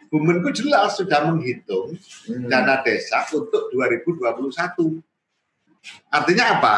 Bumenku 0.08 0.56
jelas 0.56 0.96
sudah 0.96 1.28
menghitung 1.28 2.00
hmm. 2.32 2.48
dana 2.48 2.80
desa 2.80 3.28
untuk 3.36 3.68
2021 3.76 5.04
Artinya 6.12 6.60
apa? 6.60 6.76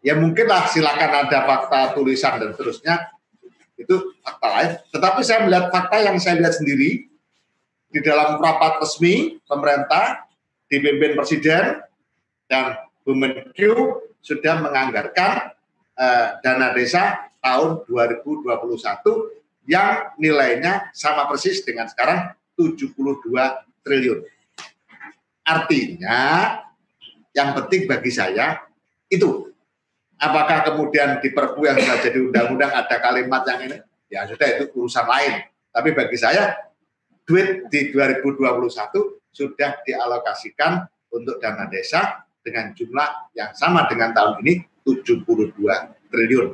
Ya 0.00 0.16
mungkinlah 0.16 0.68
silakan 0.72 1.28
ada 1.28 1.38
fakta 1.44 1.92
tulisan 1.92 2.40
dan 2.40 2.56
seterusnya 2.56 2.94
itu 3.76 4.16
fakta 4.24 4.48
lain. 4.48 4.70
Tetapi 4.92 5.20
saya 5.24 5.44
melihat 5.44 5.68
fakta 5.68 5.96
yang 6.00 6.16
saya 6.20 6.40
lihat 6.40 6.56
sendiri 6.56 7.08
di 7.90 8.00
dalam 8.00 8.38
rapat 8.38 8.80
resmi 8.80 9.40
pemerintah 9.44 10.24
dipimpin 10.70 11.18
presiden 11.18 11.82
dan 12.46 12.78
Bu 13.02 13.16
Menkyu 13.18 14.04
sudah 14.22 14.62
menganggarkan 14.62 15.52
eh, 15.98 16.28
dana 16.44 16.70
desa 16.76 17.28
tahun 17.40 17.88
2021 17.88 18.46
yang 19.68 20.12
nilainya 20.20 20.92
sama 20.92 21.26
persis 21.26 21.64
dengan 21.64 21.88
sekarang 21.88 22.32
72 22.54 22.94
triliun. 23.84 24.20
Artinya 25.44 26.18
yang 27.34 27.54
penting 27.54 27.86
bagi 27.86 28.10
saya 28.10 28.58
itu 29.10 29.50
apakah 30.20 30.62
kemudian 30.66 31.18
di 31.18 31.32
perpu 31.32 31.66
yang 31.66 31.78
sudah 31.80 31.98
jadi 32.02 32.18
undang-undang 32.20 32.70
ada 32.70 32.96
kalimat 33.00 33.42
yang 33.46 33.60
ini 33.70 33.76
ya 34.10 34.26
sudah 34.26 34.46
itu 34.58 34.64
urusan 34.74 35.06
lain. 35.06 35.46
Tapi 35.70 35.94
bagi 35.94 36.18
saya 36.18 36.58
duit 37.22 37.70
di 37.70 37.94
2021 37.94 39.30
sudah 39.30 39.70
dialokasikan 39.86 40.82
untuk 41.14 41.38
dana 41.38 41.70
desa 41.70 42.26
dengan 42.42 42.74
jumlah 42.74 43.34
yang 43.38 43.54
sama 43.54 43.86
dengan 43.86 44.10
tahun 44.10 44.42
ini 44.42 44.54
72 44.82 45.54
triliun. 46.10 46.48